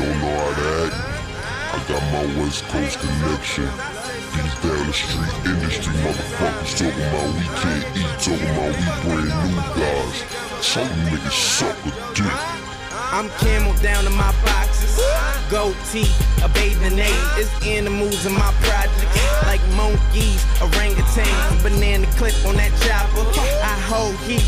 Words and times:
don't 0.00 0.20
know 0.20 0.32
how 0.32 0.54
to 0.56 0.66
act. 0.84 0.96
I 1.72 1.78
got 1.88 2.02
my 2.12 2.24
West 2.40 2.64
Coast 2.64 2.98
connection. 3.00 3.68
These 4.32 4.56
down 4.64 4.86
the 4.86 4.92
street 4.92 5.34
industry 5.44 5.94
motherfuckers 6.00 6.72
talking 6.78 7.04
about 7.10 7.28
we 7.36 7.44
can't 7.60 7.84
eat, 8.00 8.12
talking 8.24 8.50
about 8.56 8.72
we 8.72 8.86
brand 9.04 9.30
new 9.44 9.60
guys. 9.76 10.16
Some 10.64 10.88
niggas 11.04 11.32
suck 11.32 11.76
a 11.84 12.14
dick. 12.14 12.70
I'm 13.12 13.28
camel 13.42 13.74
down 13.82 14.06
in 14.06 14.14
my 14.14 14.32
boxes. 14.44 15.00
Gold 15.50 15.76
teeth, 15.90 16.14
a 16.44 16.48
bathing 16.48 16.98
ape. 16.98 17.10
It's 17.36 17.50
animals 17.66 18.24
in 18.24 18.32
my 18.32 18.52
project. 18.62 19.10
Like 19.44 19.60
monkeys, 19.74 20.42
orangutans, 20.62 21.62
banana 21.62 22.06
clip 22.16 22.34
on 22.46 22.56
that 22.56 22.72
chopper. 22.86 23.26
I 23.62 23.74
hold 23.90 24.16
heat, 24.24 24.46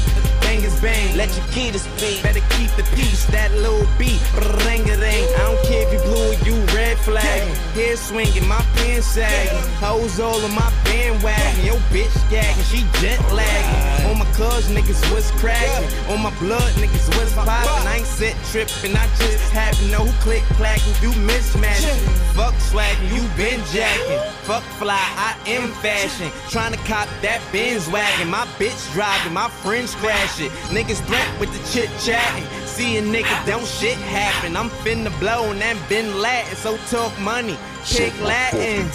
bangers 0.53 0.81
bang. 0.81 1.17
Let 1.17 1.35
your 1.37 1.47
kid 1.47 1.79
speak. 1.79 2.23
Better 2.23 2.45
keep 2.57 2.71
the 2.77 2.85
peace, 2.95 3.25
that 3.27 3.51
little 3.53 3.87
beat. 3.99 4.21
Ring 4.67 4.83
a 4.91 4.97
ring. 4.99 5.25
I 5.37 5.43
don't 5.49 5.63
care 5.65 5.87
if 5.87 5.93
you 5.93 6.01
blue 6.05 6.31
or 6.31 6.37
you 6.47 6.57
red 6.77 6.99
flag. 6.99 7.43
Hair 7.75 7.97
swinging, 7.97 8.47
my 8.47 8.61
pants 8.77 9.07
sagging. 9.07 9.65
Hoes 9.81 10.21
all 10.21 10.41
on 10.45 10.55
my 10.55 10.71
bandwagon. 10.85 11.65
Yo, 11.65 11.75
bitch 11.93 12.13
gagging, 12.31 12.65
she 12.65 12.85
jet 13.01 13.21
lagging. 13.33 14.11
On 14.11 14.19
my 14.19 14.27
cuz 14.37 14.69
niggas 14.69 15.03
was 15.13 15.31
cracking. 15.33 15.89
On 16.11 16.21
my 16.23 16.33
blood 16.39 16.71
niggas 16.75 17.09
was 17.19 17.33
popping. 17.33 17.89
I 17.89 17.99
ain't 17.99 18.07
set 18.07 18.37
tripping, 18.51 18.97
I 18.97 19.07
just 19.17 19.43
know 19.91 20.05
who 20.05 20.13
click 20.23 20.43
clacking. 20.61 20.95
You 21.03 21.11
mismatching. 21.29 21.99
Fuck 22.37 22.55
swagging, 22.61 23.09
you 23.15 23.23
been 23.37 23.61
jacking. 23.73 24.21
Fuck 24.45 24.65
fly, 24.81 25.05
I 25.17 25.37
am 25.47 25.71
fashion. 25.85 26.31
Trying 26.51 26.73
to 26.73 26.79
cop 26.85 27.09
that 27.23 27.41
Benz 27.53 27.89
wagon. 27.89 28.29
My 28.29 28.47
bitch 28.59 28.93
driving, 28.93 29.33
my 29.33 29.49
friends 29.49 29.95
crash 29.95 30.41
it. 30.43 30.51
Niggas 30.71 31.01
threat 31.07 31.41
with 31.41 31.51
the 31.53 31.63
chit 31.73 31.89
chatting. 32.01 32.45
See 32.67 32.99
a 32.99 33.03
nigga, 33.03 33.47
don't 33.47 33.67
shit 33.67 33.97
happen. 33.97 34.57
I'm 34.57 34.71
finna 34.85 35.17
blow 35.19 35.51
and 35.51 35.61
that 35.61 35.77
been 35.89 36.21
Latin, 36.21 36.57
so 36.57 36.77
talk 36.89 37.19
money. 37.21 37.57
Kick 37.85 38.13
Latin. 38.21 38.89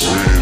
Four 0.00 0.39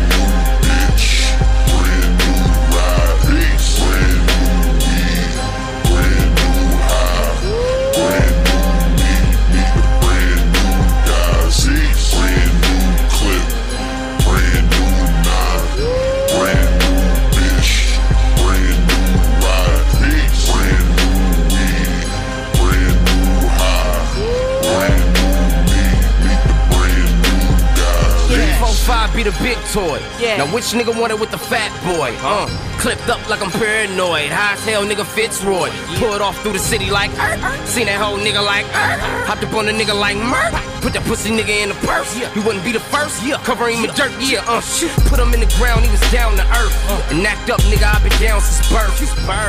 five 28.89 29.15
be 29.15 29.23
the 29.23 29.37
big 29.45 29.59
toy. 29.69 30.01
Yeah. 30.19 30.39
Now 30.39 30.49
which 30.49 30.73
nigga 30.73 30.99
want 30.99 31.13
it 31.13 31.21
with 31.21 31.31
the 31.31 31.37
fat 31.37 31.69
boy? 31.85 32.17
Uh, 32.25 32.49
clipped 32.81 33.09
up 33.13 33.21
like 33.29 33.43
I'm 33.45 33.51
paranoid. 33.51 34.33
High 34.33 34.57
as 34.57 34.65
hell 34.65 34.83
nigga 34.89 35.05
Fitzroy. 35.05 35.69
Pull 36.01 36.17
it 36.17 36.23
off 36.23 36.41
through 36.41 36.57
the 36.57 36.65
city 36.73 36.91
like 36.91 37.13
er, 37.21 37.37
er. 37.37 37.67
Seen 37.67 37.85
that 37.87 38.01
whole 38.01 38.17
nigga 38.17 38.41
like 38.41 38.65
er, 38.73 38.97
er. 38.97 39.29
Hopped 39.29 39.45
up 39.45 39.53
on 39.53 39.67
the 39.67 39.73
nigga 39.77 39.93
like 39.93 40.17
murk. 40.17 40.57
Put 40.81 40.97
that 40.97 41.05
pussy 41.05 41.29
nigga 41.29 41.53
in 41.63 41.69
the 41.69 41.79
purse. 41.85 42.17
Yeah. 42.17 42.33
He 42.33 42.41
wouldn't 42.41 42.65
be 42.65 42.73
the 42.73 42.81
first. 42.81 43.21
Yeah. 43.21 43.37
Cover 43.45 43.69
him 43.69 43.83
with 43.83 43.93
dirt. 43.93 44.15
Yeah. 44.23 44.47
Uh, 44.49 44.65
shit. 44.65 44.95
Put 45.11 45.21
him 45.21 45.35
in 45.37 45.45
the 45.45 45.51
ground. 45.61 45.85
He 45.85 45.91
was 45.93 46.01
down 46.09 46.39
to 46.41 46.47
earth. 46.57 46.73
And 47.13 47.21
act 47.27 47.51
up 47.51 47.61
nigga. 47.69 47.85
i 47.85 48.01
been 48.01 48.15
down 48.17 48.41
since 48.41 48.65
birth. 48.73 48.97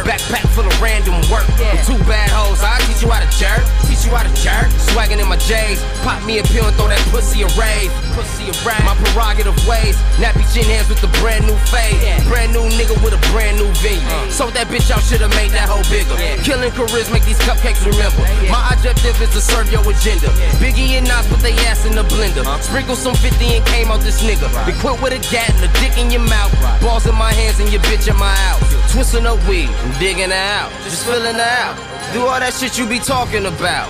Backpack 0.04 0.44
full 0.52 0.67
of 0.67 0.76
random 0.82 1.16
work. 1.32 1.48
With 1.56 1.86
two 1.88 1.95
bad 2.10 2.28
hoes. 2.34 2.60
I 2.60 2.76
teach 2.92 3.06
you 3.06 3.10
how 3.14 3.23
to 3.23 3.32
jerk. 3.40 3.64
Teach 3.88 4.04
you 4.04 4.12
how 4.12 4.28
to 4.28 4.34
jerk. 4.42 4.67
Swagging 4.92 5.22
in 5.22 5.30
my 5.30 5.38
J's. 5.38 5.80
Pop 6.04 6.20
me 6.26 6.42
a 6.42 6.44
pill 6.50 6.66
and 6.66 6.76
throw 6.76 6.90
that 6.90 7.00
pussy 7.14 7.45
a 7.45 7.50
rave. 7.56 7.94
Pussy 8.17 8.50
a 8.50 8.56
rave. 8.67 8.83
My 8.83 8.98
prerogative 9.30 9.67
ways. 9.67 9.95
Nappy 10.17 10.42
chin 10.54 10.66
hands 10.66 10.90
with 10.90 11.02
the 11.02 11.12
brand 11.22 11.45
new 11.45 11.56
fade. 11.70 11.98
Brand 12.28 12.52
new 12.54 12.66
nigga 12.78 12.95
with 13.04 13.14
a 13.14 13.22
brand 13.32 13.58
new 13.58 13.70
venue. 13.80 14.02
Uh. 14.02 14.30
Sold 14.30 14.54
that 14.54 14.67
bitch 14.67 14.90
out, 14.92 15.02
should've 15.04 15.30
made 15.38 15.52
that 15.52 15.70
hoe 15.70 15.86
bigger. 15.90 16.16
Killing 16.44 16.72
careers, 16.72 17.10
make 17.12 17.23
these 17.26 17.39
cupcakes 17.45 17.86
remember. 17.86 18.22
My 18.50 18.73
objective 18.73 19.22
is 19.22 19.30
to 19.38 19.42
serve 19.42 19.72
your 19.72 19.86
agenda. 19.86 20.30
Biggie 20.58 20.98
and 20.98 21.06
Nas 21.08 21.28
put 21.28 21.39
they 21.39 21.54
ass 21.70 21.86
in 21.86 21.94
the 21.94 22.04
blender. 22.04 22.42
Uh-huh. 22.42 22.62
Sprinkle 22.62 22.95
some 22.95 23.16
50 23.16 23.45
and 23.45 23.66
came 23.66 23.92
out 23.92 24.02
this 24.02 24.22
nigga. 24.23 24.50
Be 24.66 24.73
quick 24.82 24.98
with 25.02 25.14
a 25.14 25.22
gat 25.30 25.50
and 25.54 25.64
a 25.64 25.72
dick 25.80 25.98
in 25.98 26.10
your 26.10 26.26
mouth. 26.26 26.52
Balls 26.82 27.06
in 27.06 27.16
my 27.16 27.32
hands 27.34 27.60
and 27.60 27.70
your 27.72 27.82
bitch 27.86 28.10
in 28.10 28.18
my 28.18 28.34
house. 28.50 28.62
Twisting 28.92 29.26
up 29.26 29.38
weed 29.48 29.70
and 29.70 29.94
digging 30.00 30.34
her 30.34 30.48
out. 30.58 30.72
Just 30.84 31.06
filling 31.06 31.38
her 31.38 31.54
out. 31.62 31.78
Do 32.14 32.26
all 32.26 32.39
that 32.39 32.54
shit 32.54 32.78
you 32.78 32.88
be 32.88 33.00
talking 33.00 33.45
about. 33.45 33.89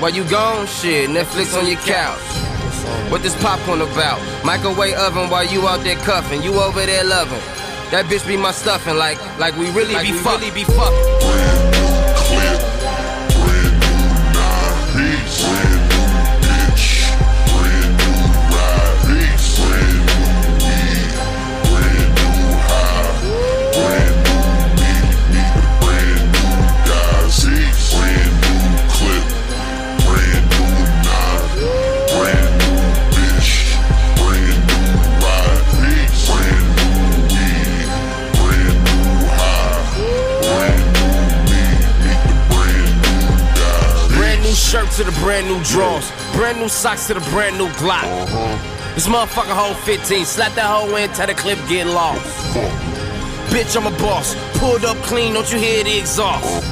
While 0.00 0.14
you 0.16 0.24
gone, 0.24 0.66
shit, 0.66 1.10
Netflix 1.10 1.52
on 1.52 1.68
your 1.68 1.76
couch. 1.84 2.49
What 3.10 3.22
this 3.22 3.34
popcorn 3.42 3.80
about? 3.80 4.20
Microwave 4.44 4.94
oven 4.94 5.30
while 5.30 5.44
you 5.44 5.66
out 5.66 5.82
there 5.84 5.96
cuffing. 5.96 6.42
You 6.42 6.54
over 6.60 6.84
there 6.84 7.04
loving. 7.04 7.40
That 7.90 8.06
bitch 8.06 8.26
be 8.26 8.36
my 8.36 8.52
stuffing 8.52 8.96
like 8.96 9.18
like 9.38 9.56
we 9.56 9.70
really 9.70 9.94
be 10.00 10.12
fucking. 10.12 10.40
Really 10.40 10.54
be 10.54 10.64
fucking. 10.64 11.20
Brand 14.94 15.64
new 15.64 15.69
shirt 44.70 44.88
to 44.92 45.02
the 45.02 45.10
brand 45.18 45.48
new 45.48 45.60
drawers. 45.64 46.12
Brand 46.32 46.60
new 46.60 46.68
socks 46.68 47.08
to 47.08 47.14
the 47.14 47.20
brand 47.34 47.58
new 47.58 47.66
Glock. 47.82 48.06
Uh-huh. 48.06 48.94
This 48.94 49.08
motherfucker 49.08 49.50
hold 49.50 49.76
15. 49.78 50.24
Slap 50.24 50.54
that 50.54 50.62
hoe 50.62 50.94
in, 50.94 51.10
tell 51.10 51.26
the 51.26 51.34
clip 51.34 51.58
get 51.66 51.88
lost. 51.88 52.22
Bitch, 53.50 53.74
I'm 53.74 53.90
a 53.90 53.96
boss. 53.98 54.36
Pulled 54.62 54.84
up 54.84 54.96
clean, 54.98 55.34
don't 55.34 55.50
you 55.50 55.58
hear 55.58 55.82
the 55.82 55.98
exhaust? 55.98 56.62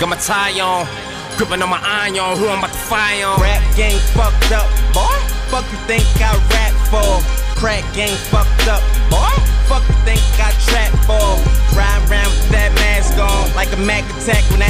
Got 0.00 0.08
my 0.08 0.16
tie 0.16 0.58
on, 0.58 0.90
gripping 1.38 1.62
on 1.62 1.70
my 1.70 1.78
iron, 1.78 2.18
who 2.34 2.50
I'm 2.50 2.58
about 2.58 2.74
to 2.74 2.82
fire 2.90 3.26
on. 3.26 3.40
Rap 3.40 3.62
game 3.76 4.00
fucked 4.10 4.50
up, 4.50 4.66
boy. 4.90 5.14
Fuck 5.54 5.70
you 5.70 5.78
think 5.86 6.02
I 6.18 6.34
rap 6.50 6.74
for? 6.90 7.22
Crack 7.54 7.86
game 7.94 8.18
fucked 8.34 8.66
up, 8.66 8.82
boy. 9.06 9.30
Fuck 9.70 9.86
you 9.86 9.94
think 10.02 10.18
I 10.42 10.50
trap 10.66 10.90
for? 11.06 11.30
Ride 11.78 12.02
around 12.10 12.34
with 12.34 12.50
that 12.50 12.74
mask 12.74 13.14
on, 13.22 13.54
like 13.54 13.70
a 13.70 13.76
Mac 13.78 14.02
attack 14.18 14.42
when 14.50 14.58
that 14.58 14.69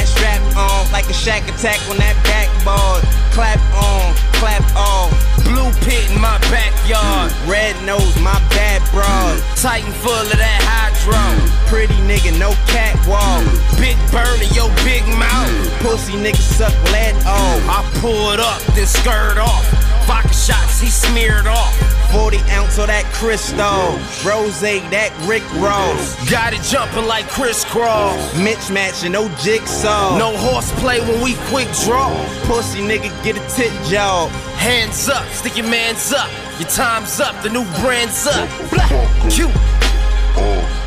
a 1.11 1.13
Shack 1.13 1.43
attack 1.49 1.79
on 1.91 1.97
that 1.97 2.15
backboard. 2.23 3.03
Clap 3.35 3.59
on, 3.75 4.15
clap 4.39 4.63
off. 4.75 5.11
Blue 5.43 5.67
pit 5.83 6.07
in 6.09 6.21
my 6.21 6.39
backyard. 6.47 7.31
Red 7.43 7.75
nose, 7.83 8.15
my 8.23 8.39
bad 8.55 8.79
broad. 8.91 9.35
Titan 9.59 9.91
full 9.99 10.15
of 10.15 10.39
that 10.39 10.61
hydro. 10.63 11.19
Pretty 11.67 11.99
nigga, 12.07 12.31
no 12.39 12.55
catwalk. 12.71 13.43
Big 13.75 13.99
burn 14.11 14.39
in 14.39 14.51
your 14.55 14.71
big 14.87 15.03
mouth. 15.19 15.51
Pussy 15.83 16.15
nigga 16.15 16.39
suck 16.39 16.73
lead 16.95 17.15
off. 17.27 17.59
I 17.67 17.79
pull 17.99 18.31
it 18.31 18.39
up, 18.39 18.61
then 18.73 18.87
skirt 18.87 19.37
off. 19.37 19.90
Vodka 20.05 20.33
shots, 20.33 20.79
he 20.79 20.87
smeared 20.87 21.47
off. 21.47 21.73
40 22.11 22.37
ounce 22.51 22.77
of 22.77 22.87
that 22.87 23.05
crystal. 23.13 23.95
Rose, 24.27 24.59
that 24.61 25.11
Rick 25.25 25.43
Ross. 25.55 26.29
Got 26.29 26.53
it 26.53 26.61
jumping 26.63 27.05
like 27.05 27.27
crisscross. 27.29 28.19
Mitch 28.37 28.69
matching, 28.69 29.13
no 29.13 29.29
jigsaw. 29.39 30.17
No 30.17 30.35
horseplay 30.35 30.99
when 30.99 31.23
we 31.23 31.35
quick 31.47 31.69
draw. 31.85 32.11
Pussy 32.43 32.79
nigga, 32.79 33.11
get 33.23 33.37
a 33.37 33.55
tit 33.55 33.71
job. 33.89 34.29
Hands 34.59 35.09
up, 35.09 35.25
stick 35.29 35.55
your 35.55 35.67
mans 35.67 36.11
up. 36.11 36.29
Your 36.59 36.69
time's 36.69 37.19
up, 37.19 37.41
the 37.43 37.49
new 37.49 37.63
brand's 37.79 38.27
up. 38.27 38.49
Blah, 38.69 39.29
cute. 39.29 40.80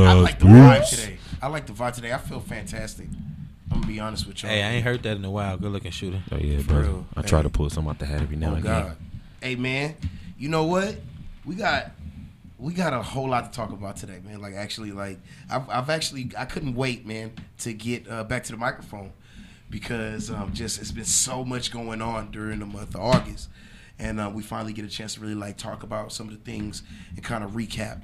Man, 0.00 0.16
new 0.16 0.22
bro, 0.22 0.22
hey, 0.22 0.22
I 0.22 0.22
like 0.22 0.38
the 0.38 0.44
vibe 0.46 0.88
today. 0.90 1.18
I 1.42 1.46
like 1.48 1.66
the 1.66 1.72
vibe 1.72 1.94
today. 1.94 2.12
I 2.12 2.18
feel 2.18 2.40
fantastic. 2.40 3.08
I'm 3.70 3.80
gonna 3.80 3.86
be 3.86 4.00
honest 4.00 4.26
with 4.26 4.42
y'all. 4.42 4.50
Hey, 4.52 4.62
I 4.62 4.70
ain't 4.72 4.84
heard 4.84 5.02
that 5.04 5.16
in 5.16 5.24
a 5.24 5.30
while. 5.30 5.56
Good 5.56 5.72
looking 5.72 5.90
shooter. 5.90 6.22
Oh 6.30 6.36
yeah, 6.36 6.58
For 6.58 6.64
brother. 6.64 6.88
real. 6.88 7.06
I 7.16 7.22
try 7.22 7.38
Hey. 7.38 7.42
to 7.44 7.50
pull 7.50 7.70
some 7.70 7.88
out 7.88 7.98
the 7.98 8.06
hat 8.06 8.20
every 8.22 8.36
now 8.36 8.52
Oh 8.52 8.54
and 8.54 8.62
God. 8.64 8.82
again. 8.84 8.96
Hey 9.40 9.54
man, 9.56 9.96
you 10.38 10.48
know 10.48 10.64
what? 10.64 10.96
We 11.44 11.54
got 11.56 11.92
we 12.58 12.74
got 12.74 12.92
a 12.92 13.02
whole 13.02 13.28
lot 13.28 13.50
to 13.50 13.56
talk 13.56 13.72
about 13.72 13.96
today, 13.96 14.20
man. 14.24 14.40
Like 14.40 14.54
actually, 14.54 14.92
like 14.92 15.18
I've, 15.50 15.68
I've 15.68 15.90
actually 15.90 16.30
I 16.38 16.44
couldn't 16.44 16.74
wait, 16.74 17.06
man, 17.06 17.32
to 17.60 17.72
get 17.72 18.08
uh, 18.08 18.24
back 18.24 18.44
to 18.44 18.52
the 18.52 18.58
microphone 18.58 19.12
because 19.70 20.30
um, 20.30 20.52
just 20.52 20.80
it's 20.80 20.92
been 20.92 21.04
so 21.04 21.44
much 21.44 21.72
going 21.72 22.00
on 22.02 22.30
during 22.30 22.58
the 22.60 22.66
month 22.66 22.94
of 22.94 23.00
August, 23.00 23.48
and 23.98 24.20
uh, 24.20 24.30
we 24.32 24.42
finally 24.42 24.72
get 24.72 24.84
a 24.84 24.88
chance 24.88 25.14
to 25.14 25.20
really 25.20 25.34
like 25.34 25.56
talk 25.56 25.82
about 25.82 26.12
some 26.12 26.28
of 26.28 26.34
the 26.34 26.40
things 26.50 26.82
and 27.16 27.24
kind 27.24 27.42
of 27.42 27.52
recap. 27.52 28.02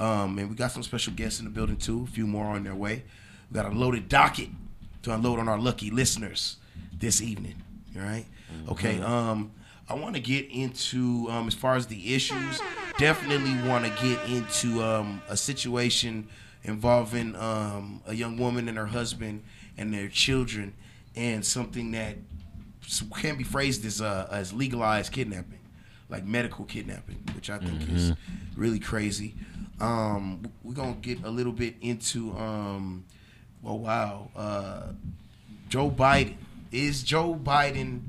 Um, 0.00 0.38
and 0.38 0.48
we 0.48 0.56
got 0.56 0.72
some 0.72 0.82
special 0.82 1.12
guests 1.12 1.38
in 1.40 1.44
the 1.44 1.50
building 1.50 1.76
too. 1.76 2.04
A 2.08 2.10
few 2.10 2.26
more 2.26 2.46
on 2.46 2.64
their 2.64 2.74
way. 2.74 3.04
We 3.50 3.54
got 3.54 3.66
a 3.70 3.74
loaded 3.76 4.08
docket 4.08 4.48
to 5.02 5.14
unload 5.14 5.38
on 5.38 5.48
our 5.48 5.58
lucky 5.58 5.90
listeners 5.90 6.56
this 6.92 7.20
evening. 7.20 7.62
All 7.96 8.02
right? 8.02 8.26
Okay. 8.68 9.00
Um, 9.00 9.52
I 9.88 9.94
want 9.94 10.14
to 10.14 10.20
get 10.20 10.48
into 10.50 11.26
um, 11.30 11.48
as 11.48 11.54
far 11.54 11.74
as 11.74 11.86
the 11.86 12.14
issues. 12.14 12.60
Definitely 12.98 13.54
want 13.68 13.84
to 13.84 13.90
get 14.02 14.28
into 14.28 14.82
um, 14.82 15.20
a 15.28 15.36
situation 15.36 16.28
involving 16.62 17.34
um, 17.36 18.02
a 18.06 18.14
young 18.14 18.38
woman 18.38 18.68
and 18.68 18.78
her 18.78 18.86
husband 18.86 19.42
and 19.76 19.92
their 19.92 20.08
children, 20.08 20.74
and 21.16 21.44
something 21.44 21.90
that 21.92 22.16
can 23.16 23.36
be 23.36 23.44
phrased 23.44 23.84
as 23.84 24.00
uh, 24.00 24.28
as 24.30 24.52
legalized 24.52 25.12
kidnapping, 25.12 25.60
like 26.08 26.24
medical 26.24 26.64
kidnapping, 26.66 27.22
which 27.34 27.50
I 27.50 27.58
think 27.58 27.88
is 27.90 28.12
really 28.56 28.78
crazy. 28.78 29.34
Um, 29.80 30.42
we're 30.62 30.74
gonna 30.74 30.96
get 31.00 31.24
a 31.24 31.30
little 31.30 31.52
bit 31.52 31.74
into 31.80 32.36
um, 32.36 33.04
well, 33.62 33.78
wow, 33.78 34.28
uh, 34.36 34.82
Joe 35.68 35.90
Biden. 35.90 36.34
Is 36.72 37.02
Joe 37.02 37.34
Biden 37.34 38.00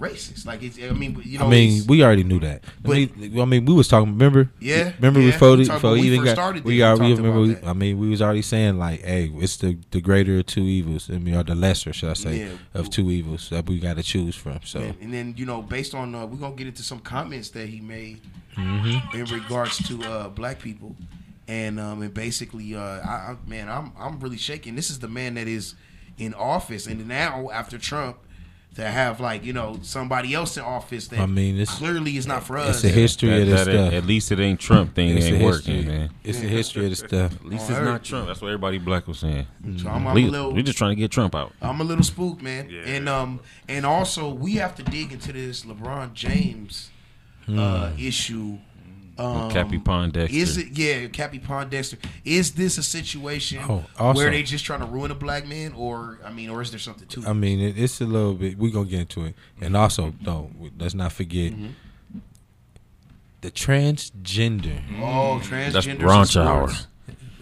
racist? 0.00 0.46
Like, 0.46 0.62
it's, 0.62 0.78
I 0.78 0.90
mean, 0.90 1.20
you 1.24 1.38
know, 1.38 1.46
I 1.46 1.50
mean, 1.50 1.84
we 1.86 2.02
already 2.02 2.24
knew 2.24 2.40
that. 2.40 2.64
I 2.84 2.88
mean, 2.88 3.38
I 3.40 3.44
mean, 3.44 3.64
we 3.64 3.74
was 3.74 3.86
talking. 3.88 4.10
Remember? 4.12 4.50
Yeah, 4.58 4.92
Remember 4.96 5.20
yeah. 5.20 5.30
before 5.32 5.56
We 5.56 5.68
before 5.68 5.92
we 5.92 6.00
even 6.02 6.20
first 6.20 6.26
got 6.36 6.42
started 6.42 6.64
we 6.64 6.78
this, 6.78 6.84
are. 6.84 6.96
we 6.98 7.06
We 7.08 7.14
remember. 7.14 7.40
We. 7.40 7.56
I 7.68 7.72
mean, 7.74 7.98
we 7.98 8.08
was 8.08 8.20
already 8.22 8.42
saying 8.42 8.78
like, 8.78 9.02
hey, 9.02 9.30
it's 9.36 9.56
the 9.58 9.78
the 9.92 10.00
greater 10.00 10.38
of 10.38 10.46
two 10.46 10.62
evils. 10.62 11.08
I 11.10 11.18
mean, 11.18 11.34
or 11.36 11.44
the 11.44 11.54
lesser, 11.54 11.92
should 11.92 12.10
I 12.10 12.14
say, 12.14 12.38
Yeah. 12.40 12.48
of 12.74 12.90
two 12.90 13.10
evils 13.10 13.50
that 13.50 13.66
we 13.68 13.78
got 13.78 13.96
to 13.96 14.02
choose 14.02 14.34
from. 14.34 14.60
So 14.64 14.80
And, 14.80 14.96
and 15.00 15.14
then 15.14 15.34
you 15.36 15.46
know, 15.46 15.62
based 15.62 15.94
on 15.94 16.14
uh, 16.14 16.26
we're 16.26 16.38
gonna 16.38 16.56
get 16.56 16.66
into 16.66 16.82
some 16.82 16.98
comments 17.00 17.50
that 17.50 17.68
he 17.68 17.80
made 17.80 18.20
Mm-hmm. 18.56 19.16
in 19.16 19.24
regards 19.26 19.78
to 19.88 20.02
uh, 20.02 20.28
black 20.28 20.58
people, 20.58 20.96
and 21.46 21.78
um, 21.78 22.02
and 22.02 22.12
basically, 22.12 22.74
uh, 22.74 22.80
I, 22.80 23.32
I 23.32 23.36
man, 23.46 23.68
I'm 23.68 23.92
I'm 23.98 24.18
really 24.18 24.36
shaking. 24.36 24.74
This 24.74 24.90
is 24.90 24.98
the 24.98 25.08
man 25.08 25.34
that 25.34 25.46
is 25.46 25.76
in 26.18 26.34
office, 26.34 26.86
and 26.88 27.06
now 27.06 27.48
after 27.52 27.78
Trump, 27.78 28.18
to 28.76 28.82
have 28.84 29.18
like 29.20 29.44
you 29.44 29.52
know 29.52 29.78
somebody 29.82 30.32
else 30.32 30.56
in 30.56 30.62
office 30.62 31.08
that 31.08 31.18
I 31.20 31.26
mean, 31.26 31.56
it's- 31.58 31.76
clearly 31.76 32.16
is 32.16 32.26
not 32.26 32.44
for 32.44 32.56
it's 32.56 32.68
us. 32.68 32.74
It's 32.76 32.82
the 32.82 32.88
history 33.00 33.28
That- 33.30 33.40
of 33.42 33.46
this 33.48 33.64
that 33.66 33.72
stuff. 33.72 33.92
At 33.92 34.06
least 34.06 34.32
it 34.32 34.38
ain't 34.38 34.60
Trump 34.60 34.94
thing. 34.94 35.16
It's 35.16 35.26
ain't 35.26 35.38
the 35.38 35.44
working, 35.44 35.86
man. 35.88 36.10
It's 36.22 36.38
the 36.40 36.46
history 36.48 36.84
of 36.84 36.90
the 36.90 36.96
stuff. 36.96 37.32
At 37.40 37.44
least 37.46 37.68
it's 37.68 37.78
I 37.78 37.82
not. 37.84 38.04
Trump. 38.04 38.28
That's 38.28 38.40
what 38.40 38.48
everybody 38.48 38.78
black 38.78 39.06
was 39.08 39.18
saying. 39.18 39.46
So 39.78 39.88
I'm, 39.88 40.06
I'm 40.06 40.14
we, 40.14 40.28
a 40.28 40.30
little. 40.30 40.52
we 40.52 40.62
just 40.62 40.78
trying 40.78 40.92
to 40.92 40.96
get 40.96 41.10
Trump 41.10 41.34
out. 41.34 41.52
I'm 41.60 41.80
a 41.80 41.84
little 41.84 42.04
spooked, 42.04 42.42
man. 42.42 42.70
And 42.86 43.08
um 43.08 43.40
and 43.68 43.84
also 43.84 44.32
we 44.32 44.54
have 44.54 44.74
to 44.76 44.82
dig 44.84 45.12
into 45.12 45.32
this 45.32 45.64
LeBron 45.64 46.14
James 46.14 46.90
uh 47.48 47.90
issue. 47.98 48.58
Um, 49.20 49.50
Cappie 49.50 49.78
Pondexter. 49.78 50.30
Is 50.30 50.56
it 50.56 50.68
yeah, 50.78 51.06
Cappie 51.08 51.40
Pondexter? 51.40 51.98
Is 52.24 52.52
this 52.52 52.78
a 52.78 52.82
situation 52.82 53.60
Oh, 53.68 53.84
also- 53.98 54.18
where 54.20 54.30
they 54.30 54.42
just 54.42 54.64
trying 54.64 54.80
to 54.80 54.86
ruin 54.86 55.10
a 55.10 55.14
black 55.14 55.46
man, 55.46 55.72
or 55.76 56.18
I 56.24 56.32
mean, 56.32 56.48
or 56.48 56.62
is 56.62 56.70
there 56.70 56.78
something 56.80 57.06
to 57.08 57.20
it? 57.20 57.28
I 57.28 57.32
mean, 57.32 57.60
it, 57.60 57.78
it's 57.78 58.00
a 58.00 58.06
little 58.06 58.34
bit. 58.34 58.56
We're 58.58 58.72
gonna 58.72 58.88
get 58.88 59.00
into 59.00 59.24
it, 59.26 59.34
and 59.60 59.76
also, 59.76 60.14
don't 60.22 60.72
let's 60.78 60.94
not 60.94 61.12
forget 61.12 61.52
Mm-hmm. 61.52 62.18
the 63.42 63.50
transgender 63.50 64.80
oh, 65.00 65.40
transgender. 65.42 65.72
That's 65.72 65.86
brunch 65.86 66.36
hour. 66.40 66.70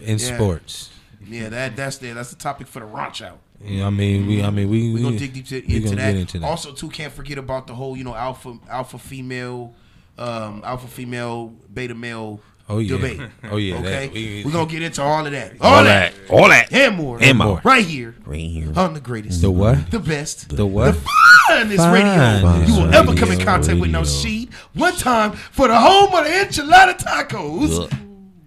in 0.01 0.17
Yeah. 0.17 0.35
sports. 0.35 0.89
Yeah, 1.27 1.49
that 1.49 1.75
that's 1.75 1.97
the 1.97 2.11
that's 2.13 2.29
the 2.31 2.35
topic 2.37 2.67
for 2.67 2.79
the 2.79 2.85
ranch 2.85 3.21
out. 3.21 3.39
Yeah, 3.63 3.87
I 3.87 3.89
mean, 3.89 4.25
we. 4.25 4.41
I 4.41 4.49
mean, 4.49 4.69
we. 4.69 4.93
We're 4.93 5.03
gonna 5.03 5.19
dig 5.19 5.33
deep 5.33 5.45
to, 5.47 5.57
into, 5.57 5.89
that. 5.89 5.97
get 5.97 6.15
into 6.15 6.39
that. 6.39 6.45
Also, 6.47 6.71
too, 6.71 6.89
can't 6.89 7.11
forget 7.11 7.37
about 7.37 7.67
the 7.67 7.75
whole 7.75 7.97
you 7.97 8.03
know 8.05 8.15
alpha 8.15 8.57
alpha 8.69 8.97
female, 8.97 9.73
um, 10.19 10.61
alpha 10.65 10.87
female 10.87 11.53
beta 11.73 11.95
male 11.95 12.39
Oh, 12.71 12.77
yeah. 12.77 12.97
debate. 12.97 13.19
Oh, 13.49 13.57
yeah, 13.57 13.75
Okay, 13.77 13.83
that- 14.07 14.13
we- 14.13 14.43
we, 14.45 14.49
are 14.51 14.53
gonna 14.53 14.69
get 14.69 14.83
into 14.83 15.01
all 15.01 15.25
of 15.25 15.31
that, 15.31 15.53
All 15.59 15.83
that. 15.83 16.13
All 16.29 16.49
that. 16.49 16.71
and 16.71 16.95
more, 16.95 17.17
And 17.19 17.37
more. 17.39 17.59
right 17.63 17.83
here 17.83 18.13
Right 18.25 18.39
here. 18.41 18.71
on 18.75 18.93
the 18.93 18.99
greatest, 18.99 19.41
The 19.41 19.49
what? 19.49 19.89
the 19.89 19.97
best, 19.99 20.55
The 20.55 20.65
what? 20.67 20.93
The 20.93 21.01
finest 21.47 21.79
radio 21.79 22.41
Finest 22.41 22.69
you 22.71 22.79
will 22.83 22.93
ever 22.93 23.15
come 23.15 23.31
in 23.31 23.39
radio, 23.39 23.45
contact 23.45 23.79
with. 23.79 23.89
No 23.89 23.99
radio. 24.01 24.13
sheet. 24.13 24.53
One 24.75 24.95
time 24.97 25.31
for 25.31 25.67
the 25.67 25.79
home 25.79 26.13
of 26.13 26.25
the 26.25 26.29
enchilada 26.29 26.95
tacos. 26.99 27.91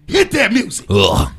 Hit 0.07 0.31
that 0.31 0.53
music. 0.53 0.85
Ugh. 0.89 1.29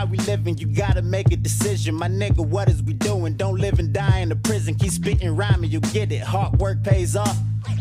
How 0.00 0.06
we 0.06 0.16
living. 0.20 0.56
You 0.56 0.66
gotta 0.66 1.02
make 1.02 1.30
a 1.30 1.36
decision. 1.36 1.94
My 1.94 2.08
nigga, 2.08 2.38
what 2.38 2.70
is 2.70 2.82
we 2.82 2.94
doing? 2.94 3.34
Don't 3.34 3.58
live 3.58 3.78
and 3.78 3.92
die 3.92 4.20
in 4.20 4.30
the 4.30 4.36
prison. 4.36 4.74
Keep 4.74 4.92
spitting 4.92 5.36
rhyming, 5.36 5.70
you 5.70 5.80
get 5.80 6.10
it. 6.10 6.22
Hard 6.22 6.58
work 6.58 6.82
pays 6.82 7.16
off. 7.16 7.36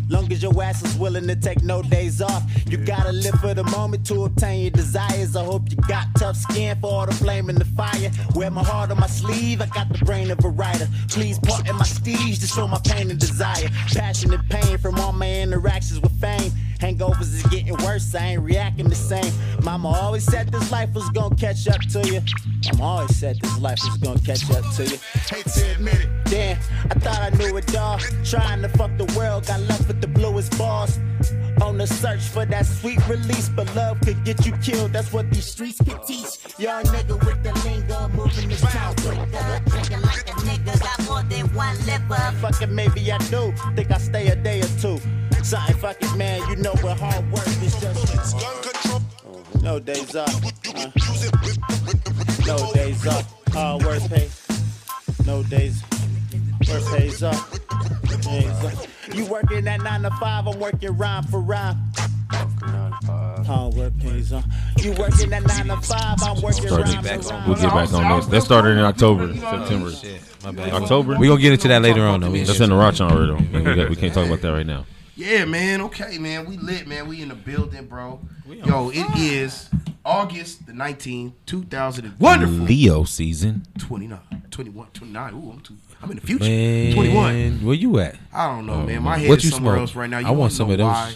Long 0.10 0.30
as 0.32 0.44
your 0.44 0.62
ass 0.62 0.84
is 0.84 0.98
willing 0.98 1.28
to 1.28 1.36
take 1.38 1.64
no 1.64 1.82
days 1.82 2.22
off. 2.22 2.44
You 2.66 2.78
gotta 2.78 3.14
live 3.14 3.36
for 3.40 3.54
the 3.54 3.64
moment 3.64 4.06
to 4.08 4.26
obtain 4.26 4.64
your 4.64 4.72
desires. 4.72 5.38
I 5.38 5.46
hope 5.46 5.70
you 5.70 5.78
got 5.88 6.08
tough 6.18 6.36
skin 6.36 6.78
for 6.82 6.92
all 6.92 7.06
the 7.06 7.14
flame 7.14 7.48
and 7.48 7.58
the 7.58 7.66
fire. 7.66 8.12
Wear 8.36 8.52
my 8.52 8.64
heart 8.64 8.92
on 8.92 9.00
my 9.00 9.08
sleeve, 9.08 9.62
I 9.62 9.68
got 9.68 9.88
the 9.88 10.04
brain 10.04 10.30
of 10.30 10.44
a 10.44 10.50
writer. 10.50 10.90
Please 11.08 11.40
part 11.40 11.70
in 11.70 11.76
my 11.78 11.86
steeds 11.86 12.40
to 12.40 12.48
show 12.48 12.68
my 12.68 12.82
pain 12.84 13.10
and 13.12 13.20
desire. 13.20 13.70
Passion 13.94 14.34
and 14.34 14.50
pain 14.50 14.78
from 14.78 15.00
all 15.00 15.14
my 15.14 15.32
interactions 15.42 16.02
with 16.02 16.20
fame. 16.20 16.52
Hangovers 16.80 17.34
is 17.34 17.44
getting 17.44 17.76
worse, 17.86 18.16
I 18.16 18.32
ain't 18.32 18.42
reacting 18.42 18.90
the 18.90 18.96
same. 18.96 19.34
Mama 19.64 19.90
always 19.90 20.24
said 20.24 20.52
this 20.52 20.72
life 20.72 20.94
was 20.94 21.10
gonna 21.12 21.36
catch 21.36 21.68
up 21.68 21.82
to 21.92 22.00
you. 22.08 22.22
Mama 22.74 22.84
always 22.84 23.16
said 23.16 23.40
this 23.42 23.58
life 23.60 23.80
was 23.84 23.98
gonna 23.98 24.20
catch 24.20 24.50
up 24.52 24.66
to 24.76 24.84
you. 24.84 24.98
Hate 25.30 25.46
to 25.46 25.72
admit 25.72 25.96
it. 25.96 26.10
Damn, 26.26 26.58
I 26.90 26.94
thought 27.00 27.20
I 27.20 27.30
knew 27.38 27.58
it 27.58 27.76
all. 27.76 28.00
Trying 28.24 28.62
to 28.62 28.70
fuck 28.70 28.92
the 28.98 29.06
world, 29.18 29.48
got 29.48 29.60
left 29.62 29.88
with 29.88 30.02
the 30.02 30.08
bluest 30.08 30.58
balls. 30.58 31.00
On 31.62 31.78
the 31.78 31.86
search 31.86 32.22
for 32.22 32.46
that 32.46 32.66
sweet 32.66 33.06
release, 33.10 33.50
but 33.50 33.74
love 33.76 34.00
could 34.02 34.24
get 34.24 34.46
you 34.46 34.54
killed. 34.58 34.94
That's 34.94 35.12
what 35.12 35.30
these 35.30 35.46
streets 35.46 35.78
can 35.78 36.00
teach. 36.06 36.38
Young 36.58 36.84
nigga 36.86 37.20
with 37.26 37.44
the 37.44 37.54
lingo, 37.68 38.08
moving 38.10 38.48
this 38.48 38.62
town 38.62 38.96
quicker. 38.96 39.62
Drinking 39.68 40.02
like 40.02 40.30
a 40.30 40.34
nigga 40.48 40.80
got 40.80 41.06
more 41.06 41.24
than 41.24 41.54
one 41.54 41.78
liver. 41.86 42.34
Fucking 42.40 42.74
maybe 42.74 43.12
I 43.12 43.18
do. 43.18 43.54
Think 43.76 43.92
I 43.92 43.98
stay 43.98 44.28
a 44.28 44.36
day 44.36 44.62
or 44.62 44.72
two. 44.80 45.00
Something 45.44 45.76
fucking 45.78 46.18
man, 46.18 46.48
you 46.50 46.56
know 46.58 46.74
what 46.82 47.00
hard 47.00 47.30
work 47.32 47.48
is 47.48 47.76
just. 47.80 48.69
No 49.62 49.80
days 49.80 50.16
off. 50.16 50.34
uh. 50.76 50.90
No 52.46 52.74
days 52.74 53.06
off. 53.08 53.36
Hard 53.54 53.84
work 53.84 54.02
pay. 54.10 54.30
No 55.26 55.44
days. 55.44 55.84
Work 56.68 56.84
pays 56.98 57.24
off. 57.24 57.52
Days 58.22 58.48
off. 58.64 58.88
You 59.14 59.26
working 59.26 59.68
at 59.68 59.82
nine 59.82 60.02
to 60.04 60.10
five, 60.12 60.48
I'm 60.48 60.60
working 60.60 60.96
rhyme 60.98 61.24
for 61.24 61.40
rhyme. 61.42 61.78
Hard 62.32 63.74
work 63.76 63.94
pays 64.00 64.32
off. 64.34 64.46
You 64.78 64.94
working 64.94 65.34
at 65.34 65.44
nine 65.46 65.68
to 65.68 65.78
five, 65.82 66.18
I'm 66.22 66.42
working 66.42 66.68
Started- 66.68 66.94
rhyme 66.94 67.04
for 67.22 67.30
rhyme. 67.30 67.48
We'll 67.48 67.56
get 67.58 67.74
back 67.74 67.94
on 67.94 68.18
this. 68.20 68.26
That 68.28 68.42
started 68.44 68.72
in 68.78 68.80
October, 68.80 69.34
September. 69.36 69.92
My. 70.54 70.72
October? 70.72 71.18
We 71.18 71.28
gonna 71.28 71.42
get 71.42 71.52
into 71.54 71.68
that 71.68 71.82
later 71.82 72.02
on 72.08 72.22
though. 72.22 72.32
We- 72.32 72.44
That's 72.44 72.60
in 72.60 72.70
the 72.70 72.76
Roch 72.76 73.02
hour, 73.02 73.26
though. 73.28 73.36
We, 73.36 73.62
got, 73.76 73.90
we 73.90 73.96
can't 73.96 74.14
talk 74.14 74.26
about 74.28 74.42
that 74.42 74.52
right 74.52 74.66
now. 74.66 74.86
Yeah, 75.20 75.44
man. 75.44 75.82
Okay, 75.82 76.18
man. 76.18 76.46
We 76.46 76.56
lit, 76.56 76.88
man. 76.88 77.06
We 77.10 77.22
in 77.22 77.28
the 77.28 77.36
building, 77.36 77.88
bro. 77.88 78.22
Yo, 78.48 78.90
it 78.90 79.06
is 79.18 79.70
August 80.06 80.66
the 80.66 80.72
19th, 80.72 81.34
2000. 81.46 82.06
and- 82.06 82.18
Wonderful. 82.20 82.56
Leo 82.56 83.04
season. 83.04 83.66
29, 83.80 84.18
21, 84.50 84.88
29. 84.94 85.34
Ooh, 85.34 85.52
I'm 85.52 85.60
too. 85.60 85.76
I'm 86.02 86.10
in 86.12 86.16
the 86.16 86.26
future. 86.26 86.46
Man, 86.46 86.94
21. 86.94 87.66
Where 87.66 87.76
you 87.76 88.00
at? 88.00 88.16
I 88.34 88.48
don't 88.48 88.66
know, 88.66 88.76
oh, 88.76 88.86
man. 88.86 89.04
My 89.04 89.18
head 89.18 89.28
What 89.28 89.40
is 89.40 89.44
you 89.44 89.52
somewhere 89.52 89.74
smoke? 89.76 89.82
else 89.90 89.96
right 89.96 90.10
now. 90.10 90.20
You 90.20 90.28
I 90.28 90.32
want 90.32 90.54
some 90.54 90.70
know 90.70 90.76
of 90.76 91.14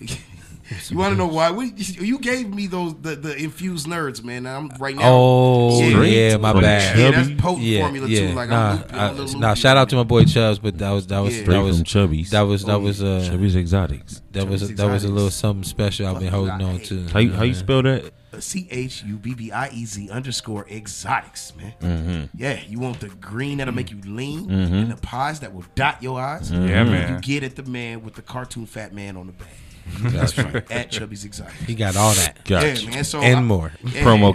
those. 0.00 0.18
Why? 0.68 0.76
you 0.90 0.96
want 0.98 1.12
to 1.12 1.16
know 1.16 1.26
why? 1.26 1.50
What, 1.50 1.78
you 2.00 2.18
gave 2.18 2.48
me 2.52 2.66
those 2.66 2.94
the, 3.00 3.14
the 3.16 3.36
infused 3.36 3.86
nerds, 3.86 4.22
man. 4.24 4.46
I'm 4.46 4.68
right 4.78 4.96
now. 4.96 5.02
Oh 5.04 5.80
Yeah. 5.80 6.02
yeah, 6.02 6.36
my 6.38 6.52
bad. 6.60 6.98
yeah, 6.98 7.10
that's 7.12 7.40
potent 7.40 7.62
yeah, 7.66 7.80
formula 7.82 8.08
yeah. 8.08 8.28
too. 8.28 8.34
Like 8.34 8.48
nah, 8.50 8.70
I'm 8.70 8.76
loopy, 8.78 8.94
I'm 8.94 9.16
little 9.16 9.40
nah. 9.40 9.48
loopy 9.50 9.60
Shout 9.60 9.76
out 9.76 9.88
to 9.90 9.96
my 9.96 10.02
boy 10.04 10.24
Chubbs, 10.24 10.58
but 10.58 10.78
that 10.78 10.90
was 10.90 11.06
that 11.06 11.20
was 11.20 11.34
Yeah. 11.34 11.40
that 11.40 11.44
Straight 11.46 11.62
was 11.62 11.76
from 11.76 11.84
Chubby's. 11.84 12.30
that 12.30 12.42
was 12.42 12.64
that 12.64 12.74
Oh, 12.74 12.78
was 12.80 13.02
uh 13.02 13.28
Chubby's 13.30 13.54
Exotics. 13.56 14.22
that 14.32 14.48
was 14.48 14.62
Chubby's 14.62 14.76
that 14.76 14.88
was 14.90 15.04
a 15.04 15.08
little 15.08 15.30
something 15.30 15.64
special 15.64 16.06
I've 16.08 16.18
been 16.18 16.28
holding 16.32 16.60
on 16.62 16.80
to. 16.80 17.06
How 17.08 17.20
you, 17.20 17.32
how 17.32 17.44
you 17.44 17.54
spell 17.54 17.82
that? 17.82 18.02
now. 18.04 18.10
C 18.40 18.68
H 18.70 19.02
U 19.04 19.16
B 19.16 19.34
B 19.34 19.50
I 19.50 19.68
E 19.70 19.86
Z 19.86 20.10
underscore 20.10 20.66
exotics, 20.68 21.54
man. 21.56 21.72
Mm-hmm. 21.80 22.38
Yeah, 22.38 22.60
you 22.68 22.78
want 22.78 23.00
the 23.00 23.08
green 23.08 23.58
that'll 23.58 23.72
make 23.72 23.90
you 23.90 23.98
lean, 24.04 24.50
and 24.50 24.90
the 24.90 24.96
pies 24.96 25.40
that 25.40 25.54
will 25.54 25.64
dot 25.74 26.02
your 26.02 26.20
eyes. 26.20 26.50
Yeah, 26.50 26.84
man. 26.84 27.14
You 27.14 27.20
get 27.20 27.42
it, 27.44 27.56
the 27.56 27.62
man 27.62 28.02
with 28.02 28.14
the 28.14 28.20
cartoon 28.22 28.66
fat 28.66 28.92
man 28.92 29.16
on 29.16 29.26
the 29.28 29.32
back. 29.32 29.48
That's 30.00 30.36
right. 30.36 30.70
At 30.70 30.90
Chubby's 30.90 31.24
Exotic. 31.24 31.52
He 31.54 31.74
got 31.74 31.96
all 31.96 32.12
that 32.14 32.44
Gotcha. 32.44 32.82
Yeah, 32.82 32.90
man. 32.90 33.04
So 33.04 33.20
and 33.20 33.38
I- 33.38 33.42
more. 33.42 33.72
Yeah, 33.84 34.02
Promo 34.02 34.34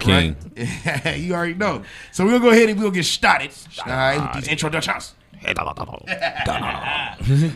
right? 1.06 1.18
you 1.20 1.34
already 1.34 1.54
know. 1.56 1.84
So 2.12 2.26
we'll 2.26 2.40
go 2.40 2.50
ahead 2.50 2.70
and 2.70 2.80
we'll 2.80 2.92
get 2.92 3.06
started. 3.06 3.52
All 3.86 3.92
right, 3.92 4.36
with 4.36 4.44
these 4.44 4.52
introductions. 4.52 5.14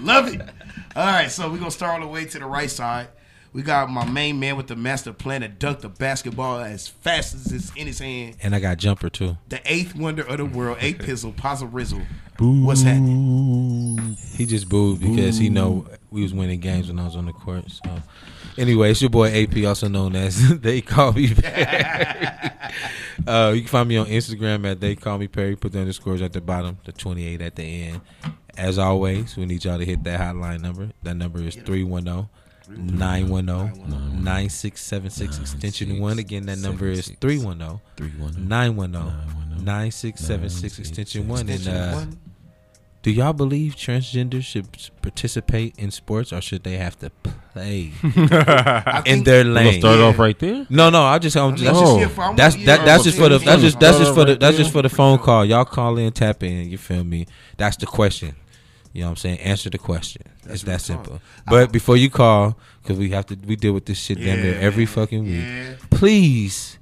Love 0.01 0.33
it. 0.33 0.41
All 0.95 1.05
right, 1.05 1.29
so 1.29 1.49
we're 1.51 1.57
gonna 1.57 1.71
start 1.71 2.01
all 2.01 2.07
the 2.07 2.11
way 2.11 2.25
to 2.25 2.39
the 2.39 2.45
right 2.45 2.69
side. 2.69 3.07
We 3.53 3.61
got 3.61 3.89
my 3.89 4.03
main 4.05 4.39
man 4.39 4.57
with 4.57 4.67
the 4.67 4.75
master 4.75 5.13
plan 5.13 5.41
to 5.41 5.47
dunk 5.47 5.79
the 5.79 5.87
basketball 5.89 6.59
as 6.59 6.87
fast 6.89 7.33
as 7.35 7.51
it's 7.53 7.71
in 7.75 7.87
his 7.87 7.99
hand. 7.99 8.35
And 8.43 8.53
I 8.53 8.59
got 8.59 8.77
jumper 8.77 9.09
too. 9.09 9.37
The 9.47 9.61
eighth 9.63 9.95
wonder 9.95 10.23
of 10.23 10.37
the 10.37 10.45
world, 10.45 10.77
eight 10.81 10.97
pizzle, 10.99 11.33
Pazza 11.33 11.71
Rizzle. 11.71 12.05
What's 12.37 12.81
happening? 12.81 14.17
He 14.33 14.45
just 14.45 14.67
booed 14.67 14.99
because 14.99 15.37
he 15.37 15.49
know 15.49 15.87
we 16.11 16.21
was 16.21 16.33
winning 16.33 16.59
games 16.59 16.89
when 16.89 16.99
I 16.99 17.05
was 17.05 17.15
on 17.15 17.27
the 17.27 17.31
court. 17.31 17.71
So 17.71 18.01
anyway, 18.57 18.91
it's 18.91 19.01
your 19.01 19.09
boy 19.09 19.29
AP, 19.29 19.65
also 19.65 19.87
known 19.87 20.15
as 20.15 20.59
They 20.61 20.81
Call 20.81 21.13
Me 21.13 21.33
Perry. 21.33 21.65
uh, 23.27 23.51
you 23.55 23.61
can 23.61 23.69
find 23.69 23.87
me 23.87 23.97
on 23.97 24.07
Instagram 24.07 24.69
at 24.69 24.81
They 24.81 24.95
Call 24.95 25.17
Me 25.17 25.27
Perry. 25.27 25.55
Put 25.55 25.71
the 25.71 25.79
underscores 25.79 26.21
at 26.21 26.33
the 26.33 26.41
bottom, 26.41 26.77
the 26.83 26.91
28 26.91 27.41
at 27.41 27.55
the 27.55 27.63
end. 27.63 28.01
As 28.57 28.77
always, 28.77 29.37
we 29.37 29.45
need 29.45 29.63
y'all 29.63 29.77
to 29.77 29.85
hit 29.85 30.03
that 30.03 30.19
hotline 30.19 30.61
number. 30.61 30.91
That 31.03 31.15
number 31.15 31.39
is 31.39 31.55
310 31.55 32.27
910 32.69 34.23
9676 34.23 35.39
extension 35.39 35.99
1. 35.99 36.19
Again, 36.19 36.45
that 36.47 36.57
number 36.57 36.87
is 36.87 37.09
310 37.21 37.79
910 38.47 39.63
9676 39.63 40.79
extension 40.79 41.27
1. 41.27 41.49
And 41.49 41.67
uh, 41.67 42.05
do 43.05 43.11
y'all 43.11 43.33
believe 43.33 43.75
transgender 43.75 44.41
should 44.43 44.65
participate 45.03 45.77
in 45.77 45.91
sports 45.91 46.33
or 46.33 46.41
should 46.41 46.63
they 46.63 46.75
have 46.77 46.97
to 46.97 47.11
play 47.53 47.91
in 49.05 49.23
their 49.23 49.43
lane? 49.43 49.65
gonna 49.65 49.79
start 49.79 49.99
Yeah. 49.99 50.05
off 50.05 50.17
right 50.17 50.39
there. 50.39 50.65
No, 50.71 50.89
no, 50.89 51.03
I 51.03 51.19
just, 51.19 51.37
I'm 51.37 51.43
I 51.43 51.47
mean, 51.49 51.57
just 51.57 51.83
Oh. 51.83 51.97
here 51.97 52.09
that's 52.35 52.57
yeah, 52.57 52.65
that. 52.65 52.85
That's 52.85 53.03
just 53.03 53.19
for 53.19 53.29
the. 53.29 53.37
That's 53.37 53.61
just 53.61 53.79
that's 53.79 53.99
just 53.99 54.15
for 54.15 54.25
the. 54.25 54.35
That's 54.37 54.57
just 54.57 54.71
for 54.71 54.81
the 54.81 54.89
phone 54.89 55.19
call. 55.19 55.45
Y'all 55.45 55.65
call 55.65 55.99
in, 55.99 56.11
tap 56.13 56.41
in. 56.41 56.67
You 56.67 56.79
feel 56.79 57.03
me? 57.03 57.27
That's 57.57 57.77
the 57.77 57.85
question. 57.85 58.35
You 58.91 59.01
know 59.01 59.07
what 59.09 59.11
I'm 59.11 59.15
saying? 59.17 59.39
Answer 59.41 59.69
the 59.69 59.77
question. 59.77 60.23
it's 60.45 60.63
that 60.63 60.81
simple. 60.81 61.21
But 61.47 61.71
before 61.71 61.97
you 61.97 62.09
call, 62.09 62.57
because 62.81 62.97
we 62.97 63.11
have 63.11 63.27
to, 63.27 63.37
we 63.45 63.55
deal 63.55 63.73
with 63.73 63.85
this 63.85 63.99
shit 63.99 64.17
damn 64.17 64.41
near 64.41 64.53
Yeah, 64.55 64.61
every 64.61 64.87
fucking 64.87 65.23
week. 65.25 65.43
Yeah. 65.43 65.75
Please 65.91 66.79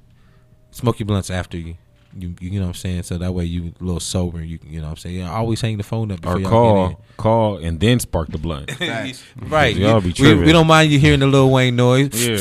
smoke 0.70 1.00
your 1.00 1.06
blunts 1.06 1.28
after 1.28 1.58
you. 1.58 1.74
You, 2.16 2.34
you 2.40 2.58
know 2.60 2.66
what 2.66 2.68
I'm 2.68 2.74
saying? 2.74 3.02
So 3.04 3.18
that 3.18 3.32
way 3.32 3.44
you 3.44 3.72
a 3.80 3.84
little 3.84 4.00
sober. 4.00 4.42
You 4.42 4.58
you 4.64 4.78
know 4.80 4.84
what 4.86 4.90
I'm 4.92 4.96
saying? 4.98 5.16
You 5.16 5.24
know, 5.24 5.32
always 5.32 5.60
hang 5.60 5.76
the 5.76 5.82
phone 5.82 6.10
up 6.12 6.20
before 6.20 6.36
Or 6.36 6.40
y'all 6.40 6.50
call, 6.50 6.88
get 6.90 6.98
call, 7.16 7.56
and 7.58 7.80
then 7.80 7.98
spark 8.00 8.28
the 8.28 8.38
blunt. 8.38 8.70
Facts. 8.78 9.22
in. 9.42 9.48
Right. 9.48 9.74
Y'all 9.76 10.02
You- 10.02 10.12
be 10.14 10.22
we, 10.22 10.44
we 10.46 10.52
don't 10.52 10.66
mind 10.66 10.90
you 10.92 10.98
hearing 10.98 11.20
the 11.20 11.26
Lil 11.26 11.50
Wayne 11.50 11.76
noise. 11.76 12.26
yeah. 12.26 12.38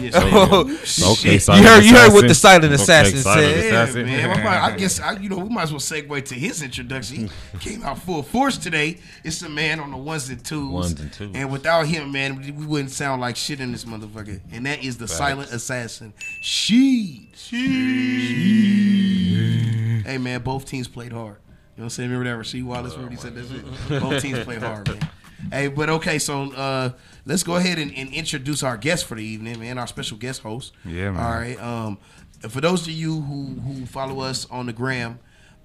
Yes, 0.00 0.14
Okay. 1.02 1.34
You 1.34 1.62
heard 1.62 1.84
you 1.84 1.94
heard 1.94 2.12
what 2.12 2.26
the 2.28 2.34
silent 2.34 2.64
Okay, 2.72 2.74
assassin 2.74 3.18
silent 3.18 3.42
said. 3.44 3.64
Yeah, 3.64 3.82
assassin. 3.82 4.06
man. 4.06 4.46
I, 4.46 4.76
guess 4.76 5.00
I, 5.00 5.12
you 5.18 5.28
know 5.28 5.38
we 5.38 5.48
might 5.48 5.62
as 5.64 5.72
well 5.72 5.80
segue 5.80 6.24
to 6.26 6.34
his 6.34 6.62
introduction. 6.62 7.28
He 7.52 7.58
came 7.58 7.82
out 7.82 7.98
full 7.98 8.22
force 8.22 8.56
today. 8.58 8.98
It's 9.24 9.40
the 9.40 9.48
man 9.48 9.80
on 9.80 9.90
the 9.90 9.96
ones 9.96 10.28
and 10.28 10.44
twos. 10.44 10.70
Ones 10.70 11.00
and 11.00 11.12
twos. 11.12 11.34
And 11.34 11.50
without 11.52 11.86
him, 11.86 12.12
man, 12.12 12.36
we 12.36 12.50
we 12.50 12.66
wouldn't 12.66 12.90
sound 12.90 13.20
like 13.20 13.36
shit 13.36 13.60
in 13.60 13.72
this 13.72 13.84
motherfucker. 13.84 14.40
And 14.52 14.66
that 14.66 14.82
is 14.84 14.98
the 14.98 15.08
silent 15.08 15.52
assassin. 15.52 16.12
She. 16.42 17.28
She. 18.70 20.02
Hey 20.04 20.18
man, 20.18 20.42
both 20.42 20.66
teams 20.66 20.88
played 20.88 21.12
hard. 21.12 21.36
You 21.76 21.82
know 21.82 21.84
what 21.84 21.84
I'm 21.84 21.90
saying? 21.90 22.10
Remember 22.10 22.36
that 22.36 22.46
Rasheed 22.46 22.64
Wallace 22.64 22.94
already 22.94 23.16
said 23.16 23.34
that 23.34 23.46
shit? 23.48 24.00
Both 24.00 24.22
teams 24.22 24.40
played 24.40 24.62
hard, 24.62 24.88
man. 24.88 24.98
Hey, 25.50 25.68
but 25.68 25.88
okay, 25.88 26.18
so 26.18 26.52
uh, 26.52 26.90
let's 27.24 27.42
go 27.42 27.56
ahead 27.56 27.78
and, 27.78 27.94
and 27.94 28.12
introduce 28.12 28.62
our 28.62 28.76
guest 28.76 29.06
for 29.06 29.14
the 29.14 29.24
evening, 29.24 29.60
man. 29.60 29.78
Our 29.78 29.86
special 29.86 30.16
guest 30.16 30.42
host. 30.42 30.72
Yeah, 30.84 31.10
man. 31.10 31.22
All 31.22 31.32
right. 31.32 31.60
Um, 31.62 31.98
for 32.48 32.60
those 32.60 32.82
of 32.82 32.92
you 32.92 33.20
who 33.20 33.44
who 33.60 33.86
follow 33.86 34.20
us 34.20 34.46
on 34.50 34.66
the 34.66 34.72
gram, 34.72 35.18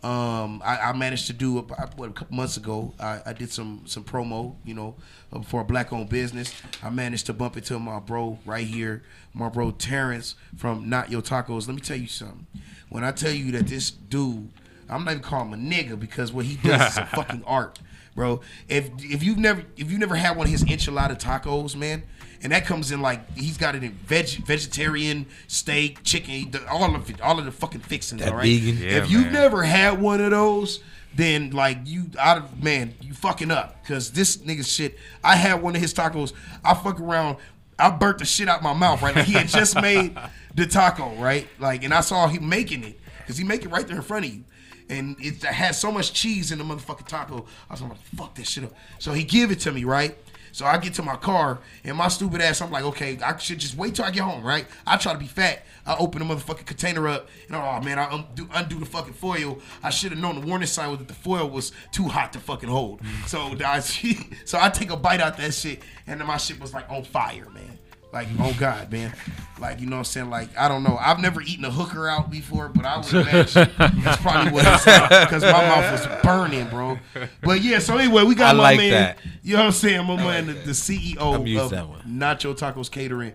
um, 0.05 0.61
I, 0.63 0.77
I 0.77 0.93
managed 0.93 1.25
to 1.27 1.33
do 1.33 1.57
about, 1.57 1.97
what 1.97 2.09
a 2.09 2.13
couple 2.13 2.35
months 2.35 2.57
ago. 2.57 2.93
I, 2.99 3.21
I 3.25 3.33
did 3.33 3.51
some 3.51 3.81
some 3.85 4.03
promo, 4.03 4.55
you 4.63 4.75
know, 4.75 4.95
uh, 5.33 5.41
for 5.41 5.61
a 5.61 5.63
black 5.63 5.91
owned 5.91 6.09
business. 6.09 6.53
I 6.83 6.91
managed 6.91 7.25
to 7.27 7.33
bump 7.33 7.57
into 7.57 7.79
my 7.79 7.99
bro 7.99 8.37
right 8.45 8.67
here, 8.67 9.01
my 9.33 9.49
bro 9.49 9.71
Terrence 9.71 10.35
from 10.57 10.89
Not 10.89 11.09
Your 11.09 11.23
Tacos. 11.23 11.67
Let 11.67 11.75
me 11.75 11.81
tell 11.81 11.97
you 11.97 12.07
something. 12.07 12.45
When 12.89 13.03
I 13.03 13.11
tell 13.11 13.31
you 13.31 13.51
that 13.53 13.65
this 13.67 13.89
dude, 13.89 14.51
I'm 14.87 15.05
not 15.05 15.11
even 15.11 15.23
calling 15.23 15.53
him 15.53 15.59
a 15.59 15.73
nigga 15.73 15.99
because 15.99 16.31
what 16.31 16.45
he 16.45 16.57
does 16.57 16.91
is 16.91 16.97
a 16.99 17.05
fucking 17.15 17.43
art, 17.47 17.79
bro. 18.15 18.41
If 18.67 18.89
if 18.99 19.21
you've 19.21 19.37
never 19.37 19.63
if 19.77 19.91
you 19.91 19.99
never 19.99 20.15
had 20.15 20.35
one 20.37 20.47
of 20.47 20.51
his 20.51 20.63
enchilada 20.63 21.19
tacos, 21.19 21.75
man, 21.75 22.03
and 22.41 22.51
that 22.51 22.65
comes 22.65 22.91
in 22.91 23.01
like 23.01 23.37
he's 23.37 23.57
got 23.57 23.75
it 23.75 23.83
in 23.83 23.91
veg 23.91 24.27
vegetarian 24.45 25.27
steak, 25.47 26.03
chicken, 26.03 26.51
all 26.69 26.95
of 26.95 27.09
it, 27.09 27.21
all 27.21 27.37
of 27.37 27.45
the 27.45 27.51
fucking 27.51 27.81
fixings. 27.81 28.21
That 28.21 28.31
all 28.31 28.37
right. 28.37 28.45
vegan. 28.45 28.81
Yeah, 28.81 28.97
if 28.97 29.11
you've 29.11 29.25
man. 29.25 29.33
never 29.33 29.63
had 29.63 30.01
one 30.01 30.21
of 30.21 30.31
those, 30.31 30.81
then 31.13 31.51
like 31.51 31.79
you 31.85 32.05
out 32.17 32.37
of 32.37 32.63
man, 32.63 32.95
you 33.01 33.13
fucking 33.13 33.51
up 33.51 33.81
because 33.83 34.11
this 34.11 34.37
nigga 34.37 34.65
shit. 34.65 34.97
I 35.23 35.35
had 35.35 35.61
one 35.61 35.75
of 35.75 35.81
his 35.81 35.93
tacos. 35.93 36.33
I 36.63 36.73
fuck 36.73 36.99
around. 36.99 37.37
I 37.77 37.89
burnt 37.89 38.19
the 38.19 38.25
shit 38.25 38.47
out 38.47 38.63
my 38.63 38.73
mouth. 38.73 39.01
Right, 39.01 39.15
like 39.15 39.25
he 39.25 39.33
had 39.33 39.49
just 39.49 39.75
made 39.81 40.17
the 40.55 40.65
taco. 40.65 41.13
Right, 41.15 41.47
like, 41.59 41.83
and 41.83 41.93
I 41.93 42.01
saw 42.01 42.27
him 42.27 42.47
making 42.47 42.83
it 42.85 42.99
because 43.19 43.37
he 43.37 43.43
make 43.43 43.65
it 43.65 43.69
right 43.69 43.85
there 43.85 43.97
in 43.97 44.01
front 44.01 44.25
of 44.25 44.33
you. 44.33 44.43
And 44.89 45.15
it 45.19 45.43
had 45.43 45.75
so 45.75 45.91
much 45.91 46.13
cheese 46.13 46.51
in 46.51 46.59
the 46.59 46.63
motherfucking 46.63 47.07
taco. 47.07 47.45
I 47.69 47.73
was 47.73 47.81
like, 47.81 47.97
fuck 48.15 48.35
this 48.35 48.49
shit 48.49 48.65
up. 48.65 48.73
So 48.99 49.13
he 49.13 49.23
give 49.23 49.51
it 49.51 49.59
to 49.61 49.71
me, 49.71 49.83
right? 49.83 50.15
So 50.55 50.65
I 50.65 50.77
get 50.77 50.93
to 50.93 51.03
my 51.03 51.17
car 51.17 51.59
and 51.83 51.97
my 51.97 52.07
stupid 52.07 52.39
ass, 52.39 52.61
I'm 52.61 52.71
like, 52.71 52.85
okay, 52.85 53.19
I 53.21 53.35
should 53.35 53.59
just 53.59 53.75
wait 53.75 53.95
till 53.95 54.05
I 54.05 54.11
get 54.11 54.21
home, 54.21 54.41
right? 54.41 54.65
I 54.87 54.95
try 54.95 55.11
to 55.11 55.19
be 55.19 55.27
fat. 55.27 55.65
I 55.85 55.97
open 55.97 56.25
the 56.25 56.33
motherfucking 56.33 56.65
container 56.65 57.09
up 57.09 57.27
and 57.47 57.57
oh 57.57 57.81
man, 57.81 57.99
I 57.99 58.07
undo, 58.15 58.47
undo 58.53 58.79
the 58.79 58.85
fucking 58.85 59.15
foil. 59.15 59.59
I 59.83 59.89
should 59.89 60.11
have 60.11 60.21
known 60.21 60.39
the 60.39 60.47
warning 60.47 60.67
sign 60.67 60.91
was 60.91 60.99
that 60.99 61.09
the 61.09 61.13
foil 61.13 61.49
was 61.49 61.73
too 61.91 62.05
hot 62.05 62.31
to 62.33 62.39
fucking 62.39 62.69
hold. 62.69 63.01
So 63.27 63.53
I, 63.65 63.79
so 64.45 64.57
I 64.57 64.69
take 64.69 64.91
a 64.91 64.95
bite 64.95 65.19
out 65.19 65.35
that 65.35 65.53
shit 65.53 65.81
and 66.07 66.21
then 66.21 66.27
my 66.27 66.37
shit 66.37 66.61
was 66.61 66.73
like 66.73 66.89
on 66.89 67.03
fire, 67.03 67.49
man. 67.49 67.74
Like, 68.15 68.29
oh 68.39 68.55
God, 68.57 68.89
man. 68.93 69.13
Like, 69.59 69.81
you 69.81 69.87
know 69.87 69.97
what 69.97 69.99
I'm 69.99 70.03
saying? 70.05 70.29
Like, 70.29 70.57
I 70.57 70.69
don't 70.69 70.83
know. 70.83 70.97
I've 70.97 71.19
never 71.19 71.41
eaten 71.41 71.65
a 71.65 71.69
hooker 71.69 72.07
out 72.07 72.31
before, 72.31 72.69
but 72.69 72.85
I 72.85 72.95
would 72.97 73.05
imagine 73.13 73.69
that's 74.03 74.21
probably 74.21 74.53
what 74.53 74.65
it's 74.65 74.87
like. 74.87 75.09
Because 75.27 75.43
my 75.43 75.51
mouth 75.51 75.91
was 75.91 76.23
burning, 76.23 76.67
bro. 76.69 76.97
But 77.41 77.61
yeah, 77.61 77.79
so 77.79 77.97
anyway, 77.97 78.23
we 78.23 78.33
got 78.33 78.55
I 78.55 78.57
my 78.57 78.63
like 78.63 78.77
man. 78.77 78.91
that. 78.91 79.17
You 79.43 79.53
know 79.55 79.59
what 79.59 79.65
I'm 79.67 79.71
saying? 79.73 80.05
My 80.07 80.15
man, 80.15 80.47
the, 80.47 80.53
the 80.53 80.71
CEO 80.71 81.17
of 81.17 81.43
to 81.69 81.75
that 81.75 81.89
one. 81.89 82.01
Nacho 82.07 82.57
Tacos 82.57 82.89
Catering, 82.89 83.33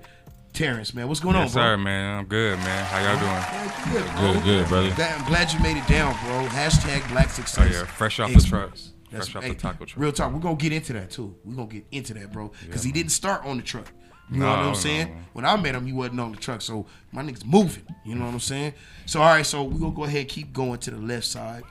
Terrence, 0.55 0.95
man. 0.95 1.09
What's 1.09 1.21
going 1.21 1.37
Yes, 1.37 1.51
on, 1.51 1.53
bro? 1.55 1.63
sir, 1.63 1.77
man. 1.77 2.19
I'm 2.21 2.25
good, 2.25 2.59
man. 2.61 2.85
How 2.87 3.01
y'all 3.05 3.21
doing? 3.21 4.03
Good. 4.03 4.35
Good, 4.35 4.45
good, 4.45 4.69
brother. 4.69 4.89
I'm 4.99 5.27
glad 5.27 5.53
you 5.53 5.61
made 5.61 5.77
it 5.77 5.87
down, 5.87 6.13
bro. 6.25 6.47
Hashtag 6.49 7.07
Black 7.11 7.29
Success. 7.29 7.59
Oh 7.59 7.63
Success. 7.65 7.83
yeah, 7.83 7.85
fresh 7.97 8.19
off 8.19 8.29
the 8.31 8.35
Experience. 8.37 8.71
trucks. 8.71 8.93
That's 9.13 9.29
Fresh 9.29 9.37
off 9.37 9.43
hey, 9.43 9.51
the 9.51 9.61
taco 9.61 9.85
truck. 9.85 10.01
Real 10.01 10.13
talk. 10.13 10.33
We're 10.33 10.39
gonna 10.41 10.57
get 10.57 10.73
into 10.73 10.93
that 10.95 11.11
too. 11.11 11.37
We're 11.45 11.55
gonna 11.57 11.69
get 11.69 11.85
into 11.91 12.15
that, 12.15 12.33
bro. 12.33 12.51
Because 12.65 12.83
he 12.83 12.93
didn't 12.93 13.11
start 13.13 13.45
on 13.45 13.57
the 13.59 13.63
truck. 13.63 13.87
You 14.31 14.39
know 14.39 14.47
No, 14.47 14.51
what 14.53 14.59
I'm 14.61 14.67
no. 14.69 14.75
saying? 14.75 15.25
When 15.33 15.45
I 15.45 15.57
met 15.57 15.75
him, 15.75 15.87
he 15.87 15.93
wasn't 15.93 16.21
on 16.21 16.33
the 16.33 16.39
truck. 16.39 16.63
So 16.63 16.87
my 17.13 17.23
nigga's 17.23 17.45
moving. 17.45 17.85
You 18.05 18.15
know 18.15 18.25
what 18.27 18.35
I'm 18.35 18.41
saying? 18.41 18.75
So 19.07 19.21
all 19.23 19.29
right, 19.35 19.45
so 19.47 19.63
we're 19.65 19.79
gonna 19.79 19.95
go 19.95 20.05
ahead 20.05 20.21
and 20.21 20.29
keep 20.29 20.53
going 20.53 20.79
to 20.81 20.91
the 20.91 20.99
left 20.99 21.27
side. 21.27 21.63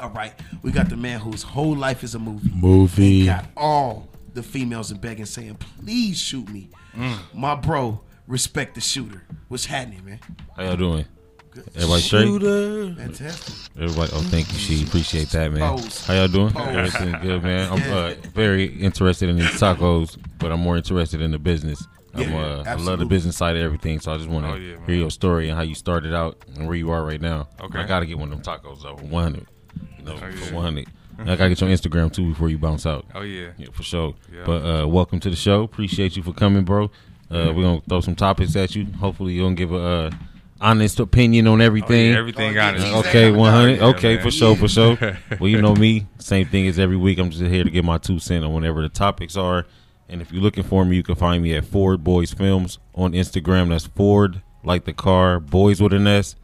All 0.00 0.10
right. 0.10 0.32
We 0.62 0.70
got 0.72 0.88
the 0.88 0.96
man 0.96 1.20
whose 1.20 1.42
whole 1.42 1.74
life 1.76 2.02
is 2.04 2.14
a 2.14 2.18
movie. 2.18 2.50
Movie. 2.54 3.26
Got 3.26 3.46
all 3.56 4.08
the 4.34 4.42
females 4.42 4.90
in 4.90 4.98
begging 4.98 5.26
saying, 5.26 5.56
please 5.56 6.18
shoot 6.18 6.48
me. 6.48 6.70
Mm. 6.94 7.18
My 7.34 7.54
bro, 7.54 8.00
respect 8.26 8.74
the 8.74 8.80
shooter. 8.80 9.22
What's 9.48 9.66
happening, 9.66 10.04
man? 10.04 10.20
How 10.56 10.64
y'all 10.64 10.76
doing? 10.76 11.04
Everybody 11.74 12.00
straight? 12.02 12.26
Shooter. 12.26 12.94
Fantastic. 12.94 13.70
Everybody, 13.80 14.12
oh, 14.14 14.20
thank 14.22 14.52
you, 14.52 14.58
she 14.58 14.84
appreciate 14.84 15.28
that, 15.30 15.52
man. 15.52 15.76
Pose. 15.76 16.06
How 16.06 16.14
y'all 16.14 16.28
doing? 16.28 16.56
Everything 16.56 17.14
good, 17.20 17.42
man. 17.42 17.72
I'm 17.72 17.92
uh, 17.92 18.14
very 18.34 18.64
interested 18.66 19.28
in 19.28 19.36
these 19.36 19.46
tacos, 19.60 20.16
but 20.38 20.52
I'm 20.52 20.60
more 20.60 20.76
interested 20.76 21.20
in 21.20 21.30
the 21.30 21.38
business. 21.38 21.86
I'm, 22.14 22.30
Yeah, 22.30 22.36
uh, 22.40 22.64
I 22.66 22.74
love 22.74 22.98
the 22.98 23.06
business 23.06 23.36
side 23.36 23.56
of 23.56 23.62
everything, 23.62 24.00
so 24.00 24.12
I 24.12 24.16
just 24.18 24.28
want 24.28 24.46
to 24.46 24.52
Oh, 24.52 24.56
yeah, 24.56 24.76
hear 24.86 24.94
your 24.96 25.10
story 25.10 25.48
and 25.48 25.56
how 25.56 25.62
you 25.62 25.74
started 25.74 26.14
out 26.14 26.36
and 26.56 26.66
where 26.66 26.76
you 26.76 26.90
are 26.90 27.04
right 27.04 27.20
now. 27.20 27.48
Okay. 27.60 27.78
I 27.78 27.86
gotta 27.86 28.06
get 28.06 28.18
one 28.18 28.32
of 28.32 28.42
them 28.42 28.54
tacos 28.60 28.82
though, 28.82 28.96
100. 28.96 29.46
You 29.98 30.04
know, 30.04 30.12
Oh, 30.12 30.16
for 30.16 30.28
yeah. 30.30 30.52
100. 30.54 30.86
I 31.20 31.24
gotta 31.36 31.48
get 31.50 31.60
your 31.60 31.70
Instagram 31.70 32.12
too 32.12 32.30
before 32.30 32.48
you 32.48 32.58
bounce 32.58 32.84
out. 32.86 33.06
Oh 33.14 33.22
yeah. 33.22 33.50
Yeah, 33.56 33.68
for 33.72 33.82
sure. 33.82 34.14
Yeah. 34.34 34.42
But 34.44 34.64
uh, 34.82 34.88
welcome 34.88 35.20
to 35.20 35.30
the 35.30 35.36
show. 35.36 35.62
Appreciate 35.62 36.16
you 36.16 36.22
for 36.22 36.32
coming, 36.32 36.64
bro. 36.64 36.84
Uh, 37.30 37.52
we're 37.54 37.62
gonna 37.62 37.82
throw 37.88 38.00
some 38.00 38.14
topics 38.16 38.56
at 38.56 38.74
you. 38.74 38.86
Hopefully, 38.98 39.32
you're 39.34 39.44
gonna 39.46 39.54
give 39.54 39.72
a 39.72 39.76
uh, 39.76 40.10
honest 40.62 41.00
opinion 41.00 41.46
on 41.48 41.60
Oh, 41.60 41.64
everything. 41.64 42.12
yeah, 42.12 42.18
everything 42.18 42.50
Oh, 42.52 42.54
got 42.54 42.78
yeah. 42.78 42.86
it. 42.86 42.94
Okay. 43.00 43.08
Okay, 43.26 43.30
100. 43.32 43.76
Yeah, 43.76 43.86
Okay, 43.88 44.14
man. 44.14 44.24
for 44.24 44.30
sure, 44.30 44.56
for 44.56 44.68
sure. 44.68 44.96
well, 45.40 45.48
you 45.48 45.60
know 45.60 45.74
me. 45.74 46.06
Same 46.18 46.46
thing 46.46 46.66
as 46.68 46.78
every 46.78 46.96
week. 46.96 47.18
I'm 47.18 47.30
just 47.30 47.42
here 47.42 47.64
to 47.64 47.70
get 47.70 47.84
my 47.84 47.98
two 47.98 48.18
cent 48.18 48.44
on 48.44 48.52
whatever 48.54 48.80
the 48.82 48.88
topics 48.88 49.36
are. 49.36 49.66
And 50.08 50.20
if 50.22 50.30
you're 50.32 50.42
looking 50.42 50.62
for 50.64 50.84
me, 50.84 50.96
you 50.96 51.02
can 51.02 51.14
find 51.14 51.42
me 51.42 51.54
at 51.54 51.64
Ford 51.64 52.04
Boys 52.04 52.32
Films 52.32 52.78
on 52.94 53.12
Instagram. 53.12 53.70
That's 53.70 53.86
Ford, 53.86 54.42
like 54.62 54.84
the 54.84 54.92
car, 54.92 55.40
Boys 55.40 55.80
with 55.82 55.92
an 55.92 56.06
S, 56.06 56.36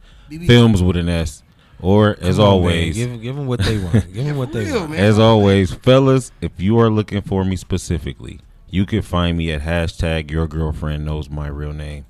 Films 0.47 0.81
with 0.83 0.97
an 0.97 1.07
S. 1.09 1.43
Or 1.81 2.17
as 2.19 2.35
Come 2.35 2.45
on, 2.45 2.51
always, 2.51 2.97
man. 2.97 3.09
give 3.13 3.21
give 3.21 3.35
them 3.37 3.47
what 3.47 3.61
they 3.61 3.77
want. 3.77 4.11
Give 4.13 4.25
them 4.25 4.35
what 4.37 4.51
they 4.51 4.65
real, 4.65 4.79
want. 4.79 4.91
man. 4.91 4.99
as 4.99 5.17
always, 5.17 5.73
fellas, 5.73 6.31
if 6.41 6.59
you 6.59 6.77
are 6.79 6.89
looking 6.89 7.21
for 7.21 7.45
me 7.45 7.55
specifically, 7.55 8.41
you 8.69 8.85
can 8.85 9.01
find 9.01 9.37
me 9.37 9.49
at 9.51 9.61
hashtag 9.61 10.29
your 10.29 10.45
girlfriend 10.45 11.05
knows 11.05 11.29
my 11.29 11.47
real 11.47 11.71
name. 11.71 12.05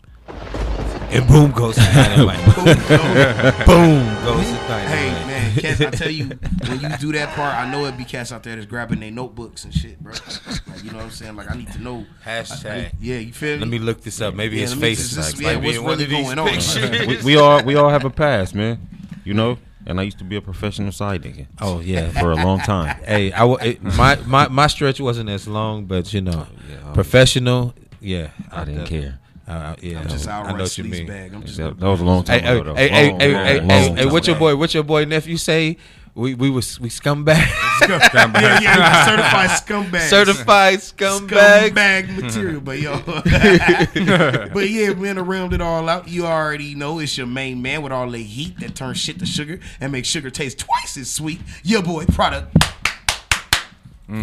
And 1.11 1.27
boom 1.27 1.51
goes 1.51 1.75
the 1.75 1.81
dynamite. 1.81 2.37
boom 3.65 4.05
goes 4.23 4.51
the 4.51 4.57
dynamite. 4.67 4.87
Hey 4.89 5.09
man, 5.25 5.55
cats, 5.57 5.81
I 5.81 5.89
tell 5.89 6.11
you, 6.11 6.25
when 6.67 6.79
you 6.81 6.97
do 6.97 7.11
that 7.13 7.33
part, 7.35 7.55
I 7.55 7.69
know 7.71 7.85
it'd 7.85 7.97
be 7.97 8.03
cats 8.05 8.31
out 8.31 8.43
there 8.43 8.55
that's 8.55 8.67
grabbing 8.67 8.99
their 8.99 9.09
notebooks 9.11 9.63
and 9.65 9.73
shit, 9.73 9.99
bro. 9.99 10.13
Like, 10.13 10.83
you 10.83 10.91
know 10.91 10.97
what 10.97 11.05
I'm 11.05 11.11
saying? 11.11 11.35
Like 11.35 11.49
I 11.49 11.55
need 11.55 11.71
to 11.73 11.79
know. 11.81 12.05
Hashtag. 12.23 12.91
Yeah, 12.99 13.17
you 13.17 13.33
feel 13.33 13.55
me? 13.55 13.59
Let 13.61 13.67
me 13.69 13.79
look 13.79 14.01
this 14.01 14.21
up. 14.21 14.35
Maybe 14.35 14.57
Yeah, 14.57 14.61
his 14.63 14.75
face 14.75 14.99
is 14.99 15.15
just- 15.15 15.37
like, 15.37 15.41
yeah, 15.41 15.53
might 15.55 15.61
be 15.61 15.79
what's 15.79 15.99
really 15.99 16.03
of 16.03 16.09
these 16.11 16.25
going 16.25 16.39
on? 16.39 16.47
pictures. 16.47 17.07
we, 17.25 17.33
we 17.33 17.39
all 17.41 17.63
we 17.63 17.75
all 17.75 17.89
have 17.89 18.05
a 18.05 18.09
past, 18.11 18.53
man. 18.53 18.79
You 19.25 19.33
know, 19.33 19.57
and 19.87 19.99
I 19.99 20.03
used 20.03 20.19
to 20.19 20.23
be 20.23 20.35
a 20.35 20.41
professional 20.41 20.91
side 20.91 21.23
nigga 21.23 21.47
Oh 21.59 21.79
yeah. 21.79 22.09
for 22.21 22.31
a 22.31 22.35
long 22.35 22.59
time. 22.59 22.95
hey, 23.03 23.31
I 23.31 23.39
w- 23.39 23.57
it, 23.61 23.81
my 23.83 24.15
my 24.27 24.47
my 24.47 24.67
stretch 24.67 24.99
wasn't 25.01 25.29
as 25.29 25.47
long, 25.47 25.85
but 25.85 26.13
you 26.13 26.21
know, 26.21 26.47
oh, 26.47 26.87
oh. 26.87 26.93
professional. 26.93 27.73
Yeah, 27.99 28.29
I 28.51 28.63
didn't 28.63 28.85
care. 28.85 29.18
I- 29.49 29.53
I- 29.71 29.75
yeah, 29.81 29.99
I'm 29.99 30.07
just 30.07 30.27
I 30.27 30.31
out 30.39 30.47
know 30.55 30.61
what 30.63 30.77
you 30.77 30.83
mean. 30.83 31.07
bag. 31.07 31.33
I'm 31.33 31.43
just 31.43 31.57
That, 31.57 31.79
that 31.79 31.85
was 31.87 31.99
a 32.01 32.05
long 32.05 32.23
time 32.23 32.41
hey, 32.41 32.55
ago. 32.59 32.63
Though. 32.63 32.75
hey, 32.75 32.87
hey, 32.89 33.09
Long, 33.09 33.19
hey, 33.19 33.33
long, 33.33 33.45
hey, 33.45 33.59
long 33.59 33.69
hey, 33.69 33.87
time 33.87 33.97
hey, 33.97 34.05
what 34.05 34.27
your 34.27 34.35
boy, 34.35 34.55
what 34.55 34.73
your 34.73 34.83
boy 34.83 35.05
nephew 35.05 35.37
say? 35.37 35.77
We 36.15 36.33
we 36.33 36.49
was 36.49 36.79
we 36.79 36.89
scumbag, 36.89 37.27
yeah, 37.87 38.59
yeah, 38.59 39.05
certified 39.05 39.49
scumbag. 39.51 40.09
certified 40.09 40.79
scumbag. 40.79 41.69
scumbag 41.69 42.21
material, 42.21 42.59
but 42.61 42.79
yo, 42.79 42.99
but 44.53 44.69
yeah, 44.69 44.93
man, 44.93 45.15
to 45.15 45.23
round 45.23 45.53
it 45.53 45.61
all 45.61 45.87
out, 45.87 46.07
you 46.09 46.25
already 46.25 46.75
know 46.75 46.99
it's 46.99 47.17
your 47.17 47.27
main 47.27 47.61
man 47.61 47.81
with 47.83 47.91
all 47.93 48.09
the 48.09 48.21
heat 48.21 48.59
that 48.59 48.75
turns 48.75 48.97
shit 48.97 49.19
to 49.19 49.25
sugar 49.25 49.59
and 49.79 49.91
makes 49.91 50.07
sugar 50.09 50.29
taste 50.29 50.59
twice 50.59 50.97
as 50.97 51.09
sweet. 51.09 51.39
Your 51.63 51.83
boy 51.83 52.05
product. 52.05 52.53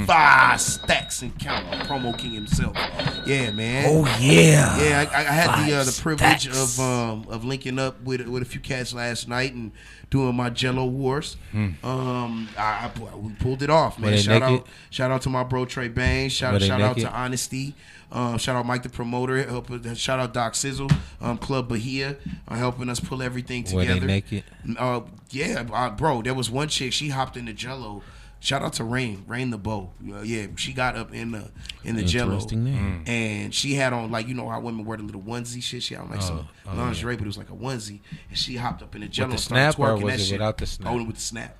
Five 0.07 0.61
stacks 0.61 1.23
and 1.23 1.39
count. 1.39 1.65
Promo 1.87 2.17
king 2.19 2.33
himself. 2.33 2.77
Yeah, 3.25 3.53
man. 3.53 3.85
Oh 3.89 4.05
yeah, 4.21 4.79
Yeah, 4.81 5.07
I, 5.13 5.21
I 5.21 5.23
had 5.23 5.67
the 5.69 5.75
uh, 5.77 5.85
the 5.85 5.99
privilege 6.03 6.43
stacks. 6.53 6.79
of 6.79 6.81
um, 6.81 7.27
of 7.29 7.45
linking 7.45 7.79
up 7.79 8.01
with 8.03 8.27
with 8.27 8.43
a 8.43 8.47
few 8.47 8.61
cats 8.61 8.93
last 8.93 9.29
night 9.29 9.55
and 9.55 9.71
doing 10.11 10.35
my 10.35 10.51
Jello 10.51 10.87
wars. 10.87 11.37
Um, 11.55 12.49
I, 12.59 12.91
I 12.97 13.17
we 13.17 13.33
pulled 13.35 13.63
it 13.63 13.71
off, 13.71 13.99
man. 13.99 14.19
Shout 14.19 14.43
naked? 14.43 14.61
out 14.63 14.67
shout 14.91 15.11
out 15.13 15.23
to 15.23 15.31
my 15.31 15.45
bro 15.45 15.65
Trey 15.65 15.89
Bain. 15.89 16.31
Shout 16.31 16.55
Were 16.55 16.61
shout 16.61 16.81
out 16.81 16.97
to 16.99 17.09
Honesty. 17.11 17.75
Um, 18.11 18.39
shout 18.39 18.57
out 18.57 18.67
Mike 18.67 18.83
the 18.83 18.89
promoter. 18.89 19.43
Help, 19.43 19.69
shout 19.97 20.19
out 20.21 20.33
Doc 20.33 20.55
Sizzle, 20.55 20.89
um, 21.21 21.39
Club 21.39 21.69
Bahia, 21.69 22.17
uh, 22.47 22.55
helping 22.55 22.89
us 22.89 23.01
pull 23.01 23.21
everything 23.21 23.65
Were 23.73 23.83
together. 23.83 24.01
they 24.01 24.07
naked? 24.07 24.45
Uh, 24.79 25.01
yeah, 25.31 25.65
uh, 25.73 25.91
bro. 25.91 26.23
There 26.23 26.35
was 26.35 26.49
one 26.51 26.69
chick. 26.69 26.93
She 26.93 27.09
hopped 27.09 27.37
into 27.37 27.53
Jello. 27.53 28.03
Shout 28.47 28.63
out 28.63 28.75
to 28.75 28.85
Rain, 28.85 29.25
Rain 29.27 29.51
the 29.51 29.59
bow. 29.59 29.91
Uh, 30.09 30.21
yeah, 30.21 30.47
she 30.55 30.73
got 30.73 30.95
up 30.95 31.13
in 31.13 31.33
the 31.33 31.51
in 31.83 31.97
the 31.97 32.05
Jello, 32.05 32.39
name. 32.53 33.03
and 33.05 33.53
she 33.53 33.75
had 33.75 33.93
on 33.93 34.13
like 34.13 34.29
you 34.29 34.35
know 34.35 34.49
how 34.49 34.61
women 34.61 34.85
wear 34.85 34.97
the 34.97 35.03
little 35.03 35.21
onesie 35.21 35.61
shit. 35.61 35.83
She 35.83 35.95
had 35.95 36.05
on 36.05 36.11
like 36.11 36.23
some 36.23 36.47
lingerie, 36.65 37.17
but 37.17 37.25
it 37.25 37.27
was 37.27 37.39
like 37.39 37.51
a 37.51 37.55
onesie, 37.55 37.99
and 38.29 38.39
she 38.39 38.55
hopped 38.55 38.83
up 38.83 38.95
in 38.95 39.01
the 39.01 39.09
Jello. 39.09 39.31
the 39.31 39.33
and 39.33 39.41
started 39.41 39.73
snap 39.73 39.81
or 39.81 39.97
twerking 39.99 40.03
was 40.05 40.13
that 40.15 40.21
it 40.21 40.25
shit. 40.27 40.33
without 40.39 40.59
the 40.59 40.67
snap? 40.67 40.93
Oh, 40.93 41.03
with 41.05 41.17
the 41.17 41.21
snap. 41.23 41.57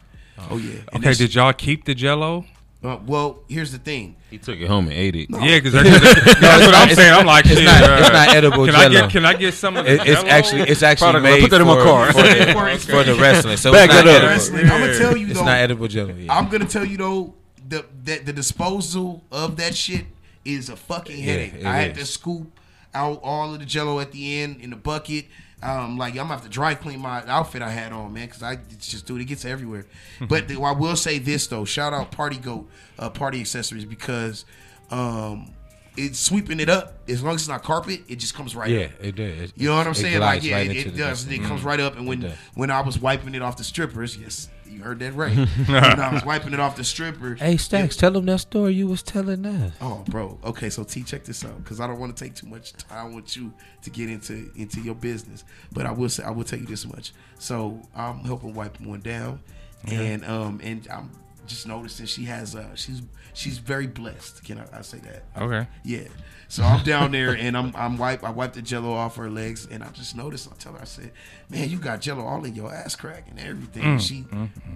Oh, 0.49 0.59
yeah. 0.59 0.75
And 0.93 0.97
Okay, 1.01 1.09
this- 1.09 1.19
did 1.19 1.35
y'all 1.35 1.53
keep 1.53 1.87
the 1.87 1.95
Jello? 1.97 2.45
Uh, 2.87 2.99
well, 3.07 3.41
here's 3.49 3.73
the 3.73 3.79
thing. 3.79 4.17
He 4.31 4.39
took 4.39 4.59
it 4.59 4.67
home 4.69 4.85
and 4.85 4.93
ate 4.95 5.17
it. 5.17 5.29
Yeah, 5.31 5.59
because 5.61 5.73
that's, 5.75 6.41
that's 6.41 6.67
what 6.67 6.75
I'm 6.75 6.95
saying. 6.95 7.13
I'm 7.13 7.27
like, 7.27 7.45
it's 7.47 7.61
not- 7.63 8.01
it's 8.01 8.11
not 8.11 8.29
edible 8.35 8.67
Can 8.67 8.75
I 8.75 8.89
get 8.89 9.11
can 9.11 9.25
I 9.27 9.35
get 9.35 9.55
some 9.55 9.77
of 9.77 9.87
It- 9.87 10.07
it's 10.07 10.25
actually 10.25 10.63
it's 10.63 10.83
actually 10.83 11.13
Product, 11.13 11.23
made 11.25 11.41
put 11.43 11.51
that 11.51 11.61
in 11.61 11.67
my 11.67 11.77
car. 11.83 12.13
for, 12.13 12.23
the, 12.23 12.79
for 12.91 13.05
the 13.05 13.15
wrestling. 13.21 13.57
So 13.57 13.73
Back 13.73 13.87
it's 13.91 13.95
not 13.95 14.05
that 14.05 14.11
up. 14.11 14.17
edible. 14.17 14.29
Wrestling. 14.29 14.65
I'm 14.71 14.81
gonna 14.81 14.99
tell 14.99 15.17
you 15.17 15.27
It's 15.27 15.39
though. 15.39 15.45
not 15.45 15.57
edible 15.59 15.89
jello. 15.89 16.15
Yeah. 16.15 16.33
I'm 16.37 16.49
gonna 16.49 16.65
tell 16.67 16.85
you 16.85 16.97
though, 16.97 17.35
the 17.69 17.85
the, 18.05 18.19
the 18.19 18.33
disposal 18.33 19.23
of 19.33 19.57
that 19.57 19.75
shit 19.75 20.07
is 20.45 20.69
a 20.69 20.77
fucking 20.77 21.23
headache. 21.23 21.55
it 21.55 21.67
I 21.67 21.79
had 21.79 21.95
to 21.97 22.07
scoop 22.07 22.59
out 22.95 23.21
all 23.23 23.53
of 23.53 23.59
the 23.61 23.67
Jello 23.67 24.01
at 24.01 24.13
the 24.13 24.41
end 24.41 24.61
in 24.61 24.71
the 24.71 24.77
bucket. 24.77 25.27
Um, 25.63 25.97
like 25.97 26.13
I'm 26.13 26.19
gonna 26.19 26.35
have 26.35 26.43
to 26.43 26.51
dry 26.51 26.75
clean 26.75 27.01
my 27.01 27.25
outfit 27.27 27.63
I 27.63 27.71
had 27.71 27.93
on, 27.93 28.13
man, 28.13 28.27
because 28.27 28.43
I 28.43 28.59
it's 28.71 28.89
just 28.89 29.07
dude, 29.07 29.23
it 29.23 29.25
gets 29.25 29.45
everywhere. 29.45 29.87
but 30.29 30.49
the, 30.49 30.61
I 30.61 30.73
will 30.73 30.97
say 30.97 31.19
this 31.19 31.47
though, 31.47 31.65
shout 31.65 31.95
out 31.95 32.11
Party 32.11 32.37
Goat, 32.37 32.69
uh, 32.99 33.09
Party 33.09 33.41
Accessories, 33.41 33.87
because 33.87 34.45
um, 34.91 35.55
it's 35.97 36.19
sweeping 36.19 36.61
it 36.61 36.69
up. 36.69 36.99
As 37.09 37.23
long 37.23 37.35
as 37.35 37.43
it's 37.43 37.49
not 37.49 37.63
carpet, 37.63 38.03
it 38.09 38.17
just 38.17 38.35
comes 38.35 38.55
right. 38.55 38.71
yeah, 38.71 38.85
up. 38.85 38.91
Yeah, 39.01 39.07
it 39.07 39.17
does. 39.17 39.53
You 39.57 39.69
know 39.71 39.77
what 39.77 39.87
I'm 39.87 39.95
saying? 39.95 40.21
Like, 40.21 40.43
yeah, 40.43 40.57
right 40.57 40.71
it, 40.71 40.89
it 40.89 40.97
does. 40.97 41.27
It 41.27 41.43
comes 41.43 41.63
right 41.63 41.81
up. 41.81 41.97
And 41.97 42.07
when 42.07 42.33
when 42.55 42.71
I 42.71 42.83
was 42.83 42.99
wiping 42.99 43.35
it 43.35 43.43
off 43.43 43.57
the 43.57 43.65
strippers, 43.65 44.17
yes, 44.17 44.49
you 44.77 44.83
heard 44.83 44.99
that 44.99 45.15
right. 45.15 45.35
when 45.67 45.85
I 46.01 46.13
was 46.13 46.25
wiping 46.25 46.53
it 46.53 46.61
off 46.61 46.77
the 46.77 46.85
stripper. 46.85 47.35
Hey 47.35 47.57
Stacks, 47.57 47.97
tell 47.97 48.11
them 48.11 48.27
that 48.27 48.41
story 48.41 48.75
you 48.75 48.87
was 48.87 49.03
telling 49.03 49.45
us. 49.47 49.73
Oh, 49.81 50.05
bro. 50.09 50.39
Okay, 50.45 50.71
so 50.71 50.85
T, 50.85 51.03
check 51.03 51.25
this 51.25 51.45
out, 51.45 51.57
because 51.63 51.81
I 51.81 51.87
don't 51.87 51.99
want 51.99 52.17
to 52.17 52.25
take 52.25 52.35
too 52.35 52.47
much 52.47 52.75
time 52.75 53.15
with 53.15 53.37
you 53.37 53.53
to 53.83 53.91
get 53.91 54.11
into 54.11 54.51
into 54.55 54.81
your 54.81 54.95
business. 54.95 55.45
But 55.73 55.87
I 55.87 55.93
will 55.93 56.09
say, 56.09 56.25
I 56.25 56.31
will 56.31 56.45
tell 56.45 56.59
you 56.59 56.67
this 56.67 56.87
much. 56.87 57.13
So 57.39 57.81
I'm 57.95 58.19
helping 58.21 58.55
wipe 58.55 58.81
one 58.81 59.01
down, 59.01 59.41
and 59.87 60.25
um, 60.25 60.61
and 60.63 60.87
I'm 60.93 61.11
just 61.47 61.67
noticing 61.67 62.07
she 62.07 62.25
has 62.25 62.55
uh, 62.55 62.75
she's 62.75 63.03
she's 63.33 63.59
very 63.59 63.87
blessed. 63.87 64.45
Can 64.45 64.59
I, 64.59 64.79
I 64.79 64.83
say 64.83 64.99
that? 64.99 65.25
Okay. 65.41 65.67
Yeah. 65.85 66.09
So 66.49 66.63
I'm 66.63 66.85
down 66.85 67.11
there 67.13 67.37
and 67.37 67.57
I'm 67.57 67.75
I'm 67.75 67.97
wipe 67.97 68.23
I 68.23 68.31
wiped 68.31 68.55
the 68.55 68.63
jello 68.63 68.93
off 68.93 69.17
her 69.17 69.29
legs 69.29 69.67
and 69.71 69.83
I 69.83 69.89
just 69.91 70.17
noticed 70.17 70.49
I 70.51 70.55
tell 70.57 70.73
her 70.75 70.81
I 70.81 70.85
said, 70.85 71.13
Man, 71.51 71.69
you 71.69 71.79
got 71.79 72.01
jello 72.01 72.25
all 72.25 72.45
in 72.45 72.55
your 72.55 72.73
ass 72.73 72.95
crack 72.97 73.27
and 73.29 73.39
everything. 73.41 73.83
And 73.83 74.03
she 74.03 74.25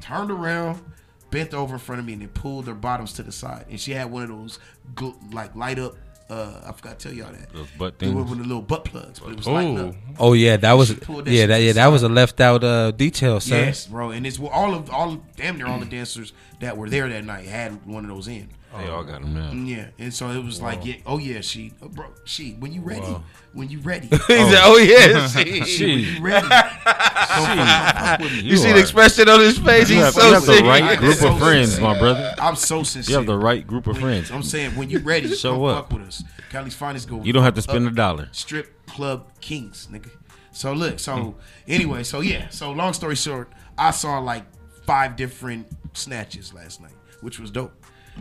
turned 0.01 0.31
around, 0.31 0.83
bent 1.31 1.55
over 1.55 1.75
in 1.75 1.79
front 1.79 2.01
of 2.01 2.07
me 2.07 2.15
and 2.15 2.23
then 2.23 2.29
pulled 2.31 2.67
her 2.67 2.75
bottoms 2.75 3.13
to 3.15 3.23
the 3.23 3.33
side. 3.33 3.67
And 3.71 3.79
she 3.81 3.93
had 3.93 4.11
one 4.11 4.25
of 4.25 4.29
those 4.31 4.59
gl- 4.95 5.33
like 5.33 5.55
light 5.55 5.79
up 5.79 5.95
uh 6.29 6.61
I 6.65 6.73
forgot 6.73 6.99
to 6.99 7.09
tell 7.09 7.17
y'all 7.17 7.33
that. 7.33 7.53
Those 7.53 7.67
butt 7.79 7.99
They 7.99 8.07
were 8.09 8.21
things. 8.21 8.31
with 8.31 8.39
the 8.39 8.45
little 8.47 8.63
butt 8.63 8.85
plugs, 8.85 9.19
but 9.19 9.31
it 9.31 9.37
was 9.37 9.47
lighting 9.49 9.79
up. 9.79 9.95
Oh 10.19 10.33
yeah, 10.33 10.57
that 10.57 10.73
was 10.75 10.89
She 10.89 10.95
that 10.95 11.27
yeah 11.27 11.47
that 11.47 11.59
yeah 11.59 11.73
that 11.73 11.87
was 11.89 12.03
a 12.03 12.09
left 12.09 12.41
out 12.41 12.63
uh 12.65 12.93
detail, 12.93 13.41
sir. 13.41 13.57
Yes, 13.57 13.87
bro. 13.87 14.11
And 14.11 14.27
it's 14.27 14.39
well, 14.39 14.51
all 14.51 14.75
of 14.75 14.91
all 14.91 15.15
of, 15.15 15.37
damn 15.37 15.57
near 15.59 15.67
all 15.67 15.79
the 15.79 15.87
dancers 15.87 16.33
that 16.61 16.77
were 16.77 16.89
there 16.89 17.09
that 17.09 17.25
night 17.25 17.47
had 17.47 17.85
one 17.87 18.05
of 18.05 18.11
those 18.11 18.29
in. 18.29 18.49
They 18.77 18.89
all 18.89 19.03
got 19.03 19.21
them 19.23 19.35
now. 19.35 19.51
Yeah, 19.51 19.89
and 19.99 20.15
so 20.15 20.31
it 20.31 20.45
was 20.45 20.63
like, 20.63 20.85
yeah, 20.85 20.95
oh 21.05 21.19
yeah, 21.19 21.41
she, 21.41 21.73
oh, 21.83 21.89
bro, 21.89 22.07
she, 22.25 22.53
when 22.53 22.73
you 22.73 22.83
ready, 22.83 23.17
when 23.53 23.69
you 23.69 23.81
ready, 23.81 24.07
He 24.11 24.17
oh. 24.17 24.51
said, 24.51 24.61
"Oh 24.63 24.77
yeah, 24.77 25.65
she. 25.65 25.85
when 25.85 25.99
you 25.99 26.23
ready, 26.23 26.49
don't 26.49 26.51
fuck- 26.51 27.97
fuck 27.97 28.21
with. 28.21 28.33
You, 28.33 28.57
see 28.57 28.71
are- 28.71 28.75
the 28.75 28.81
expression 28.81 29.29
on 29.29 29.41
his 29.41 29.59
face? 29.59 29.91
You 29.91 29.97
He's 29.97 30.05
have, 30.05 30.15
so 30.15 30.27
you 30.27 30.35
have 30.35 30.47
the 30.47 30.55
sick. 30.55 30.65
right 30.65 30.99
group 30.99 31.17
so 31.17 31.33
of 31.33 31.39
friends, 31.41 31.71
sincere. 31.73 31.89
my 31.89 31.99
brother. 31.99 32.35
I'm 32.39 32.55
so 32.55 32.85
sincere. 32.85 33.13
You 33.13 33.17
have 33.17 33.27
the 33.27 33.39
right 33.39 33.67
group 33.67 33.89
of 33.89 33.99
friends. 33.99 34.31
I'm 34.31 34.45
saying 34.45 34.77
when 34.77 34.89
you 34.89 35.01
ready, 35.01 35.35
Show 35.35 35.55
come 35.55 35.65
up. 35.65 35.91
fuck 35.91 35.99
with 35.99 36.09
us. 36.09 36.25
Cali's 36.51 36.75
finest 36.75 37.09
go. 37.09 37.23
You 37.23 37.33
don't 37.33 37.43
have 37.43 37.55
to 37.55 37.63
spend 37.63 37.89
a 37.89 37.91
dollar. 37.91 38.29
Strip 38.31 38.87
club 38.87 39.27
kings, 39.41 39.89
nigga. 39.91 40.11
So 40.53 40.73
look, 40.73 40.99
so 41.01 41.17
hmm. 41.17 41.41
anyway, 41.67 42.05
so 42.05 42.21
yeah, 42.21 42.49
so 42.51 42.71
long 42.71 42.93
story 42.93 43.17
short, 43.17 43.53
I 43.77 43.91
saw 43.91 44.19
like 44.19 44.45
five 44.85 45.17
different 45.17 45.67
snatches 45.93 46.53
last 46.55 46.81
night, 46.81 46.95
which 47.21 47.39
was 47.41 47.51
dope. 47.51 47.73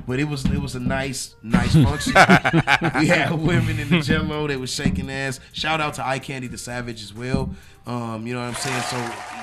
But 0.08 0.20
it 0.20 0.26
was 0.26 0.46
it 0.46 0.58
was 0.60 0.76
a 0.76 0.80
nice 0.80 1.36
nice 1.44 1.74
function. 1.74 2.14
we 3.00 3.08
had 3.08 3.32
women 3.32 3.80
in 3.80 3.90
the 3.90 4.02
jello, 4.02 4.48
they 4.48 4.58
was 4.58 4.72
shaking 4.74 5.10
ass. 5.12 5.40
Shout 5.54 5.80
out 5.82 5.94
to 5.96 6.08
Eye 6.08 6.20
Candy 6.20 6.48
the 6.48 6.58
Savage 6.58 7.02
as 7.04 7.14
well. 7.14 7.54
Um, 7.86 8.26
you 8.28 8.34
know 8.34 8.42
what 8.42 8.48
I'm 8.50 8.56
saying? 8.56 8.82
So 8.84 8.98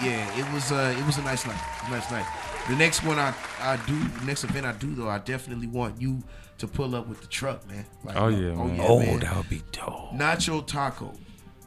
yeah, 0.04 0.38
it 0.38 0.52
was 0.52 0.72
uh 0.72 0.94
it 0.98 1.04
was 1.06 1.18
a 1.18 1.22
nice 1.22 1.46
night. 1.46 1.60
Nice 1.90 2.10
night. 2.10 2.26
The 2.68 2.76
next 2.76 3.04
one 3.04 3.18
I 3.18 3.32
I 3.60 3.76
do 3.86 3.98
the 4.18 4.24
next 4.24 4.44
event 4.44 4.66
I 4.66 4.72
do 4.72 4.94
though, 4.94 5.08
I 5.08 5.18
definitely 5.18 5.66
want 5.68 6.00
you 6.00 6.22
to 6.58 6.66
pull 6.66 6.94
up 6.96 7.06
with 7.06 7.20
the 7.20 7.26
truck, 7.26 7.66
man. 7.68 7.84
Like, 8.02 8.16
Oh, 8.16 8.28
yeah, 8.28 8.48
oh 8.52 8.64
man. 8.64 8.76
yeah, 8.76 8.86
Oh, 8.88 8.98
man. 8.98 9.18
that 9.20 9.36
would 9.36 9.48
be 9.50 9.62
dope. 9.72 10.12
Nacho 10.12 10.66
Taco 10.66 11.12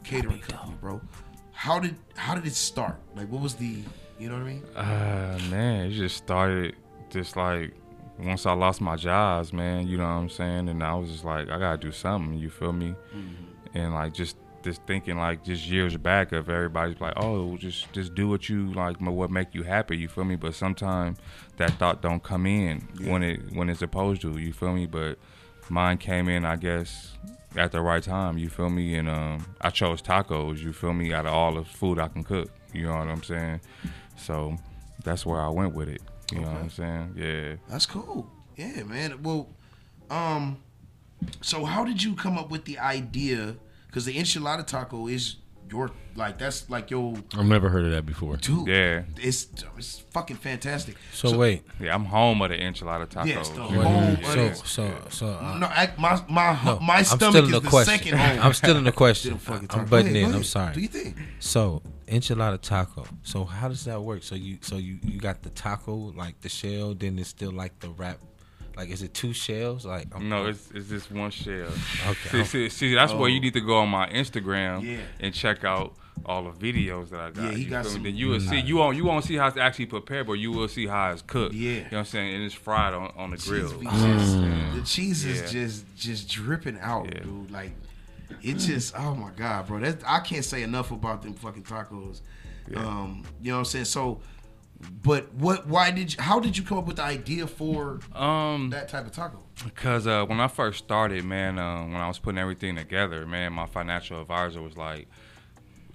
catering 0.04 0.40
company, 0.40 0.76
bro. 0.80 1.00
How 1.52 1.78
did 1.78 1.96
how 2.16 2.34
did 2.34 2.46
it 2.46 2.54
start? 2.54 2.96
Like, 3.14 3.28
what 3.30 3.40
was 3.40 3.54
the 3.54 3.82
you 4.18 4.28
know 4.28 4.34
what 4.34 4.42
I 4.42 4.46
mean? 4.46 4.64
Uh 4.76 5.38
man, 5.50 5.86
it 5.86 5.90
just 5.92 6.16
started 6.16 6.74
just 7.10 7.36
like 7.36 7.72
once 8.24 8.46
I 8.46 8.52
lost 8.52 8.80
my 8.80 8.96
jobs, 8.96 9.52
man, 9.52 9.86
you 9.86 9.96
know 9.96 10.04
what 10.04 10.10
I'm 10.10 10.28
saying? 10.30 10.68
And 10.68 10.82
I 10.82 10.94
was 10.94 11.10
just 11.10 11.24
like, 11.24 11.48
I 11.50 11.58
gotta 11.58 11.78
do 11.78 11.92
something, 11.92 12.38
you 12.38 12.50
feel 12.50 12.72
me? 12.72 12.94
And 13.74 13.94
like 13.94 14.12
just 14.14 14.36
just 14.62 14.82
thinking 14.86 15.16
like 15.16 15.42
just 15.42 15.66
years 15.66 15.96
back 15.96 16.32
of 16.32 16.50
everybody's 16.50 17.00
like, 17.00 17.14
oh, 17.16 17.56
just 17.56 17.92
just 17.92 18.14
do 18.14 18.28
what 18.28 18.48
you 18.48 18.72
like, 18.74 19.00
what 19.00 19.30
make 19.30 19.54
you 19.54 19.62
happy, 19.62 19.96
you 19.96 20.08
feel 20.08 20.24
me? 20.24 20.36
But 20.36 20.54
sometimes 20.54 21.18
that 21.56 21.70
thought 21.72 22.02
don't 22.02 22.22
come 22.22 22.46
in 22.46 22.86
when 23.04 23.22
it 23.22 23.40
when 23.52 23.68
it's 23.70 23.78
supposed 23.78 24.22
to, 24.22 24.38
you 24.38 24.52
feel 24.52 24.72
me? 24.72 24.86
But 24.86 25.18
mine 25.68 25.98
came 25.98 26.28
in, 26.28 26.44
I 26.44 26.56
guess, 26.56 27.16
at 27.56 27.72
the 27.72 27.80
right 27.80 28.02
time, 28.02 28.38
you 28.38 28.48
feel 28.48 28.70
me? 28.70 28.96
And 28.96 29.08
um, 29.08 29.46
I 29.60 29.70
chose 29.70 30.02
tacos, 30.02 30.58
you 30.58 30.72
feel 30.72 30.92
me? 30.92 31.12
Out 31.12 31.26
of 31.26 31.32
all 31.32 31.54
the 31.54 31.64
food 31.64 31.98
I 31.98 32.08
can 32.08 32.24
cook, 32.24 32.50
you 32.72 32.86
know 32.86 32.96
what 32.96 33.08
I'm 33.08 33.22
saying? 33.22 33.60
So 34.16 34.56
that's 35.04 35.24
where 35.24 35.40
I 35.40 35.48
went 35.48 35.74
with 35.74 35.88
it. 35.88 36.02
You 36.32 36.40
know 36.40 36.48
what 36.52 36.60
I'm 36.62 36.70
saying? 36.70 37.14
Yeah. 37.16 37.54
That's 37.68 37.86
cool. 37.86 38.30
Yeah, 38.56 38.82
man. 38.84 39.22
Well, 39.22 39.48
um, 40.10 40.58
so 41.40 41.64
how 41.64 41.84
did 41.84 42.02
you 42.02 42.14
come 42.14 42.38
up 42.38 42.50
with 42.50 42.64
the 42.64 42.78
idea? 42.78 43.56
Because 43.86 44.04
the 44.04 44.16
enchilada 44.16 44.66
taco 44.66 45.06
is 45.08 45.36
your 45.70 45.90
like 46.16 46.36
that's 46.36 46.68
like 46.68 46.90
your 46.90 47.14
I've 47.36 47.46
never 47.46 47.68
heard 47.68 47.84
of 47.84 47.92
that 47.92 48.04
before. 48.04 48.36
dude. 48.36 48.66
Yeah. 48.66 49.02
it's 49.16 49.46
it's 49.78 50.00
fucking 50.10 50.36
fantastic. 50.36 50.96
So, 51.12 51.36
wait, 51.38 51.62
Yeah, 51.78 51.94
I'm 51.94 52.04
home 52.06 52.42
of 52.42 52.50
the 52.50 52.56
enchilada 52.56 53.06
tacos. 53.08 53.26
Yes, 53.26 53.48
the 53.50 53.60
Yeah. 53.62 53.82
home 53.82 54.12
of 54.16 54.24
so 54.24 54.52
so 54.64 54.94
so. 55.10 55.26
Uh, 55.28 55.58
No, 55.58 55.66
I, 55.66 55.92
my 55.96 56.20
my 56.28 56.58
no, 56.64 56.80
my 56.80 56.96
I'm 56.98 57.04
stomach 57.04 57.20
still 57.30 57.36
in 57.38 57.44
is 57.44 57.50
the 57.52 57.60
the 57.60 57.68
question. 57.68 57.98
second 57.98 58.18
home. 58.18 58.38
I'm 58.42 58.52
still 58.52 58.76
in 58.76 58.84
the 58.84 58.92
question. 59.04 59.40
I'm 59.70 59.84
butting 59.86 60.06
ahead, 60.08 60.16
in. 60.16 60.24
I'm 60.26 60.30
ahead. 60.32 60.46
sorry. 60.46 60.74
Do 60.74 60.80
you 60.80 60.88
think? 60.88 61.16
So 61.38 61.82
enchilada 62.10 62.60
taco. 62.60 63.04
So 63.22 63.44
how 63.44 63.68
does 63.68 63.84
that 63.84 64.00
work? 64.02 64.22
So 64.22 64.34
you 64.34 64.58
so 64.60 64.76
you 64.76 64.98
you 65.02 65.20
got 65.20 65.42
the 65.42 65.50
taco 65.50 65.94
like 65.94 66.40
the 66.40 66.48
shell, 66.48 66.94
then 66.94 67.18
it's 67.18 67.28
still 67.30 67.52
like 67.52 67.78
the 67.80 67.90
wrap. 67.90 68.18
Like 68.76 68.88
is 68.90 69.02
it 69.02 69.14
two 69.14 69.32
shells? 69.32 69.84
Like 69.86 70.06
I'm, 70.14 70.28
No, 70.28 70.46
it's 70.46 70.70
it's 70.74 70.88
just 70.88 71.10
one 71.10 71.30
shell. 71.30 71.68
Okay. 72.08 72.44
See, 72.44 72.44
see, 72.44 72.68
see, 72.68 72.94
that's 72.94 73.12
where 73.12 73.28
you 73.28 73.40
need 73.40 73.52
to 73.54 73.60
go 73.60 73.76
on 73.78 73.88
my 73.88 74.08
Instagram 74.08 74.82
Yeah. 74.82 74.98
and 75.20 75.34
check 75.34 75.64
out 75.64 75.94
all 76.26 76.44
the 76.44 76.50
videos 76.52 77.08
that 77.10 77.20
I 77.20 77.30
got. 77.30 77.44
Yeah, 77.44 77.50
he 77.52 77.62
you 77.64 77.70
got 77.70 77.86
some- 77.86 78.02
Then 78.02 78.14
you 78.14 78.28
will 78.28 78.40
see 78.40 78.60
you 78.60 78.76
won't 78.76 78.96
you 78.96 79.04
won't 79.04 79.24
see 79.24 79.36
how 79.36 79.46
it's 79.48 79.56
actually 79.56 79.86
prepared, 79.86 80.26
but 80.26 80.34
you 80.34 80.52
will 80.52 80.68
see 80.68 80.86
how 80.86 81.10
it's 81.12 81.22
cooked. 81.22 81.54
Yeah. 81.54 81.70
you 81.70 81.76
know 81.80 81.86
what 81.90 81.98
I'm 82.00 82.04
saying, 82.06 82.34
and 82.34 82.44
it's 82.44 82.54
fried 82.54 82.92
on, 82.94 83.12
on 83.16 83.30
the 83.30 83.36
grill. 83.38 83.68
Cheese 83.70 83.78
be 83.78 83.86
just- 83.86 84.36
Mm. 84.36 84.74
The 84.76 84.82
cheese 84.82 85.24
Yeah. 85.26 85.32
is 85.32 85.50
just 85.52 85.96
just 85.96 86.28
dripping 86.28 86.78
out, 86.80 87.06
Yeah. 87.06 87.22
dude. 87.22 87.50
Like 87.50 87.72
it 88.42 88.54
just 88.54 88.94
oh 88.98 89.14
my 89.14 89.30
god, 89.30 89.66
bro. 89.66 89.80
That 89.80 90.02
I 90.06 90.20
can't 90.20 90.44
say 90.44 90.62
enough 90.62 90.90
about 90.90 91.22
them 91.22 91.34
fucking 91.34 91.64
tacos. 91.64 92.20
Um, 92.76 93.24
you 93.42 93.50
know 93.50 93.56
what 93.56 93.58
I'm 93.60 93.64
saying? 93.64 93.86
So 93.86 94.20
but 95.02 95.32
what 95.34 95.66
why 95.66 95.90
did 95.90 96.14
you 96.14 96.22
how 96.22 96.40
did 96.40 96.56
you 96.56 96.64
come 96.64 96.78
up 96.78 96.86
with 96.86 96.96
the 96.96 97.02
idea 97.02 97.46
for 97.46 98.00
Um, 98.14 98.70
that 98.70 98.88
type 98.88 99.06
of 99.06 99.12
taco? 99.12 99.42
Because 99.64 100.06
uh, 100.06 100.24
when 100.24 100.40
I 100.40 100.48
first 100.48 100.78
started, 100.78 101.24
man, 101.24 101.58
uh, 101.58 101.82
when 101.82 101.96
I 101.96 102.08
was 102.08 102.18
putting 102.18 102.38
everything 102.38 102.76
together, 102.76 103.26
man, 103.26 103.52
my 103.52 103.66
financial 103.66 104.20
advisor 104.20 104.62
was 104.62 104.76
like, 104.76 105.08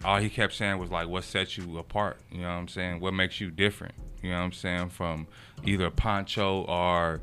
all 0.04 0.20
he 0.20 0.30
kept 0.30 0.54
saying 0.54 0.78
was 0.78 0.92
like, 0.92 1.08
what 1.08 1.24
sets 1.24 1.58
you 1.58 1.80
apart? 1.80 2.20
You 2.32 2.42
know 2.42 2.50
what 2.50 2.54
I'm 2.54 2.68
saying? 2.68 3.00
What 3.00 3.16
makes 3.16 3.42
you 3.42 3.50
different? 3.50 3.96
You 4.22 4.30
know 4.30 4.38
what 4.38 4.44
I'm 4.44 4.52
saying? 4.52 4.90
From 4.90 5.28
either 5.64 5.90
Poncho 5.90 6.62
or 6.64 7.22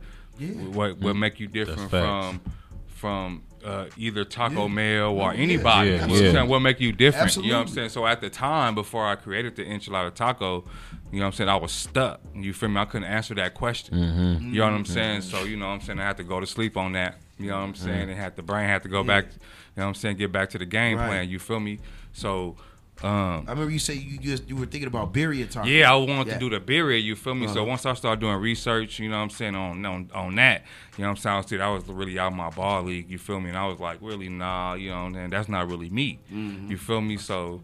what 0.73 0.99
what 0.99 1.15
make 1.15 1.39
you 1.39 1.47
different 1.47 1.91
from 1.91 2.41
from 2.89 3.45
uh, 3.65 3.87
either 3.97 4.25
Taco 4.25 4.69
Mail 4.69 5.11
or 5.11 5.33
anybody? 5.33 5.91
Yeah, 5.91 5.95
you 5.95 6.01
know 6.01 6.07
what 6.09 6.19
I'm 6.19 6.25
yeah. 6.25 6.33
saying? 6.33 6.49
What 6.49 6.59
make 6.61 6.81
you 6.81 6.93
different? 6.93 7.37
You 7.37 7.51
know 7.51 7.59
what 7.59 7.69
I'm 7.69 7.75
saying? 7.75 7.89
So 7.91 8.07
at 8.07 8.21
the 8.21 8.31
time, 8.31 8.75
before 8.75 9.07
I 9.07 9.15
created 9.17 9.57
the 9.57 9.65
enchilada 9.65 10.13
taco, 10.15 10.65
you 11.11 11.19
know 11.19 11.25
what 11.25 11.27
I'm 11.27 11.33
saying, 11.33 11.51
I 11.51 11.57
was 11.57 11.73
stuck. 11.73 12.21
You 12.35 12.53
feel 12.53 12.69
me? 12.69 12.81
I 12.81 12.85
couldn't 12.85 13.09
answer 13.09 13.35
that 13.35 13.55
question. 13.55 13.97
Mm-hmm. 13.97 14.49
You 14.53 14.61
know 14.61 14.65
what 14.65 14.73
I'm 14.75 14.85
saying? 14.85 15.23
So, 15.23 15.45
you 15.45 15.57
know 15.57 15.67
what 15.67 15.75
I'm 15.75 15.81
saying? 15.81 15.99
I 16.01 16.05
had 16.07 16.17
to 16.19 16.25
go 16.25 16.41
to 16.41 16.47
sleep 16.47 16.77
on 16.77 16.93
that. 16.93 17.19
You 17.39 17.49
know 17.49 17.57
what 17.59 17.65
I'm 17.65 17.75
saying? 17.75 18.09
And 18.09 18.19
had 18.19 18.37
the 18.37 18.43
brain 18.43 18.69
had 18.69 18.83
to 18.85 18.89
go 18.89 19.03
back, 19.03 19.25
you 19.25 19.31
know 19.77 19.85
what 19.85 19.89
I'm 19.89 19.95
saying, 19.95 20.17
get 20.17 20.31
back 20.33 20.51
to 20.51 20.59
the 20.59 20.67
game 20.67 20.97
Right. 20.99 21.09
plan. 21.09 21.29
You 21.29 21.39
feel 21.39 21.61
me? 21.61 21.81
So, 22.13 22.57
um, 23.03 23.45
I 23.47 23.51
remember 23.51 23.71
you 23.71 23.79
say 23.79 23.95
you 23.95 24.19
just 24.19 24.49
you 24.49 24.57
were 24.57 24.67
thinking 24.67 24.87
about 24.87 25.13
birria 25.13 25.51
taco. 25.51 25.67
yeah, 25.69 25.91
I 25.93 25.97
wanted 25.97 26.09
Yeah. 26.09 26.21
Uh-huh. 26.21 26.33
to 26.35 26.39
do 26.39 26.51
the 26.51 26.61
birria, 26.61 27.03
you 27.03 27.17
feel 27.17 27.35
me? 27.35 27.49
So 27.49 27.65
once 27.65 27.85
I 27.85 27.95
started 27.95 28.21
doing 28.21 28.37
research, 28.37 28.99
you 28.99 29.09
know 29.09 29.17
what 29.17 29.25
I'm 29.25 29.31
saying, 29.31 29.55
on 29.55 29.85
on, 29.85 30.11
on 30.15 30.35
that, 30.37 30.63
you 30.97 31.03
know 31.03 31.11
what 31.11 31.27
I'm 31.27 31.45
saying, 31.45 31.61
I 31.61 31.71
was, 31.71 31.87
really 31.89 32.19
out 32.19 32.29
of 32.33 32.37
my 32.39 32.51
ball 32.51 32.83
league, 32.85 33.11
you 33.11 33.19
feel 33.19 33.41
me? 33.41 33.49
And 33.49 33.59
I 33.59 33.67
was 33.67 33.81
like, 33.81 33.99
really, 34.01 34.29
nah, 34.29 34.75
you 34.75 34.91
know, 34.91 35.07
and 35.07 35.33
that's 35.33 35.49
not 35.49 35.69
really 35.69 35.91
me. 35.91 36.21
Mm-hmm. 36.33 36.71
You 36.71 36.77
feel 36.79 37.01
me? 37.01 37.17
So 37.17 37.63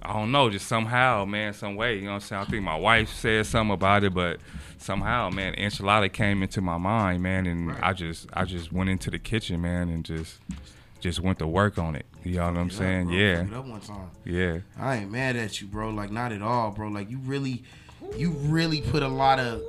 I 0.00 0.12
don't 0.12 0.30
know, 0.30 0.48
just 0.48 0.68
somehow, 0.68 1.24
man, 1.24 1.52
some 1.54 1.74
way, 1.74 1.96
you 1.96 2.02
know 2.02 2.10
what 2.10 2.14
I'm 2.14 2.20
saying? 2.20 2.42
I 2.42 2.44
think 2.44 2.62
my 2.62 2.76
wife 2.76 3.12
said 3.12 3.46
something 3.46 3.74
about 3.74 4.04
it, 4.04 4.14
but 4.14 4.38
somehow, 4.78 5.28
man, 5.30 5.54
enchilada 5.56 6.12
came 6.12 6.42
into 6.42 6.60
my 6.60 6.78
mind, 6.78 7.22
man, 7.22 7.46
and 7.46 7.72
I 7.82 7.92
just 7.94 8.28
I 8.32 8.44
just 8.44 8.72
went 8.72 8.90
into 8.90 9.10
the 9.10 9.18
kitchen, 9.18 9.60
man, 9.60 9.88
and 9.88 10.04
just 10.04 10.38
just 11.00 11.20
went 11.20 11.38
to 11.40 11.46
work 11.46 11.78
on 11.78 11.96
it. 11.96 12.06
You 12.28 12.36
know 12.36 12.46
what 12.48 12.56
I'm 12.58 12.70
saying? 12.70 13.06
Bro, 13.06 13.14
Yeah. 13.14 13.46
up 13.58 13.64
one 13.66 13.80
time. 13.80 14.10
Yeah. 14.24 14.58
I 14.78 14.96
ain't 14.96 15.10
mad 15.10 15.36
at 15.36 15.60
you, 15.60 15.66
bro. 15.66 15.90
Like 15.90 16.10
not 16.10 16.32
at 16.32 16.42
all, 16.42 16.70
bro. 16.70 16.88
Like 16.88 17.10
you 17.10 17.18
really, 17.18 17.62
you 18.16 18.30
really 18.30 18.80
put 18.80 19.02
a 19.02 19.08
lot 19.08 19.38
of 19.38 19.62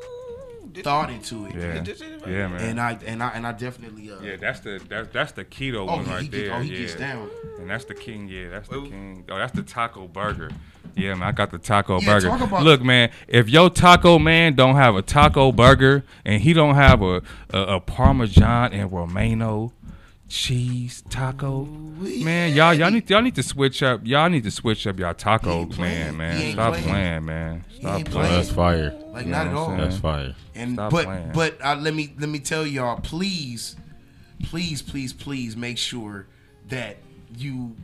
thought 0.83 1.09
into 1.09 1.45
it. 1.47 1.55
Yeah. 1.55 1.83
Yeah, 2.27 2.47
man. 2.47 2.61
And 2.61 2.79
I 2.79 2.97
and 3.05 3.23
I 3.23 3.29
and 3.29 3.45
I 3.47 3.51
definitely 3.53 4.11
uh, 4.11 4.19
Yeah, 4.21 4.35
that's 4.37 4.59
the 4.59 4.79
that's 4.87 5.09
that's 5.11 5.31
the 5.33 5.43
keto 5.43 5.77
Oh, 5.79 5.85
one 5.85 6.05
he- 6.05 6.11
right 6.11 6.21
he 6.21 6.27
get- 6.27 6.45
there. 6.47 6.55
oh, 6.55 6.59
he 6.61 6.71
yeah. 6.73 6.79
gets 6.81 6.95
down. 6.95 7.29
And 7.59 7.69
that's 7.69 7.85
the 7.85 7.95
king. 7.95 8.27
Yeah, 8.27 8.49
that's 8.49 8.69
the 8.69 8.81
king. 8.81 9.25
Oh, 9.29 9.37
that's 9.37 9.51
the 9.53 9.63
taco 9.63 10.07
burger. 10.07 10.49
Yeah, 10.95 11.13
man, 11.13 11.23
I 11.29 11.31
got 11.31 11.51
the 11.51 11.57
taco 11.57 11.99
Yeah, 12.01 12.19
burger. 12.19 12.47
Look, 12.61 12.81
man, 12.81 13.11
if 13.27 13.47
your 13.49 13.69
taco 13.69 14.19
man 14.19 14.55
don't 14.55 14.75
have 14.75 14.95
a 14.95 15.01
taco 15.01 15.51
burger 15.51 16.03
and 16.25 16.41
he 16.41 16.53
don't 16.53 16.75
have 16.75 17.01
a 17.01 17.21
a, 17.51 17.59
a 17.75 17.79
Parmesan 17.79 18.73
and 18.73 18.91
Romano 18.91 19.73
cheese 20.29 21.03
taco, 21.09 21.65
man, 21.65 22.53
y'all 22.53 22.73
y'all 22.73 22.91
need 22.91 23.09
y'all 23.09 23.21
need 23.21 23.35
to 23.35 23.43
switch 23.43 23.83
up. 23.83 24.01
Y'all 24.05 24.29
need 24.29 24.43
to 24.43 24.51
switch 24.51 24.87
up 24.87 24.99
y'all 24.99 25.13
taco 25.13 25.51
ain't 25.51 25.71
playing. 25.71 26.15
plan, 26.15 26.17
man. 26.17 26.53
Stop 26.53 26.73
playing. 26.73 26.87
playing, 26.87 27.25
man. 27.25 27.65
Stop 27.71 27.81
playing. 27.81 28.05
playing. 28.05 28.33
That's 28.33 28.51
fire. 28.51 28.99
like 29.11 29.25
You 29.25 29.31
not 29.31 29.47
at 29.47 29.53
all. 29.53 29.71
I'm 29.71 29.77
That's 29.77 29.97
fire. 29.97 30.35
And 30.55 30.73
Stop 30.73 30.91
but 30.91 31.05
playing. 31.05 31.31
but 31.33 31.57
uh, 31.61 31.75
let 31.75 31.93
me 31.93 32.13
let 32.19 32.29
me 32.29 32.39
tell 32.39 32.65
y'all, 32.65 32.99
please, 33.01 33.75
please, 34.43 34.81
please, 34.81 35.11
please 35.11 35.57
make 35.57 35.77
sure 35.77 36.27
that 36.69 36.97
you 37.35 37.75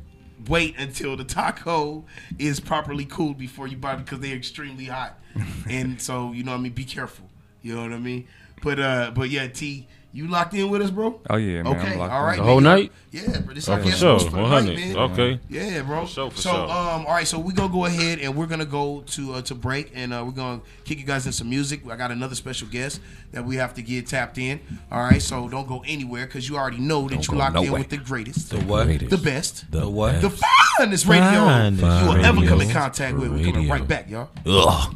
wait 0.47 0.77
until 0.77 1.17
the 1.17 1.23
taco 1.23 2.05
is 2.37 2.59
properly 2.59 3.05
cooled 3.05 3.37
before 3.37 3.67
you 3.67 3.77
buy 3.77 3.95
because 3.95 4.19
they're 4.19 4.35
extremely 4.35 4.85
hot. 4.85 5.19
and 5.69 5.99
so 6.01 6.31
you 6.31 6.43
know 6.43 6.51
what 6.51 6.59
I 6.59 6.61
mean. 6.61 6.73
Be 6.73 6.85
careful. 6.85 7.27
You 7.61 7.75
know 7.75 7.81
what 7.81 7.93
I 7.93 7.99
mean. 7.99 8.27
But 8.61 8.79
uh, 8.79 9.11
but 9.15 9.29
yeah, 9.29 9.47
T, 9.47 9.87
you 10.15 10.27
locked 10.29 10.53
in 10.53 10.69
with 10.69 10.81
us, 10.81 10.89
bro. 10.91 11.19
Oh 11.29 11.35
yeah, 11.35 11.61
man. 11.63 11.75
Okay, 11.77 11.91
I'm 11.93 11.99
locked 11.99 12.13
all 12.13 12.29
in. 12.29 12.37
The 12.37 12.43
whole 12.43 12.59
nigga. 12.59 12.63
night? 12.63 12.91
Yeah, 13.11 13.39
bro. 13.41 13.53
This 13.53 13.67
Oh, 13.69 13.77
for 13.81 13.91
sure. 13.91 14.19
for 14.19 14.29
the 14.31 14.37
night, 14.37 14.41
100. 14.41 14.75
man. 14.75 14.95
Okay. 14.97 15.39
Yeah, 15.49 15.81
bro. 15.83 16.01
For 16.05 16.11
sure, 16.11 16.31
for 16.31 16.37
so, 16.41 16.49
sure. 16.51 16.59
um, 16.63 17.05
all 17.05 17.13
right, 17.13 17.27
so 17.27 17.37
we're 17.39 17.51
gonna 17.53 17.71
go 17.71 17.85
ahead 17.85 18.19
and 18.19 18.35
we're 18.35 18.45
gonna 18.45 18.65
go 18.65 19.01
to 19.07 19.33
uh, 19.33 19.41
to 19.43 19.55
break, 19.55 19.91
and 19.93 20.13
uh, 20.13 20.23
we're 20.25 20.31
gonna 20.31 20.61
kick 20.85 20.99
you 20.99 21.05
guys 21.05 21.25
in 21.25 21.31
some 21.33 21.49
music. 21.49 21.81
I 21.89 21.95
got 21.97 22.11
another 22.11 22.35
special 22.35 22.67
guest 22.69 23.01
that 23.31 23.43
we 23.45 23.57
have 23.57 23.73
to 23.75 23.81
get 23.81 24.07
tapped 24.07 24.37
in. 24.37 24.59
All 24.91 24.99
right, 25.01 25.21
so 25.21 25.47
don't 25.49 25.67
go 25.67 25.83
anywhere 25.85 26.25
because 26.25 26.47
you 26.47 26.55
already 26.57 26.79
know 26.79 27.07
that 27.09 27.27
you 27.27 27.31
go 27.33 27.37
locked 27.37 27.57
in 27.57 27.71
with 27.71 27.89
the 27.89 27.97
greatest, 27.97 28.51
The 28.51 28.59
what? 28.61 28.87
the 28.87 29.17
best, 29.17 29.69
The 29.71 29.87
what? 29.89 30.21
the 30.21 30.29
finest 30.29 31.05
radio 31.05 31.29
Finest 31.45 31.81
you 31.81 31.87
will 32.09 32.25
ever 32.25 32.37
come 32.45 32.61
in 32.61 32.67
radio. 32.67 32.73
contact 32.73 33.17
with. 33.17 33.31
We're 33.31 33.51
coming 33.51 33.69
right 33.69 33.87
back, 33.87 34.09
y'all. 34.09 34.29
Ugh. 34.45 34.95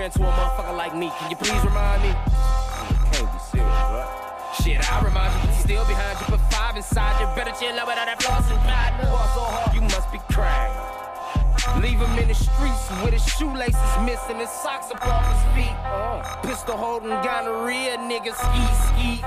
yeah. 0.00 0.06
What's 0.06 0.12
50 0.12 0.12
grand 0.12 0.12
to 0.12 0.22
a 0.22 0.32
motherfucker 0.32 0.76
like 0.76 0.96
me? 0.96 1.10
Can 1.18 1.30
you 1.30 1.36
please 1.36 1.64
remind 1.64 2.02
me? 2.02 2.12
Can't 3.12 3.32
be 3.32 3.38
serious, 3.38 3.66
right? 3.66 4.54
Shit, 4.62 4.92
I 4.92 5.04
remind 5.04 5.48
you, 5.48 5.54
still 5.60 5.84
behind 5.86 6.18
you, 6.20 6.26
put 6.26 6.40
five 6.52 6.76
inside 6.76 7.20
you. 7.20 7.26
Better 7.36 7.52
chill 7.58 7.78
out 7.78 7.86
with 7.86 7.98
all 7.98 8.06
that 8.06 8.22
floss 8.22 8.50
and 8.50 8.60
partner. 8.60 9.74
You 9.74 9.82
must 9.82 10.10
be 10.12 10.18
crying. 10.32 10.90
Leave 11.80 12.00
him 12.00 12.18
in 12.18 12.28
the 12.28 12.34
streets 12.34 12.90
with 13.04 13.12
his 13.12 13.24
shoelaces 13.24 13.76
missing, 14.04 14.36
his 14.38 14.50
socks 14.50 14.90
up 14.90 15.06
off 15.06 15.24
his 15.28 15.64
feet. 15.64 15.76
Pistol 16.42 16.76
holding 16.76 17.10
gonorrhea, 17.22 17.96
nigga 17.98 18.34
ski 18.34 18.64
ski. 18.88 19.24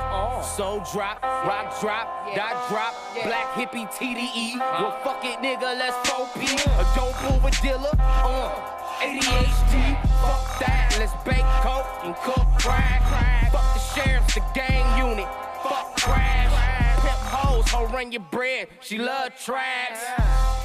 Soul 0.55 0.83
drop, 0.91 1.21
rock 1.23 1.79
drop, 1.79 2.35
dot 2.35 2.57
drop, 2.69 2.93
Black 3.23 3.53
Hippy 3.55 3.85
TDE. 3.85 4.59
Well, 4.59 4.99
fuck 5.03 5.23
it, 5.23 5.39
nigga, 5.39 5.77
let's 5.77 5.95
4P. 6.09 6.43
A 6.67 6.95
dope 6.95 7.15
move 7.23 7.45
a 7.45 7.51
dealer, 7.61 7.89
uh, 7.99 8.82
ADHD. 9.03 9.99
Fuck 10.23 10.59
that, 10.59 10.95
let's 10.97 11.11
bake 11.25 11.43
coke 11.59 11.91
and 12.05 12.15
cook 12.23 12.47
crack. 12.57 13.03
Fuck 13.51 13.73
the 13.73 13.79
sheriffs, 13.93 14.35
the 14.35 14.43
gang 14.55 14.87
unit. 14.97 15.27
Fuck 15.61 15.97
crash. 15.97 17.01
Pimp 17.01 17.19
hoes, 17.27 17.67
ho 17.69 17.85
run 17.87 18.13
your 18.13 18.21
bread. 18.31 18.69
She 18.79 18.97
love 18.97 19.37
tracks. 19.37 19.99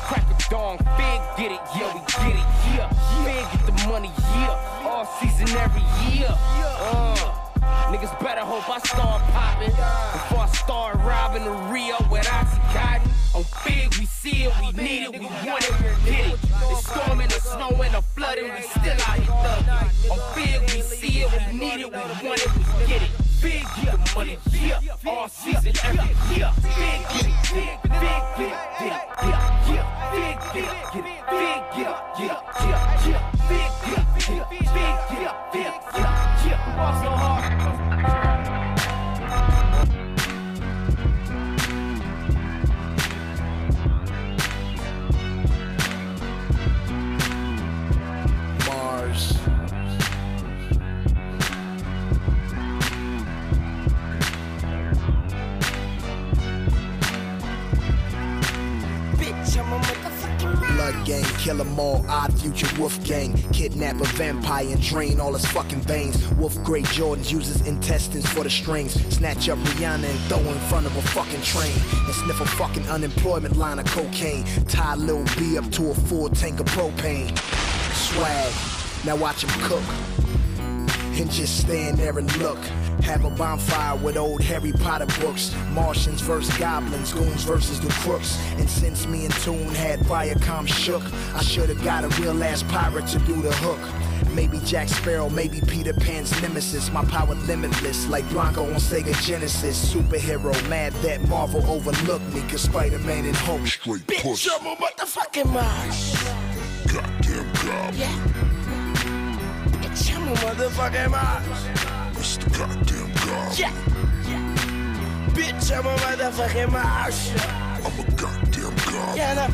Crack 0.06 0.24
a 0.30 0.50
dong, 0.50 0.78
big 0.96 1.20
get 1.36 1.50
it, 1.50 1.60
yeah, 1.74 1.92
we 1.92 2.00
get 2.06 2.36
it, 2.38 2.46
yeah. 2.78 2.88
Big 3.24 3.44
get 3.58 3.66
the 3.66 3.88
money, 3.88 4.12
yeah. 4.16 4.86
All 4.86 5.04
season, 5.20 5.48
every 5.58 5.82
year. 6.06 6.30
Uh, 6.30 7.47
niggas 7.92 8.14
better 8.20 8.40
hope 8.40 8.68
I 8.68 8.78
start 8.78 9.22
popping 9.32 9.70
before 9.70 10.40
I 10.40 10.48
start 10.52 10.96
robbing 10.96 11.44
the 11.44 11.52
Rio 11.72 11.96
with 12.10 12.26
Oxycontin. 12.26 13.10
On 13.34 13.44
big, 13.64 13.94
we 13.98 14.06
see 14.06 14.44
it, 14.44 14.52
we 14.60 14.72
need 14.72 15.02
it, 15.04 15.12
we 15.12 15.26
want 15.26 15.64
it, 15.64 15.72
we 15.80 16.10
get 16.10 16.26
it. 16.32 16.38
It's 16.42 16.90
storming, 16.90 17.26
it's 17.26 17.50
snowing, 17.50 17.92
the 17.92 18.02
flooding, 18.14 18.44
we 18.44 18.62
still 18.62 18.98
out 19.06 19.18
here 19.18 19.36
thugging. 19.44 20.10
On 20.10 20.18
big, 20.34 20.60
we 20.72 20.80
see 20.82 21.22
it, 21.22 21.30
we 21.32 21.58
need 21.58 21.80
it, 21.80 21.90
we 21.92 22.28
want 22.28 22.40
it, 22.40 22.50
we 22.56 22.86
get 22.86 23.02
it. 23.02 23.10
big 23.42 23.64
year, 23.82 23.96
money 24.14 24.38
year, 24.50 24.78
all 25.06 25.28
season, 25.28 25.72
every 25.84 26.36
year. 26.36 26.50
Big 26.62 27.00
year, 27.14 27.32
big, 27.52 27.78
big, 27.82 28.18
big, 28.38 28.56
big, 28.78 28.96
big 29.20 29.38
year, 29.68 29.86
big 30.12 30.38
year, 30.54 30.72
big 30.94 31.62
year, 31.76 31.96
year, 32.18 32.38
year, 32.58 32.80
year, 33.06 33.22
big 33.48 33.72
year, 33.88 34.06
big, 34.18 34.44
big 34.50 34.68
year, 35.20 35.34
big 35.52 35.62
year, 35.62 35.74
year. 35.94 35.98
Also 35.98 35.98
hard. 35.98 36.18
Mars. 36.18 36.27
I'm 59.68 59.72
a 59.72 59.87
Blood 60.88 61.04
gang, 61.04 61.24
kill 61.36 61.60
'em 61.60 61.78
all, 61.78 62.02
odd 62.08 62.32
future 62.40 62.66
wolf 62.78 62.98
gang. 63.04 63.34
Kidnap 63.52 64.00
a 64.00 64.04
vampire 64.16 64.68
and 64.68 64.80
drain 64.80 65.20
all 65.20 65.34
his 65.34 65.44
fucking 65.44 65.82
veins. 65.82 66.16
Wolf 66.38 66.54
Grey 66.64 66.80
Jordans 66.80 67.30
uses 67.30 67.60
intestines 67.66 68.26
for 68.26 68.42
the 68.42 68.48
strings. 68.48 68.94
Snatch 69.14 69.50
up 69.50 69.58
Rihanna 69.58 70.08
and 70.08 70.20
throw 70.28 70.38
in 70.38 70.58
front 70.70 70.86
of 70.86 70.96
a 70.96 71.02
fucking 71.02 71.42
train. 71.42 71.78
And 72.06 72.14
sniff 72.14 72.40
a 72.40 72.46
fucking 72.46 72.88
unemployment 72.88 73.58
line 73.58 73.78
of 73.78 73.84
cocaine. 73.84 74.46
Tie 74.66 74.94
Lil 74.94 75.24
B 75.36 75.58
up 75.58 75.70
to 75.72 75.90
a 75.90 75.94
full 75.94 76.30
tank 76.30 76.58
of 76.58 76.66
propane. 76.68 77.36
Swag, 77.92 78.50
now 79.04 79.16
watch 79.16 79.44
him 79.44 79.50
cook. 79.68 80.37
And 81.18 81.28
just 81.32 81.58
stand 81.58 81.98
there 81.98 82.16
and 82.16 82.36
look. 82.36 82.58
Have 83.02 83.24
a 83.24 83.30
bonfire 83.30 83.96
with 83.96 84.16
old 84.16 84.40
Harry 84.42 84.72
Potter 84.72 85.06
books. 85.20 85.52
Martians 85.72 86.20
versus 86.20 86.56
goblins, 86.58 87.12
goons 87.12 87.42
versus 87.42 87.80
the 87.80 87.88
crooks. 87.88 88.38
And 88.52 88.70
since 88.70 89.04
me 89.06 89.24
and 89.24 89.34
Toon 89.34 89.74
had 89.74 89.98
Viacom 90.00 90.68
shook, 90.68 91.02
I 91.34 91.42
should've 91.42 91.82
got 91.82 92.04
a 92.04 92.08
real 92.20 92.40
ass 92.44 92.62
pirate 92.62 93.08
to 93.08 93.18
do 93.20 93.42
the 93.42 93.52
hook. 93.54 93.80
Maybe 94.32 94.60
Jack 94.60 94.88
Sparrow, 94.88 95.28
maybe 95.28 95.60
Peter 95.60 95.92
Pan's 95.92 96.30
nemesis. 96.40 96.92
My 96.92 97.04
power 97.04 97.34
limitless, 97.34 98.06
like 98.08 98.24
Blanka 98.26 98.58
on 98.58 98.74
Sega 98.74 99.20
Genesis. 99.24 99.92
Superhero, 99.92 100.52
mad 100.68 100.92
that 101.02 101.26
Marvel 101.28 101.68
overlooked 101.68 102.32
me. 102.32 102.42
Cause 102.42 102.62
Spider 102.62 103.00
Man 103.00 103.24
and 103.24 103.36
Hulk 103.36 103.66
Straight 103.66 104.06
Bitch, 104.06 104.22
push. 104.22 104.48
I'm 104.48 104.66
a 104.66 104.76
motherfucking 104.76 105.52
Mars. 105.52 106.14
Goddamn 106.92 107.52
gob. 107.66 107.94
Yeah. 107.94 108.47
Bitch, 110.28 110.44
I'm 110.44 110.56
motherfucking 110.56 111.10
Mars. 111.10 112.18
It's 112.18 112.36
the 112.36 112.50
goddamn 112.50 113.12
gob. 113.14 113.58
Yeah. 113.58 113.72
Bitch, 115.32 115.72
I'm 115.72 115.86
a 115.86 115.96
motherfucking 115.96 116.70
Mars. 116.70 117.32
I'm 117.84 117.98
a 117.98 118.10
goddamn 118.12 118.76
gob. 118.92 119.16
Yeah, 119.16 119.34
no. 119.34 119.48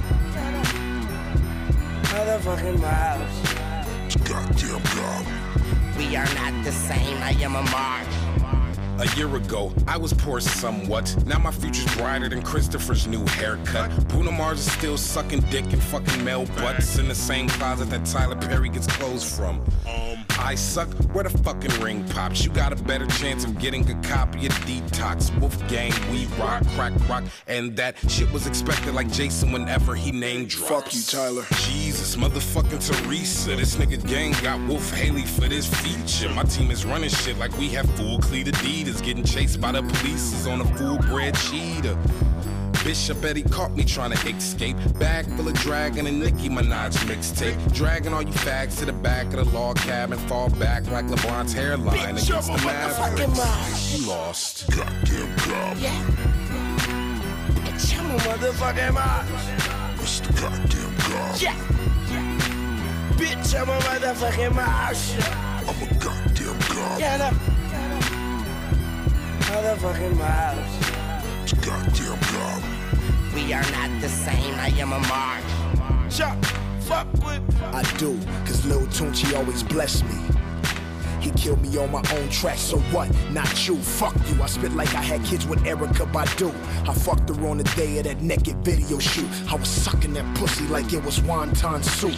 Motherfucking 2.10 2.80
Mars. 2.80 3.32
It's 4.06 4.16
goddamn 4.16 4.82
gob. 4.96 5.26
We 5.96 6.16
are 6.16 6.34
not 6.34 6.64
the 6.64 6.72
same. 6.72 7.18
I 7.18 7.30
am 7.40 7.54
a 7.54 7.62
Mars. 7.70 8.24
A 9.00 9.16
year 9.16 9.34
ago, 9.34 9.72
I 9.88 9.96
was 9.96 10.12
poor 10.12 10.40
somewhat. 10.40 11.16
Now 11.26 11.38
my 11.38 11.50
future's 11.50 11.92
brighter 11.96 12.28
than 12.28 12.42
Christopher's 12.42 13.06
new 13.08 13.24
haircut. 13.26 13.90
Bruno 14.08 14.30
Mars 14.30 14.60
is 14.60 14.72
still 14.72 14.96
sucking 14.96 15.40
dick 15.50 15.64
and 15.72 15.82
fucking 15.82 16.22
male 16.24 16.46
butts 16.46 16.98
in 16.98 17.08
the 17.08 17.14
same 17.14 17.48
closet 17.48 17.90
that 17.90 18.06
Tyler 18.06 18.36
Perry 18.36 18.68
gets 18.68 18.86
clothes 18.86 19.36
from. 19.36 19.60
Oh, 19.86 20.13
I 20.44 20.56
suck. 20.56 20.88
Where 21.14 21.24
the 21.24 21.30
fucking 21.38 21.80
ring 21.80 22.06
pops? 22.10 22.44
You 22.44 22.50
got 22.50 22.70
a 22.70 22.76
better 22.84 23.06
chance 23.06 23.44
of 23.44 23.58
getting 23.58 23.90
a 23.90 23.94
copy 24.02 24.44
of 24.44 24.52
Detox. 24.66 25.34
Wolf 25.40 25.56
Gang, 25.68 25.90
we 26.12 26.26
rock, 26.38 26.62
crack 26.76 26.92
rock, 27.08 27.24
and 27.46 27.74
that 27.76 27.96
shit 28.10 28.30
was 28.30 28.46
expected 28.46 28.92
like 28.94 29.10
Jason 29.10 29.52
whenever 29.52 29.94
he 29.94 30.12
named 30.12 30.50
drops. 30.50 30.68
Fuck 30.68 30.94
you, 30.94 31.00
Tyler. 31.00 31.46
Jesus, 31.62 32.16
motherfucking 32.16 33.04
Teresa. 33.04 33.56
This 33.56 33.76
nigga 33.76 34.06
gang 34.06 34.32
got 34.42 34.60
Wolf 34.68 34.90
Haley 34.90 35.22
for 35.22 35.48
this 35.48 35.66
feature. 35.66 36.28
My 36.34 36.42
team 36.42 36.70
is 36.70 36.84
running 36.84 37.08
shit 37.08 37.38
like 37.38 37.56
we 37.56 37.70
have 37.70 37.88
full 37.96 38.18
cleat 38.18 38.46
Adidas. 38.46 39.02
Getting 39.02 39.24
chased 39.24 39.62
by 39.62 39.72
the 39.72 39.80
police 39.80 40.34
is 40.34 40.46
on 40.46 40.60
a 40.60 40.76
full 40.76 40.98
bred 40.98 41.34
cheetah. 41.36 41.98
Bishop 42.84 43.22
bet 43.22 43.34
he 43.34 43.42
caught 43.42 43.72
me 43.74 43.82
trying 43.82 44.10
to 44.12 44.28
escape. 44.28 44.76
Bag 44.98 45.24
full 45.36 45.48
of 45.48 45.54
dragon 45.54 46.06
and 46.06 46.20
Nicki 46.20 46.50
Minaj 46.50 46.94
mixtape. 47.08 47.72
Dragging 47.72 48.12
all 48.12 48.20
you 48.20 48.30
fags 48.32 48.78
to 48.78 48.84
the 48.84 48.92
back 48.92 49.24
of 49.28 49.32
the 49.32 49.44
log 49.56 49.78
cabin. 49.78 50.18
Fall 50.28 50.50
back 50.50 50.86
like 50.90 51.06
LeBron's 51.06 51.54
hairline 51.54 51.96
Bitch, 51.96 52.28
against 52.28 52.30
I'm 52.30 52.46
the 52.46 52.52
a 52.52 52.56
motherfucking 52.58 53.36
Mavericks. 53.38 53.98
You 53.98 54.06
lost. 54.06 54.70
Goddamn 54.70 55.36
gob. 55.48 55.78
Yeah. 55.78 56.04
Bitch, 57.64 57.98
I'm 57.98 58.10
a 58.10 58.18
motherfucking 58.18 58.92
Mars. 58.92 59.28
It's 60.02 60.20
the 60.20 60.32
goddamn 60.34 60.94
gob. 60.98 61.36
Yeah. 61.40 61.56
Bitch, 63.16 63.54
I'm 63.58 63.68
a 63.70 63.78
motherfucking 63.78 64.54
Mars. 64.54 65.16
I'm 65.66 65.82
a 65.82 65.94
goddamn 65.98 66.58
gob. 66.68 67.00
Yeah, 67.00 67.16
no. 67.16 67.30
Motherfucking 69.40 70.16
Mars. 70.18 70.68
It's 71.44 71.52
goddamn 71.54 72.20
gob. 72.20 72.73
We 73.34 73.52
are 73.52 73.68
not 73.72 74.00
the 74.00 74.08
same. 74.08 74.54
I 74.54 74.68
am 74.78 74.92
a 74.92 75.00
Mars. 75.08 76.16
Chuck, 76.16 76.38
fuck 76.80 77.08
with. 77.14 77.42
I 77.62 77.82
do, 77.98 78.16
cause 78.46 78.64
Lil 78.64 78.86
Tunechi 78.86 79.36
always 79.36 79.62
bless 79.64 80.02
me. 80.04 80.43
He 81.24 81.30
killed 81.30 81.62
me 81.62 81.76
on 81.78 81.90
my 81.90 82.02
own 82.12 82.28
track, 82.28 82.58
so 82.58 82.78
what? 82.92 83.08
Not 83.30 83.66
you, 83.66 83.76
fuck 83.76 84.14
you. 84.28 84.42
I 84.42 84.46
spit 84.46 84.72
like 84.72 84.94
I 84.94 85.00
had 85.00 85.24
kids 85.24 85.46
with 85.46 85.60
Erykah 85.60 86.12
Badu. 86.12 86.54
I 86.86 86.92
fucked 86.92 87.30
her 87.30 87.46
on 87.46 87.56
the 87.56 87.64
day 87.64 87.96
of 87.98 88.04
that 88.04 88.20
naked 88.20 88.56
video 88.58 88.98
shoot. 88.98 89.28
I 89.50 89.54
was 89.54 89.68
sucking 89.68 90.12
that 90.12 90.36
pussy 90.36 90.66
like 90.66 90.92
it 90.92 91.02
was 91.02 91.20
wonton 91.20 91.82
soup. 91.82 92.14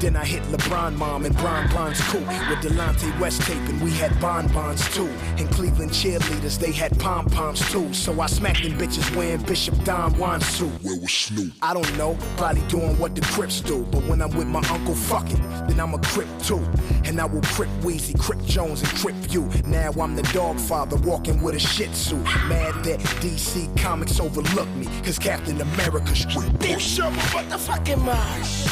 Then 0.00 0.16
I 0.16 0.24
hit 0.24 0.42
LeBron 0.44 0.96
mom 0.96 1.26
and 1.26 1.36
Bron 1.36 1.68
Bron's 1.68 2.00
coupe 2.08 2.26
with 2.26 2.60
Delonte 2.64 3.20
West 3.20 3.42
tape, 3.42 3.58
and 3.68 3.78
we 3.82 3.90
had 3.90 4.18
bonbons 4.20 4.88
too. 4.94 5.10
And 5.36 5.50
Cleveland 5.50 5.90
cheerleaders, 5.90 6.58
they 6.58 6.72
had 6.72 6.98
pom 6.98 7.26
poms 7.26 7.60
too. 7.70 7.92
So 7.92 8.18
I 8.22 8.26
smacked 8.26 8.62
them 8.62 8.72
bitches 8.78 9.14
wearing 9.14 9.42
Bishop 9.42 9.74
Don 9.84 10.16
Juan 10.16 10.40
suit. 10.40 10.72
Where 10.82 10.98
was 10.98 11.12
Snoop? 11.12 11.52
I 11.60 11.74
don't 11.74 11.98
know, 11.98 12.16
probably 12.38 12.62
doing 12.68 12.98
what 12.98 13.14
the 13.14 13.20
Crips 13.20 13.60
do. 13.60 13.84
But 13.90 14.04
when 14.04 14.22
I'm 14.22 14.34
with 14.34 14.46
my 14.46 14.66
uncle, 14.70 14.94
fuck 14.94 15.30
it, 15.30 15.40
then 15.68 15.78
I'm 15.78 15.92
a 15.92 15.98
Crip 15.98 16.28
too. 16.42 16.64
And 17.04 17.20
I 17.20 17.26
will 17.26 17.42
Crip 17.42 17.68
Wheezy, 17.84 18.14
Crip 18.14 18.45
Jones, 18.46 18.80
and 18.82 18.90
Crip 19.00 19.14
you. 19.32 19.48
Now 19.66 19.90
I'm 20.00 20.16
the 20.16 20.22
dog 20.32 20.58
father 20.58 20.96
walking 20.96 21.42
with 21.42 21.54
a 21.54 21.58
shih 21.58 21.88
tzu. 21.88 22.16
Mad 22.48 22.74
that 22.84 23.00
DC 23.20 23.76
Comics 23.76 24.20
overlooked 24.20 24.74
me, 24.76 24.86
cause 25.04 25.18
Captain 25.18 25.60
America 25.60 26.14
straight 26.14 26.52
mm. 26.52 26.58
Bitch, 26.58 27.04
I'm 27.04 27.12
a 27.12 27.18
motherfucking 27.18 28.02
Mars. 28.04 28.66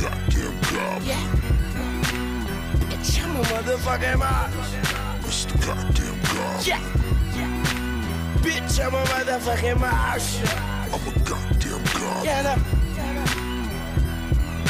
Goddamn 0.00 0.60
gob. 0.72 1.02
Yeah. 1.02 1.52
Bitch, 2.88 3.22
I'm 3.22 3.36
a 3.36 3.42
motherfucking 3.42 4.18
Mars. 4.18 5.24
It's 5.26 5.44
the 5.46 5.58
goddamn 5.58 6.20
gob. 6.22 6.64
Yeah. 6.64 6.80
yeah. 7.36 7.62
Bitch, 8.38 8.84
I'm 8.84 8.94
a 8.94 9.04
motherfucking 9.04 9.80
Mars. 9.80 10.38
I'm 10.92 11.08
a 11.08 11.18
goddamn 11.28 11.84
gob. 12.00 12.24
Yeah, 12.24 12.42
no. 12.42 12.82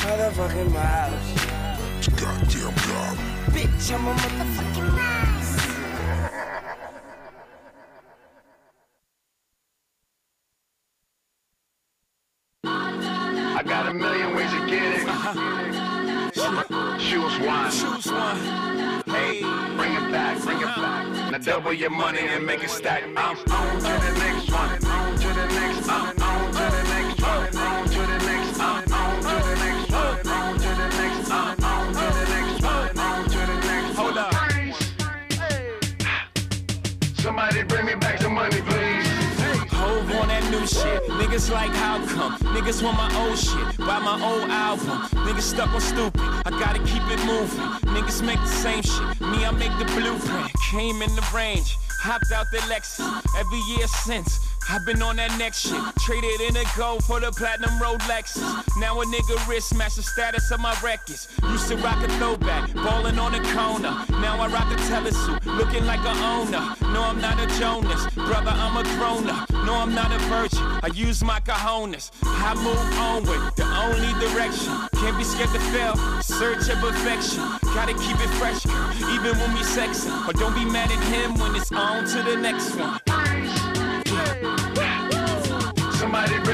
Motherfucking 0.03 0.73
Mars. 0.73 1.62
It's 2.05 2.21
goddamn 2.21 2.75
gob. 2.75 3.17
Bitch, 3.55 3.95
I'm 3.95 4.09
a 4.09 4.12
motherfucking 4.12 4.91
Mars. 4.99 5.51
I 12.65 13.62
got 13.65 13.87
a 13.87 13.95
million 13.95 14.35
ways 14.35 14.51
to 14.51 14.67
get 14.67 14.83
it. 14.83 15.07
Choose 16.99 17.38
one. 17.38 17.71
Choose 17.71 18.11
one. 18.11 18.38
Hey, 19.07 19.43
bring 19.77 19.93
it 19.93 20.11
back, 20.11 20.43
bring 20.43 20.59
it 20.59 20.65
back. 20.65 21.31
Now 21.31 21.38
double 21.38 21.73
your 21.73 21.91
money 21.91 22.19
and 22.19 22.45
make 22.45 22.65
it 22.65 22.71
stack. 22.71 23.05
I'm 23.17 23.17
on 23.17 23.37
to 23.37 23.83
the 23.83 24.12
next 24.19 24.51
one. 24.51 24.85
On 24.87 25.17
to 25.19 25.29
the 25.29 25.47
next 25.47 25.87
one. 25.87 26.21
On 26.21 26.52
Niggas 41.33 41.51
like 41.51 41.71
how 41.71 41.97
come? 42.09 42.37
Niggas 42.55 42.83
want 42.83 42.99
my 42.99 43.09
old 43.25 43.38
shit. 43.38 43.79
Buy 43.79 43.99
my 44.01 44.21
old 44.23 44.51
album. 44.51 45.01
Niggas 45.25 45.40
stuck 45.40 45.73
on 45.73 45.81
stupid. 45.81 46.21
I 46.21 46.51
gotta 46.51 46.79
keep 46.81 47.01
it 47.09 47.25
moving. 47.25 47.59
Niggas 47.88 48.23
make 48.23 48.38
the 48.38 48.47
same 48.49 48.83
shit. 48.83 49.18
Me, 49.23 49.42
I 49.42 49.51
make 49.53 49.73
the 49.79 49.87
blueprint. 49.97 50.53
Came 50.71 51.01
in 51.01 51.09
the 51.16 51.27
range. 51.35 51.79
Hopped 52.03 52.31
out 52.33 52.45
the 52.53 52.59
Lexus. 52.68 53.25
Every 53.40 53.61
year 53.75 53.87
since. 53.87 54.52
I've 54.68 54.87
been 54.87 55.03
on 55.03 55.16
that 55.16 55.37
next 55.38 55.68
shit. 55.68 55.81
Traded 56.01 56.40
in 56.40 56.57
a 56.57 56.64
gold 56.77 57.05
for 57.05 57.20
the 57.20 57.31
platinum 57.33 57.79
road 57.81 58.01
Lexus. 58.03 58.42
Now 58.79 59.01
a 59.01 59.05
nigga 59.05 59.46
wrist 59.48 59.75
match 59.75 59.96
the 59.96 60.03
status 60.03 60.51
of 60.51 60.61
my 60.61 60.75
records. 60.83 61.29
Used 61.51 61.68
to 61.68 61.77
rock 61.77 62.03
a 62.03 62.09
throwback, 62.18 62.72
ballin' 62.75 63.18
on 63.18 63.35
a 63.35 63.42
corner. 63.53 63.94
Now 64.20 64.40
I 64.40 64.48
rock 64.48 64.72
a 64.72 64.77
telesuit, 64.88 65.44
looking 65.57 65.85
like 65.85 66.01
a 66.01 66.14
owner. 66.25 66.75
No, 66.92 67.03
I'm 67.03 67.20
not 67.20 67.38
a 67.38 67.46
Jonas, 67.59 68.07
brother, 68.14 68.51
I'm 68.51 68.77
a 68.77 68.83
grown 68.96 69.29
up. 69.29 69.51
No, 69.51 69.75
I'm 69.75 69.94
not 69.94 70.12
a 70.12 70.18
virgin. 70.27 70.59
I 70.83 70.88
use 70.94 71.22
my 71.22 71.40
cojones. 71.40 72.11
I 72.25 72.55
move 72.55 72.79
onward, 72.98 73.55
the 73.57 73.64
only 73.64 74.12
direction. 74.20 74.72
Can't 75.01 75.18
be 75.18 75.25
scared 75.25 75.51
to 75.51 75.61
fail. 75.70 75.96
Search 76.22 76.68
of 76.68 76.79
perfection. 76.79 77.42
Gotta 77.75 77.94
keep 77.94 78.16
it 78.20 78.31
fresh, 78.40 78.64
even 79.14 79.38
when 79.38 79.53
we 79.55 79.61
sexing. 79.61 80.27
But 80.27 80.37
don't 80.37 80.55
be 80.55 80.64
mad 80.64 80.90
at 80.90 81.03
him 81.05 81.35
when 81.38 81.55
it's 81.57 81.72
on 81.72 82.05
to 82.07 82.22
the 82.22 82.37
next 82.37 82.75
one. 82.77 83.12
Somebody 86.12 86.52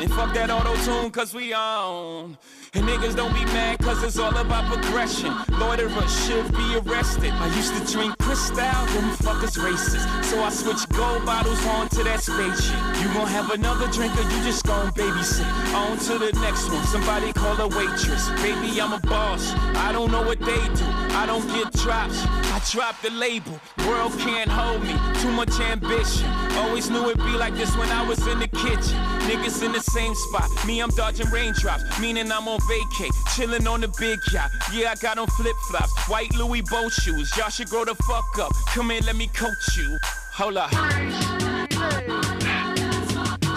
And 0.00 0.10
fuck 0.12 0.34
that 0.34 0.50
auto 0.50 0.74
tune, 0.84 1.10
cause 1.10 1.34
we 1.34 1.52
on. 1.52 2.38
And 2.74 2.88
niggas 2.88 3.14
don't 3.14 3.34
be 3.34 3.44
mad, 3.46 3.78
cause 3.80 4.02
it's 4.02 4.18
all 4.18 4.34
about 4.36 4.64
progression. 4.72 5.34
Loiterers 5.58 6.26
should 6.26 6.50
be 6.52 6.76
arrested. 6.78 7.30
I 7.32 7.54
used 7.54 7.74
to 7.76 7.92
drink 7.92 8.16
Cristal, 8.18 8.56
them 8.56 9.10
fuckers 9.20 9.58
racist. 9.58 10.24
So 10.24 10.42
I 10.42 10.48
switched 10.48 10.88
gold 10.90 11.26
bottles 11.26 11.64
on 11.66 11.88
to 11.90 12.02
that 12.04 12.22
spaceship. 12.22 12.78
You 13.02 13.12
gon' 13.12 13.28
have 13.28 13.50
another 13.50 13.86
drink 13.88 14.16
or 14.16 14.22
you 14.22 14.42
just 14.42 14.64
gon' 14.64 14.90
babysit. 14.92 15.44
On 15.74 15.98
to 15.98 16.18
the 16.18 16.32
next 16.40 16.70
one, 16.72 16.84
somebody 16.86 17.32
call 17.32 17.60
a 17.60 17.68
waitress. 17.68 18.30
Baby, 18.40 18.80
I'm 18.80 18.92
a 18.94 19.00
boss. 19.00 19.52
I 19.76 19.92
don't 19.92 20.10
know 20.10 20.22
what 20.22 20.40
they 20.40 20.62
do. 20.74 20.86
I 21.14 21.26
don't 21.26 21.46
get 21.48 21.72
drops. 21.74 22.24
I 22.62 22.70
drop 22.70 23.00
the 23.02 23.10
label. 23.10 23.58
World 23.88 24.12
can't 24.18 24.48
hold 24.48 24.82
me. 24.82 24.94
Too 25.20 25.32
much 25.32 25.58
ambition. 25.60 26.28
Always 26.58 26.90
knew 26.90 27.08
it'd 27.10 27.18
be 27.18 27.32
like 27.32 27.54
this 27.54 27.76
when 27.76 27.88
I 27.88 28.06
was 28.06 28.24
in 28.26 28.38
the 28.38 28.46
kitchen. 28.46 28.98
Niggas 29.26 29.64
in 29.64 29.72
the 29.72 29.80
same 29.80 30.14
spot. 30.14 30.48
Me, 30.64 30.80
I'm 30.80 30.90
dodging 30.90 31.28
raindrops. 31.30 31.82
Meaning 32.00 32.30
I'm 32.30 32.46
on 32.46 32.60
vacay. 32.60 33.10
Chilling 33.34 33.66
on 33.66 33.80
the 33.80 33.88
big 33.98 34.18
yacht. 34.32 34.50
Yeah, 34.72 34.92
I 34.92 34.94
got 34.94 35.18
on 35.18 35.26
flip 35.28 35.56
flops. 35.68 35.92
White 36.08 36.32
Louis 36.34 36.62
boat 36.62 36.92
shoes. 36.92 37.36
Y'all 37.36 37.50
should 37.50 37.68
grow 37.68 37.84
the 37.84 37.96
fuck 38.06 38.38
up. 38.38 38.52
Come 38.68 38.90
here, 38.90 39.00
let 39.04 39.16
me 39.16 39.26
coach 39.28 39.76
you. 39.76 39.98
Hold 40.34 40.56
up. 40.58 40.70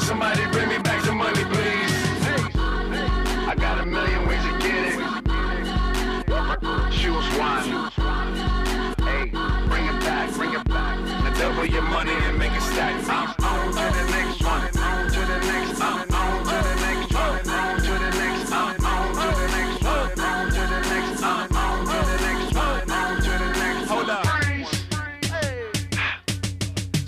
Somebody 0.01 0.45
bring 0.51 0.69
me 0.69 0.77
back 0.79 0.94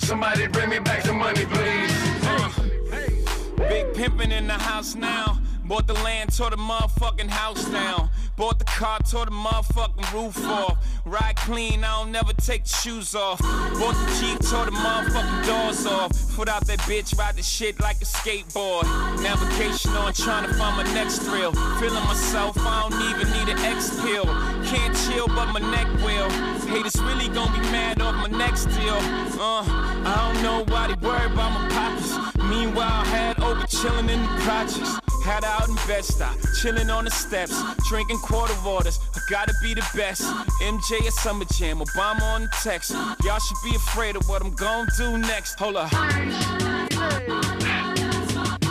Somebody 0.07 0.47
bring 0.47 0.69
me 0.69 0.79
back 0.79 1.03
the 1.03 1.13
money, 1.13 1.45
please. 1.45 1.91
Big 3.57 3.85
pimpin' 3.93 4.31
in 4.31 4.47
the 4.47 4.53
house 4.53 4.95
now. 4.95 5.37
Bought 5.65 5.85
the 5.85 5.93
land, 5.95 6.33
tore 6.35 6.49
the 6.49 6.55
motherfucking 6.55 7.29
house 7.29 7.65
down. 7.65 8.09
Bought 8.37 8.59
the 8.59 8.65
car, 8.65 8.99
tore 8.99 9.25
the 9.25 9.31
motherfucking 9.31 10.13
roof 10.13 10.45
off. 10.45 10.77
Ride 11.05 11.35
clean, 11.37 11.83
I 11.83 11.97
don't 11.97 12.11
never 12.11 12.33
take 12.33 12.65
the 12.65 12.69
shoes 12.69 13.15
off. 13.15 13.39
Bought 13.41 13.95
the 13.95 14.17
Jeep, 14.21 14.39
tore 14.47 14.65
the 14.65 14.71
motherfucking 14.71 15.47
doors 15.47 15.87
off. 15.87 16.11
Put 16.35 16.47
out 16.47 16.63
that 16.67 16.77
bitch, 16.81 17.17
ride 17.17 17.35
the 17.35 17.41
shit 17.41 17.79
like 17.79 17.95
a 17.95 18.05
skateboard. 18.05 18.83
Navigation 19.23 19.89
on, 19.93 20.13
trying 20.13 20.47
to 20.47 20.53
find 20.53 20.77
my 20.77 20.83
next 20.93 21.23
thrill. 21.23 21.51
Feeling 21.79 22.03
myself, 22.03 22.55
I 22.59 22.87
don't 22.87 23.01
even 23.09 23.27
need 23.33 23.49
an 23.49 23.57
X 23.57 23.99
pill. 24.01 24.25
Can't 24.65 24.95
chill, 24.95 25.27
but 25.29 25.47
my 25.47 25.59
neck 25.71 25.87
will. 26.05 26.29
Haters 26.69 27.01
really 27.01 27.29
gonna 27.29 27.51
be 27.53 27.61
mad 27.71 27.99
off 28.03 28.13
my 28.29 28.37
next 28.37 28.65
deal. 28.65 28.99
Uh, 29.41 29.65
I 29.65 30.31
don't 30.31 30.43
know 30.43 30.63
why 30.71 30.85
they 30.85 31.07
worry 31.07 31.25
about 31.25 31.59
my 31.59 31.67
pockets. 31.69 32.37
Meanwhile, 32.37 33.01
I 33.01 33.05
had 33.05 33.36
chilling 33.69 34.09
in 34.09 34.21
the 34.21 34.27
projects. 34.41 34.99
Had 35.23 35.43
out 35.43 35.67
in 35.67 35.75
Bed-Stuy, 35.87 36.61
chilling 36.61 36.89
on 36.89 37.03
the 37.03 37.11
steps, 37.11 37.53
drinking 37.89 38.17
quarter 38.19 38.55
waters. 38.65 38.97
I 39.13 39.19
gotta 39.29 39.53
be 39.61 39.73
the 39.73 39.85
best. 39.93 40.21
MJ 40.61 41.05
at 41.05 41.13
Summer 41.13 41.43
Jam, 41.53 41.79
Obama 41.79 42.21
on 42.21 42.43
the 42.43 42.49
text. 42.63 42.91
Y'all 43.23 43.39
should 43.39 43.57
be 43.63 43.75
afraid 43.75 44.15
of 44.15 44.27
what 44.29 44.41
I'm 44.41 44.53
gonna 44.53 44.87
do 44.97 45.17
next. 45.17 45.59
Hold 45.59 45.75
up. 45.75 45.91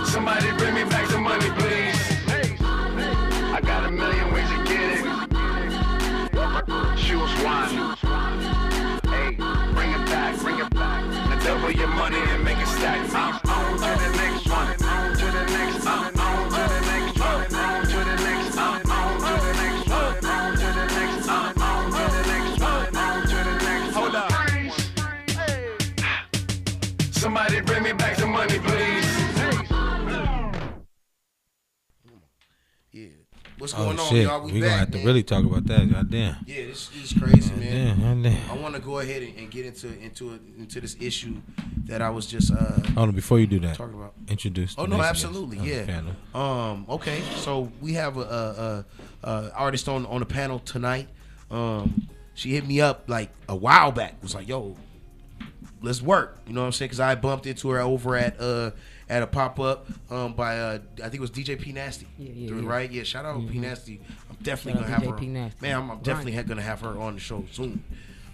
Somebody 0.07 0.51
bring 0.57 0.75
me 0.75 0.85
back 0.85 1.09
the 1.09 1.19
money, 1.19 1.51
please. 1.59 2.07
I 3.53 3.61
got 3.61 3.85
a 3.85 3.91
million 3.91 4.33
ways 4.33 4.49
to 4.49 4.65
get 4.65 4.81
it. 4.81 5.05
Choose 6.97 7.35
one. 7.45 7.97
Hey, 9.13 9.37
bring 9.75 9.91
it 9.93 10.07
back, 10.07 10.39
bring 10.41 10.59
it 10.59 10.71
back. 10.71 11.05
Now 11.29 11.39
double 11.45 11.71
your 11.71 11.89
money 11.89 12.17
and 12.19 12.43
make 12.43 12.59
it 12.59 12.67
stack. 12.67 13.01
I'm 13.15 13.35
on 13.51 14.16
What's 33.67 33.75
Oh 33.75 33.85
going 33.85 33.99
on, 33.99 34.09
shit, 34.11 34.23
y'all? 34.23 34.43
We, 34.43 34.53
we 34.53 34.61
back, 34.61 34.69
gonna 34.69 34.79
have 34.79 34.91
to 34.93 35.05
really 35.05 35.23
talk 35.25 35.45
about 35.45 35.67
that. 35.67 35.91
Goddamn. 35.91 36.37
Yeah, 36.47 36.67
this, 36.67 36.89
is 36.95 37.13
crazy, 37.21 37.53
man. 37.57 37.99
Goddamn, 37.99 38.23
goddamn. 38.23 38.51
I 38.53 38.63
want 38.63 38.77
to 38.77 38.81
go 38.81 39.01
ahead 39.01 39.25
and, 39.25 39.37
and 39.37 39.51
get 39.51 39.67
into 39.67 39.89
into 39.99 40.35
it, 40.35 40.41
into 40.57 40.81
this 40.81 40.97
issue 41.01 41.35
that 41.87 42.01
I 42.01 42.09
was 42.11 42.27
just 42.27 42.53
uh 42.53 42.81
Hold 42.95 43.09
on, 43.09 43.11
before 43.11 43.41
you 43.41 43.49
do 43.49 43.59
that, 43.59 43.75
talking 43.75 43.95
about. 43.95 44.15
introduce. 44.29 44.77
Oh 44.79 44.87
no, 44.87 45.03
absolutely, 45.03 45.59
yeah. 45.59 46.01
Um, 46.33 46.87
okay, 46.89 47.21
so 47.39 47.73
we 47.81 47.95
have 47.95 48.19
a, 48.19 48.21
a, 48.21 49.29
a, 49.29 49.29
a 49.29 49.53
artist 49.57 49.89
on 49.89 50.07
on 50.07 50.21
the 50.21 50.27
panel 50.27 50.61
tonight. 50.61 51.09
Um, 51.51 52.07
she 52.35 52.51
hit 52.51 52.69
me 52.69 52.81
up 52.81 53.09
like 53.09 53.31
a 53.49 53.57
while 53.57 53.91
back. 53.91 54.23
Was 54.23 54.37
like, 54.37 54.47
"Yo, 54.47 54.77
let's 55.83 56.01
work." 56.03 56.39
You 56.47 56.53
know 56.55 56.61
what 56.63 56.67
I'm 56.67 56.73
saying? 56.73 56.89
Because 56.89 57.01
I 57.01 57.15
bumped 57.15 57.47
into 57.47 57.69
her 57.71 57.81
over 57.81 58.17
at 58.17 58.41
uh 58.41 58.71
at 59.09 59.23
a 59.23 59.27
pop 59.27 59.61
up 59.61 59.87
um 60.11 60.33
by 60.35 60.59
uh 60.59 60.79
I 60.99 61.03
think 61.03 61.15
it 61.15 61.21
was 61.21 61.31
DJ 61.31 61.61
P 61.61 61.73
Nasty. 61.73 62.07
Yeah, 62.19 62.31
yeah, 62.35 62.55
yeah. 62.61 62.69
Right? 62.69 62.91
Yeah. 62.91 63.03
Shout 63.05 63.25
out 63.25 63.39
P 63.49 63.59
Mhm. 63.59 63.63
Nasty. 63.63 64.01
I'm 64.31 64.37
definitely 64.43 64.81
Shout 64.83 64.91
gonna 64.91 64.95
have 64.95 65.03
DJ 65.03 65.11
her. 65.13 65.17
P. 65.19 65.27
Nasty. 65.29 65.59
Man, 65.63 65.77
I'm, 65.77 65.91
I'm 65.91 65.99
definitely 66.01 66.33
ha- 66.33 66.43
gonna 66.43 66.63
have 66.63 66.81
her 66.81 66.99
on 66.99 67.15
the 67.15 67.21
show 67.21 67.45
soon. 67.53 67.83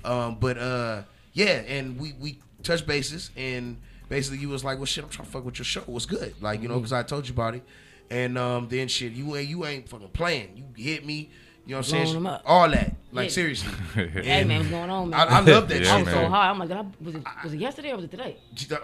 Um, 0.05 0.37
but 0.41 0.59
uh, 0.59 1.03
yeah, 1.33 1.63
and 1.69 1.99
we 1.99 2.13
we 2.21 2.39
touched 2.63 2.87
bases, 2.87 3.31
and 3.37 3.77
basically 4.09 4.39
you 4.39 4.49
was 4.49 4.65
like, 4.65 4.79
"Well, 4.79 4.87
shit, 4.87 5.05
I'm 5.05 5.11
trying 5.11 5.27
to 5.27 5.33
fuck 5.33 5.45
with 5.45 5.59
your 5.59 5.65
show. 5.65 5.83
What's 5.87 6.07
good?" 6.07 6.35
Like 6.41 6.63
you 6.63 6.69
know, 6.69 6.77
because 6.77 6.93
I 6.93 7.03
told 7.03 7.29
you 7.29 7.35
about 7.35 7.55
it, 7.55 7.63
and 8.11 8.37
um, 8.39 8.69
then 8.69 8.89
shit, 8.89 9.13
you 9.13 9.37
ain't 9.37 9.49
you 9.49 9.65
ain't 9.67 9.89
fucking 9.89 10.09
playing. 10.09 10.65
You 10.77 10.85
hit 10.85 11.05
me. 11.07 11.31
You 11.67 11.73
know 11.73 11.79
what 11.79 11.93
I'm 11.95 12.07
saying? 12.07 12.27
All 12.45 12.69
that, 12.71 12.97
like 13.13 13.29
Yeah. 13.29 13.33
seriously. 13.35 13.73
Hey 13.95 14.45
man, 14.45 14.59
what's 14.61 14.71
going 14.71 14.91
on, 14.91 15.11
man? 15.11 15.21
I, 15.21 15.25
I 15.39 15.41
love 15.41 15.69
that 15.69 15.83
I 15.83 15.85
shit. 15.85 16.05
was 16.07 16.15
so 16.15 16.21
though. 16.23 16.29
hard. 16.29 16.51
I'm 16.51 16.59
like, 16.59 16.71
I, 16.71 16.85
was 17.05 17.15
it 17.15 17.23
was 17.45 17.53
it 17.55 17.61
yesterday 17.61 17.91
or 17.93 17.97
was 17.97 18.05
it 18.07 18.11
today? 18.11 18.37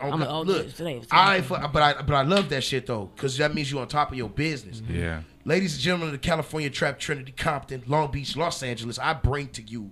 I'm 0.03 0.21
like, 0.21 0.29
oh, 0.29 0.43
Look, 0.43 0.67
it's 0.67 0.77
today. 0.77 1.01
I 1.11 1.41
but 1.41 1.63
I 1.83 2.03
but 2.03 2.15
I 2.15 2.23
love 2.23 2.49
that 2.51 2.63
shit 2.63 2.87
though, 2.87 3.11
because 3.17 3.37
that 3.39 3.55
means 3.55 3.71
you're 3.73 3.81
on 3.81 3.89
top 3.89 4.11
of 4.13 4.19
your 4.19 4.29
business. 4.29 4.83
Yeah. 4.89 5.23
Ladies 5.45 5.75
and 5.75 5.83
gentlemen 5.83 6.09
of 6.09 6.13
the 6.13 6.19
California 6.19 6.69
Trap 6.71 6.99
Trinity, 6.99 7.33
Compton, 7.33 7.83
Long 7.87 8.11
Beach, 8.11 8.37
Los 8.37 8.63
Angeles, 8.63 8.99
I 8.99 9.15
bring 9.15 9.49
to 9.49 9.63
you 9.63 9.91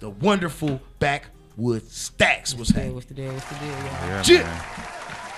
the 0.00 0.10
wonderful 0.10 0.80
Backwood 0.98 1.88
Stacks. 1.88 2.54
What's 2.54 2.70
happening? 2.70 2.94
What's 2.94 3.06
the 3.06 3.14
deal? 3.14 3.32
What's 3.32 3.46
the 3.48 3.54
deal? 3.56 3.68
y'all? 3.68 3.78
Yeah, 3.82 4.22
Shit. 4.22 4.42
man. 4.44 4.60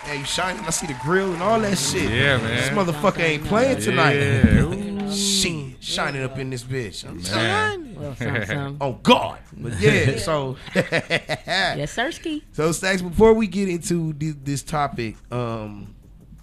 Hey, 0.04 0.18
you 0.18 0.24
shining? 0.24 0.64
I 0.64 0.70
see 0.70 0.86
the 0.86 0.96
grill 1.02 1.34
and 1.34 1.42
all 1.42 1.60
that 1.60 1.76
shit. 1.76 2.10
Yeah, 2.10 2.38
man. 2.38 2.56
This 2.56 2.68
motherfucker 2.70 3.20
ain't 3.20 3.44
playing 3.44 3.80
tonight. 3.80 4.14
Yeah. 4.14 4.89
Shit. 5.12 5.82
shining 5.82 6.22
up 6.22 6.38
in 6.38 6.50
this 6.50 6.62
bitch. 6.64 7.06
I'm 7.08 7.16
Man. 7.16 7.24
shining. 7.24 7.94
Well, 8.00 8.16
some, 8.16 8.46
some. 8.46 8.76
Oh 8.80 8.92
God. 9.02 9.38
But 9.56 9.80
yeah, 9.80 10.16
so 10.18 10.56
yes, 10.74 11.94
Sirski. 11.94 12.42
So 12.52 12.72
Stacks, 12.72 13.02
before 13.02 13.32
we 13.34 13.46
get 13.46 13.68
into 13.68 14.12
this, 14.14 14.34
this 14.42 14.62
topic, 14.62 15.16
um, 15.32 15.94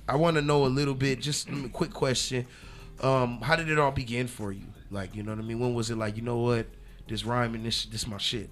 I 0.07 0.15
want 0.15 0.35
to 0.35 0.41
know 0.41 0.65
a 0.65 0.67
little 0.67 0.93
bit. 0.95 1.21
Just 1.21 1.49
a 1.49 1.69
quick 1.69 1.91
question: 1.91 2.45
um, 3.01 3.41
How 3.41 3.55
did 3.55 3.69
it 3.69 3.79
all 3.79 3.91
begin 3.91 4.27
for 4.27 4.51
you? 4.51 4.65
Like, 4.89 5.15
you 5.15 5.23
know 5.23 5.31
what 5.31 5.39
I 5.39 5.43
mean? 5.43 5.59
When 5.59 5.73
was 5.73 5.89
it 5.89 5.97
like? 5.97 6.15
You 6.15 6.21
know 6.23 6.37
what? 6.37 6.67
This 7.07 7.25
rhyming, 7.25 7.63
this 7.63 7.85
this 7.85 8.07
my 8.07 8.17
shit. 8.17 8.49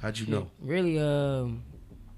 How'd 0.00 0.18
you 0.18 0.26
know? 0.26 0.50
Really, 0.60 0.98
um, 0.98 1.62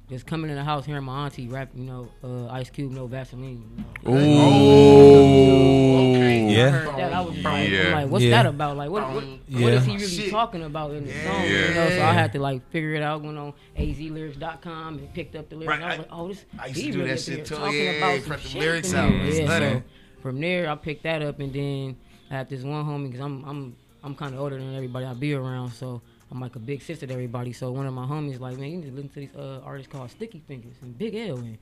just 0.09 0.27
coming 0.27 0.51
in 0.51 0.57
the 0.57 0.65
house 0.65 0.85
hearing 0.85 1.05
my 1.05 1.25
auntie 1.25 1.49
rap, 1.49 1.71
you 1.75 1.85
know, 1.85 2.09
uh, 2.23 2.47
Ice 2.53 2.69
Cube, 2.71 2.93
no 2.93 3.07
Vaseline. 3.07 3.65
You 4.05 4.11
know? 4.11 4.19
Ooh. 4.19 6.15
I 6.17 6.51
Yeah. 6.51 6.71
heard 6.71 6.97
that. 6.99 7.13
I 7.13 7.21
was 7.21 7.33
just 7.35 7.45
like, 7.45 7.55
I'm 7.67 7.73
Yeah. 7.73 7.95
like, 7.95 8.09
what's 8.11 8.25
Yeah. 8.25 8.31
that 8.43 8.47
about? 8.47 8.77
Like, 8.77 8.91
what, 8.91 9.03
what, 9.15 9.25
what 9.25 9.27
Yeah. 9.49 9.69
is 9.69 9.85
he 9.87 9.93
really 9.95 10.07
Shit. 10.07 10.31
talking 10.31 10.63
about 10.63 10.91
in 10.93 11.05
the 11.07 11.13
song? 11.13 11.43
Yeah. 11.43 11.69
You 11.69 11.75
know, 11.75 11.89
so 11.91 12.03
I 12.03 12.13
had 12.13 12.33
to 12.35 12.39
like 12.39 12.69
figure 12.71 12.95
it 12.95 13.03
out. 13.03 13.23
Went 13.23 13.39
on 13.39 13.55
azlyrics.com 13.79 14.99
and 14.99 15.15
picked 15.15 15.37
up 15.37 15.49
the 15.49 15.57
lyrics. 15.57 15.81
Right, 15.81 15.83
I 15.83 15.89
was 15.89 15.99
like, 15.99 16.09
oh, 16.13 16.29
this 16.29 16.45
I 16.59 16.67
used 16.67 16.81
he 16.81 16.87
to 16.87 16.93
do 16.93 16.99
really 16.99 17.11
that 17.11 17.21
shit 17.21 17.47
too. 17.47 17.55
talking 17.57 17.85
Yeah, 17.85 17.91
about 17.93 18.21
some 18.21 18.31
the 18.33 18.39
shit 18.39 18.61
lyrics 18.61 18.95
out. 18.95 19.11
Yeah, 19.13 19.47
so 19.59 19.83
from 20.23 20.41
there, 20.41 20.69
I 20.71 20.75
picked 20.77 21.03
that 21.05 21.23
up, 21.23 21.41
and 21.41 21.53
then 21.53 21.97
I 22.31 22.35
had 22.35 22.49
this 22.51 22.63
one 22.63 22.85
homie 22.85 23.07
because 23.11 23.21
I'm 23.25 23.45
I'm 23.45 23.77
I'm 24.03 24.15
kind 24.15 24.35
of 24.35 24.41
older 24.41 24.59
than 24.59 24.75
everybody 24.75 25.07
I 25.07 25.15
be 25.15 25.33
around, 25.35 25.71
so. 25.73 26.03
I'm 26.31 26.41
like 26.41 26.57
a 26.57 26.59
big 26.59 26.83
sister 26.83 27.07
to 27.07 27.13
everybody, 27.13 27.53
so 27.53 27.71
one 27.71 27.87
of 27.87 27.95
my 27.95 28.07
homies 28.07 28.41
like, 28.41 28.59
man, 28.59 28.71
you 28.71 28.77
need 28.79 28.87
to 28.89 28.93
listen 28.93 29.09
to 29.11 29.21
these 29.21 29.35
uh, 29.37 29.61
artists 29.65 29.93
called 29.93 30.11
Sticky 30.11 30.43
Fingaz 30.49 30.81
and 30.83 30.97
Big 30.99 31.15
L 31.15 31.37
and 31.39 31.59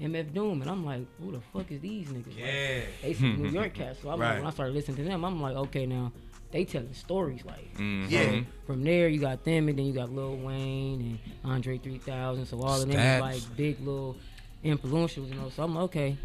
MF 0.00 0.32
Doom, 0.34 0.62
and 0.62 0.70
I'm 0.70 0.84
like, 0.84 1.02
who 1.20 1.32
the 1.32 1.40
fuck 1.52 1.70
is 1.70 1.80
these 1.80 2.08
niggas? 2.08 2.26
Like, 2.28 2.36
Yeah. 2.38 2.80
they 3.02 3.14
some 3.14 3.42
New 3.42 3.48
York 3.50 3.74
cats. 3.74 4.00
So 4.02 4.10
I'm 4.10 4.18
Right. 4.20 4.30
like, 4.30 4.38
when 4.38 4.46
I 4.46 4.50
started 4.50 4.74
listening 4.74 4.96
to 4.98 5.04
them, 5.04 5.24
I'm 5.24 5.40
like, 5.40 5.56
okay, 5.56 5.86
now 5.86 6.12
they 6.50 6.64
telling 6.64 6.92
stories. 6.94 7.44
Like, 7.44 7.76
Mhm. 7.78 8.10
Yeah. 8.10 8.40
from 8.66 8.82
there 8.82 9.08
you 9.08 9.20
got 9.20 9.44
them, 9.44 9.68
and 9.68 9.78
then 9.78 9.86
you 9.86 9.92
got 9.92 10.10
Lil 10.12 10.36
Wayne 10.36 11.00
and 11.00 11.18
Andre 11.52 11.78
3000. 11.78 12.46
So 12.46 12.60
all 12.62 12.80
of 12.80 12.88
them 12.88 12.98
is 12.98 13.20
like 13.20 13.56
big 13.56 13.78
little 13.80 14.16
influentials, 14.64 15.28
you 15.28 15.34
know. 15.34 15.48
So 15.50 15.62
I'm 15.62 15.74
like, 15.74 15.84
okay, 15.84 16.16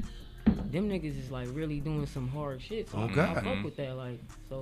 them 0.72 0.90
niggas 0.90 1.18
is 1.20 1.30
like 1.32 1.48
really 1.54 1.80
doing 1.80 2.06
some 2.08 2.28
hard 2.30 2.62
shit. 2.62 2.90
So 2.90 2.98
Oh, 2.98 3.02
I, 3.02 3.06
I 3.06 3.14
God. 3.14 3.44
fuck 3.44 3.64
with 3.64 3.76
that. 3.78 3.96
Like, 3.96 4.20
so 4.50 4.60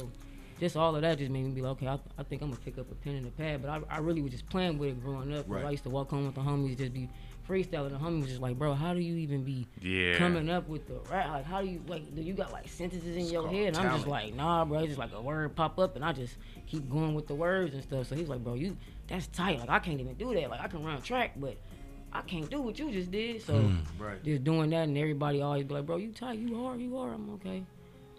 just 0.59 0.75
all 0.77 0.95
of 0.95 1.01
that 1.01 1.17
just 1.17 1.31
made 1.31 1.43
me 1.45 1.51
be 1.51 1.61
like, 1.61 1.71
okay, 1.73 1.87
I, 1.87 1.99
I 2.17 2.23
think 2.23 2.41
I'm 2.41 2.49
gonna 2.49 2.61
pick 2.63 2.77
up 2.77 2.91
a 2.91 2.95
pen 2.95 3.15
and 3.15 3.25
a 3.27 3.31
pad. 3.31 3.61
But 3.61 3.69
I, 3.71 3.95
I 3.95 3.99
really 3.99 4.21
was 4.21 4.31
just 4.31 4.47
playing 4.49 4.77
with 4.77 4.89
it 4.89 5.03
growing 5.03 5.33
up. 5.35 5.45
Right. 5.47 5.65
I 5.65 5.71
used 5.71 5.83
to 5.83 5.89
walk 5.89 6.09
home 6.09 6.25
with 6.25 6.35
the 6.35 6.41
homies, 6.41 6.77
just 6.77 6.93
be 6.93 7.09
freestyling. 7.49 7.89
The 7.91 7.97
homies 7.97 8.21
was 8.21 8.29
just 8.29 8.41
like, 8.41 8.57
bro, 8.57 8.73
how 8.73 8.93
do 8.93 8.99
you 9.01 9.15
even 9.17 9.43
be 9.43 9.67
Yeah. 9.81 10.17
coming 10.17 10.49
up 10.49 10.67
with 10.69 10.87
the 10.87 10.99
rap? 11.11 11.29
Like, 11.29 11.45
how 11.45 11.61
do 11.61 11.67
you 11.67 11.81
like? 11.87 12.15
Do 12.15 12.21
you 12.21 12.33
got 12.33 12.51
like 12.51 12.67
sentences 12.69 13.15
in 13.17 13.25
your 13.27 13.47
head? 13.49 13.67
And 13.69 13.77
I'm 13.77 13.95
just 13.95 14.07
like, 14.07 14.33
nah, 14.33 14.63
bro. 14.65 14.79
It's 14.79 14.87
just 14.87 14.99
like 14.99 15.11
a 15.13 15.21
word 15.21 15.55
pop 15.55 15.77
up, 15.79 15.95
and 15.95 16.05
I 16.05 16.13
just 16.13 16.37
keep 16.67 16.89
going 16.89 17.13
with 17.13 17.27
the 17.27 17.35
words 17.35 17.73
and 17.73 17.83
stuff. 17.83 18.07
So 18.07 18.15
he's 18.15 18.29
like, 18.29 18.43
bro, 18.43 18.53
you 18.53 18.77
that's 19.07 19.27
tight. 19.27 19.59
Like 19.59 19.69
I 19.69 19.79
can't 19.79 19.99
even 19.99 20.13
do 20.15 20.33
that. 20.33 20.49
Like 20.49 20.61
I 20.61 20.67
can 20.67 20.83
run 20.83 21.01
track, 21.01 21.31
but 21.35 21.57
I 22.13 22.21
can't 22.21 22.49
do 22.49 22.61
what 22.61 22.77
you 22.79 22.91
just 22.91 23.11
did. 23.11 23.41
So 23.41 23.53
Hmm. 23.63 24.01
Right. 24.03 24.23
just 24.23 24.43
doing 24.43 24.69
that, 24.69 24.83
and 24.87 24.97
everybody 24.97 25.41
always 25.41 25.65
be 25.65 25.73
like, 25.73 25.85
bro, 25.85 25.97
you 25.97 26.11
tight, 26.11 26.37
you 26.39 26.55
hard, 26.63 26.79
you 26.79 26.95
hard. 26.95 27.13
I'm 27.15 27.29
okay. 27.35 27.63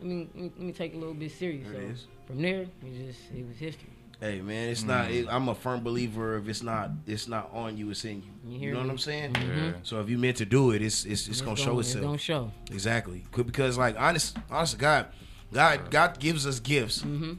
I 0.05 0.07
mean, 0.07 0.29
let 0.35 0.43
me, 0.45 0.53
let 0.57 0.67
me 0.67 0.73
take 0.73 0.93
it 0.93 0.97
a 0.97 0.99
little 1.01 1.15
bit 1.15 1.33
serious. 1.33 1.67
There 1.67 1.81
so 1.81 1.87
it 1.87 1.91
is. 1.91 2.07
from 2.27 2.43
there, 2.43 2.61
it 2.63 3.07
just 3.07 3.21
it 3.35 3.49
was 3.49 3.57
history. 3.57 3.89
Hey 4.21 4.41
man, 4.41 4.69
it's 4.69 4.85
not. 4.85 5.11
It, 5.11 5.27
I'm 5.29 5.49
a 5.49 5.55
firm 5.55 5.83
believer 5.83 6.37
if 6.37 6.47
it's 6.49 6.63
not, 6.63 6.91
it's 7.07 7.27
not 7.27 7.51
on 7.53 7.77
you, 7.77 7.91
it's 7.91 8.05
in 8.05 8.23
you. 8.23 8.31
You 8.47 8.53
You, 8.53 8.59
hear 8.59 8.75
know 8.75 8.81
what? 8.81 8.91
I'm 8.91 8.99
saying? 8.99 9.35
Yeah. 9.35 9.73
So 9.83 10.01
if 10.01 10.09
you 10.09 10.19
meant 10.19 10.37
to 10.39 10.45
do 10.45 10.71
it, 10.73 10.83
it's 10.83 11.05
it's, 11.05 11.27
it's 11.27 11.41
gonna 11.41 11.57
show 11.57 11.79
itself. 11.79 11.81
It's 11.81 11.89
itself. 11.89 12.05
gonna 12.05 12.19
show. 12.19 12.53
Exactly. 12.71 13.25
Because 13.35 13.77
like 13.79 13.97
honest, 13.99 14.37
honest 14.51 14.75
to 14.75 14.79
God, 14.79 15.07
God 15.53 15.91
God 15.91 16.21
gives 16.21 16.47
us 16.47 16.61
gifts. 16.61 17.03
Mm-hmm. 17.03 17.33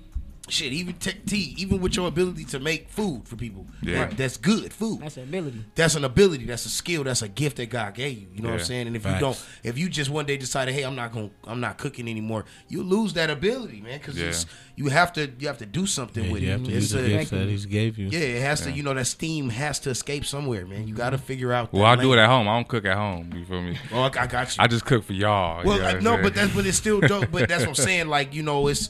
Shit, 0.48 0.74
even 0.74 0.94
tech 0.96 1.26
tea, 1.26 1.56
even 1.58 1.82
with 1.82 1.96
your 1.96 2.08
ability 2.08 2.46
to 2.46 2.60
make 2.60 2.90
food 2.90 3.28
for 3.28 3.36
people. 3.36 3.66
Yeah. 3.82 4.04
Right, 4.04 4.18
That's 4.18 4.38
good 4.38 4.72
food. 4.72 5.02
That's 5.02 5.16
the 5.16 5.24
ability. 5.24 5.66
That's 5.74 5.96
an 5.96 6.04
ability. 6.04 6.46
That's 6.46 6.66
a 6.68 6.70
skill. 6.70 7.04
That's 7.04 7.24
a 7.24 7.28
gift 7.28 7.58
that 7.58 7.72
God 7.72 7.96
gave 7.96 8.20
you. 8.20 8.28
You 8.34 8.42
know 8.44 8.50
what 8.50 8.60
I'm 8.60 8.66
saying? 8.66 8.86
And 8.86 8.96
if 8.96 9.04
Facts. 9.04 9.16
you 9.16 9.20
don't, 9.22 9.46
if 9.64 9.78
you 9.78 9.90
just 9.90 10.12
one 10.12 10.26
day 10.26 10.38
decided, 10.38 10.76
hey, 10.76 10.84
I'm 10.84 10.96
not 10.96 11.12
going, 11.12 11.30
to 11.30 11.50
I'm 11.50 11.60
not 11.60 11.80
cooking 11.80 12.08
anymore, 12.08 12.46
you 12.68 12.84
lose 12.84 13.14
that 13.14 13.32
ability, 13.32 13.82
man. 13.82 13.98
Because 13.98 14.18
Yeah. 14.18 14.34
you 14.76 14.90
have 14.90 15.14
to, 15.14 15.32
you 15.40 15.48
have 15.48 15.58
to 15.58 15.66
do 15.66 15.88
something 15.88 16.26
Yeah, 16.26 16.32
with 16.32 16.44
you 16.44 16.50
it. 16.50 16.52
have 16.52 16.64
to 16.64 16.72
It's 16.72 16.76
use 16.76 16.92
the 16.92 17.06
a- 17.06 17.10
gifts 17.10 17.30
that 17.32 17.48
he 17.50 17.58
gave 17.66 17.98
you. 17.98 18.10
yeah, 18.10 18.20
it 18.20 18.42
has 18.42 18.62
to. 18.62 18.72
You 18.72 18.84
know, 18.84 18.94
that 18.94 19.06
steam 19.06 19.50
has 19.50 19.80
to 19.80 19.90
escape 19.90 20.26
somewhere, 20.26 20.66
man. 20.68 20.82
You 20.82 20.94
mm-hmm. 20.94 20.98
got 20.98 21.10
to 21.12 21.18
figure 21.18 21.54
out. 21.54 21.74
Well, 21.74 21.84
that 21.84 22.00
I 22.00 22.02
do 22.02 22.14
it 22.14 22.20
at 22.20 22.30
home. 22.30 22.48
I 22.48 22.56
don't 22.56 22.68
cook 22.68 22.86
at 22.86 22.98
home. 22.98 23.32
You 23.34 23.46
feel 23.46 23.62
me? 23.62 23.78
Oh, 23.92 24.02
I, 24.02 24.06
I 24.06 24.28
got 24.28 24.56
you. 24.56 24.64
I 24.64 24.68
just 24.68 24.86
cook 24.86 25.04
for 25.06 25.14
y'all. 25.14 25.64
you 25.64 25.70
well, 25.70 25.80
know 25.80 25.86
I, 25.86 26.00
no, 26.18 26.22
but 26.22 26.36
that's 26.36 26.54
but 26.54 26.66
it's 26.66 26.78
still 26.78 27.00
dope. 27.02 27.32
But 27.32 27.48
that's 27.50 27.62
what 27.62 27.70
I'm 27.70 27.76
saying. 27.76 28.08
Like 28.16 28.34
you 28.34 28.44
know, 28.44 28.68
it's 28.68 28.90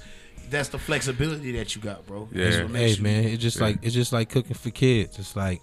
that's 0.49 0.69
the 0.69 0.79
flexibility 0.79 1.51
that 1.53 1.75
you 1.75 1.81
got, 1.81 2.05
bro. 2.07 2.27
That's 2.31 2.55
Yeah. 2.57 2.63
what 2.63 2.71
makes 2.71 2.91
Hey 2.91 2.97
you- 2.97 3.03
man, 3.03 3.23
it's 3.25 3.41
just 3.41 3.57
Yeah. 3.57 3.63
like 3.63 3.79
it's 3.81 3.93
just 3.95 4.13
like 4.13 4.29
cooking 4.29 4.55
for 4.55 4.69
kids. 4.71 5.17
It's 5.19 5.35
like 5.35 5.61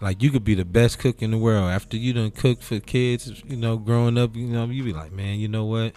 like 0.00 0.22
you 0.22 0.30
could 0.30 0.44
be 0.44 0.54
the 0.54 0.64
best 0.64 0.98
cook 0.98 1.22
in 1.22 1.30
the 1.30 1.38
world. 1.38 1.70
After 1.70 1.96
you 1.96 2.12
done 2.12 2.30
cook 2.30 2.60
for 2.62 2.78
kids, 2.80 3.42
you 3.48 3.56
know, 3.56 3.76
growing 3.78 4.18
up, 4.18 4.36
you 4.36 4.46
know, 4.46 4.64
you 4.66 4.82
be 4.82 4.92
like, 4.92 5.12
man, 5.12 5.38
you 5.38 5.48
know 5.48 5.64
what? 5.64 5.94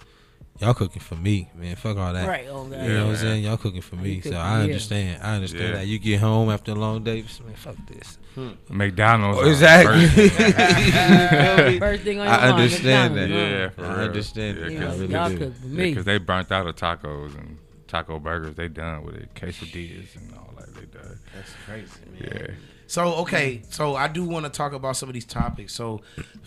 Y'all 0.59 0.73
cooking 0.73 1.01
for 1.01 1.15
me, 1.15 1.49
man. 1.55 1.75
Fuck 1.75 1.97
all 1.97 2.13
that. 2.13 2.27
Right. 2.27 2.45
Oh, 2.49 2.63
God. 2.65 2.81
You 2.83 2.93
know 2.93 3.05
what 3.05 3.11
I'm 3.11 3.17
saying? 3.17 3.43
Y'all 3.43 3.57
cooking 3.57 3.81
for 3.81 3.95
me. 3.95 4.13
You 4.13 4.21
So 4.23 4.29
cook- 4.31 4.39
I 4.39 4.57
yeah. 4.57 4.63
understand. 4.63 5.21
I 5.21 5.35
understand 5.35 5.63
Yeah. 5.69 5.71
that. 5.73 5.87
You 5.87 5.99
get 5.99 6.19
home 6.19 6.49
after 6.49 6.71
a 6.71 6.75
long 6.75 7.03
day, 7.03 7.23
man, 7.45 7.55
fuck 7.55 7.75
this. 7.87 8.17
Hmm. 8.33 8.49
McDonald's. 8.69 9.39
Oh, 9.39 9.43
are 9.45 9.49
exactly. 9.49 10.07
first. 10.07 10.39
First 11.79 12.03
thing 12.03 12.19
on 12.19 12.25
your 12.25 12.33
I 12.33 12.37
mind, 12.49 12.53
understand 12.53 13.17
that. 13.17 13.29
Yeah, 13.29 13.69
for 13.69 13.85
I 13.85 13.89
real. 13.89 13.97
understand 14.07 14.57
Yeah, 14.57 14.65
it. 14.65 14.71
Yeah, 14.73 14.79
I 14.79 14.85
cause, 14.85 14.99
really 14.99 15.13
y'all 15.13 15.29
do. 15.29 15.37
cook 15.37 15.55
for 15.61 15.67
yeah, 15.67 15.73
me. 15.83 15.95
'cause 15.95 16.05
they 16.05 16.17
burnt 16.17 16.51
out 16.51 16.67
of 16.67 16.75
tacos 16.75 17.37
and 17.37 17.57
taco 17.87 18.19
burgers. 18.19 18.55
They 18.55 18.67
done 18.67 19.03
with 19.03 19.15
it. 19.15 19.33
Quesadillas 19.33 20.15
and 20.15 20.33
all 20.35 20.53
that. 20.57 20.73
They 20.73 20.85
done. 20.85 21.19
That's 21.35 21.53
crazy, 21.65 21.91
man. 22.11 22.47
Yeah. 22.47 22.55
So 22.87 23.15
okay, 23.15 23.61
so 23.69 23.95
I 23.95 24.07
do 24.07 24.23
want 24.23 24.45
to 24.45 24.51
talk 24.51 24.73
about 24.73 24.95
some 24.95 25.09
of 25.09 25.13
these 25.13 25.25
topics. 25.25 25.73
So, 25.73 26.01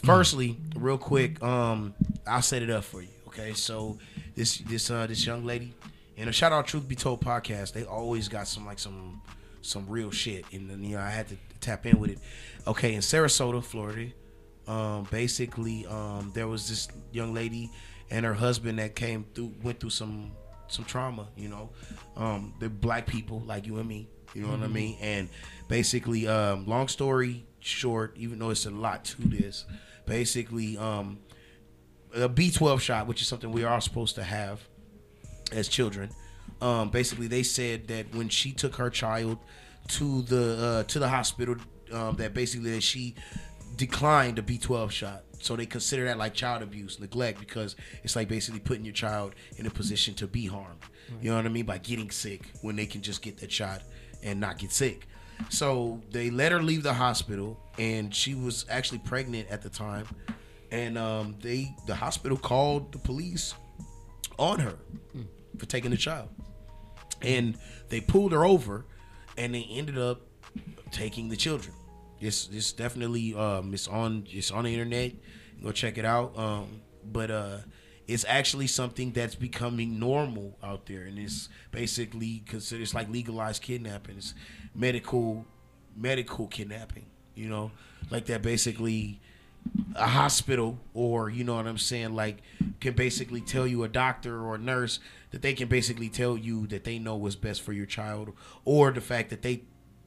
firstly, 0.04 0.56
real 0.74 0.96
quick, 0.96 1.42
um, 1.42 1.94
I'll 2.26 2.42
set 2.42 2.62
it 2.62 2.70
up 2.70 2.84
for 2.84 3.02
you. 3.02 3.08
Okay, 3.28 3.52
so 3.52 3.98
this 4.34 4.58
this 4.58 4.90
uh 4.90 5.06
this 5.06 5.26
young 5.26 5.44
lady, 5.44 5.74
and 6.16 6.28
a 6.30 6.32
shout 6.32 6.52
out 6.52 6.66
Truth 6.66 6.88
Be 6.88 6.96
Told 6.96 7.20
podcast. 7.20 7.72
They 7.72 7.84
always 7.84 8.28
got 8.28 8.48
some 8.48 8.64
like 8.64 8.78
some 8.78 9.20
some 9.60 9.86
real 9.88 10.10
shit, 10.10 10.44
and 10.52 10.70
then 10.70 10.82
you 10.82 10.96
know 10.96 11.02
I 11.02 11.10
had 11.10 11.28
to 11.28 11.36
tap 11.60 11.84
in 11.84 11.98
with 12.00 12.10
it. 12.10 12.18
Okay, 12.66 12.94
in 12.94 13.00
Sarasota, 13.00 13.62
Florida, 13.62 14.10
um, 14.66 15.06
basically, 15.10 15.86
um, 15.86 16.32
there 16.34 16.48
was 16.48 16.68
this 16.68 16.88
young 17.12 17.34
lady 17.34 17.70
and 18.10 18.26
her 18.26 18.34
husband 18.34 18.78
that 18.78 18.94
came 18.94 19.24
through 19.34 19.54
went 19.62 19.80
through 19.80 19.90
some 19.90 20.32
some 20.70 20.84
trauma. 20.84 21.28
You 21.36 21.48
know, 21.48 21.70
um, 22.16 22.54
they're 22.58 22.68
black 22.68 23.06
people 23.06 23.40
like 23.40 23.66
you 23.66 23.78
and 23.78 23.88
me. 23.88 24.08
You 24.34 24.42
know 24.42 24.48
what 24.48 24.62
I 24.62 24.68
mean? 24.68 24.96
And 25.00 25.28
basically, 25.68 26.28
um, 26.28 26.66
long 26.66 26.88
story 26.88 27.44
short, 27.58 28.16
even 28.16 28.38
though 28.38 28.50
it's 28.50 28.66
a 28.66 28.70
lot 28.70 29.04
to 29.06 29.22
this, 29.22 29.64
basically, 30.06 30.78
um, 30.78 31.18
a 32.14 32.28
B12 32.28 32.80
shot, 32.80 33.06
which 33.06 33.22
is 33.22 33.28
something 33.28 33.50
we 33.50 33.64
are 33.64 33.80
supposed 33.80 34.14
to 34.16 34.22
have 34.22 34.60
as 35.52 35.68
children. 35.68 36.10
Um, 36.60 36.90
basically, 36.90 37.26
they 37.26 37.42
said 37.42 37.88
that 37.88 38.14
when 38.14 38.28
she 38.28 38.52
took 38.52 38.76
her 38.76 38.90
child 38.90 39.38
to 39.88 40.22
the 40.22 40.56
uh, 40.58 40.82
to 40.84 40.98
the 40.98 41.08
hospital, 41.08 41.56
um, 41.92 42.16
that 42.16 42.34
basically 42.34 42.70
that 42.72 42.82
she 42.82 43.14
declined 43.76 44.38
a 44.38 44.42
B12 44.42 44.90
shot. 44.90 45.24
So 45.40 45.56
they 45.56 45.66
consider 45.66 46.04
that 46.04 46.18
like 46.18 46.34
child 46.34 46.62
abuse, 46.62 47.00
neglect, 47.00 47.40
because 47.40 47.74
it's 48.04 48.14
like 48.14 48.28
basically 48.28 48.60
putting 48.60 48.84
your 48.84 48.94
child 48.94 49.34
in 49.56 49.66
a 49.66 49.70
position 49.70 50.14
to 50.14 50.26
be 50.26 50.46
harmed. 50.46 50.80
You 51.20 51.30
know 51.30 51.36
what 51.36 51.46
I 51.46 51.48
mean? 51.48 51.66
By 51.66 51.78
getting 51.78 52.10
sick 52.10 52.42
when 52.62 52.76
they 52.76 52.86
can 52.86 53.00
just 53.02 53.22
get 53.22 53.38
that 53.38 53.50
shot 53.50 53.82
and 54.22 54.38
not 54.38 54.58
get 54.58 54.70
sick. 54.70 55.06
So 55.48 56.00
they 56.10 56.30
let 56.30 56.52
her 56.52 56.62
leave 56.62 56.82
the 56.82 56.92
hospital, 56.92 57.58
and 57.78 58.14
she 58.14 58.34
was 58.34 58.66
actually 58.68 58.98
pregnant 58.98 59.48
at 59.50 59.62
the 59.62 59.70
time. 59.70 60.06
And 60.70 60.96
um, 60.98 61.36
they 61.40 61.74
the 61.86 61.94
hospital 61.94 62.36
called 62.36 62.92
the 62.92 62.98
police 62.98 63.54
on 64.38 64.60
her 64.60 64.76
for 65.58 65.66
taking 65.66 65.90
the 65.90 65.96
child, 65.96 66.28
and 67.22 67.56
they 67.88 68.00
pulled 68.00 68.32
her 68.32 68.44
over, 68.44 68.84
and 69.36 69.54
they 69.54 69.66
ended 69.70 69.98
up 69.98 70.20
taking 70.92 71.28
the 71.28 71.36
children. 71.36 71.74
It's 72.20 72.48
it's 72.52 72.72
definitely 72.72 73.34
um 73.34 73.72
it's 73.72 73.88
on 73.88 74.26
it's 74.28 74.50
on 74.50 74.64
the 74.64 74.72
internet. 74.72 75.12
Go 75.62 75.72
check 75.72 75.98
it 75.98 76.04
out. 76.04 76.36
Um, 76.38 76.80
but 77.04 77.30
uh, 77.30 77.58
it's 78.06 78.24
actually 78.28 78.66
something 78.66 79.12
that's 79.12 79.34
becoming 79.34 79.98
normal 79.98 80.56
out 80.62 80.86
there, 80.86 81.02
and 81.02 81.18
it's 81.18 81.48
basically 81.70 82.42
considered 82.46 82.82
it's 82.82 82.94
like 82.94 83.08
legalized 83.10 83.62
kidnapping. 83.62 84.16
It's 84.18 84.34
medical 84.74 85.46
medical 85.96 86.46
kidnapping. 86.46 87.06
You 87.34 87.48
know, 87.48 87.70
like 88.10 88.26
that 88.26 88.42
basically 88.42 89.20
a 89.94 90.06
hospital 90.06 90.78
or 90.94 91.28
you 91.28 91.44
know 91.44 91.56
what 91.56 91.66
I'm 91.66 91.78
saying 91.78 92.14
like 92.14 92.38
can 92.80 92.94
basically 92.94 93.40
tell 93.40 93.66
you 93.66 93.84
a 93.84 93.88
doctor 93.88 94.40
or 94.42 94.54
a 94.54 94.58
nurse 94.58 95.00
that 95.32 95.42
they 95.42 95.52
can 95.52 95.68
basically 95.68 96.08
tell 96.08 96.36
you 96.36 96.66
that 96.68 96.84
they 96.84 96.98
know 96.98 97.16
what's 97.16 97.36
best 97.36 97.60
for 97.62 97.72
your 97.72 97.86
child 97.86 98.32
or 98.64 98.90
the 98.90 99.00
fact 99.00 99.30
that 99.30 99.42
they 99.42 99.62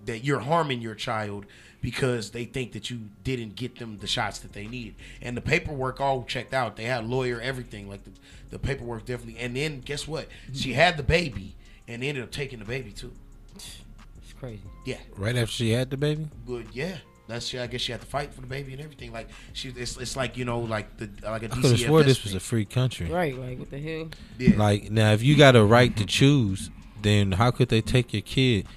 that 0.05 0.23
you're 0.23 0.39
harming 0.39 0.81
your 0.81 0.95
child 0.95 1.45
because 1.81 2.31
they 2.31 2.45
think 2.45 2.71
that 2.71 2.89
you 2.89 3.01
didn't 3.23 3.55
get 3.55 3.77
them 3.77 3.97
the 3.99 4.07
shots 4.07 4.39
that 4.39 4.53
they 4.53 4.67
needed 4.67 4.95
and 5.21 5.35
the 5.35 5.41
paperwork 5.41 5.99
all 5.99 6.23
checked 6.23 6.53
out 6.53 6.75
they 6.75 6.85
had 6.85 7.03
a 7.03 7.07
lawyer 7.07 7.41
everything 7.41 7.89
like 7.89 8.03
the, 8.03 8.11
the 8.51 8.59
paperwork 8.59 9.05
definitely 9.05 9.37
and 9.37 9.55
then 9.55 9.81
guess 9.81 10.07
what 10.07 10.27
she 10.53 10.69
mm-hmm. 10.69 10.79
had 10.79 10.97
the 10.97 11.03
baby 11.03 11.55
and 11.87 12.01
they 12.01 12.09
ended 12.09 12.23
up 12.23 12.31
taking 12.31 12.59
the 12.59 12.65
baby 12.65 12.91
too. 12.91 13.11
It's 13.55 14.33
crazy. 14.39 14.61
Yeah, 14.85 14.97
Right 15.15 15.35
after 15.35 15.51
she 15.51 15.71
had 15.71 15.89
the 15.89 15.97
baby. 15.97 16.27
but 16.45 16.73
yeah. 16.73 16.97
That's 17.25 17.45
she. 17.45 17.57
I 17.57 17.67
guess 17.67 17.79
she 17.79 17.93
had 17.93 18.01
to 18.01 18.07
fight 18.07 18.33
for 18.33 18.41
the 18.41 18.47
baby 18.47 18.73
and 18.73 18.81
everything. 18.81 19.13
Like 19.13 19.29
she, 19.53 19.69
it's, 19.69 19.95
it's 19.95 20.17
like 20.17 20.35
you 20.35 20.43
know, 20.43 20.59
like 20.59 20.97
the 20.97 21.09
like 21.23 21.43
a 21.43 21.45
I 21.45 21.47
could 21.47 21.63
have 21.63 21.79
swore 21.79 22.03
this 22.03 22.21
was 22.21 22.33
a 22.33 22.39
free 22.41 22.65
country. 22.65 23.09
Right, 23.09 23.33
like 23.39 23.57
what 23.57 23.71
the 23.71 23.79
hell? 23.79 24.09
Yeah. 24.37 24.57
Like 24.57 24.91
now, 24.91 25.13
if 25.13 25.23
you 25.23 25.37
got 25.37 25.55
a 25.55 25.63
right 25.63 25.95
to 25.95 26.05
choose, 26.05 26.69
then 27.01 27.31
how 27.31 27.49
could 27.49 27.69
they 27.69 27.79
take 27.79 28.11
your 28.11 28.23
kid? 28.23 28.67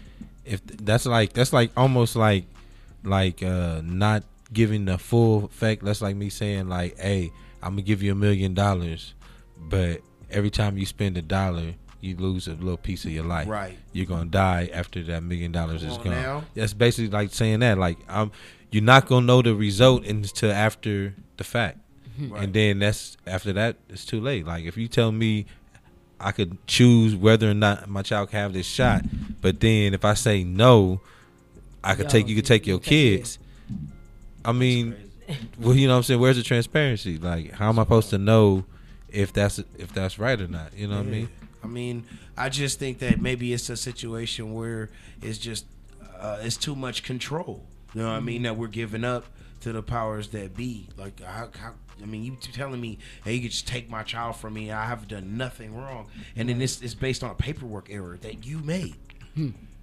If 0.47 0.65
that's 0.67 1.07
like 1.07 1.33
that's 1.33 1.53
like 1.53 1.71
almost 1.77 2.17
like 2.17 2.45
like 3.05 3.43
uh 3.43 3.81
not 3.85 4.23
giving 4.53 4.85
the 4.85 4.99
full 4.99 5.45
effect. 5.47 5.85
That's 5.85 6.01
like 6.01 6.17
me 6.17 6.31
saying 6.31 6.69
like, 6.69 6.99
"Hey, 6.99 7.33
I'm 7.63 7.73
gonna 7.73 7.83
give 7.83 8.03
you 8.03 8.13
a 8.13 8.15
million 8.15 8.55
dollars, 8.55 9.15
but 9.59 10.01
every 10.31 10.51
time 10.51 10.79
you 10.79 10.87
spend 10.87 11.17
a 11.19 11.23
dollar, 11.23 11.75
you 12.01 12.17
lose 12.17 12.47
a 12.47 12.53
little 12.55 12.77
piece 12.77 13.05
of 13.05 13.11
your 13.11 13.25
life. 13.25 13.49
Right. 13.49 13.77
You're 13.93 14.07
gonna 14.07 14.27
die 14.31 14.71
after 14.73 15.03
that 15.05 15.23
million 15.23 15.53
dollars 15.53 15.83
Come 15.83 15.91
is 15.91 15.97
gone. 15.99 16.11
now. 16.11 16.45
That's 16.55 16.75
basically 16.75 17.11
like 17.11 17.33
saying 17.33 17.61
that. 17.61 17.79
Like, 17.79 17.99
I'm 18.09 18.31
you're 18.71 18.83
not 18.85 19.07
gonna 19.07 19.27
know 19.27 19.43
the 19.43 19.55
result 19.55 20.05
until 20.05 20.53
after 20.53 21.15
the 21.39 21.45
fact, 21.45 21.79
Right. 22.19 22.45
and 22.45 22.53
then 22.55 22.79
that's 22.81 23.17
after 23.27 23.53
that 23.55 23.77
it's 23.89 24.05
too 24.05 24.21
late. 24.21 24.47
Like 24.47 24.65
if 24.65 24.77
you 24.77 24.87
tell 24.89 25.11
me 25.13 25.47
I 26.19 26.33
could 26.33 26.57
choose 26.67 27.15
whether 27.15 27.51
or 27.51 27.55
not 27.55 27.89
my 27.89 28.03
child 28.03 28.31
can 28.31 28.41
have 28.41 28.53
this 28.53 28.67
shot, 28.67 29.03
but 29.41 29.61
then 29.61 29.95
if 29.95 30.05
I 30.05 30.15
say 30.15 30.45
no, 30.45 31.01
I 31.85 31.95
could 31.95 32.05
Yo, 32.05 32.11
take 32.11 32.29
you 32.29 32.37
could 32.37 32.47
take 32.47 32.67
your 32.67 32.79
kids. 32.79 33.39
I 34.45 34.53
mean, 34.53 34.97
well, 35.59 35.75
you 35.75 35.87
know 35.87 35.95
what 35.95 35.99
I'm 35.99 36.03
saying. 36.05 36.21
Where's 36.21 36.37
the 36.37 36.43
transparency? 36.43 37.19
Like, 37.19 37.53
how 37.53 37.69
am 37.69 37.79
I 37.79 37.83
supposed 37.83 38.11
to 38.11 38.19
know 38.19 38.65
if 39.11 39.33
that's 39.33 39.59
if 39.79 39.93
that's 39.93 40.19
right 40.19 40.41
or 40.41 40.49
not? 40.49 40.75
You 40.75 40.89
know 40.89 40.97
what 40.97 41.07
I 41.07 41.11
mean? 41.11 41.29
I 41.63 41.67
mean, 41.67 42.05
I 42.37 42.49
just 42.49 42.79
think 42.79 43.01
that 43.01 43.21
maybe 43.21 43.53
it's 43.53 43.69
a 43.71 43.77
situation 43.77 44.55
where 44.55 44.91
it's 45.21 45.39
just 45.39 45.67
uh, 46.19 46.39
it's 46.41 46.57
too 46.57 46.77
much 46.77 47.03
control. 47.03 47.65
You 47.95 48.03
know 48.03 48.09
what 48.09 48.17
I 48.17 48.21
mean? 48.21 48.43
That 48.43 48.57
we're 48.57 48.69
giving 48.69 49.05
up 49.05 49.25
to 49.61 49.73
the 49.73 49.83
powers 49.83 50.29
that 50.29 50.57
be. 50.57 50.89
Like, 50.97 51.21
how, 51.23 51.49
how 51.59 51.73
I 52.03 52.07
mean, 52.07 52.23
you 52.25 52.37
telling 52.53 52.81
me, 52.81 52.99
hey, 53.25 53.35
you 53.35 53.43
could 53.43 53.51
just 53.51 53.67
take 53.67 53.89
my 53.89 54.03
child 54.03 54.37
from 54.37 54.55
me. 54.55 54.71
I 54.71 54.87
have 54.87 55.09
done 55.09 55.37
nothing 55.37 55.75
wrong, 55.75 56.07
and 56.37 56.49
then 56.49 56.61
it's 56.61 56.81
it's 56.83 56.95
based 56.95 57.25
on 57.25 57.31
a 57.31 57.35
paperwork 57.35 57.89
error 57.91 58.19
that 58.23 58.45
you 58.47 58.59
made. 58.59 58.97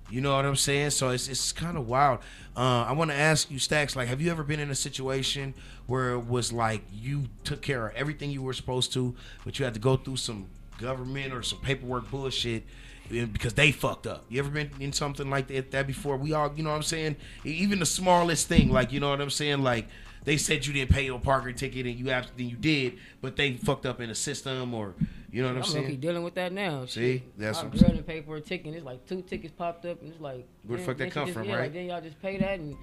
You 0.10 0.22
know 0.22 0.36
what 0.36 0.46
I'm 0.46 0.56
saying? 0.56 0.92
So 0.92 1.10
it's 1.10 1.28
it's 1.28 1.52
kind 1.52 1.78
of 1.78 1.88
wild. 1.88 2.20
Uh, 2.56 2.86
I 2.88 2.92
want 2.92 3.10
to 3.10 3.18
ask 3.18 3.50
you, 3.50 3.58
Stacks. 3.58 3.96
Like, 3.96 4.10
have 4.10 4.22
you 4.22 4.30
ever 4.30 4.44
been 4.44 4.60
in 4.60 4.70
a 4.70 4.76
situation 4.76 5.56
where 5.88 6.12
it 6.12 6.28
was 6.28 6.54
like 6.54 6.82
you 6.94 7.24
took 7.44 7.62
care 7.62 7.88
of 7.88 7.96
everything 7.96 8.30
you 8.30 8.44
were 8.44 8.54
supposed 8.54 8.94
to, 8.94 9.16
but 9.44 9.58
you 9.58 9.66
had 9.66 9.74
to 9.74 9.80
go 9.80 9.96
through 9.96 10.18
some 10.18 10.48
government 10.80 11.34
or 11.34 11.42
some 11.42 11.60
paperwork 11.60 12.12
bullshit 12.12 12.64
because 13.10 13.54
they 13.56 13.72
fucked 13.72 14.06
up? 14.06 14.26
You 14.30 14.40
ever 14.40 14.50
been 14.50 14.70
in 14.80 14.94
something 14.94 15.30
like 15.30 15.48
that, 15.48 15.72
that 15.72 15.88
before? 15.88 16.18
We 16.18 16.34
all, 16.34 16.54
you 16.56 16.64
know 16.64 16.70
what 16.70 16.76
I'm 16.76 16.84
saying? 16.84 17.16
Even 17.44 17.80
the 17.80 17.86
smallest 17.86 18.48
thing, 18.48 18.70
like 18.72 18.92
you 18.92 19.00
know 19.00 19.10
what 19.10 19.22
I'm 19.22 19.32
saying, 19.32 19.64
like. 19.64 19.88
They 20.24 20.38
said 20.38 20.66
you 20.66 20.74
didn't 20.74 20.92
pay 20.92 21.06
your 21.06 21.20
parking 21.20 21.56
ticket 21.56 21.86
and 21.86 21.96
you 22.00 22.06
then 22.06 22.24
you 22.38 22.56
did, 22.56 22.98
but 23.22 23.36
they 23.36 23.54
fucked 23.54 23.86
up 23.86 24.00
in 24.02 24.10
the 24.10 24.16
system 24.16 24.74
or 24.74 24.96
you 25.32 25.42
know 25.42 25.48
what 25.50 25.58
I'm, 25.58 25.64
saying? 25.64 25.66
I'm 25.66 25.72
saying? 25.72 25.84
lucky 25.86 25.98
dealing 25.98 26.24
with 26.24 26.36
that 26.36 26.54
now. 26.54 26.86
See? 26.86 27.18
Shit. 27.18 27.38
That's 27.40 27.58
I 27.60 27.64
what 27.66 27.74
I'm 27.74 27.80
barely 27.80 28.02
paid 28.04 28.26
for 28.26 28.36
a 28.36 28.42
ticket. 28.42 28.68
And 28.68 28.76
it's 28.76 28.86
like 28.86 29.06
two 29.08 29.22
tickets 29.24 29.54
popped 29.58 29.86
up, 29.86 30.00
and 30.02 30.12
it's 30.12 30.22
like 30.22 30.48
Where 30.66 30.78
the 30.78 30.86
fuck 30.86 30.98
that 30.98 31.12
come 31.12 31.26
just- 31.26 31.38
from, 31.38 31.48
yeah, 31.48 31.56
right? 31.56 31.62
Like, 31.64 31.74
then 31.74 31.86
y'all 31.88 32.02
just 32.02 32.22
pay 32.22 32.38
that, 32.38 32.60
and 32.60 32.78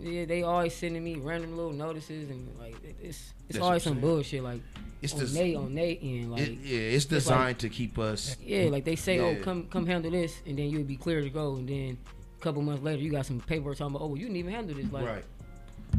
yeah, 0.00 0.24
they 0.24 0.42
always 0.42 0.74
sending 0.74 1.04
me 1.04 1.16
random 1.16 1.54
little 1.56 1.72
notices, 1.74 2.30
and 2.30 2.48
like 2.58 2.74
it's 2.82 2.94
it's 3.02 3.32
That's 3.50 3.58
always 3.58 3.82
some 3.82 3.94
saying. 3.94 4.00
bullshit. 4.00 4.42
Like 4.42 4.62
It's 5.02 5.12
on 5.12 5.34
they 5.34 5.54
on 5.54 5.74
they 5.74 5.98
end. 6.02 6.32
Like 6.32 6.40
It- 6.42 6.58
yeah, 6.64 6.78
it's 6.78 7.04
like- 7.04 7.10
designed 7.10 7.58
to 7.60 7.68
keep 7.68 7.98
us. 7.98 8.34
yeah, 8.42 8.64
like 8.70 8.84
they 8.84 8.96
say, 8.96 9.18
oh, 9.20 9.36
come 9.42 9.66
come 9.66 9.86
handle 9.86 10.10
this, 10.10 10.40
and 10.46 10.58
then 10.58 10.70
you'll 10.70 10.84
be 10.84 10.96
clear 10.96 11.20
to 11.20 11.28
go, 11.30 11.56
and 11.56 11.68
then 11.68 11.98
a 12.38 12.42
couple 12.42 12.62
months 12.62 12.82
later, 12.82 13.02
you 13.02 13.10
got 13.10 13.26
some 13.26 13.40
paperwork 13.40 13.76
talking 13.76 13.94
about, 13.94 14.04
oh, 14.06 14.14
you 14.14 14.22
didn't 14.22 14.36
even 14.38 14.52
handle 14.54 14.74
this. 14.74 14.90
Like, 14.90 15.04
Right. 15.06 15.24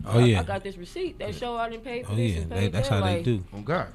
Oh 0.06 0.20
I- 0.20 0.24
yeah. 0.26 0.39
I 0.39 0.44
got 0.44 0.64
this 0.64 0.78
receipt 0.78 1.20
that 1.20 1.36
show 1.36 1.56
I 1.56 1.70
didn't 1.70 1.84
pay 1.84 2.04
for 2.04 2.12
Oh 2.14 2.16
this. 2.16 2.32
yeah, 2.36 2.42
and 2.42 2.52
they, 2.52 2.68
that's 2.70 2.89
that. 2.89 3.04
how 3.04 3.06
they 3.10 3.22
do. 3.24 3.44
Oh 3.54 3.62
God. 3.62 3.88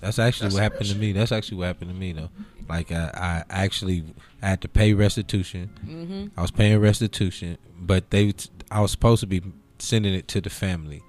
That's 0.00 0.18
actually 0.18 0.46
That's 0.46 0.54
what 0.54 0.58
some 0.58 0.62
happened 0.72 0.88
to 0.90 0.96
me. 0.96 1.12
That's 1.12 1.32
actually 1.32 1.58
what 1.58 1.66
happened 1.66 1.90
to 1.90 1.96
me 1.96 2.12
though. 2.12 2.30
Like 2.68 2.90
I, 2.92 3.44
I 3.50 3.62
actually 3.64 4.04
had 4.40 4.60
to 4.62 4.68
pay 4.68 4.94
restitution. 4.94 5.70
Mhm. 5.84 6.30
I 6.36 6.42
was 6.42 6.50
paying 6.50 6.78
restitution, 6.78 7.58
but 7.78 8.10
they 8.10 8.32
I 8.70 8.80
was 8.80 8.90
supposed 8.92 9.20
to 9.20 9.26
be 9.26 9.42
sending 9.78 10.14
it 10.14 10.26
to 10.28 10.40
the 10.40 10.48
family 10.50 11.02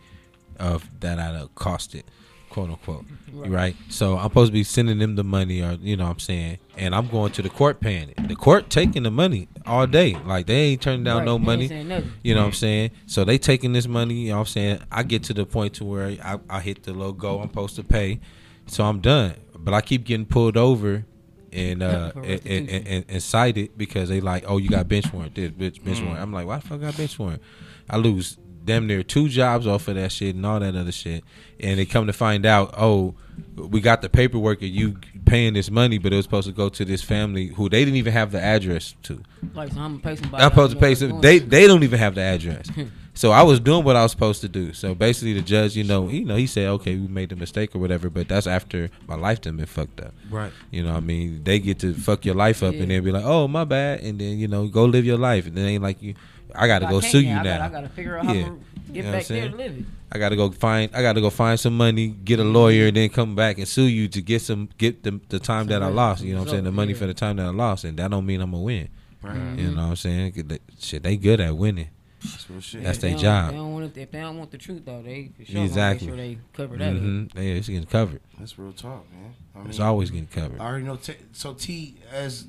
of 0.60 0.90
that 1.00 1.20
I 1.20 1.32
done 1.32 1.50
costed, 1.56 2.04
quote 2.52 2.70
unquote. 2.70 3.06
Right. 3.34 3.50
Right. 3.50 3.76
So 3.90 4.18
I'm 4.18 4.26
supposed 4.26 4.50
to 4.50 4.54
be 4.54 4.64
sending 4.64 5.00
them 5.00 5.16
the 5.16 5.24
money, 5.24 5.62
or 5.62 5.74
you 5.82 5.96
know 5.98 6.04
what 6.06 6.12
I'm 6.12 6.20
saying, 6.20 6.60
and 6.78 6.94
I'm 6.94 7.08
going 7.08 7.32
to 7.34 7.42
the 7.42 7.50
court 7.50 7.80
paying 7.80 8.10
it. 8.10 8.28
The 8.28 8.36
court 8.36 8.70
taking 8.70 9.04
the 9.04 9.12
money 9.12 9.48
all 9.66 9.88
day. 9.88 10.16
Like 10.26 10.48
they 10.48 10.56
ain't 10.72 10.82
turning 10.82 11.04
down 11.06 11.20
Right, 11.20 11.26
no 11.26 11.40
money. 11.40 11.68
nothing. 11.84 12.12
You 12.24 12.36
know 12.36 12.42
what 12.42 12.48
I'm 12.48 12.54
saying? 12.54 12.92
So 13.08 13.24
they 13.24 13.38
taking 13.38 13.74
this 13.74 13.88
money, 13.88 14.14
you 14.16 14.30
know 14.30 14.36
what 14.36 14.40
I'm 14.42 14.46
saying? 14.48 14.80
I 14.92 15.04
get 15.04 15.24
to 15.24 15.34
the 15.34 15.46
point 15.46 15.76
to 15.76 15.86
where 15.86 16.18
I, 16.24 16.40
I 16.50 16.60
hit 16.60 16.84
the 16.84 16.94
logo 16.94 17.40
I'm 17.40 17.48
supposed 17.50 17.76
to 17.78 17.84
pay. 17.84 18.20
So 18.68 18.84
I'm 18.84 19.00
done. 19.00 19.36
But 19.58 19.74
I 19.74 19.82
keep 19.82 20.04
getting 20.06 20.26
pulled 20.26 20.58
over 20.58 21.06
and 21.54 21.82
uh 21.84 22.12
and, 22.16 22.46
and, 22.46 22.70
and, 22.70 23.06
and 23.08 23.24
cited 23.24 23.78
because 23.78 24.10
they 24.10 24.20
like, 24.22 24.44
oh 24.48 24.58
you 24.58 24.70
got 24.70 24.88
bench 24.90 25.12
warrant, 25.14 25.36
this 25.36 25.52
bench, 25.52 25.84
bench 25.84 26.00
Mm. 26.00 26.04
warrant. 26.06 26.22
I'm 26.24 26.34
like, 26.34 26.48
why 26.48 26.58
the 26.58 26.68
fuck 26.68 26.80
I 26.80 26.86
got 26.86 26.98
bench 26.98 27.18
warrant? 27.18 27.42
I 27.90 27.98
lose 27.98 28.38
damn 28.64 28.88
near 28.88 29.04
two 29.04 29.28
jobs 29.30 29.66
off 29.68 29.88
of 29.88 29.96
that 29.96 30.12
shit 30.12 30.36
and 30.36 30.46
all 30.46 30.60
that 30.60 30.76
other 30.76 30.92
shit. 30.92 31.24
And 31.60 31.80
they 31.80 31.86
come 31.86 32.08
to 32.08 32.14
find 32.14 32.46
out, 32.46 32.74
oh, 32.78 33.16
we 33.56 33.82
got 33.82 34.02
the 34.02 34.10
paperwork 34.10 34.60
of 34.62 34.68
you 34.68 34.98
paying 35.26 35.54
this 35.54 35.70
money, 35.70 35.98
but 35.98 36.12
it 36.12 36.16
was 36.16 36.26
supposed 36.26 36.48
to 36.48 36.54
go 36.54 36.70
to 36.70 36.84
this 36.86 37.02
family 37.02 37.48
who 37.48 37.70
they 37.70 37.84
didn't 37.86 37.98
even 37.98 38.14
have 38.14 38.32
the 38.32 38.42
address 38.42 38.96
to. 39.04 39.22
Like, 39.54 39.72
so 39.72 39.80
I'm 39.80 40.00
gonna 40.00 40.04
pay 40.04 40.16
somebody. 40.22 40.44
I'm 40.44 40.50
supposed 40.52 40.74
to 40.74 40.80
pay 40.80 40.90
know 40.90 40.94
some. 40.96 41.22
They 41.22 41.40
they 41.40 41.68
don't 41.68 41.84
even 41.84 42.00
have 42.00 42.16
the 42.16 42.22
address. 42.22 42.70
so 43.14 43.32
I 43.32 43.44
was 43.44 43.60
doing 43.60 43.84
what 43.84 43.96
I 43.96 44.04
was 44.04 44.12
supposed 44.12 44.42
to 44.42 44.50
do. 44.50 44.74
So 44.74 44.96
basically, 44.96 45.34
the 45.34 45.42
judge, 45.42 45.76
you 45.76 45.84
know, 45.84 46.08
you 46.10 46.26
know, 46.26 46.36
he 46.36 46.48
said, 46.48 46.68
okay, 46.68 46.96
we 46.96 47.08
made 47.08 47.32
a 47.32 47.36
mistake 47.36 47.76
or 47.76 47.80
whatever, 47.80 48.10
but 48.10 48.28
that's 48.28 48.48
after 48.48 48.90
my 49.08 49.16
life 49.16 49.42
done 49.42 49.58
been 49.58 49.66
fucked 49.66 50.02
up. 50.02 50.14
Right. 50.30 50.52
You 50.72 50.84
know, 50.84 50.92
what 50.92 50.98
I 50.98 51.02
mean, 51.02 51.44
they 51.44 51.60
get 51.60 51.80
to 51.80 51.94
fuck 51.94 52.26
your 52.26 52.36
life 52.36 52.64
up 52.64 52.74
Yeah. 52.74 52.82
and 52.82 52.92
then 52.92 53.04
be 53.04 53.12
like, 53.12 53.26
oh, 53.26 53.48
my 53.48 53.64
bad, 53.66 54.02
and 54.02 54.20
then 54.20 54.40
you 54.40 54.48
know, 54.48 54.68
go 54.68 54.86
live 54.86 55.06
your 55.06 55.18
life, 55.18 55.46
and 55.48 55.56
then 55.56 55.66
ain't 55.66 55.84
like 55.84 56.02
you. 56.02 56.16
I 56.56 56.68
got 56.68 56.80
to 56.80 56.88
I 56.88 56.92
go 56.92 57.00
can't 57.02 57.12
sue 57.12 57.22
now. 57.24 57.30
you 57.30 57.34
I 57.36 57.44
now. 57.44 57.44
gotta- 57.44 57.64
I 57.64 57.70
gotta 57.82 57.90
figure 57.90 58.18
out 58.18 58.26
how 58.26 58.32
I'ma 58.32 58.42
get 58.42 58.48
You 58.48 58.54
know 58.54 58.58
what 58.58 58.64
back 58.94 59.04
I'm 59.04 59.12
there 59.12 59.22
saying? 59.24 59.52
to 59.52 59.58
live 59.58 59.78
it. 59.80 59.86
I 60.14 60.18
got 60.20 60.30
to 60.30 60.36
go 60.36 60.52
find. 60.52 60.90
I 60.94 61.02
got 61.02 61.14
to 61.14 61.22
go 61.22 61.30
find 61.30 61.58
some 61.60 61.78
money, 61.78 62.08
get 62.10 62.40
a 62.40 62.44
lawyer, 62.44 62.88
and 62.88 62.98
then 62.98 63.10
come 63.10 63.34
back 63.36 63.58
and 63.58 63.68
sue 63.68 63.84
you 63.84 64.08
to 64.10 64.22
get 64.22 64.42
some 64.42 64.70
get 64.78 65.04
the 65.04 65.20
the 65.30 65.40
time 65.40 65.68
that 65.68 65.82
I 65.82 65.88
lost. 65.88 66.22
You 66.24 66.34
know 66.34 66.40
what 66.40 66.48
I'm 66.50 66.52
saying? 66.52 66.64
The 66.66 66.72
money 66.72 66.92
yeah. 66.92 66.98
for 67.00 67.06
the 67.08 67.14
time 67.14 67.38
that 67.38 67.46
I 67.46 67.50
lost, 67.52 67.86
and 67.86 67.98
that 67.98 68.12
don't 68.12 68.26
mean 68.26 68.42
I'm 68.42 68.52
gonna 68.52 68.64
win. 68.64 68.90
Right. 69.22 69.36
You 69.58 69.72
know 69.72 69.84
what 69.84 69.90
I'm 69.90 69.96
saying? 69.96 70.34
they- 70.48 70.60
Shit, 70.80 71.04
they 71.04 71.16
good 71.16 71.40
at 71.40 71.56
winning. 71.56 71.88
That's. 72.22 72.72
That's 72.74 72.98
their 73.00 73.16
job. 73.18 73.52
They 73.52 73.58
don't 73.58 73.72
want 73.74 73.86
it, 73.98 74.00
if 74.02 74.12
they 74.12 74.20
don't 74.20 74.38
want 74.38 74.52
the 74.52 74.58
truth 74.58 74.84
though, 74.86 75.02
they 75.02 75.32
for 75.38 75.46
sure 75.46 75.64
exactly. 75.64 76.08
Make 76.08 76.16
sure 76.18 76.26
they 76.26 76.38
cover 76.54 76.78
that 76.78 76.90
up. 76.90 77.02
Mhm. 77.02 77.34
Yeah, 77.36 77.42
it's 77.42 77.68
getting 77.70 77.86
covered. 77.86 78.22
That's 78.38 78.60
real 78.60 78.74
talk, 78.74 79.06
man. 79.12 79.34
I 79.56 79.70
It's 79.70 79.80
always 79.80 80.12
getting 80.12 80.28
covered. 80.28 80.60
I 80.60 80.66
already 80.66 80.86
know. 80.86 80.98
T- 80.98 81.14
so 81.32 81.54
T, 81.54 81.96
as 82.12 82.46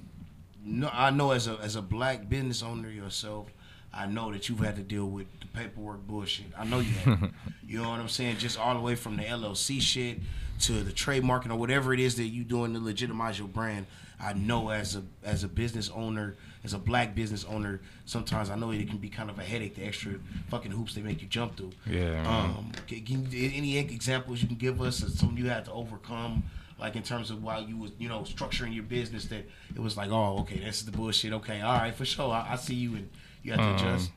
no, 0.64 0.90
I 0.92 1.10
know 1.10 1.30
as 1.30 1.46
a 1.46 1.58
as 1.62 1.76
a 1.76 1.82
black 1.82 2.28
business 2.28 2.62
owner 2.62 2.90
yourself, 2.90 3.46
I 3.94 4.06
know 4.06 4.32
that 4.32 4.48
you've 4.48 4.60
had 4.60 4.76
to 4.76 4.82
deal 4.82 5.06
with 5.06 5.26
the 5.40 5.46
paperwork 5.48 6.06
bullshit. 6.06 6.46
I 6.56 6.64
know 6.64 6.80
you 6.80 6.92
have. 6.92 7.32
you 7.66 7.82
know 7.82 7.90
what 7.90 8.00
I'm 8.00 8.08
saying? 8.08 8.38
Just 8.38 8.58
all 8.58 8.74
the 8.74 8.80
way 8.80 8.94
from 8.94 9.16
the 9.16 9.24
LLC 9.24 9.80
shit 9.80 10.18
to 10.60 10.72
the 10.82 10.92
trademarking 10.92 11.50
or 11.50 11.56
whatever 11.56 11.92
it 11.92 12.00
is 12.00 12.16
that 12.16 12.24
you 12.24 12.44
doing 12.44 12.72
to 12.74 12.80
legitimize 12.80 13.38
your 13.38 13.48
brand. 13.48 13.86
I 14.20 14.32
know 14.34 14.70
as 14.70 14.94
a 14.96 15.02
as 15.24 15.42
a 15.42 15.48
business 15.48 15.90
owner, 15.94 16.36
as 16.64 16.74
a 16.74 16.78
black 16.78 17.14
business 17.14 17.44
owner, 17.44 17.80
sometimes 18.06 18.50
I 18.50 18.56
know 18.56 18.70
it 18.70 18.88
can 18.88 18.98
be 18.98 19.08
kind 19.08 19.28
of 19.28 19.38
a 19.38 19.42
headache. 19.42 19.74
The 19.74 19.84
extra 19.84 20.14
fucking 20.48 20.70
hoops 20.70 20.94
they 20.94 21.02
make 21.02 21.20
you 21.20 21.28
jump 21.28 21.56
through. 21.56 21.72
Yeah. 21.86 22.22
Um, 22.26 22.70
can, 22.86 23.28
any 23.32 23.78
examples 23.78 24.40
you 24.40 24.46
can 24.48 24.58
give 24.58 24.80
us 24.80 25.02
of 25.02 25.10
something 25.10 25.36
you 25.36 25.48
had 25.48 25.64
to 25.64 25.72
overcome, 25.72 26.44
like 26.78 26.94
in 26.94 27.02
terms 27.02 27.30
of 27.30 27.42
while 27.42 27.62
you 27.62 27.76
was, 27.76 27.90
you 27.98 28.08
know, 28.08 28.20
structuring 28.20 28.74
your 28.74 28.84
business 28.84 29.24
that 29.26 29.44
it 29.74 29.80
was 29.80 29.96
like, 29.96 30.10
oh, 30.10 30.38
okay, 30.40 30.60
this 30.60 30.78
is 30.78 30.86
the 30.86 30.92
bullshit. 30.92 31.32
Okay, 31.32 31.60
all 31.60 31.78
right, 31.78 31.94
for 31.94 32.04
sure. 32.04 32.30
I, 32.30 32.52
I 32.52 32.56
see 32.56 32.74
you, 32.74 32.94
and 32.94 33.10
you 33.42 33.52
have 33.52 33.60
to 33.60 33.66
Um, 33.66 33.74
adjust. 33.76 34.10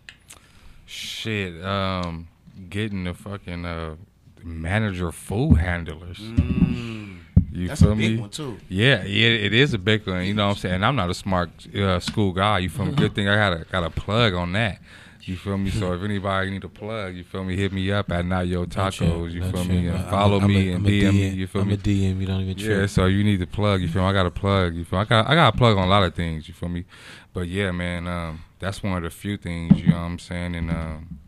Shit, 0.86 1.64
um, 1.66 2.28
getting 2.70 3.06
the 3.06 3.14
fucking 3.14 3.66
uh, 3.66 3.96
manager 4.44 5.12
food 5.12 5.56
handlers. 5.58 6.20
You 6.20 6.34
Mm. 6.36 7.68
That's 7.68 7.82
a 7.82 7.86
feel 7.86 7.96
big 7.96 8.16
me? 8.16 8.18
one, 8.20 8.30
too. 8.30 8.58
Yeah, 8.70 9.04
yeah, 9.06 9.28
it 9.30 9.54
is 9.54 9.74
a 9.74 9.78
big 9.78 10.06
one. 10.06 10.26
You 10.26 10.34
know 10.34 10.48
what 10.48 10.56
I'm 10.56 10.58
saying? 10.60 10.84
I'm 10.84 10.96
not 10.96 11.10
a 11.10 11.14
smart 11.14 11.50
uh, 11.74 12.00
school 12.02 12.34
guy. 12.34 12.60
You 12.60 12.70
feel 12.70 12.86
me? 12.86 12.92
Good 12.94 13.16
thing 13.16 13.30
I 13.30 13.36
got 13.36 13.54
a 13.62 13.66
got 13.72 13.84
a 13.84 13.90
plug 13.90 14.34
on 14.34 14.52
that. 14.54 14.80
You 15.22 15.38
feel 15.38 15.58
me? 15.58 15.72
So 15.72 15.94
if 15.94 16.04
anybody 16.04 16.52
need 16.52 16.64
a 16.66 16.70
plug, 16.70 17.16
you 17.16 17.24
feel 17.24 17.44
me? 17.46 17.56
Hit 17.56 17.72
me 17.72 17.90
up 17.92 18.12
at 18.12 18.26
Not 18.26 18.48
Yo 18.48 18.66
Tacos. 18.66 19.32
You 19.32 19.40
No 19.40 19.52
feel 19.52 19.62
shit, 19.64 19.72
me? 19.72 19.82
man. 19.84 19.96
And 19.96 19.98
I'm 20.00 20.06
a- 20.06 20.10
follow 20.12 20.38
I'm 20.38 20.44
a- 20.44 20.48
me 20.50 20.70
I'm 20.72 20.76
and 20.76 20.86
a 20.86 20.90
DM 20.90 21.14
me. 21.14 21.30
You 21.30 21.48
feel 21.48 21.62
I'm 21.62 21.68
me? 21.70 21.74
a 21.74 21.78
DM, 21.78 22.20
you 22.20 22.26
don't 22.28 22.42
even 22.42 22.58
Yeah, 22.58 22.86
so 22.88 23.06
you 23.06 23.24
need 23.24 23.40
to 23.40 23.48
plug. 23.48 23.82
You 23.82 23.88
feel 23.88 24.02
me? 24.04 24.10
I 24.10 24.14
got 24.14 24.26
a 24.28 24.32
plug. 24.32 24.76
You 24.76 24.84
feel 24.84 25.00
me? 25.00 25.04
I 25.04 25.06
got 25.06 25.28
I 25.30 25.34
got 25.36 25.56
a 25.56 25.58
plug 25.58 25.78
on 25.78 25.86
a 25.86 25.90
lot 25.90 26.04
of 26.04 26.14
things. 26.14 26.48
You 26.48 26.54
feel 26.54 26.70
me? 26.70 26.84
But 27.34 27.48
yeah, 27.48 27.72
man, 27.72 28.06
um, 28.08 28.42
that's 28.60 28.82
one 28.84 28.98
of 28.98 29.04
the 29.04 29.10
few 29.10 29.38
things. 29.38 29.80
You 29.82 29.90
know 29.90 29.96
what 29.98 30.02
I'm 30.04 30.20
saying? 30.20 30.56
And 30.56 30.72
um, 30.72 31.20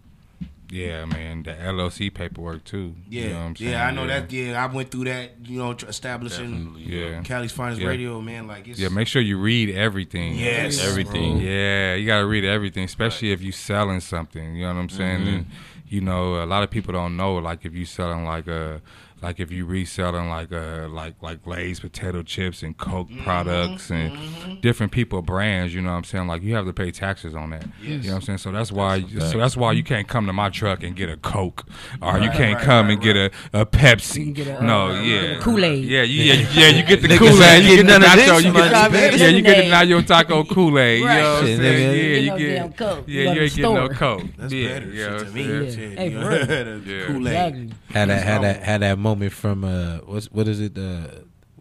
Yeah, 0.69 1.05
man, 1.05 1.43
the 1.43 1.51
LLC 1.53 2.13
paperwork 2.13 2.63
too. 2.65 2.95
Yeah, 3.09 3.21
you 3.23 3.29
know 3.29 3.35
what 3.39 3.45
I'm 3.45 3.55
saying? 3.55 3.71
yeah, 3.71 3.87
I 3.87 3.91
know 3.91 4.05
that. 4.07 4.31
Yeah, 4.31 4.63
I 4.63 4.67
went 4.73 4.91
through 4.91 5.05
that. 5.05 5.31
You 5.45 5.59
know, 5.59 5.73
tr- 5.73 5.87
establishing 5.87 6.75
Yeah, 6.77 7.21
Cali's 7.21 7.51
finest 7.53 7.81
Yeah. 7.81 7.87
radio, 7.87 8.19
man. 8.21 8.47
Like 8.47 8.67
it's 8.67 8.79
Yeah, 8.79 8.89
make 8.89 9.07
sure 9.07 9.21
you 9.21 9.37
read 9.39 9.69
everything. 9.73 10.35
Yes, 10.35 10.85
Everything. 10.85 11.37
bro. 11.37 11.47
Yeah, 11.47 11.95
you 11.95 12.05
gotta 12.05 12.25
read 12.25 12.43
everything, 12.43 12.83
especially 12.83 13.31
if 13.31 13.41
you're 13.41 13.51
selling 13.53 14.01
something. 14.01 14.55
You 14.55 14.63
know 14.63 14.73
what 14.73 14.79
I'm 14.81 14.89
saying? 14.89 15.21
Mhm. 15.21 15.27
And 15.35 15.45
you 15.87 16.01
know, 16.01 16.43
a 16.43 16.45
lot 16.45 16.63
of 16.63 16.69
people 16.69 16.91
don't 16.91 17.15
know. 17.15 17.35
Like 17.35 17.65
if 17.65 17.73
you 17.73 17.85
selling 17.85 18.25
like 18.25 18.47
a, 18.47 18.81
like 19.21 19.39
if 19.39 19.51
you 19.51 19.65
reselling 19.65 20.29
like 20.29 20.51
a 20.51 20.87
like 20.91 21.15
like 21.21 21.45
Lay's 21.47 21.79
potato 21.79 22.21
chips 22.23 22.63
and 22.63 22.77
Coke 22.77 23.07
Mm-hmm. 23.07 23.23
products 23.23 23.89
and 23.91 24.61
different 24.61 24.91
people 24.91 25.21
brands. 25.21 25.73
You 25.73 25.81
know 25.81 25.91
what 25.91 25.97
I'm 25.97 26.03
saying? 26.03 26.27
Like 26.27 26.41
you 26.41 26.55
have 26.55 26.65
to 26.65 26.73
pay 26.73 26.91
taxes 26.91 27.33
on 27.35 27.51
that. 27.51 27.65
You 27.81 27.97
know 27.99 28.07
what 28.09 28.15
I'm 28.15 28.21
saying? 28.21 28.37
So 28.39 28.51
that's 28.51 28.71
why. 28.71 28.99
That's 28.99 29.31
so 29.31 29.37
that's 29.37 29.55
why 29.55 29.71
you 29.73 29.83
can't 29.83 30.07
come 30.07 30.25
to 30.27 30.33
my 30.33 30.49
truck 30.49 30.83
and 30.83 30.95
get 30.95 31.09
a 31.09 31.17
Coke, 31.17 31.65
or 32.01 32.19
you 32.19 32.29
can't 32.31 32.55
right, 32.57 32.63
come 32.65 32.87
right, 32.87 32.93
and 32.93 33.01
get 33.01 33.15
a, 33.15 33.31
a 33.53 33.65
Pepsi. 33.65 34.33
Get 34.33 34.47
a, 34.47 34.63
no, 34.63 34.87
uh, 34.89 35.01
yeah, 35.01 35.39
Kool-Aid. 35.39 35.85
Yeah, 35.85 36.01
you, 36.03 36.23
yeah, 36.23 36.49
yeah. 36.53 36.67
You 36.69 36.83
get 36.83 37.01
the 37.01 37.17
Kool 37.17 37.27
Aid. 37.43 37.63
You 37.63 37.77
get 37.77 37.85
getting 37.85 37.85
the 37.87 37.99
none 37.99 38.03
of 38.03 38.09
nacho. 38.09 38.15
this 38.37 38.43
You 38.45 38.53
get 38.53 38.91
the, 38.91 39.17
yeah, 39.17 39.27
you 39.27 39.41
get 39.41 39.57
the 39.57 39.69
Lemonade. 39.69 39.89
nacho 40.03 40.07
taco 40.07 40.43
Kool 40.43 40.79
Aid. 40.79 41.03
Right. 41.03 41.15
You 41.17 41.21
know 41.23 41.33
what 41.33 41.39
I'm 41.43 41.57
saying? 41.57 41.81
Yeah, 41.81 42.17
You 42.17 42.31
you 42.33 42.37
get 42.37 42.59
no 42.61 42.69
Coke. 42.69 43.03
Yeah, 43.07 43.21
you 43.21 43.25
to 43.35 43.41
ain't 43.41 43.51
the 43.51 43.57
getting 43.61 43.73
no. 43.75 43.89
Coke. 43.89 44.21
That's 44.37 44.53
better 44.53 44.87
yeah, 44.87 45.17
to 45.17 45.25
me. 45.31 45.43
Hey, 45.43 46.09
you 46.09 46.15
for 46.17 46.21
know, 46.21 46.29
real. 46.29 46.45
the 46.45 46.83
Yeah. 46.85 47.05
Kool-Aid. 47.07 47.73
Had 47.91 48.09
that 48.09 48.23
had 48.23 48.41
that 48.43 48.63
had 48.63 48.81
that 48.81 48.97
moment 49.07 49.31
from 49.33 49.63
uh 49.63 49.97
what's 50.11 50.27
what 50.31 50.47
is 50.47 50.59
it 50.59 50.77
uh 50.77 51.07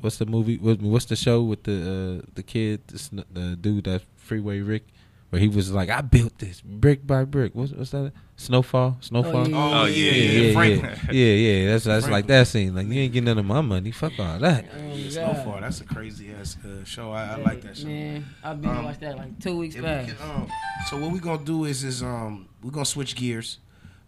what's 0.00 0.18
the 0.18 0.26
movie 0.26 0.58
what, 0.58 0.80
what's 0.80 1.06
the 1.06 1.16
show 1.16 1.42
with 1.42 1.62
the 1.64 1.76
uh 2.22 2.26
the 2.34 2.42
kid 2.42 2.86
the, 2.88 3.24
the 3.32 3.56
dude 3.56 3.84
that 3.84 4.02
Freeway 4.16 4.60
Rick? 4.60 4.84
Where 5.30 5.40
he 5.40 5.48
was 5.48 5.72
like 5.72 5.90
I 5.90 6.02
built 6.02 6.38
this 6.38 6.60
brick 6.60 7.04
by 7.04 7.24
brick. 7.24 7.52
What's 7.54 7.72
what's 7.72 7.90
that? 7.90 8.12
Snowfall? 8.36 8.98
Snowfall? 9.00 9.48
Yeah. 9.48 9.56
Oh, 9.56 9.82
Oh, 9.82 9.84
yeah, 9.86 10.12
yeah, 10.12 10.12
yeah, 10.12 10.40
yeah 10.40 10.62
yeah. 10.62 11.12
Yeah 11.20 11.34
yeah 11.46 11.70
that's 11.70 11.84
that's 11.84 12.08
like 12.08 12.26
that 12.28 12.46
scene. 12.46 12.74
Like 12.76 12.86
you 12.86 13.00
ain't 13.02 13.12
getting 13.12 13.24
none 13.26 13.38
of 13.38 13.44
my 13.44 13.60
money. 13.60 13.90
Fuck 13.90 14.12
all 14.20 14.38
that. 14.38 14.64
Oh, 14.72 15.08
Snowfall. 15.08 15.60
That's 15.62 15.80
a 15.80 15.84
crazy 15.84 16.30
ass 16.32 16.56
uh, 16.64 16.84
show. 16.84 17.10
I, 17.10 17.34
I 17.34 17.36
like 17.36 17.60
that 17.62 17.76
show. 17.76 17.88
Man, 17.88 18.24
I've 18.44 18.60
been 18.62 18.70
Um, 18.70 18.84
watched 18.84 19.00
that 19.00 19.16
like 19.16 19.36
two 19.40 19.56
weeks 19.58 19.74
If 19.74 19.82
we 19.82 19.88
can, 19.88 20.14
um, 20.22 20.48
so 20.88 20.96
what 21.00 21.10
we're 21.12 21.18
gonna 21.28 21.44
do 21.44 21.64
is 21.64 21.82
is 21.82 22.02
um 22.02 22.48
we're 22.62 22.70
gonna 22.70 22.84
switch 22.96 23.16
gears, 23.16 23.58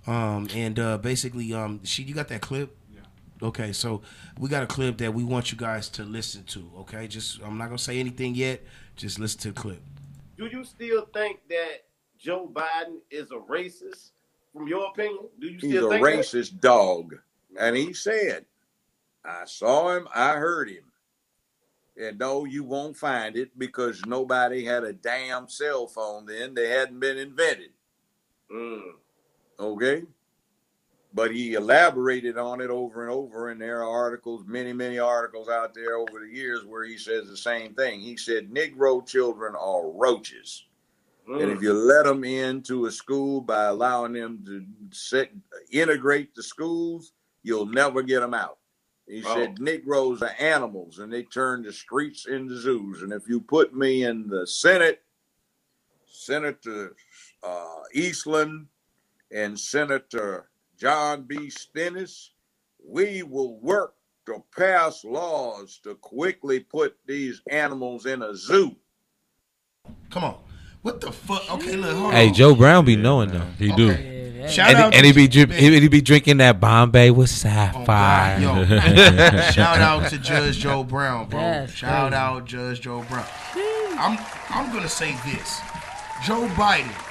um 0.07 0.47
and 0.55 0.79
uh 0.79 0.99
basically 0.99 1.53
um 1.53 1.81
she 1.85 2.05
you 2.05 2.15
got 2.15 2.29
that 2.29 2.43
clip. 2.43 2.77
Okay, 3.43 3.73
so 3.73 4.03
we 4.39 4.49
got 4.49 4.63
a 4.63 4.67
clip 4.67 4.99
that 4.99 5.15
we 5.15 5.23
want 5.23 5.53
you 5.53 5.59
guys 5.59 5.89
to 5.91 6.03
listen 6.03 6.45
to. 6.45 6.71
Okay, 6.81 7.07
just 7.07 7.41
I'm 7.43 7.57
not 7.57 7.67
gonna 7.67 7.79
say 7.79 8.01
anything 8.01 8.35
yet. 8.35 8.63
Just 8.97 9.19
listen 9.19 9.41
to 9.41 9.49
the 9.49 9.55
clip. 9.55 9.83
Do 10.37 10.47
you 10.47 10.65
still 10.65 11.07
think 11.15 11.41
that 11.49 11.85
Joe 12.19 12.51
Biden 12.53 12.99
is 13.11 13.31
a 13.31 13.37
racist? 13.37 14.11
From 14.53 14.67
your 14.67 14.89
opinion, 14.89 15.29
do 15.39 15.47
you 15.47 15.59
He's 15.61 15.71
still 15.71 15.87
a 15.87 15.91
think 15.91 16.05
that? 16.05 16.15
racist 16.17 16.61
dog. 16.61 17.15
And 17.59 17.77
he 17.77 17.93
said, 17.93 18.45
I 19.25 19.45
saw 19.45 19.97
him, 19.97 20.09
I 20.15 20.33
heard 20.33 20.69
him. 20.71 20.85
And 21.97 22.19
no, 22.19 22.45
you 22.45 22.65
won't 22.65 22.97
find 22.97 23.37
it 23.37 23.57
because 23.59 24.05
nobody 24.07 24.65
had 24.65 24.85
a 24.85 24.93
damn 24.93 25.49
cell 25.49 25.87
phone 25.87 26.27
then. 26.27 26.55
They 26.55 26.69
hadn't 26.69 27.01
been 27.01 27.19
invented. 27.19 27.71
Mm. 28.53 28.83
Okay? 29.59 30.05
But 31.15 31.33
he 31.33 31.55
elaborated 31.55 32.37
on 32.37 32.61
it 32.61 32.71
over 32.71 33.03
and 33.03 33.11
over, 33.11 33.49
and 33.49 33.61
there 33.61 33.83
are 33.83 33.89
articles, 33.89 34.45
many, 34.47 34.73
many 34.73 34.99
articles 34.99 35.49
out 35.49 35.73
there 35.75 35.97
over 35.97 36.21
the 36.21 36.29
years 36.31 36.65
where 36.67 36.85
he 36.85 36.99
says 36.99 37.29
the 37.29 37.37
same 37.37 37.75
thing. 37.75 38.01
He 38.01 38.17
said, 38.17 38.51
Negro 38.51 39.07
children 39.07 39.55
are 39.57 39.89
roaches. 39.91 40.67
And 41.27 41.43
Mm. 41.43 41.57
if 41.57 41.63
you 41.63 41.73
let 41.73 42.05
them 42.05 42.25
into 42.25 42.87
a 42.87 42.91
school 42.91 43.41
by 43.41 43.65
allowing 43.65 44.13
them 44.13 44.45
to 44.47 44.65
set, 44.95 45.31
integrate 45.71 46.35
the 46.35 46.43
schools, 46.43 47.13
you'll 47.43 47.67
never 47.67 48.03
get 48.03 48.21
them 48.21 48.35
out. 48.35 48.59
He 49.07 49.23
Oh. 49.23 49.35
said 49.35 49.61
Negroes 49.61 50.23
are 50.23 50.35
animals 50.39 50.99
and 50.99 51.13
they 51.13 51.23
turn 51.25 51.63
the 51.63 51.73
streets 51.73 52.27
into 52.27 52.57
zoos. 52.57 53.03
And 53.03 53.13
if 53.13 53.29
you 53.29 53.41
put 53.41 53.75
me 53.75 54.05
in 54.05 54.29
the 54.29 54.47
Senate, 54.47 55.03
Senator 56.07 56.95
uh, 57.43 57.83
Eastland 57.93 58.69
and 59.31 59.59
Senator 59.59 60.48
John 60.79 61.23
B. 61.23 61.51
Stennis, 61.51 62.31
we 62.87 63.23
will 63.25 63.59
work 63.59 63.95
to 64.27 64.43
pass 64.57 65.05
laws 65.05 65.81
to 65.83 65.97
quickly 65.97 66.61
put 66.61 66.97
these 67.07 67.43
animals 67.51 68.07
in 68.07 68.23
a 68.23 68.35
zoo. 68.35 68.77
Come 70.11 70.25
on, 70.25 70.37
what 70.83 71.01
the 71.01 71.11
fuck? 71.11 71.51
Okay, 71.55 71.75
look, 71.77 71.97
hold 71.97 72.13
hey 72.15 72.29
on. 72.29 72.35
Joe 72.35 72.55
Brown 72.55 72.85
be 72.85 72.95
knowing 72.95 73.31
though 73.31 73.47
He 73.59 73.73
do. 73.73 73.87
Yeah, 73.93 74.47
Shout 74.47 74.71
and, 74.71 74.79
out 74.79 74.95
and 74.95 75.05
he 75.05 75.13
be 75.13 75.27
drip, 75.27 75.51
he, 75.51 75.81
he 75.81 75.89
be 75.89 76.01
drinking 76.01 76.37
that 76.37 76.61
Bombay 76.61 77.11
with 77.11 77.29
Oh, 77.45 77.51
God, 77.51 78.39
sapphire 78.39 78.41
yo. 78.41 78.65
Shout 79.51 79.79
out 79.81 80.09
to 80.11 80.19
Judge 80.19 80.59
Joe 80.59 80.85
Brown, 80.85 81.29
bro. 81.29 81.41
That's 81.41 81.73
Shout 81.73 82.13
crazy. 82.13 82.15
out 82.15 82.45
Judge 82.45 82.81
Joe 82.83 83.03
Brown. 83.09 83.27
I'm 83.99 84.17
I'm 84.51 84.73
gonna 84.73 84.89
say 84.89 85.17
this. 85.27 85.61
Joe 86.25 86.47
Biden. 86.55 87.08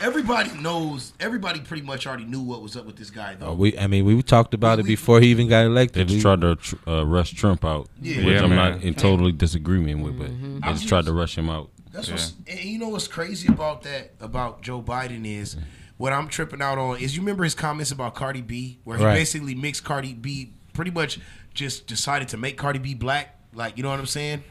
Everybody 0.00 0.50
knows. 0.60 1.12
Everybody 1.20 1.60
pretty 1.60 1.82
much 1.82 2.06
already 2.06 2.24
knew 2.24 2.42
what 2.42 2.62
was 2.62 2.76
up 2.76 2.84
with 2.84 2.96
this 2.96 3.10
guy, 3.10 3.36
though. 3.36 3.48
Oh, 3.48 3.54
we, 3.54 3.78
I 3.78 3.86
mean, 3.86 4.04
we 4.04 4.20
talked 4.22 4.52
about 4.52 4.78
We- 4.78 4.84
it 4.84 4.86
before 4.86 5.20
he 5.20 5.28
even 5.28 5.48
got 5.48 5.60
They 5.62 5.66
elected. 5.66 6.08
just 6.08 6.16
We- 6.18 6.22
tried 6.22 6.40
to 6.42 6.56
tr- 6.56 6.76
uh, 6.88 7.04
rush 7.06 7.32
Trump 7.32 7.64
out, 7.64 7.88
Yeah. 8.02 8.16
which 8.18 8.26
Yeah, 8.26 8.42
I'm 8.42 8.50
man. 8.50 8.72
not 8.72 8.82
in 8.82 8.94
totally 8.94 9.32
disagreement 9.32 10.00
with, 10.02 10.18
but 10.18 10.28
Mm-hmm. 10.30 10.60
they 10.60 10.66
I'm 10.66 10.74
just 10.74 10.88
tried 10.88 11.04
to 11.06 11.12
rush 11.12 11.38
him 11.38 11.48
out. 11.48 11.70
That's 11.92 12.10
what's 12.10 12.34
and 12.48 12.58
you 12.60 12.78
know 12.80 12.88
what's 12.88 13.06
crazy 13.06 13.46
about 13.46 13.82
that 13.84 14.14
about 14.20 14.62
Joe 14.62 14.82
Biden 14.82 15.24
is 15.24 15.56
what 15.96 16.12
I'm 16.12 16.26
tripping 16.26 16.60
out 16.60 16.76
on 16.76 16.98
is 16.98 17.14
you 17.14 17.22
remember 17.22 17.44
his 17.44 17.54
comments 17.54 17.92
about 17.92 18.16
Cardi 18.16 18.42
B 18.42 18.80
where 18.82 18.98
he 18.98 19.04
Right. 19.04 19.14
basically 19.14 19.54
mixed 19.54 19.84
Cardi 19.84 20.12
B 20.12 20.54
pretty 20.72 20.90
much 20.90 21.20
just 21.54 21.86
decided 21.86 22.26
to 22.30 22.36
make 22.36 22.56
Cardi 22.56 22.80
B 22.80 22.94
black 22.94 23.38
like 23.54 23.76
you 23.76 23.82
know 23.82 23.90
what 23.90 23.98
I'm 23.98 24.06
saying 24.06 24.42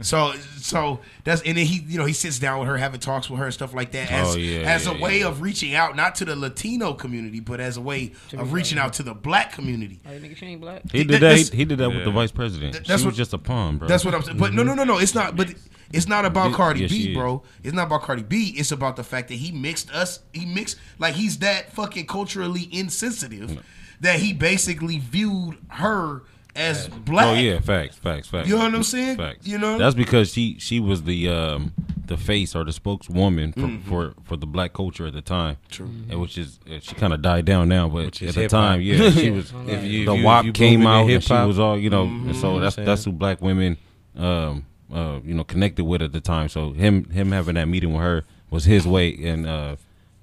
so 0.00 0.32
so 0.56 1.00
that's 1.24 1.42
and 1.42 1.56
then 1.58 1.66
he 1.66 1.80
you 1.86 1.98
know 1.98 2.04
he 2.04 2.12
sits 2.12 2.38
down 2.38 2.58
with 2.60 2.68
her 2.68 2.76
having 2.76 3.00
talks 3.00 3.28
with 3.30 3.38
her 3.38 3.46
and 3.46 3.54
stuff 3.54 3.74
like 3.74 3.92
that 3.92 4.10
as 4.10 4.34
Oh, 4.34 4.38
yeah, 4.38 4.60
as 4.60 4.86
yeah, 4.86 4.92
a 4.96 5.00
way 5.00 5.20
yeah. 5.20 5.28
of 5.28 5.40
reaching 5.42 5.74
out 5.74 5.96
not 5.96 6.14
to 6.16 6.24
the 6.24 6.36
Latino 6.36 6.92
community 6.94 7.40
but 7.40 7.60
as 7.60 7.76
a 7.76 7.80
way 7.80 8.12
of 8.36 8.52
reaching 8.52 8.78
out 8.78 8.92
to 8.94 9.02
the 9.02 9.14
black 9.14 9.52
community 9.52 10.00
Oh, 10.06 10.10
nigga, 10.10 10.36
she 10.36 10.46
ain't 10.46 10.60
black. 10.60 10.82
He 10.90 11.04
did 11.04 11.20
that. 11.22 11.36
He, 11.36 11.44
he 11.58 11.64
did 11.64 11.78
that 11.78 11.90
with 11.90 12.04
the 12.04 12.10
vice 12.10 12.30
president. 12.32 12.72
Th- 12.74 12.84
She 12.86 12.92
that's 12.92 13.04
was 13.04 13.16
just 13.16 13.32
a 13.32 13.38
pawn, 13.38 13.78
bro. 13.78 13.88
That's 13.88 14.04
what 14.04 14.14
I'm 14.14 14.22
saying. 14.22 14.38
But 14.38 14.52
no, 14.54 14.62
no, 14.62 14.74
no, 14.74 14.84
no. 14.84 14.98
It's 14.98 15.14
not. 15.14 15.36
But 15.36 15.52
it's 15.92 16.06
not 16.08 16.24
about 16.24 16.50
Yeah, 16.50 16.56
Cardi 16.56 16.80
yeah, 16.82 16.86
she 16.88 17.06
B, 17.08 17.14
bro. 17.14 17.42
It's 17.64 17.74
not 17.74 17.86
about 17.86 18.02
Cardi 18.02 18.22
B. 18.22 18.54
It's 18.56 18.72
about 18.72 18.96
the 18.96 19.04
fact 19.04 19.28
that 19.28 19.34
he 19.34 19.52
mixed 19.52 19.90
us. 19.92 20.20
He 20.32 20.46
mixed 20.46 20.76
like 20.98 21.14
he's 21.14 21.38
that 21.38 21.72
fucking 21.72 22.06
culturally 22.06 22.68
insensitive 22.72 23.62
that 24.00 24.20
he 24.20 24.32
basically 24.32 24.98
viewed 24.98 25.56
her 25.68 26.22
as 26.56 26.88
black. 26.88 27.26
Oh 27.26 27.34
yeah, 27.34 27.60
facts, 27.60 27.96
facts, 27.96 28.28
facts. 28.28 28.48
You 28.48 28.56
know 28.56 28.64
what 28.64 28.74
I'm 28.74 28.82
saying? 28.82 29.16
Facts. 29.16 29.46
You 29.46 29.58
know? 29.58 29.78
that's 29.78 29.94
because 29.94 30.32
she 30.32 30.56
she 30.58 30.80
was 30.80 31.02
the 31.04 31.28
um 31.28 31.72
the 32.06 32.16
face 32.16 32.54
or 32.54 32.64
the 32.64 32.72
spokeswoman 32.72 33.52
for 33.52 33.60
Mhm. 33.60 33.82
for, 33.82 34.14
for 34.24 34.36
the 34.36 34.46
black 34.46 34.72
culture 34.72 35.06
at 35.08 35.12
the 35.12 35.22
time. 35.22 35.56
True. 35.70 35.90
And 36.08 36.20
which 36.20 36.38
is 36.38 36.60
uh, 36.70 36.78
she 36.80 36.94
kind 36.94 37.12
of 37.12 37.20
died 37.20 37.44
down 37.44 37.68
now, 37.68 37.88
but 37.88 38.06
at 38.06 38.12
the 38.14 38.26
hip-hop. 38.26 38.50
time, 38.50 38.80
yeah, 38.80 39.10
she 39.10 39.30
was. 39.30 39.52
If 39.66 39.84
you- 39.84 40.04
the 40.06 40.12
if 40.12 40.18
you- 40.18 40.24
WAP 40.24 40.44
you 40.44 40.52
came 40.52 40.86
out, 40.86 41.10
and 41.10 41.22
she 41.22 41.32
was 41.32 41.58
all 41.58 41.76
you 41.78 41.90
know. 41.90 42.06
Mm-hmm. 42.06 42.28
and 42.28 42.36
so 42.36 42.54
Mhm. 42.54 42.60
that's 42.60 42.76
that's 42.76 43.04
who 43.04 43.12
black 43.12 43.40
women, 43.42 43.76
um, 44.16 44.64
uh, 44.94 45.18
you 45.24 45.34
know, 45.34 45.42
connected 45.44 45.84
with 45.84 46.00
at 46.00 46.12
the 46.12 46.20
time. 46.20 46.48
So 46.48 46.72
him 46.72 47.10
him 47.10 47.32
having 47.32 47.56
that 47.56 47.66
meeting 47.66 47.92
with 47.92 48.02
her 48.02 48.24
was 48.50 48.64
his 48.66 48.86
way 48.86 49.08
in 49.08 49.44
uh, 49.44 49.74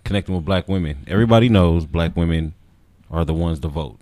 connecting 0.06 0.34
with 0.36 0.46
black 0.46 0.70
women. 0.70 1.04
Everybody 1.08 1.50
knows 1.50 1.86
black 1.86 2.16
women 2.16 2.54
are 3.12 3.26
the 3.26 3.34
ones 3.34 3.60
to 3.60 3.68
vote. 3.68 4.00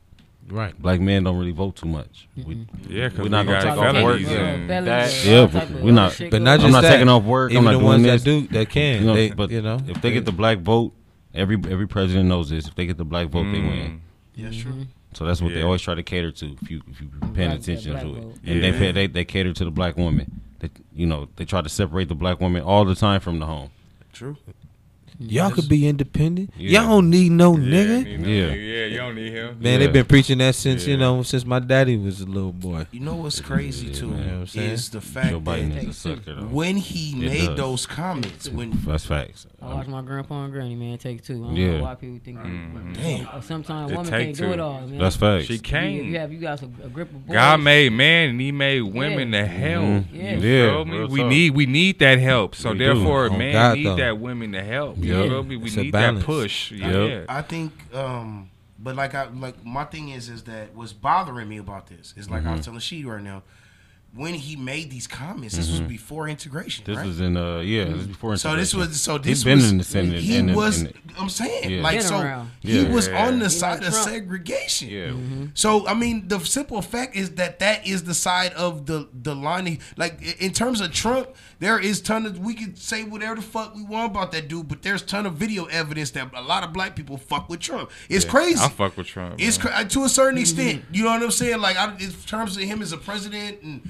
Right. 0.52 0.80
Black 0.82 1.00
men 1.00 1.24
don't 1.24 1.38
really 1.38 1.52
vote 1.52 1.76
too 1.76 1.88
much. 1.88 2.28
We, 2.36 2.68
Yeah, 2.88 3.06
because 3.10 3.18
we're 3.20 3.24
we 3.26 3.30
not 3.30 3.46
gonna 3.46 3.62
take 3.62 3.72
off 3.72 4.04
work. 4.04 4.20
Yeah, 4.22 4.30
and 4.30 4.68
felonies 4.68 4.86
that, 4.86 5.26
yeah 5.26 5.46
but 5.48 5.70
we're 5.82 5.92
not. 5.92 6.22
But 6.30 6.42
not 6.42 6.60
just 6.60 6.66
I'm 6.66 6.72
just 6.72 6.72
not 6.74 6.82
that. 6.82 6.92
taking 6.92 7.10
off 7.10 7.24
work. 7.24 7.52
Even 7.52 7.60
I'm 7.60 7.64
not 7.66 7.72
the 7.72 7.78
doing 7.80 7.86
ones 7.88 8.04
this. 8.04 8.24
that 8.24 8.30
do 8.30 8.48
that 8.48 8.70
can. 8.70 9.02
You 9.02 9.08
know, 9.08 9.14
they, 9.16 9.32
but 9.32 9.50
you 9.52 9.62
know, 9.62 9.80
if 9.88 10.02
they 10.02 10.12
get 10.12 10.26
the 10.26 10.32
black 10.32 10.60
vote, 10.60 10.94
every 11.34 11.56
every 11.70 11.88
president 11.88 12.28
knows 12.30 12.50
this. 12.50 12.68
If 12.68 12.76
they 12.76 12.86
get 12.86 12.98
the 12.98 13.06
black 13.06 13.28
vote, 13.30 13.44
they 13.46 13.60
win. 13.60 13.70
Mm. 13.70 14.00
Yeah, 14.36 14.52
sure. 14.52 14.72
Mm-hmm. 14.72 14.84
So 15.14 15.26
that's 15.26 15.42
what 15.42 15.54
they 15.54 15.62
always 15.62 15.82
try 15.82 15.96
to 15.96 16.04
cater 16.04 16.32
to. 16.32 16.54
If 16.62 16.72
you 16.72 16.82
if 16.90 17.02
you 17.02 17.10
paying 17.34 17.50
Black- 17.50 17.60
attention 17.60 17.94
to 17.94 17.98
it, 18.00 18.04
vote. 18.04 18.36
and 18.46 18.64
they, 18.64 18.70
Yeah. 18.72 18.78
pay, 18.78 18.92
they 18.94 19.08
they 19.08 19.26
cater 19.26 19.52
to 19.54 19.66
the 19.66 19.72
black 19.72 19.98
woman. 19.98 20.42
They, 20.60 20.70
you 20.94 21.06
know, 21.06 21.28
they 21.36 21.44
try 21.46 21.62
to 21.62 21.70
separate 21.70 22.08
the 22.08 22.16
black 22.16 22.40
woman 22.40 22.62
all 22.62 22.86
the 22.86 22.96
time 22.96 23.20
from 23.20 23.40
the 23.40 23.46
home. 23.46 23.72
True. 24.14 24.38
Y'all 25.30 25.52
could 25.52 25.70
be 25.70 25.88
independent. 25.88 26.52
Yeah. 26.58 26.82
Y'all 26.82 26.90
don't 26.90 27.10
need 27.10 27.32
no 27.32 27.58
Yeah, 27.58 27.64
nigga. 27.84 28.12
you 28.12 28.18
know, 28.18 28.28
Yeah. 28.28 28.54
yeah, 28.54 28.86
you 28.86 28.98
don't 28.98 29.16
need 29.16 29.32
him. 29.34 29.58
Man, 29.60 29.74
Yeah. 29.74 29.78
they've 29.80 29.94
been 29.94 30.06
preaching 30.06 30.38
that 30.40 30.56
since 30.56 30.88
you 30.88 30.98
know 30.98 31.24
since 31.24 31.46
my 31.46 31.60
daddy 31.60 31.98
was 31.98 32.22
a 32.22 32.26
little 32.26 32.54
boy. 32.54 32.86
You 32.92 33.00
know 33.02 33.16
what's 33.16 33.40
crazy 33.40 33.88
Yeah, 33.88 33.94
too 33.94 34.08
man. 34.08 34.18
You 34.20 34.26
know 34.26 34.32
what 34.34 34.40
I'm 34.42 34.48
saying? 34.48 34.70
is 34.72 34.90
the 34.90 35.02
fact 35.02 35.30
Joe 35.30 35.42
Biden 35.42 35.74
that 35.74 35.84
is 35.84 35.90
a 35.90 35.94
sucker 35.94 36.36
though. 36.36 36.42
when 36.48 36.78
he 36.78 37.12
It 37.12 37.30
made 37.30 37.46
does. 37.48 37.58
those 37.58 37.86
comments, 37.86 38.50
when 38.50 38.72
That's 38.86 39.06
facts. 39.06 39.48
I 39.62 39.74
watch 39.74 39.88
my 39.88 40.02
grandpa 40.02 40.44
and 40.46 40.54
granny, 40.54 40.76
man, 40.76 40.98
take 40.98 41.24
two. 41.24 41.44
I 41.44 41.48
don't 41.48 41.56
Yeah. 41.56 41.78
know 41.78 41.84
why 41.84 41.96
people 41.96 42.20
think 42.24 42.40
Mhm. 42.40 42.96
Damn. 42.96 43.42
Sometimes 43.42 43.92
It 43.92 43.98
women 43.98 44.12
can't 44.12 44.36
do 44.36 44.52
it 44.52 44.60
all, 44.60 44.82
man. 44.88 45.00
That's 45.00 45.16
facts. 45.16 45.46
She 45.46 45.60
can't. 45.60 46.04
you 46.04 46.18
have 46.18 46.32
you 46.32 46.40
got 46.40 46.62
a, 46.62 46.66
a 46.84 46.90
grip 46.90 47.10
of 47.14 47.28
boys. 47.28 47.34
God 47.34 47.62
made 47.62 47.92
man 47.92 48.30
and 48.32 48.42
he 48.42 48.52
made 48.52 48.82
women 48.82 49.32
Yeah. 49.34 49.42
to 49.42 49.48
help. 49.48 49.84
Mhm. 49.86 50.06
Yeah. 50.14 50.22
You 50.22 50.28
Yeah, 50.50 50.70
feel 50.72 50.86
me? 50.86 50.98
real 50.98 51.08
We 51.08 51.20
talk. 51.20 51.30
need 51.30 51.56
we 51.56 51.66
need 51.66 52.00
that 52.00 52.20
women 54.20 54.52
to 54.54 54.64
help. 54.64 54.98
Yep. 55.12 55.46
We, 55.46 55.58
we 55.58 55.70
need 55.70 55.92
balance. 55.92 56.20
that 56.20 56.26
push. 56.26 56.72
Yep. 56.72 57.10
Yeah. 57.10 57.26
I 57.30 57.42
think 57.42 57.74
um, 57.94 58.50
but 58.80 58.96
like 58.96 59.16
I 59.16 59.28
like 59.28 59.64
my 59.64 59.86
thing 59.86 60.10
is 60.10 60.30
is 60.30 60.44
that 60.44 60.76
what's 60.76 60.94
bothering 60.94 61.48
me 61.48 61.58
about 61.58 61.88
this 61.88 62.14
is 62.18 62.30
like 62.30 62.42
mm-hmm. 62.42 62.50
I 62.50 62.52
was 62.52 62.62
mm-hmm. 62.62 62.66
telling 62.66 62.80
she 62.80 63.06
right 63.06 63.22
now, 63.22 63.44
when 64.14 64.34
he 64.34 64.58
made 64.58 64.92
these 64.92 65.08
comments. 65.08 65.56
This 65.56 65.70
mm-hmm. 65.70 65.84
was 65.84 65.90
before 65.90 66.28
integration. 66.28 66.84
This 66.86 66.98
right? 66.98 67.06
was 67.06 67.22
in 67.22 67.38
uh 67.38 67.60
yeah, 67.60 67.86
this 67.86 67.98
was 67.98 68.08
before 68.08 68.34
integration. 68.34 68.52
So 68.52 68.58
this 68.58 68.74
was 68.74 69.02
so 69.02 69.18
this 69.18 69.26
He's 69.26 69.44
been 69.44 69.60
was, 69.60 69.72
in 69.72 69.78
the 69.78 69.84
Senate. 69.84 70.20
He 70.20 70.36
in 70.36 70.54
was 70.54 70.82
in 70.82 70.88
the, 70.88 70.94
I'm 71.18 71.30
saying 71.30 71.70
yeah. 71.70 71.82
like 71.82 72.02
so 72.02 72.20
yeah. 72.20 72.46
he 72.62 72.84
was 72.86 73.08
yeah. 73.08 73.26
on 73.28 73.40
the 73.40 73.50
side 73.50 73.84
of 73.84 73.94
segregation. 73.94 74.90
Yeah. 74.90 75.08
Mm-hmm. 75.08 75.46
So 75.54 75.88
I 75.88 75.94
mean 75.94 76.28
the 76.28 76.40
simple 76.40 76.82
fact 76.82 77.16
is 77.16 77.32
that 77.36 77.60
that 77.60 77.88
is 77.88 78.04
the 78.04 78.14
side 78.14 78.54
of 78.54 78.86
the 78.86 79.08
the 79.14 79.34
line 79.36 79.80
like 79.96 80.42
in 80.42 80.52
terms 80.52 80.82
of 80.82 80.92
Trump, 80.92 81.30
there 81.60 81.80
is 81.80 82.02
ton 82.02 82.26
of 82.26 82.40
we 82.40 82.54
could 82.54 82.78
say 82.78 83.04
whatever 83.04 83.36
the 83.36 83.42
fuck 83.42 83.76
we 83.76 83.84
want 83.84 84.12
about 84.12 84.34
that 84.34 84.50
dude, 84.50 84.68
but 84.68 84.82
there's 84.82 85.02
ton 85.02 85.26
of 85.26 85.36
video 85.36 85.66
evidence 85.66 86.12
that 86.12 86.32
a 86.34 86.42
lot 86.42 86.64
of 86.64 86.74
black 86.74 86.96
people 86.98 87.18
fuck 87.18 87.48
with 87.48 87.62
Trump. 87.62 87.90
It's 88.10 88.26
crazy. 88.26 88.62
I 88.62 88.68
fuck 88.68 88.98
with 88.98 89.08
Trump. 89.08 89.36
It's 89.38 89.58
cra- 89.58 89.86
to 89.86 90.04
a 90.04 90.10
certain 90.10 90.40
extent. 90.40 90.82
Mm-hmm. 90.82 90.96
You 90.96 91.04
know 91.04 91.12
what 91.12 91.24
I'm 91.24 91.32
saying? 91.32 91.62
Like 91.62 91.78
I, 91.78 91.96
in 91.98 92.12
terms 92.26 92.58
of 92.58 92.64
him 92.64 92.82
as 92.82 92.92
a 92.92 92.98
president 92.98 93.62
and 93.62 93.90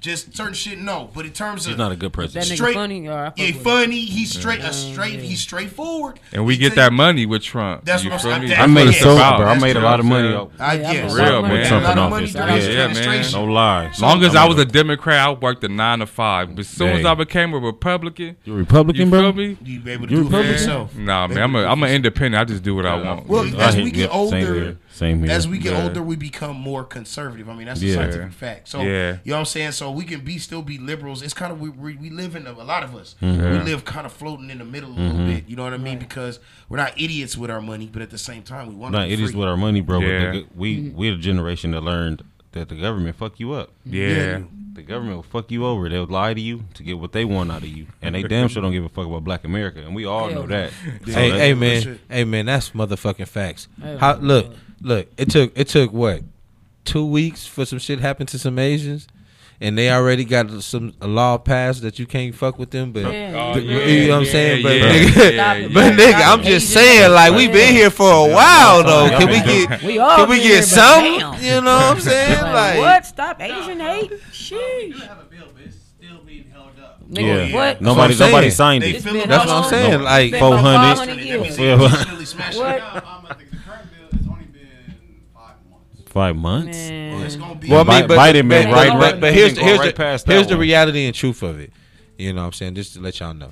just 0.00 0.36
certain 0.36 0.54
shit. 0.54 0.78
No, 0.78 1.10
but 1.14 1.24
in 1.26 1.32
terms 1.32 1.64
of 1.64 1.70
he's 1.70 1.78
not 1.78 1.92
a 1.92 1.96
good 1.96 2.12
president. 2.12 2.48
That 2.48 2.54
straight, 2.56 2.74
funny, 2.74 3.04
yeah, 3.04 3.30
funny. 3.62 4.00
He's 4.00 4.32
straight, 4.32 4.60
yeah. 4.60 4.70
a 4.70 4.72
straight, 4.72 5.20
he's 5.20 5.40
straightforward. 5.40 6.20
And 6.32 6.44
we 6.44 6.56
get 6.56 6.74
that 6.74 6.92
money 6.92 7.26
with 7.26 7.42
Trump. 7.42 7.84
That's 7.84 8.04
you 8.04 8.10
what 8.10 8.24
I'm 8.24 8.46
saying. 8.46 8.52
I 8.52 8.66
made 8.66 8.92
so, 8.94 9.16
bro. 9.16 9.46
I 9.46 9.58
made 9.58 9.76
a 9.76 9.80
lot 9.80 10.00
of 10.00 10.06
money. 10.06 10.48
I 10.58 10.74
yeah, 10.74 11.08
for 11.08 11.16
real 11.16 11.42
man. 11.42 11.66
Trump 11.66 11.88
in 11.88 11.98
office. 11.98 12.34
Yeah, 12.34 12.56
yeah, 12.56 12.92
man. 12.92 13.32
No 13.32 13.44
lie. 13.44 13.86
As 13.86 14.00
long 14.00 14.22
as 14.24 14.34
I 14.34 14.46
was 14.46 14.58
a 14.58 14.64
Democrat, 14.64 15.28
I 15.28 15.32
worked 15.32 15.64
a 15.64 15.68
nine 15.68 16.00
to 16.00 16.06
five. 16.06 16.50
But 16.50 16.60
as 16.60 16.68
soon 16.68 16.88
as 16.88 17.04
I 17.04 17.14
became 17.14 17.54
a 17.54 17.58
Republican, 17.58 18.36
you 18.44 18.54
Republican, 18.54 19.10
bro. 19.10 19.32
Me? 19.32 19.56
You 19.64 19.80
be 19.80 19.90
able 19.90 20.06
to 20.06 20.28
do 20.28 20.36
it 20.38 20.46
yourself. 20.46 20.94
Nah, 20.96 21.26
man. 21.28 21.38
I'm 21.38 21.54
a 21.54 21.64
I'm 21.64 21.82
an 21.82 21.90
independent. 21.90 22.40
I 22.40 22.44
just 22.44 22.62
do 22.62 22.74
what 22.74 22.86
I 22.86 23.00
want. 23.00 23.26
Well, 23.26 23.60
as 23.60 23.76
we 23.76 23.90
get 23.90 24.14
older. 24.14 24.76
Same 24.94 25.24
here. 25.24 25.32
As 25.32 25.48
we 25.48 25.58
get 25.58 25.74
older, 25.74 26.00
we 26.00 26.14
become 26.14 26.54
more 26.54 26.84
conservative. 26.84 27.48
I 27.48 27.54
mean, 27.54 27.66
that's 27.66 27.82
a 27.82 27.94
scientific 27.94 28.32
fact. 28.32 28.68
So, 28.68 28.80
yeah, 28.80 29.18
you 29.24 29.30
know 29.30 29.36
what 29.36 29.38
I'm 29.40 29.44
saying? 29.46 29.72
So 29.72 29.90
we 29.94 30.04
can 30.04 30.20
be 30.20 30.38
still 30.38 30.62
be 30.62 30.78
liberals. 30.78 31.22
It's 31.22 31.34
kind 31.34 31.52
of 31.52 31.60
we 31.60 31.68
we, 31.68 31.96
we 31.96 32.10
live 32.10 32.36
in 32.36 32.46
a, 32.46 32.52
a, 32.52 32.64
lot 32.64 32.82
of 32.82 32.94
us. 32.94 33.16
Mm-hmm. 33.22 33.42
We 33.42 33.58
live 33.58 33.84
kind 33.84 34.06
of 34.06 34.12
floating 34.12 34.50
in 34.50 34.58
the 34.58 34.64
middle 34.64 34.90
a 34.90 34.92
little 34.92 35.12
mm-hmm. 35.12 35.26
bit. 35.26 35.48
You 35.48 35.56
know 35.56 35.64
what 35.64 35.74
I 35.74 35.78
mean? 35.78 35.98
Right. 35.98 36.08
Because 36.08 36.40
we're 36.68 36.78
not 36.78 36.98
idiots 37.00 37.36
with 37.36 37.50
our 37.50 37.60
money, 37.60 37.88
but 37.92 38.02
at 38.02 38.10
the 38.10 38.18
same 38.18 38.42
time, 38.42 38.68
we 38.68 38.74
want 38.74 38.92
not 38.92 39.08
idiots 39.08 39.32
free. 39.32 39.40
with 39.40 39.48
our 39.48 39.56
money, 39.56 39.80
bro. 39.80 40.00
Yeah. 40.00 40.32
The, 40.32 40.46
we 40.54 40.78
mm-hmm. 40.78 40.96
we're 40.96 41.16
the 41.16 41.22
generation 41.22 41.70
that 41.72 41.82
learned 41.82 42.24
that 42.52 42.68
the 42.68 42.76
government 42.76 43.16
fuck 43.16 43.38
you 43.38 43.52
up. 43.52 43.70
Yeah. 43.84 44.08
yeah. 44.08 44.42
The 44.74 44.82
government 44.82 45.16
will 45.16 45.22
fuck 45.22 45.52
you 45.52 45.64
over. 45.64 45.88
They'll 45.88 46.06
lie 46.06 46.34
to 46.34 46.40
you 46.40 46.64
to 46.74 46.82
get 46.82 46.98
what 46.98 47.12
they 47.12 47.24
want 47.24 47.52
out 47.52 47.62
of 47.62 47.68
you, 47.68 47.86
and 48.02 48.14
they 48.14 48.24
damn 48.24 48.48
sure 48.48 48.60
don't 48.60 48.72
give 48.72 48.84
a 48.84 48.88
fuck 48.88 49.06
about 49.06 49.22
Black 49.22 49.44
America, 49.44 49.80
and 49.80 49.94
we 49.94 50.04
all 50.04 50.28
know 50.30 50.46
that. 50.46 50.72
so 51.06 51.12
hey, 51.12 51.30
hey 51.30 51.54
man, 51.54 52.00
hey 52.08 52.24
man, 52.24 52.46
that's 52.46 52.70
motherfucking 52.70 53.28
facts. 53.28 53.68
How, 53.98 54.16
look, 54.16 54.52
look, 54.80 55.06
it 55.16 55.30
took 55.30 55.56
it 55.56 55.68
took 55.68 55.92
what 55.92 56.22
two 56.84 57.06
weeks 57.06 57.46
for 57.46 57.64
some 57.64 57.78
shit 57.78 58.00
happened 58.00 58.28
to 58.30 58.38
some 58.38 58.58
Asians 58.58 59.06
and 59.60 59.78
they 59.78 59.90
already 59.90 60.24
got 60.24 60.62
some 60.62 60.94
a 61.00 61.06
law 61.06 61.38
passed 61.38 61.82
that 61.82 61.98
you 61.98 62.06
can't 62.06 62.34
fuck 62.34 62.58
with 62.58 62.70
them. 62.70 62.92
But 62.92 63.12
yeah. 63.12 63.52
oh, 63.54 63.58
yeah, 63.58 63.86
you 63.86 64.08
know 64.08 64.14
what 64.14 64.26
I'm 64.26 64.32
saying, 64.32 64.62
but 64.62 64.72
nigga, 64.72 65.74
but 65.74 65.92
nigga, 65.94 66.20
I'm 66.22 66.42
just 66.42 66.72
saying 66.72 67.10
like 67.12 67.34
we've 67.34 67.52
been 67.52 67.72
here 67.72 67.90
for 67.90 68.10
a 68.10 68.32
while 68.32 68.82
though. 68.82 69.18
Can 69.18 69.28
we 69.28 69.40
get 69.40 69.82
we 69.82 69.96
can 69.96 70.28
we 70.28 70.40
get 70.40 70.64
some? 70.64 71.04
You 71.04 71.60
know 71.60 71.76
what 71.76 71.96
I'm 71.96 72.00
saying? 72.00 72.42
Like 72.42 72.78
what? 72.78 73.06
Stop 73.06 73.40
Asian 73.40 73.80
hate? 73.80 74.10
Sheesh. 74.30 75.10
Nigga, 77.08 77.50
yeah. 77.50 77.54
What? 77.54 77.80
Nobody, 77.80 78.16
nobody 78.16 78.50
signed 78.50 78.82
it. 78.82 79.02
That's 79.02 79.46
what 79.46 79.48
I'm 79.48 79.70
saying. 79.70 80.02
Like 80.02 80.34
400. 80.34 80.96
400 81.54 82.56
what? 82.56 83.43
five 86.14 86.36
months. 86.36 86.78
Well, 86.78 87.22
it's 87.22 87.36
gonna 87.36 87.54
be. 87.56 87.68
Well, 87.68 87.80
I 87.80 88.00
mean, 88.00 88.08
right, 88.08 88.42
but, 88.42 89.00
right, 89.00 89.20
but 89.20 89.34
here's 89.34 89.58
here's 89.58 89.80
right 89.80 89.94
the, 89.94 90.22
here's 90.26 90.46
the 90.46 90.56
reality 90.56 91.04
and 91.06 91.14
truth 91.14 91.42
of 91.42 91.58
it. 91.58 91.72
You 92.16 92.32
know, 92.32 92.42
what 92.42 92.46
I'm 92.46 92.52
saying 92.52 92.76
just 92.76 92.94
to 92.94 93.00
let 93.00 93.18
y'all 93.18 93.34
know, 93.34 93.50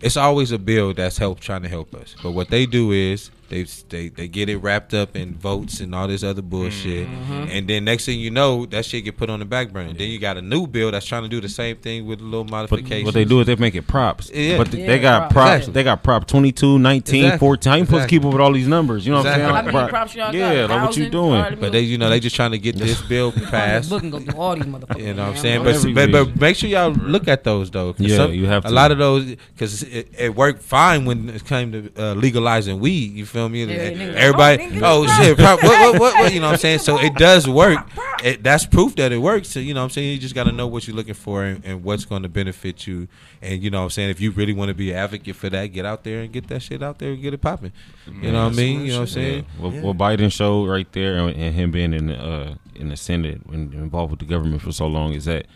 it's 0.00 0.16
always 0.16 0.50
a 0.50 0.58
bill 0.58 0.94
that's 0.94 1.18
help 1.18 1.38
trying 1.38 1.62
to 1.62 1.68
help 1.68 1.94
us. 1.94 2.16
But 2.22 2.30
what 2.32 2.48
they 2.48 2.64
do 2.64 2.90
is 2.92 3.30
they 3.52 3.64
they 3.64 4.08
they 4.08 4.28
get 4.28 4.48
it 4.48 4.56
wrapped 4.56 4.94
up 4.94 5.14
in 5.14 5.34
votes 5.34 5.80
and 5.80 5.94
all 5.94 6.08
this 6.08 6.22
other 6.22 6.40
bullshit, 6.40 7.06
mm-hmm. 7.06 7.32
mm-hmm. 7.32 7.50
and 7.50 7.68
then 7.68 7.84
next 7.84 8.06
thing 8.06 8.18
you 8.18 8.30
know, 8.30 8.64
that 8.64 8.86
shit 8.86 9.04
get 9.04 9.18
put 9.18 9.28
on 9.28 9.40
the 9.40 9.44
back 9.44 9.74
burner. 9.74 9.90
Yeah. 9.90 9.98
Then 9.98 10.08
you 10.08 10.18
got 10.18 10.38
a 10.38 10.40
new 10.40 10.66
bill 10.66 10.90
that's 10.90 11.04
trying 11.04 11.24
to 11.24 11.28
do 11.28 11.38
the 11.38 11.50
same 11.50 11.76
thing 11.76 12.06
with 12.06 12.22
a 12.22 12.24
little 12.24 12.46
modification. 12.46 13.04
What 13.04 13.12
they 13.12 13.26
do 13.26 13.40
is 13.40 13.46
they 13.46 13.56
make 13.56 13.74
it 13.74 13.86
props. 13.86 14.30
Yeah. 14.32 14.56
But 14.56 14.72
yeah, 14.72 14.86
they 14.86 14.98
got 14.98 15.30
props. 15.30 15.52
Exactly. 15.52 15.72
They 15.74 15.82
got 15.82 16.02
prop 16.02 16.26
22, 16.26 16.78
19, 16.78 17.24
exactly. 17.24 17.38
14. 17.38 17.72
I 17.72 17.76
ain't 17.76 17.86
supposed 17.88 18.04
to 18.04 18.08
keep 18.08 18.24
up 18.24 18.32
with 18.32 18.40
all 18.40 18.54
these 18.54 18.68
numbers. 18.68 19.04
You 19.04 19.12
know 19.12 19.18
exactly. 19.18 19.44
what 19.44 19.54
I'm 19.54 19.64
saying? 19.64 19.76
Like, 19.76 19.90
props 19.90 20.14
y'all 20.14 20.34
yeah, 20.34 20.66
got? 20.66 20.70
like 20.70 20.86
what 20.86 20.96
you 20.96 21.10
doing? 21.10 21.56
But 21.60 21.72
they 21.72 21.80
you 21.80 21.98
know 21.98 22.08
they 22.08 22.20
just 22.20 22.34
trying 22.34 22.52
to 22.52 22.58
get 22.58 22.76
this 22.76 23.02
bill 23.02 23.32
passed. 23.32 23.90
Go 23.90 23.98
through 23.98 24.40
all 24.40 24.54
these 24.54 24.64
motherfuckers. 24.64 24.98
You 24.98 25.12
know 25.12 25.26
what 25.26 25.36
I'm 25.36 25.42
saying? 25.42 25.62
But, 25.62 25.94
but, 25.94 26.12
but 26.12 26.40
make 26.40 26.56
sure 26.56 26.70
y'all 26.70 26.92
look 26.92 27.28
at 27.28 27.44
those 27.44 27.70
though. 27.70 27.94
Yeah, 27.98 28.16
some, 28.16 28.32
you 28.32 28.46
have 28.46 28.62
to. 28.62 28.70
a 28.70 28.72
lot 28.72 28.92
of 28.92 28.96
those 28.96 29.36
because 29.52 29.82
it, 29.82 30.08
it, 30.18 30.34
worked 30.34 30.62
fine 30.62 31.04
when 31.04 31.28
it 31.28 31.44
came 31.44 31.72
to 31.72 31.92
uh, 31.98 32.14
legalizing 32.14 32.80
weed. 32.80 33.12
You 33.12 33.26
feel 33.26 33.41
feel 33.50 33.66
me? 33.66 33.74
Yeah, 33.74 34.12
everybody, 34.16 34.80
oh, 34.82 35.04
oh 35.04 35.06
shit, 35.06 35.38
what, 35.38 35.62
what, 35.62 36.00
what, 36.00 36.14
what, 36.14 36.32
you 36.32 36.40
know 36.40 36.46
what 36.46 36.54
I'm 36.54 36.58
saying? 36.58 36.80
So 36.80 36.98
it 36.98 37.14
does 37.14 37.48
work. 37.48 37.78
It, 38.22 38.44
that's 38.44 38.64
proof 38.64 38.94
that 38.96 39.10
it 39.10 39.18
works. 39.18 39.48
So, 39.48 39.58
you 39.58 39.74
know 39.74 39.80
what 39.80 39.86
I'm 39.86 39.90
saying? 39.90 40.12
You 40.12 40.18
just 40.18 40.36
got 40.36 40.44
to 40.44 40.52
know 40.52 40.68
what 40.68 40.86
you're 40.86 40.94
looking 40.94 41.12
for 41.12 41.42
and, 41.42 41.64
and 41.64 41.82
what's 41.82 42.04
going 42.04 42.22
to 42.22 42.28
benefit 42.28 42.86
you. 42.86 43.08
And, 43.40 43.60
you 43.60 43.68
know 43.68 43.78
what 43.78 43.84
I'm 43.86 43.90
saying? 43.90 44.10
If 44.10 44.20
you 44.20 44.30
really 44.30 44.52
want 44.52 44.68
to 44.68 44.74
be 44.74 44.92
an 44.92 44.98
advocate 44.98 45.34
for 45.34 45.50
that, 45.50 45.66
get 45.66 45.84
out 45.84 46.04
there 46.04 46.20
and 46.20 46.32
get 46.32 46.46
that 46.46 46.62
shit 46.62 46.84
out 46.84 47.00
there 47.00 47.10
and 47.10 47.20
get 47.20 47.34
it 47.34 47.38
popping. 47.38 47.72
You 48.06 48.30
know 48.30 48.44
what 48.44 48.52
I 48.52 48.56
mean? 48.56 48.82
You 48.82 48.92
know 48.92 48.98
what 48.98 49.00
I'm 49.00 49.06
saying? 49.08 49.46
Yeah. 49.60 49.80
What, 49.80 49.98
Biden 49.98 50.30
showed 50.30 50.68
right 50.68 50.86
there 50.92 51.16
and, 51.18 51.36
and 51.36 51.52
him 51.52 51.72
being 51.72 51.92
in, 51.92 52.10
uh, 52.10 52.54
in 52.76 52.90
the 52.90 52.96
Senate 52.96 53.40
and 53.46 53.74
involved 53.74 54.12
with 54.12 54.20
the 54.20 54.26
government 54.26 54.62
for 54.62 54.70
so 54.70 54.86
long 54.86 55.14
is 55.14 55.24
that 55.24 55.46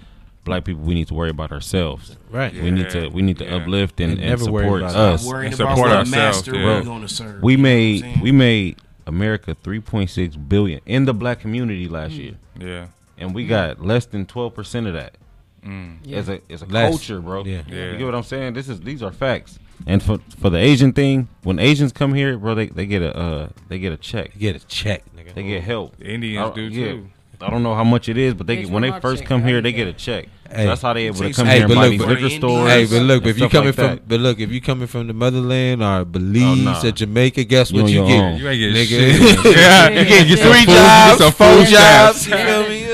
black 0.47 0.65
people 0.65 0.83
we 0.83 0.95
need 0.95 1.09
to 1.09 1.15
worry 1.15 1.29
about 1.29 1.53
ourselves. 1.53 2.17
Right. 2.31 2.55
Yeah. 2.55 2.63
We 2.63 2.71
need 2.71 2.89
to 2.91 3.09
we 3.09 3.21
need 3.21 3.37
to 3.39 3.45
yeah. 3.45 3.57
uplift 3.57 4.01
and, 4.01 4.19
and, 4.19 4.41
support 4.41 4.83
us. 4.83 5.27
And 5.27 5.55
support 5.55 5.91
ourselves. 5.91 6.49
Yeah. 6.49 7.39
we 7.43 7.59
made 7.59 8.23
we 8.23 8.33
made 8.33 8.79
America 9.07 9.55
3.6 9.63 10.49
billion 10.49 10.81
in 10.87 11.05
the 11.05 11.13
black 11.13 11.41
community 11.41 11.89
last 11.89 12.13
mm. 12.13 12.19
year. 12.19 12.35
Yeah. 12.59 12.87
And 13.19 13.35
we 13.35 13.45
mm. 13.45 13.49
got 13.51 13.85
less 13.85 14.07
than 14.07 14.25
12% 14.25 14.87
of 14.87 14.95
that. 14.95 15.17
Mm. 15.63 16.13
As 16.13 16.29
a 16.29 16.41
as 16.49 16.63
a 16.63 16.67
less, 16.67 16.91
culture, 16.91 17.21
bro. 17.21 17.45
Yeah. 17.45 17.63
yeah. 17.67 17.91
You 17.91 17.99
get 17.99 18.05
what 18.05 18.15
I'm 18.15 18.23
saying? 18.23 18.55
This 18.55 18.69
is 18.69 18.81
these 18.81 19.03
are 19.03 19.13
facts. 19.13 19.59
And 19.87 20.03
for 20.03 20.19
for 20.39 20.49
the 20.49 20.59
Asian 20.59 20.93
thing, 20.93 21.29
when 21.43 21.59
Asians 21.59 21.93
come 21.93 22.15
here, 22.15 22.39
bro, 22.39 22.55
they, 22.55 22.67
they 22.69 22.87
get 22.87 23.03
a 23.03 23.17
uh, 23.17 23.49
they 23.69 23.81
get 23.81 23.93
a 23.93 23.97
check. 23.97 24.33
They 24.33 24.39
get 24.39 24.57
a 24.57 24.65
check, 24.67 25.03
nigga. 25.17 25.35
They 25.35 25.43
get 25.43 25.59
oh. 25.59 25.67
help. 25.67 25.97
The 25.97 26.07
Indians 26.07 26.51
I, 26.53 26.55
do 26.55 26.71
too. 26.71 27.11
I 27.41 27.51
don't 27.51 27.63
know 27.63 27.75
how 27.75 27.85
much 27.85 28.09
it 28.09 28.17
is, 28.17 28.35
but 28.35 28.47
they 28.47 28.57
get, 28.57 28.71
when 28.71 28.83
they 28.83 28.99
first 29.01 29.25
come 29.25 29.43
here, 29.43 29.61
they 29.61 29.73
get 29.73 29.89
a 29.89 29.93
check. 29.93 30.29
Hey. 30.49 30.63
So 30.63 30.69
that's 30.69 30.83
how 30.83 30.93
they 30.93 31.07
able 31.07 31.19
to 31.19 31.33
come 31.33 31.47
hey, 31.47 31.57
here 31.57 31.65
and 31.65 31.75
buy 31.75 31.89
look, 31.89 31.91
these 31.91 32.01
liquor 32.01 32.31
stores. 32.31 32.71
Hey, 32.71 32.87
but 32.87 33.03
look, 33.03 33.27
if 33.27 33.39
you 33.39 33.49
coming 33.49 33.67
like 33.69 33.75
from, 33.75 34.01
but 34.07 34.21
look, 34.21 34.39
if 34.39 34.51
you 34.51 34.61
coming 34.61 34.87
from 34.87 35.09
the 35.09 35.13
motherland 35.13 35.83
or 35.83 36.01
oh, 36.01 36.05
Belize 36.05 36.43
oh, 36.43 36.55
nah. 36.55 36.87
or 36.87 36.93
Jamaica, 36.93 37.45
guess 37.45 37.73
you 37.73 37.83
what 37.83 37.91
you 37.91 38.07
get? 38.07 38.39
You 38.39 38.49
ain't 38.49 38.61
get 38.75 38.87
shit. 38.87 39.57
yeah, 39.57 39.89
you 39.89 40.05
get 40.05 40.27
you 40.27 40.37
three 40.37 40.65
jobs, 40.65 41.19
some 41.19 41.33
four 41.33 41.65
jobs. 41.65 42.27
You 42.27 42.37
feel 42.37 42.69
me? 42.69 42.87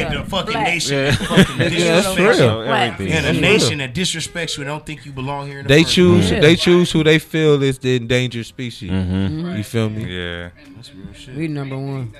in 0.00 0.12
the 0.12 0.24
fucking 0.24 0.62
nation. 0.62 1.12
Fucking 1.14 1.72
yeah 1.72 2.00
that's 2.00 2.18
real. 2.18 2.62
Everything. 2.62 3.24
A 3.24 3.32
nation 3.32 3.78
that 3.78 3.94
disrespects 3.94 4.56
you 4.56 4.62
and 4.62 4.68
don't 4.68 4.84
think 4.84 5.04
you 5.06 5.12
belong 5.12 5.48
here. 5.48 5.62
they 5.62 5.84
choose. 5.84 6.30
They 6.30 6.56
choose 6.56 6.90
who 6.90 7.04
they 7.04 7.18
feel 7.18 7.62
is 7.62 7.78
the 7.78 7.96
endangered 7.96 8.46
species. 8.46 8.90
Mm-hmm. 8.90 9.56
You 9.56 9.64
feel 9.64 9.90
me? 9.90 10.04
Yeah. 10.04 10.50
That's 10.76 10.94
real 10.94 11.12
shit. 11.12 11.36
We 11.36 11.48
number 11.48 11.76
one. 11.76 12.14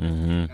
Mm-hmm. 0.00 0.44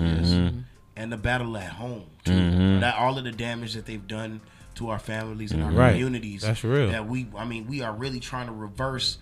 Mm-hmm. 0.00 0.02
mm-hmm. 0.02 0.58
And 0.96 1.12
the 1.12 1.16
battle 1.16 1.56
at 1.56 1.70
home, 1.70 2.04
too. 2.24 2.32
Mm-hmm. 2.32 2.80
That 2.80 2.96
all 2.96 3.18
of 3.18 3.24
the 3.24 3.32
damage 3.32 3.74
that 3.74 3.86
they've 3.86 4.06
done 4.06 4.40
to 4.76 4.90
our 4.90 4.98
families 4.98 5.52
and 5.52 5.62
our 5.62 5.70
mm-hmm. 5.70 5.78
right. 5.78 5.92
communities. 5.92 6.42
That's 6.42 6.62
real. 6.62 6.90
That 6.90 7.06
we, 7.06 7.26
I 7.36 7.44
mean, 7.44 7.66
we 7.66 7.82
are 7.82 7.92
really 7.92 8.20
trying 8.20 8.46
to 8.46 8.52
reverse 8.52 9.18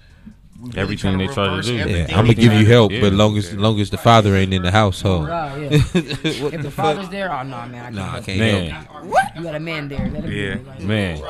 Really 0.61 0.79
everything 0.79 1.19
they 1.19 1.27
try 1.27 1.57
to 1.57 1.63
do. 1.63 1.75
Yeah, 1.75 2.07
I'm 2.11 2.27
gonna 2.27 2.35
give 2.35 2.53
you 2.53 2.67
help, 2.67 2.93
yeah, 2.93 3.01
but 3.01 3.15
long 3.15 3.37
as 3.37 3.53
yeah. 3.53 3.59
long 3.59 3.81
as 3.81 3.91
the 3.91 3.97
father 3.97 4.37
ain't 4.37 4.53
in 4.53 4.63
the 4.63 4.71
household. 4.71 5.27
Right, 5.27 5.63
yeah. 5.63 5.69
if 5.95 6.63
the, 6.63 6.71
father's 6.71 7.09
there, 7.09 7.33
oh 7.33 7.43
no, 7.43 7.67
man, 7.67 7.75
I 7.75 7.83
can't. 7.83 7.95
Nah, 7.95 8.15
I 8.15 8.21
can't 8.21 8.39
man. 8.39 8.71
Help. 8.71 9.05
What? 9.07 9.37
You 9.37 9.43
got 9.43 9.55
a 9.55 9.61
man 9.61 9.89
there? 9.89 10.09
Let 10.09 10.29
yeah, 10.29 10.59
like, 10.65 10.81
man. 10.81 11.23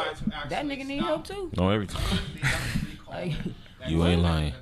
That 0.49 0.67
nigga 0.67 0.85
need 0.85 1.03
help 1.03 1.25
too. 1.27 1.51
No, 1.57 1.71
everything. 1.71 2.03
like, 3.09 3.33
you 3.87 4.05
ain't 4.05 4.23
lying. 4.23 4.55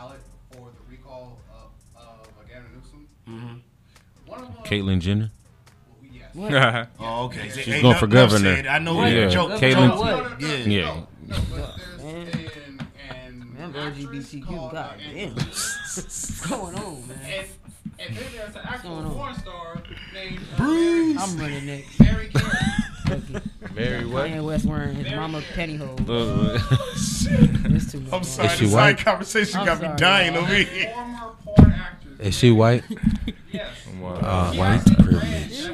ballot 0.00 0.20
for 0.50 0.70
the 0.70 0.90
recall 0.90 1.38
of, 1.52 2.00
of 2.00 2.28
uh, 2.28 2.48
Gavin 2.48 2.70
Newsom. 2.74 3.08
Mm-hmm. 3.28 4.30
One 4.30 4.40
of 4.40 4.54
them, 4.54 4.64
Caitlyn 4.64 5.00
Jenner. 5.00 5.30
Yes. 6.32 6.86
oh, 6.98 7.24
okay. 7.24 7.50
She's 7.50 7.68
Ain't 7.68 7.82
going 7.82 7.96
for 7.96 8.06
governor. 8.06 8.56
Said, 8.56 8.66
I 8.66 8.78
know 8.78 8.94
what? 8.94 9.12
Yeah. 9.12 9.28
Joke, 9.28 9.52
Caitlyn. 9.52 9.88
No, 9.88 10.28
no, 10.28 10.46
yeah. 10.66 11.04
And 13.10 13.74
LGBTQ, 13.74 14.72
God 14.72 15.00
damn. 15.12 15.34
What's 15.34 16.46
going 16.46 16.74
on, 16.76 17.08
man? 17.08 17.18
And, 17.24 17.46
and 17.98 18.16
then 18.16 18.24
there's 18.34 18.56
an 18.56 18.62
actual 18.64 19.10
porn 19.10 19.34
star 19.34 19.82
named 20.14 20.38
uh, 20.54 20.56
Bruce. 20.56 21.16
Mary, 21.16 21.16
I'm 21.18 21.38
running 21.38 21.66
next. 21.66 22.00
Mary 22.00 22.28
Carey 22.28 22.89
cookie. 23.10 23.40
Very 23.72 24.06
what? 24.06 24.28
Kanye 24.30 24.44
West 24.44 24.64
wearing 24.64 24.94
his 24.96 25.12
mama 25.14 25.40
pantyhose. 25.54 27.74
it's 27.74 27.92
too 27.92 28.00
much. 28.00 28.12
I'm 28.12 28.24
sorry, 28.24 28.48
Is 28.48 28.52
she 28.54 28.64
this 28.66 28.74
white? 28.74 28.98
side 28.98 29.04
conversation 29.04 29.60
I'm 29.60 29.66
got 29.66 29.80
me 29.82 29.88
dying 29.96 30.36
over 30.36 30.54
here. 30.54 30.94
Is 32.18 32.36
she 32.36 32.50
white? 32.50 32.84
yes. 33.52 33.68
Uh, 34.02 34.54
white 34.54 34.82
privilege. 34.98 35.70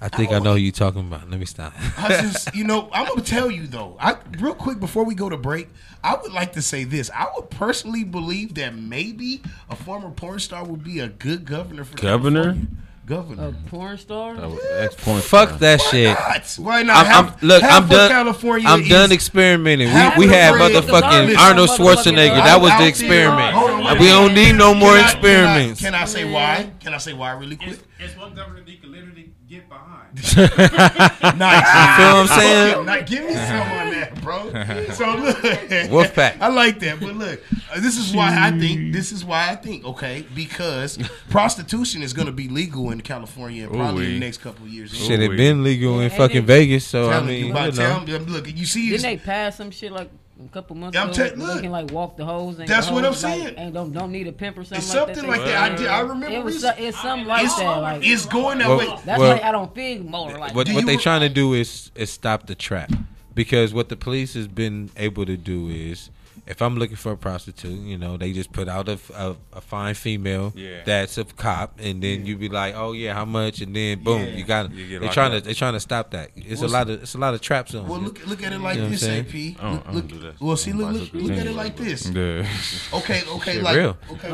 I 0.00 0.08
think 0.08 0.32
I 0.32 0.40
know 0.40 0.54
who 0.54 0.58
you 0.58 0.72
talking 0.72 1.02
about. 1.02 1.30
Let 1.30 1.38
me 1.38 1.46
stop. 1.46 1.72
I 1.96 2.08
just, 2.22 2.52
you 2.56 2.64
know, 2.64 2.88
I'm 2.92 3.06
gonna 3.06 3.22
tell 3.22 3.50
you 3.50 3.66
though. 3.68 3.96
I 4.00 4.16
real 4.40 4.54
quick 4.54 4.80
before 4.80 5.04
we 5.04 5.14
go 5.14 5.28
to 5.28 5.36
break, 5.36 5.68
I 6.02 6.16
would 6.16 6.32
like 6.32 6.52
to 6.54 6.62
say 6.62 6.82
this. 6.84 7.08
I 7.14 7.28
would 7.36 7.50
personally 7.50 8.02
believe 8.02 8.54
that 8.54 8.74
maybe 8.74 9.42
a 9.70 9.76
former 9.76 10.10
porn 10.10 10.40
star 10.40 10.64
would 10.64 10.82
be 10.82 10.98
a 10.98 11.08
good 11.08 11.44
governor 11.44 11.84
for 11.84 11.96
Governor? 11.96 12.42
California 12.42 12.68
governor. 13.12 13.48
A 13.48 13.68
porn 13.68 13.98
star? 13.98 14.36
ex 14.78 14.94
porn 14.96 15.20
Fuck 15.20 15.58
that 15.58 15.80
Why 15.80 15.90
shit. 15.90 16.18
Not? 16.18 16.56
Why 16.58 16.82
not? 16.82 17.06
I'm, 17.06 17.26
I'm, 17.26 17.34
look, 17.42 17.62
half 17.62 17.82
I'm 17.82 17.88
done. 17.88 18.10
California 18.10 18.68
I'm 18.68 18.88
done 18.88 19.12
experimenting. 19.12 19.88
We, 19.88 20.26
we 20.26 20.32
had 20.32 20.54
motherfucking 20.54 21.36
Arnold 21.36 21.68
Schwarzenegger. 21.70 22.42
That 22.42 22.60
was 22.60 22.72
the 22.78 22.86
experiment. 22.86 24.00
we 24.00 24.06
don't 24.06 24.34
need 24.34 24.54
no 24.54 24.74
more 24.74 24.98
experiments. 24.98 25.80
Can 25.80 25.94
I, 25.94 26.06
say 26.06 26.30
why? 26.30 26.70
Can 26.80 26.94
I 26.94 26.98
say 26.98 27.12
why 27.12 27.32
really 27.32 27.56
quick? 27.56 27.78
It's 28.04 28.16
one 28.16 28.34
government 28.34 28.66
that 28.66 28.72
you 28.72 28.78
can 28.78 28.90
literally 28.90 29.32
get 29.48 29.68
behind. 29.68 30.14
nice. 31.38 31.62
You 31.68 31.94
feel 31.96 32.12
what 32.12 32.20
I'm 32.20 32.26
saying? 32.26 32.84
Now, 32.86 33.00
give 33.02 33.24
me 33.24 33.32
some 33.32 33.70
on 33.70 33.90
that, 33.90 34.20
bro. 34.20 34.42
So 34.92 35.14
look, 35.16 35.90
Wolf. 35.90 36.18
I 36.18 36.48
like 36.48 36.80
that, 36.80 37.00
but 37.00 37.14
look, 37.14 37.40
uh, 37.72 37.80
this 37.80 37.96
is 37.96 38.14
why 38.14 38.36
I 38.38 38.50
think. 38.58 38.92
This 38.92 39.12
is 39.12 39.24
why 39.24 39.50
I 39.50 39.56
think. 39.56 39.84
Okay, 39.84 40.26
because 40.34 40.98
prostitution 41.30 42.02
is 42.02 42.12
going 42.12 42.26
to 42.26 42.32
be 42.32 42.48
legal 42.48 42.90
in 42.90 43.00
California 43.00 43.64
in 43.64 43.70
probably 43.70 44.04
Ooh-wee. 44.04 44.14
the 44.14 44.20
next 44.20 44.38
couple 44.38 44.66
years. 44.66 44.94
Should 44.94 45.20
it 45.20 45.36
been 45.36 45.62
legal 45.62 46.00
in 46.00 46.10
fucking 46.10 46.44
Vegas. 46.44 46.86
So 46.86 47.10
I 47.10 47.20
mean, 47.20 47.46
you, 47.46 47.58
you 47.58 47.72
know. 47.72 48.04
look, 48.26 48.48
you 48.54 48.66
see, 48.66 48.90
didn't 48.90 49.02
they 49.02 49.16
pass 49.16 49.56
some 49.56 49.70
shit 49.70 49.92
like 49.92 50.10
a 50.46 50.48
couple 50.52 50.76
months 50.76 50.94
yeah, 50.94 51.02
I'm 51.02 51.10
ago, 51.10 51.28
t- 51.28 51.34
look, 51.36 51.54
looking 51.54 51.70
like 51.70 51.90
walk 51.90 52.16
the 52.16 52.24
hoes. 52.24 52.58
And 52.58 52.68
that's 52.68 52.90
what 52.90 53.04
I'm 53.04 53.14
saying. 53.14 53.56
Like, 53.56 53.72
don't 53.72 53.92
don't 53.92 54.12
need 54.12 54.26
a 54.28 54.32
pimp 54.32 54.58
or 54.58 54.64
something. 54.64 54.78
It's 54.78 54.86
something 54.86 55.26
like 55.26 55.44
that. 55.44 55.70
Like 55.70 55.70
that. 55.70 55.72
I, 55.72 55.76
did, 55.76 55.86
I 55.86 56.00
remember. 56.00 56.36
It 56.36 56.44
was, 56.44 56.60
so, 56.60 56.72
it's 56.76 57.00
something 57.00 57.26
like 57.26 57.44
it's, 57.44 57.56
that. 57.56 57.78
Like, 57.78 58.04
it's 58.04 58.26
going 58.26 58.58
that 58.58 58.68
well, 58.68 58.78
way. 58.78 58.86
That's 59.04 59.18
well, 59.18 59.36
why 59.36 59.48
I 59.48 59.52
don't 59.52 59.74
feel 59.74 60.02
more 60.04 60.36
like. 60.38 60.54
What, 60.54 60.68
what 60.70 60.86
they 60.86 60.96
trying 60.96 61.20
to 61.20 61.28
do 61.28 61.54
is 61.54 61.90
is 61.94 62.10
stop 62.10 62.46
the 62.46 62.54
trap, 62.54 62.92
because 63.34 63.72
what 63.74 63.88
the 63.88 63.96
police 63.96 64.34
has 64.34 64.48
been 64.48 64.90
able 64.96 65.26
to 65.26 65.36
do 65.36 65.68
is 65.68 66.10
if 66.44 66.60
I'm 66.60 66.76
looking 66.76 66.96
for 66.96 67.12
a 67.12 67.16
prostitute, 67.16 67.78
you 67.80 67.96
know, 67.96 68.16
they 68.16 68.32
just 68.32 68.52
put 68.52 68.68
out 68.68 68.88
a, 68.88 68.98
a, 69.14 69.36
a 69.52 69.60
fine 69.60 69.94
female 69.94 70.52
yeah. 70.56 70.82
that's 70.84 71.16
a 71.16 71.24
cop, 71.24 71.78
and 71.78 72.02
then 72.02 72.20
yeah. 72.20 72.26
you 72.26 72.36
be 72.36 72.48
like, 72.48 72.74
oh 72.74 72.92
yeah, 72.92 73.14
how 73.14 73.24
much? 73.24 73.60
And 73.60 73.74
then 73.76 74.02
boom, 74.02 74.22
yeah. 74.22 74.34
you 74.34 74.44
got 74.44 74.72
you 74.72 74.98
they're 74.98 75.08
trying 75.10 75.32
up. 75.32 75.38
to 75.38 75.44
they're 75.44 75.54
trying 75.54 75.74
to 75.74 75.80
stop 75.80 76.10
that. 76.10 76.30
It's 76.34 76.62
a 76.62 76.68
lot 76.68 76.90
of 76.90 77.02
it's 77.02 77.14
a 77.14 77.18
lot 77.18 77.34
of 77.34 77.40
traps 77.40 77.74
on. 77.74 77.86
Well, 77.86 78.00
look 78.00 78.26
look 78.26 78.42
at 78.42 78.52
it 78.52 78.58
like 78.58 78.76
you 78.76 78.82
know 78.82 78.88
this, 78.88 79.06
AP. 79.06 79.62
Look, 79.92 80.10
look. 80.10 80.34
Well, 80.40 80.56
see, 80.56 80.72
look 80.72 80.92
look, 80.92 81.12
look 81.12 81.38
at 81.38 81.46
it 81.46 81.54
like 81.54 81.76
this. 81.76 82.08
Yeah. 82.08 82.46
Okay, 82.92 83.22
okay, 83.28 83.60
like 83.60 83.76
real. 83.76 83.96
okay. 84.12 84.30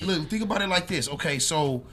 Look, 0.00 0.28
think 0.28 0.42
about 0.42 0.62
it 0.62 0.68
like 0.68 0.86
this. 0.86 1.08
Okay, 1.08 1.38
so 1.38 1.84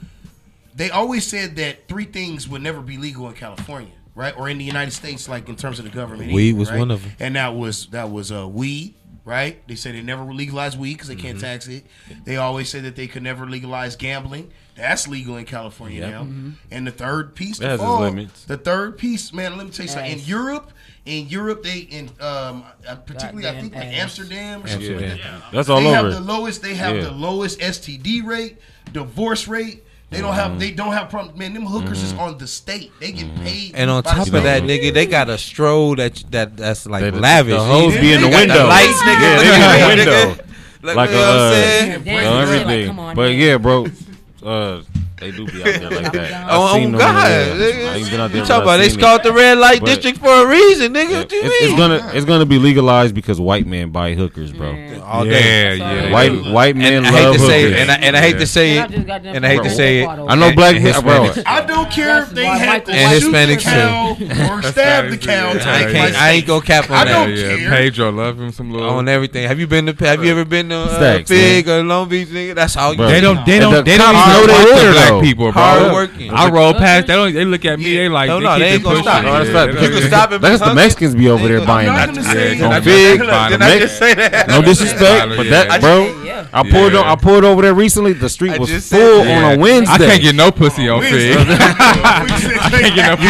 they 0.74 0.90
always 0.90 1.26
said 1.26 1.56
that 1.56 1.88
three 1.88 2.04
things 2.04 2.48
would 2.48 2.62
never 2.62 2.80
be 2.80 2.96
legal 2.96 3.28
in 3.28 3.34
California, 3.34 3.92
right, 4.14 4.36
or 4.36 4.48
in 4.48 4.58
the 4.58 4.64
United 4.64 4.92
States, 4.92 5.28
like 5.28 5.48
in 5.48 5.56
terms 5.56 5.78
of 5.78 5.84
the 5.84 5.90
government. 5.90 6.32
Weed 6.32 6.56
was 6.56 6.70
right? 6.70 6.78
one 6.78 6.90
of 6.90 7.02
them, 7.02 7.12
and 7.20 7.36
that 7.36 7.54
was 7.54 7.86
that 7.88 8.10
was 8.10 8.32
uh, 8.32 8.48
weed 8.48 8.94
right? 9.30 9.66
They 9.68 9.76
say 9.76 9.92
they 9.92 10.02
never 10.02 10.24
legalize 10.24 10.76
weed 10.76 10.94
because 10.94 11.06
they 11.06 11.14
can't 11.14 11.38
mm-hmm. 11.38 11.46
tax 11.46 11.68
it. 11.68 11.86
They 12.24 12.36
always 12.36 12.68
say 12.68 12.80
that 12.80 12.96
they 12.96 13.06
could 13.06 13.22
never 13.22 13.46
legalize 13.46 13.94
gambling. 13.94 14.50
That's 14.74 15.06
legal 15.06 15.36
in 15.36 15.44
California 15.44 16.00
yep. 16.00 16.10
now. 16.10 16.22
Mm-hmm. 16.24 16.50
And 16.72 16.86
the 16.86 16.90
third 16.90 17.36
piece, 17.36 17.58
the, 17.58 17.78
fall, 17.78 18.10
the 18.10 18.56
third 18.56 18.98
piece, 18.98 19.32
man. 19.32 19.56
Let 19.56 19.66
me 19.66 19.72
tell 19.72 19.86
you 19.86 19.92
something. 19.92 20.10
In 20.10 20.18
Europe, 20.18 20.72
in 21.06 21.28
Europe, 21.28 21.62
they 21.62 21.78
in 21.78 22.10
um, 22.18 22.64
particularly 23.06 23.46
I 23.46 23.60
think 23.60 23.72
like 23.72 23.84
Amsterdam 23.84 24.64
or 24.64 24.66
something. 24.66 24.96
Like 24.96 25.06
that. 25.06 25.18
Yeah. 25.18 25.40
That's 25.52 25.68
all 25.68 25.80
they 25.80 25.96
over. 25.96 26.10
Have 26.10 26.26
the 26.26 26.32
lowest, 26.32 26.62
they 26.62 26.74
have 26.74 26.96
yeah. 26.96 27.02
the 27.02 27.12
lowest 27.12 27.60
STD 27.60 28.24
rate, 28.24 28.58
divorce 28.92 29.46
rate 29.46 29.84
they 30.10 30.20
don't 30.20 30.34
have 30.34 30.50
mm-hmm. 30.50 30.58
they 30.58 30.70
don't 30.72 30.92
have 30.92 31.08
problems, 31.08 31.38
Man, 31.38 31.54
them 31.54 31.64
hookers 31.64 32.02
is 32.02 32.12
mm-hmm. 32.12 32.20
on 32.20 32.38
the 32.38 32.48
state. 32.48 32.90
They 32.98 33.12
get 33.12 33.26
mm-hmm. 33.26 33.44
paid. 33.44 33.74
And 33.76 33.88
on 33.88 34.02
top 34.02 34.26
of 34.26 34.42
that, 34.42 34.64
nigga, 34.64 34.92
they 34.92 35.06
got 35.06 35.28
a 35.30 35.38
stroll 35.38 35.94
that 35.96 36.24
that 36.30 36.56
that's 36.56 36.84
like 36.86 37.02
They- 37.02 37.10
lavish. 37.12 37.54
The 37.54 37.62
hoes 37.62 37.94
be 37.94 38.12
in 38.12 38.20
the 38.20 38.28
window. 38.28 38.66
lights, 38.66 39.00
nigga. 39.02 39.20
Yeah, 39.22 39.36
they 39.38 39.44
be 39.44 40.00
in 40.00 40.06
the 40.06 40.14
window. 40.26 40.44
Like, 40.82 40.96
Like, 40.96 41.10
you 41.10 41.16
know 41.16 41.20
what 41.22 41.30
I'm 41.30 41.38
uh, 41.38 41.50
saying? 41.52 42.08
Everything. 42.08 42.66
like, 42.66 42.86
come 42.86 42.98
on, 42.98 43.16
but 43.16 43.30
man. 43.30 43.38
yeah, 43.38 43.56
bro. 43.58 43.86
Uh, 44.42 44.82
they 45.20 45.30
do 45.32 45.44
be 45.44 45.60
out 45.60 45.64
there 45.64 45.90
like 45.90 46.12
that. 46.12 46.46
oh, 46.48 46.72
oh 46.72 46.90
God, 46.92 47.58
nigga. 47.58 48.34
you 48.34 48.42
talking 48.42 48.62
about 48.62 48.78
they 48.78 48.88
called 48.96 49.22
the 49.22 49.32
red 49.34 49.58
light 49.58 49.80
but 49.80 49.86
district 49.86 50.16
for 50.16 50.28
a 50.28 50.48
reason, 50.48 50.94
nigga? 50.94 51.18
What 51.18 51.30
you 51.30 51.40
it's, 51.42 51.44
mean? 51.44 51.70
It's 51.70 51.78
gonna 51.78 52.10
it's 52.14 52.24
gonna 52.24 52.46
be 52.46 52.58
legalized 52.58 53.14
because 53.14 53.38
white 53.38 53.66
men 53.66 53.90
buy 53.90 54.14
hookers, 54.14 54.50
bro. 54.50 54.70
All 54.70 54.74
yeah, 54.74 55.02
oh, 55.12 55.24
day. 55.24 55.76
yeah, 55.76 56.04
yeah. 56.04 56.10
White 56.12 56.52
white 56.52 56.74
men 56.74 56.94
and 56.94 57.04
love 57.04 57.14
I 57.14 57.18
hate 57.18 57.32
to 57.34 57.38
say, 57.38 57.62
hookers. 57.64 57.80
And 57.80 57.90
I, 57.90 57.94
and 57.96 58.16
I 58.16 58.20
hate 58.20 58.32
yeah. 58.32 58.38
to 58.38 58.46
say 58.46 58.78
it. 58.78 58.90
And 59.36 59.44
I 59.44 59.48
hate 59.50 59.62
to 59.62 59.70
say 59.70 60.02
it. 60.02 60.06
I 60.08 60.34
know 60.36 60.54
black 60.54 60.76
bro. 61.02 61.30
I 61.44 61.66
don't 61.66 61.90
care 61.90 62.22
if 62.22 62.30
they 62.30 62.46
have 62.46 62.84
to 62.84 62.92
and 62.92 63.12
Hispanic 63.12 63.60
cow 63.60 64.12
or 64.12 64.62
stab 64.72 65.10
the 65.10 65.18
cow. 65.18 65.52
I 65.54 66.30
ain't 66.30 66.46
gonna 66.46 66.64
cap 66.64 66.90
on 66.90 67.06
that. 67.06 67.28
Yeah, 67.28 67.68
Pedro, 67.68 68.10
love 68.10 68.40
him 68.40 68.52
some 68.52 68.70
little 68.72 68.88
on 68.88 69.06
everything. 69.06 69.46
Have 69.46 69.60
you 69.60 69.66
been 69.66 69.84
to? 69.84 70.04
Have 70.06 70.24
you 70.24 70.30
ever 70.30 70.46
been 70.46 70.70
to 70.70 70.76
uh, 70.76 71.22
Fig 71.24 71.68
or 71.68 71.82
Long 71.82 72.08
Beach, 72.08 72.28
nigga? 72.28 72.54
That's 72.54 72.74
all. 72.78 72.96
They 72.96 73.20
don't. 73.20 73.44
They 73.44 73.58
don't. 73.58 73.84
They 73.84 73.98
don't 73.98 74.14
know 74.14 74.46
the 74.46 74.52
order 74.54 75.09
black 75.10 75.22
people, 75.24 75.52
bro. 75.52 75.62
Hard 75.62 75.92
working. 75.92 76.30
I 76.30 76.48
roll 76.50 76.74
past. 76.74 77.06
They 77.06 77.14
don't. 77.14 77.32
They 77.32 77.44
look 77.44 77.64
at 77.64 77.78
me. 77.78 77.96
They 77.96 78.08
like. 78.08 78.28
No, 78.28 78.38
they 78.38 78.46
no, 78.46 78.58
they 78.58 78.70
ain't 78.74 78.82
gonna 78.82 79.02
stop. 79.02 79.68
You 79.68 79.90
can 79.90 80.02
stop 80.08 80.32
it. 80.32 80.40
Let 80.40 80.60
the 80.60 80.74
Mexicans 80.74 81.14
be 81.14 81.28
over 81.28 81.46
there 81.48 81.64
buying 81.66 81.88
that. 81.88 82.08
On 82.10 82.84
big. 82.84 83.20
Did 83.20 83.28
I 83.30 83.78
just 83.78 83.98
say 83.98 84.14
that? 84.14 84.48
No 84.48 84.62
disrespect, 84.62 85.36
but 85.36 85.48
that, 85.50 85.80
bro. 85.80 86.20
I 86.52 86.68
pulled. 86.68 86.94
I 86.94 87.16
pulled 87.16 87.44
over 87.44 87.62
there 87.62 87.74
recently. 87.74 88.12
The 88.12 88.28
street 88.28 88.58
was 88.58 88.88
full 88.88 89.20
on 89.22 89.54
a 89.58 89.58
Wednesday. 89.58 89.92
I 89.92 89.98
can't 89.98 90.22
get 90.22 90.34
no 90.34 90.50
pussy 90.50 90.88
on 90.88 91.02
Fig. 91.02 91.30
You 91.30 91.44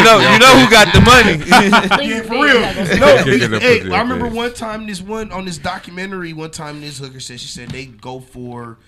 know. 0.04 0.18
You 0.20 0.38
know 0.38 0.54
who 0.58 0.70
got 0.70 0.92
the 0.94 1.00
money? 1.00 1.38
For 2.22 2.34
real. 2.34 2.60
No. 2.98 3.58
Hey, 3.58 3.90
I 3.90 4.00
remember 4.00 4.28
one 4.28 4.52
time 4.54 4.86
this 4.86 5.00
one 5.00 5.32
on 5.32 5.44
this 5.44 5.58
documentary. 5.58 6.32
One 6.32 6.50
time 6.50 6.80
this 6.80 6.98
hooker 6.98 7.20
said 7.20 7.40
she 7.40 7.48
said 7.48 7.70
they 7.70 7.86
go 7.86 8.20
for 8.20 8.78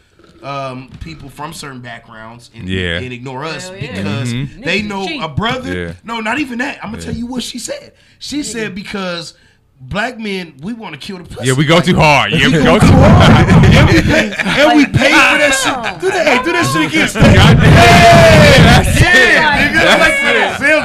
um, 0.43 0.91
people 1.01 1.29
from 1.29 1.53
certain 1.53 1.81
backgrounds 1.81 2.51
and, 2.55 2.69
yeah. 2.69 2.99
and 2.99 3.13
ignore 3.13 3.45
us 3.45 3.71
yeah. 3.71 3.81
because 3.81 4.33
mm-hmm. 4.33 4.63
they 4.63 4.83
know 4.83 5.07
a 5.23 5.29
brother. 5.29 5.97
No, 6.05 6.21
not 6.21 6.39
even 6.39 6.59
that. 6.59 6.83
I'm 6.85 6.91
gonna 6.91 7.03
tell 7.03 7.15
you 7.15 7.27
what 7.27 7.43
she 7.43 7.59
said. 7.59 7.95
She 8.19 8.43
said 8.43 8.75
because 8.75 9.35
black 9.89 10.19
men, 10.19 10.55
we 10.63 10.73
want 10.73 10.95
to 10.95 11.01
kill 11.01 11.19
the 11.19 11.25
pussy. 11.25 11.49
Yeah, 11.49 11.55
we 11.55 11.65
go 11.65 11.81
too 11.81 11.97
hard. 11.97 12.33
Yeah, 12.33 12.47
we, 12.47 12.63
go, 12.63 12.79
too 12.79 12.87
hard. 12.87 13.49
and, 13.49 13.89
we 13.89 14.01
pay, 14.03 14.33
and 14.33 14.77
we 14.77 14.87
pay 14.87 15.11
for 15.13 15.39
that 15.39 15.53
shit. 15.59 16.01
Do 16.01 16.09
that, 16.11 16.27
hey, 16.27 16.43
do 16.45 16.53
that 16.53 16.67
shit 16.71 16.87
again. 16.89 17.09
God 17.13 17.59
Hey, 17.63 18.63
that's 18.63 19.01
yeah, 19.01 19.69
it. 19.69 19.73
That's 19.73 20.23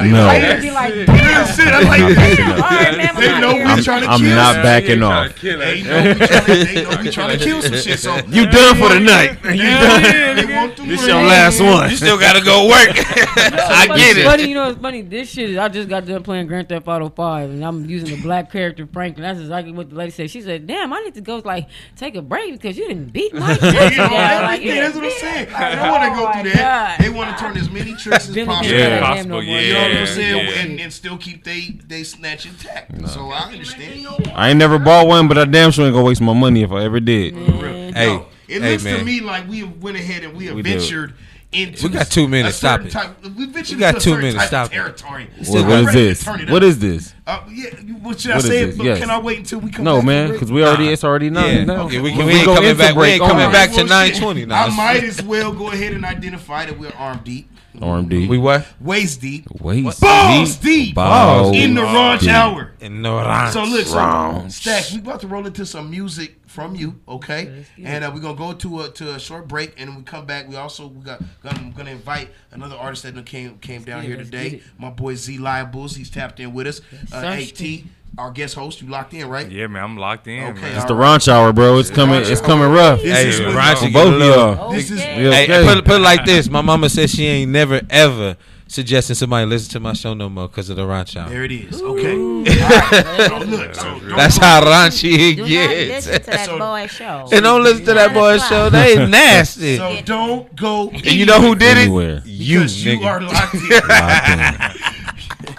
no. 0.04 0.28
I 0.28 1.80
like, 1.80 2.00
like, 2.00 2.38
right, 2.38 3.14
they 3.16 3.40
know 3.40 3.54
we 3.54 3.82
trying 3.82 4.02
to 4.02 4.08
I'm 4.08 4.20
kill. 4.20 4.30
I'm 4.30 4.36
not 4.36 4.54
shit. 4.54 4.62
backing 4.64 5.02
off. 5.02 5.40
They 5.40 5.82
know 5.82 6.14
they 6.44 6.82
know 6.82 7.02
we 7.02 7.10
trying 7.10 7.38
to 7.38 7.44
kill 7.44 7.62
some 7.62 7.74
shit. 7.74 7.98
So 7.98 8.16
you 8.28 8.46
done 8.46 8.76
for 8.76 8.88
the 8.88 9.00
night. 9.00 9.38
You 9.44 9.62
done. 9.62 10.88
This 10.88 11.06
your 11.06 11.22
last 11.22 11.60
one. 11.60 11.90
You 11.90 11.96
still 11.96 12.18
gotta 12.18 12.44
go 12.44 12.66
work. 12.66 12.90
I 12.90 13.86
get 13.96 14.18
it. 14.18 14.24
Funny, 14.24 14.48
you 14.48 14.54
know, 14.54 14.70
it's 14.70 14.80
funny. 14.80 15.02
This 15.02 15.30
shit, 15.30 15.58
I 15.58 15.68
just 15.68 15.88
got 15.88 16.06
done 16.06 16.22
playing 16.22 16.46
Grand 16.46 16.68
Theft 16.68 16.88
Auto 16.88 17.08
Five, 17.08 17.50
and 17.50 17.64
I'm 17.64 17.84
using 17.86 18.16
the 18.16 18.22
black 18.22 18.50
character 18.50 18.86
Franklin 18.92 19.22
That's 19.22 19.40
exactly 19.40 19.72
what 19.72 19.90
the 19.90 19.96
lady 19.96 20.10
said. 20.10 20.30
She 20.30 20.40
said, 20.42 20.66
"Damn, 20.66 20.92
I 20.92 21.00
need 21.00 21.14
to 21.14 21.20
go 21.20 21.40
like 21.44 21.68
take 21.96 22.14
a 22.14 22.22
break 22.22 22.52
because 22.52 22.76
you 22.76 22.88
didn't 22.88 23.12
beat 23.12 23.34
my 23.34 23.54
shit." 23.58 23.62
you 23.62 23.98
know, 23.98 24.08
that's 24.08 24.94
what 24.94 25.04
I'm 25.04 25.10
saying. 25.10 25.52
Like, 25.52 25.74
they 25.74 25.90
want 25.90 26.02
to 26.02 26.10
go 26.10 26.32
through 26.32 26.50
oh 26.50 26.54
that. 26.54 26.98
God. 26.98 27.04
They 27.04 27.10
want 27.10 27.36
to 27.36 27.42
turn 27.42 27.56
as 27.56 27.70
many 27.70 27.94
tricks 27.94 28.28
as 28.28 28.46
possible. 28.46 28.76
Yeah, 28.76 29.00
possible. 29.00 29.30
No 29.30 29.40
yeah, 29.40 29.60
you 29.60 29.72
know 29.72 29.82
what 29.82 29.96
I'm 29.96 30.06
saying, 30.06 30.46
yeah. 30.46 30.60
and, 30.60 30.80
and, 30.80 30.92
still 30.92 31.18
keep 31.18 31.44
they 31.44 31.78
they 31.86 32.04
snatch 32.04 32.46
intact. 32.46 32.92
No. 32.92 33.06
So 33.06 33.30
I 33.30 33.50
understand. 33.52 34.06
I 34.34 34.50
ain't 34.50 34.58
never 34.58 34.78
bought 34.78 35.06
one, 35.06 35.28
but 35.28 35.38
I 35.38 35.44
damn 35.44 35.70
sure 35.70 35.86
ain't 35.86 35.94
gonna 35.94 36.04
waste 36.04 36.20
my 36.20 36.34
money 36.34 36.62
if 36.62 36.72
I 36.72 36.84
ever 36.84 37.00
did. 37.00 37.34
Hey, 37.34 38.06
no, 38.06 38.26
it 38.48 38.62
hey, 38.62 38.72
looks 38.72 38.84
man. 38.84 38.98
to 38.98 39.04
me 39.04 39.20
like 39.20 39.48
we 39.48 39.62
went 39.62 39.96
ahead 39.96 40.24
and 40.24 40.36
we, 40.36 40.50
we 40.50 40.62
ventured 40.62 41.14
into. 41.52 41.88
We 41.88 41.94
got 41.94 42.06
two 42.10 42.28
minutes. 42.28 42.56
Stop 42.56 42.82
it. 42.82 42.90
Type, 42.90 43.16
we 43.22 43.46
got 43.76 44.00
two 44.00 44.16
minutes. 44.16 44.46
Stop 44.46 44.70
territory. 44.70 45.30
It. 45.38 45.46
So 45.46 45.62
what, 45.62 45.80
is 45.80 45.92
this? 45.92 46.26
What 46.48 46.62
is 46.64 46.78
this? 46.78 47.14
Uh, 47.26 47.44
yeah, 47.50 47.70
what 48.00 48.20
should 48.20 48.34
what 48.34 48.44
I 48.44 48.48
say? 48.48 48.70
Yes. 48.72 48.98
Can 48.98 49.10
I 49.10 49.18
wait 49.20 49.38
until 49.38 49.60
we 49.60 49.70
come? 49.70 49.84
No, 49.84 49.96
back 49.96 50.06
man, 50.06 50.32
because 50.32 50.50
we 50.50 50.64
already 50.64 50.86
nah. 50.86 50.92
it's 50.92 51.04
already 51.04 51.30
nine. 51.30 51.66
Yeah. 51.66 51.82
Okay, 51.82 52.00
we, 52.00 52.10
can, 52.10 52.20
we, 52.20 52.32
we 52.32 52.32
ain't 52.38 52.44
coming 52.44 52.76
back. 52.76 52.94
We 52.94 53.06
ain't 53.06 53.22
coming 53.22 53.52
back 53.52 53.72
to 53.72 53.84
nine 53.84 54.14
twenty 54.14 54.46
now. 54.46 54.64
I 54.64 54.70
might 54.76 55.04
as 55.04 55.22
well 55.22 55.52
go 55.52 55.70
ahead 55.70 55.92
and 55.92 56.04
identify 56.04 56.66
that 56.66 56.78
we're 56.78 56.92
arm 56.92 57.20
deep. 57.24 57.50
Arm 57.80 58.02
mm-hmm. 58.02 58.08
deep. 58.08 58.30
We 58.30 58.38
what? 58.38 58.66
Waist 58.80 59.20
deep. 59.20 59.46
Waist 59.60 60.00
Balls 60.00 60.56
deep. 60.56 60.94
Balls. 60.94 61.54
In 61.54 61.74
the 61.74 61.82
raunch 61.82 62.26
hour. 62.26 62.72
In 62.80 63.02
the 63.02 63.08
raunch. 63.08 63.52
So 63.52 63.64
look, 63.64 63.86
so 63.86 64.48
stack. 64.48 64.90
We 64.92 64.98
about 64.98 65.20
to 65.20 65.28
roll 65.28 65.46
into 65.46 65.64
some 65.64 65.90
music 65.90 66.47
from 66.48 66.74
you, 66.74 66.98
okay? 67.06 67.64
And 67.82 68.04
uh, 68.04 68.10
we're 68.12 68.20
gonna 68.20 68.36
go 68.36 68.52
to 68.54 68.80
a 68.82 68.90
to 68.90 69.14
a 69.14 69.20
short 69.20 69.46
break, 69.46 69.74
and 69.78 69.88
when 69.90 69.98
we 69.98 70.04
come 70.04 70.26
back, 70.26 70.48
we 70.48 70.56
also 70.56 70.88
we 70.88 71.04
got 71.04 71.20
gonna, 71.42 71.72
gonna 71.76 71.90
invite 71.90 72.30
another 72.50 72.76
artist 72.76 73.04
that 73.04 73.14
done 73.14 73.24
came 73.24 73.58
came 73.58 73.84
down 73.84 74.00
get 74.02 74.08
here 74.08 74.16
let's 74.16 74.30
today. 74.30 74.62
My 74.78 74.90
boy 74.90 75.14
Z 75.14 75.38
Liables, 75.38 75.96
he's 75.96 76.10
tapped 76.10 76.40
in 76.40 76.52
with 76.52 76.66
us. 76.66 76.80
Uh, 77.12 77.20
sir. 77.20 77.32
hey 77.34 77.46
T, 77.46 77.84
our 78.16 78.30
guest 78.30 78.54
host, 78.54 78.82
you 78.82 78.88
locked 78.88 79.14
in, 79.14 79.28
right? 79.28 79.48
Yeah, 79.50 79.66
man, 79.66 79.84
I'm 79.84 79.96
locked 79.96 80.26
in. 80.26 80.42
Okay, 80.42 80.60
man. 80.60 80.76
It's 80.76 80.84
the 80.86 80.94
raunch 80.94 81.28
hour, 81.28 81.52
bro. 81.52 81.78
It's 81.78 81.90
coming. 81.90 82.22
It's 82.24 82.40
coming 82.40 82.70
rough. 82.70 83.02
This 83.02 83.16
Hey, 83.16 83.28
is 83.28 83.40
when- 83.40 83.50
Raunchy 83.54 83.86
For 83.86 83.92
both 83.92 84.14
of 84.14 84.20
y'all. 84.20 84.72
This 84.72 84.90
is 84.90 84.98
We 84.98 85.32
Hey, 85.32 85.46
put, 85.64 85.84
put 85.84 85.96
it 85.96 86.00
like 86.00 86.24
this. 86.24 86.48
My 86.48 86.62
mama 86.62 86.88
said 86.88 87.10
she 87.10 87.26
ain't 87.26 87.50
never 87.52 87.80
ever 87.90 88.36
suggesting 88.68 89.14
somebody 89.16 89.46
listen 89.46 89.70
to 89.72 89.80
my 89.80 89.92
show 89.94 90.14
no 90.14 90.28
more 90.28 90.46
because 90.48 90.68
of 90.70 90.76
the 90.76 90.86
ranch 90.86 91.16
hour. 91.16 91.28
there. 91.28 91.42
It 91.44 91.52
is 91.52 91.80
okay. 91.82 92.12
All 92.16 92.42
right. 92.44 93.26
So 93.28 93.38
look, 93.38 93.74
so 93.74 93.98
That's 94.16 94.36
how 94.36 94.60
raunchy 94.62 95.32
it 95.32 95.36
Do 95.36 95.42
not 95.42 95.48
gets. 95.48 96.06
listen 96.06 96.20
to 96.22 96.30
that 96.30 96.46
So- 96.46 96.58
boy 96.58 96.86
show. 96.86 97.28
And 97.32 97.42
don't 97.42 97.62
listen 97.64 97.84
to 97.86 97.94
that 97.94 98.12
boy 98.14 98.38
show. 98.38 98.70
They 98.70 99.06
nasty. 99.10 99.76
So 99.78 100.00
don't 100.04 100.54
go. 100.54 100.90
and 100.90 101.06
you 101.06 101.26
know 101.26 101.40
who 101.40 101.54
did 101.54 101.76
it? 101.78 101.88
You, 102.26 102.58
because 102.60 102.84
you 102.84 103.00
are 103.02 103.20
locked 103.20 103.54
in. 103.54 103.60
Locked 103.88 104.28
in. 104.28 105.54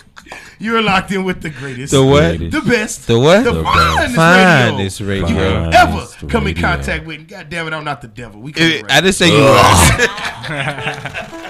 you 0.60 0.76
are 0.78 0.82
locked 0.82 1.12
in 1.12 1.24
with 1.24 1.42
the 1.42 1.50
greatest, 1.50 1.92
The 1.94 2.04
what? 2.04 2.38
the 2.40 2.62
best, 2.68 3.08
The 3.08 3.18
what? 3.18 3.44
the, 3.44 3.54
The 3.54 3.64
finest, 3.64 4.16
Finest 4.16 5.00
radio, 5.02 5.24
radio. 5.24 5.30
you 5.30 5.36
will 5.66 5.72
Finest 5.72 6.18
ever 6.24 6.28
come 6.32 6.48
in 6.48 6.56
contact 6.56 7.06
with. 7.06 7.28
God 7.28 7.50
damn 7.50 7.66
it, 7.68 7.74
I'm 7.74 7.84
not 7.86 8.02
the 8.02 8.08
devil. 8.10 8.40
We 8.42 8.52
can 8.52 8.84
I 8.90 9.02
didn't 9.02 9.16
say 9.16 9.28
you 9.30 9.42
were. 11.40 11.46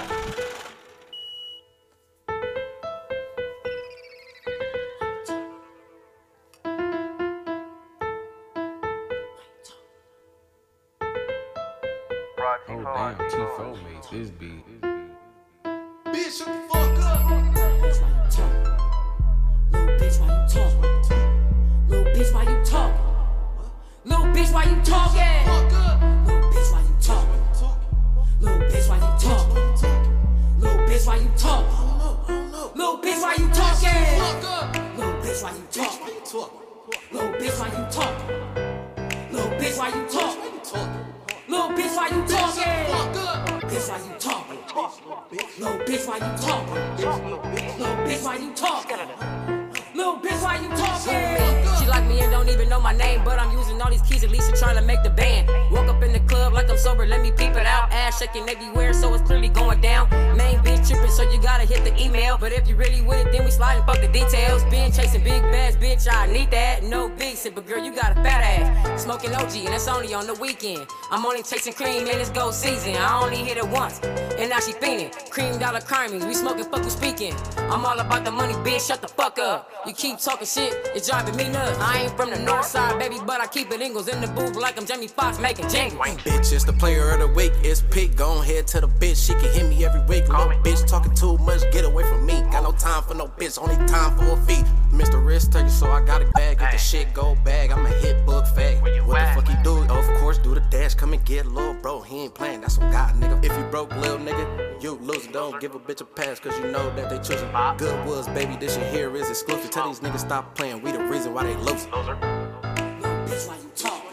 OG, 69.34 69.56
and 69.56 69.68
that's 69.68 69.88
only 69.88 70.14
on 70.14 70.26
the 70.26 70.34
weekend. 70.34 70.86
I'm 71.10 71.24
only 71.24 71.42
chasing 71.42 71.72
cream, 71.72 72.06
and 72.06 72.20
it's 72.20 72.30
gold 72.30 72.54
season. 72.54 72.96
I 72.96 73.22
only 73.22 73.38
hit 73.38 73.56
it 73.56 73.68
once, 73.68 74.00
and 74.40 74.50
now 74.50 74.60
she 74.60 74.72
fiending. 74.72 75.10
Cream 75.30 75.58
dollar 75.58 75.80
carmies, 75.80 76.26
we 76.26 76.34
smoking, 76.34 76.64
fuck 76.64 76.82
who 76.82 76.90
speaking. 76.90 77.34
I'm 77.58 77.84
all 77.84 77.98
about 77.98 78.24
the 78.24 78.30
money, 78.30 78.54
bitch, 78.54 78.86
shut 78.88 79.02
the 79.02 79.08
fuck 79.08 79.38
up. 79.38 79.70
You 79.86 79.92
keep 79.92 80.18
talking 80.18 80.46
shit, 80.46 80.74
it's 80.94 81.08
driving 81.08 81.36
me 81.36 81.48
nuts. 81.48 81.78
I 81.78 82.02
ain't 82.02 82.16
from 82.16 82.30
the 82.30 82.38
north 82.38 82.66
side, 82.66 82.98
baby, 82.98 83.16
but 83.26 83.40
I 83.40 83.46
keep 83.46 83.70
it 83.70 83.80
Ingles 83.80 84.08
in 84.08 84.20
the 84.20 84.28
booth 84.28 84.56
like 84.56 84.78
I'm 84.78 84.86
Jamie 84.86 85.08
Foxx 85.08 85.38
making 85.38 85.68
jingles. 85.68 86.00
Bitch, 86.18 86.52
it's 86.52 86.64
the 86.64 86.72
player 86.72 87.10
of 87.10 87.20
the 87.20 87.28
week. 87.28 87.52
It's 87.62 87.82
Pete. 87.82 88.16
Go 88.16 88.40
ahead 88.40 88.66
to 88.68 88.80
the 88.80 88.88
bitch. 88.88 89.26
She 89.26 89.34
can 89.34 89.52
hit 89.52 89.68
me 89.68 89.84
every 89.84 90.00
week. 90.02 90.28
Little 90.28 90.50
bitch 90.62 90.86
talking 90.86 91.14
too 91.14 91.38
much. 91.38 91.60
Get 91.72 91.84
away 91.84 92.04
from 92.04 92.24
me. 92.26 92.40
Got 92.52 92.62
no 92.62 92.72
time 92.72 93.02
for 93.02 93.14
no 93.14 93.26
bitch. 93.26 93.60
Only 93.60 93.76
time 93.86 94.16
for 94.16 94.38
a 94.38 94.46
fee. 94.46 94.64
Mr. 94.92 95.24
Risk 95.24 95.52
taker, 95.52 95.68
so 95.68 95.90
I 95.90 96.04
got 96.04 96.22
a 96.22 96.26
bag. 96.32 96.60
If 96.60 96.72
the 96.72 96.78
shit 96.78 97.14
go 97.14 97.36
bag, 97.44 97.70
I'm 97.70 97.86
a 97.86 97.88
hit 97.88 98.26
book 98.26 98.44
fag. 98.44 98.82
What 99.06 99.18
the 99.18 99.40
fuck 99.40 99.48
he 99.48 99.62
do? 99.62 99.82
Of 99.82 99.88
course, 99.88 100.19
do 100.38 100.54
the 100.54 100.60
dash. 100.70 100.94
Come 100.94 101.12
and 101.12 101.24
get 101.24 101.46
little 101.46 101.74
bro. 101.74 102.00
He 102.00 102.24
ain't 102.24 102.34
playing. 102.34 102.60
That's 102.60 102.74
some 102.74 102.90
God, 102.90 103.14
nigga. 103.14 103.44
If 103.44 103.56
you 103.56 103.64
broke, 103.64 103.94
little 103.96 104.18
nigga, 104.18 104.82
you 104.82 104.96
losing. 104.96 105.32
Don't 105.32 105.60
give 105.60 105.74
a 105.74 105.78
bitch 105.78 106.00
a 106.00 106.04
pass, 106.04 106.40
cause 106.40 106.58
you 106.58 106.66
know 106.70 106.94
that 106.96 107.10
they 107.10 107.18
choosing. 107.18 107.50
Good 107.76 108.06
woods, 108.06 108.28
baby. 108.28 108.56
This 108.56 108.74
shit 108.74 108.92
here 108.92 109.14
is 109.16 109.28
exclusive. 109.28 109.70
Tell 109.70 109.88
these 109.88 110.00
niggas 110.00 110.20
stop 110.20 110.54
playing. 110.54 110.82
We 110.82 110.92
the 110.92 111.00
reason 111.00 111.34
why 111.34 111.44
they 111.44 111.56
losing. 111.56 111.90
Little 111.90 112.14
bitch, 113.26 113.48
why 113.48 113.56
you 113.56 113.70
talk? 113.76 114.04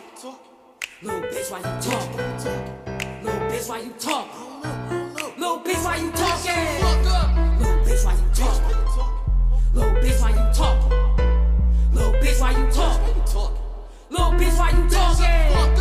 Little 1.04 1.22
bitch, 1.22 1.52
why 1.52 1.58
you 1.60 1.82
talk? 1.82 2.16
Little 3.24 3.40
bitch, 3.42 3.70
why 3.70 3.78
you 3.80 3.92
talk? 4.00 4.28
Little 5.38 5.60
bitch, 5.60 5.84
why 5.86 5.98
you 5.98 6.12
talking? 6.12 7.60
Little 7.60 7.78
bitch, 7.86 8.04
why 8.04 8.14
you 8.14 8.24
talk? 8.34 8.58
Little 9.76 9.94
bitch, 9.94 10.22
why 10.22 10.32
you 10.32 10.54
talk? 10.54 10.92
Little 11.94 12.14
bitch, 12.14 12.42
why 12.42 12.52
you 12.52 12.72
talk? 12.72 13.00
Little 14.10 14.32
bitch, 14.32 14.58
why 14.58 14.70
you 14.72 14.90
talking? 14.90 15.77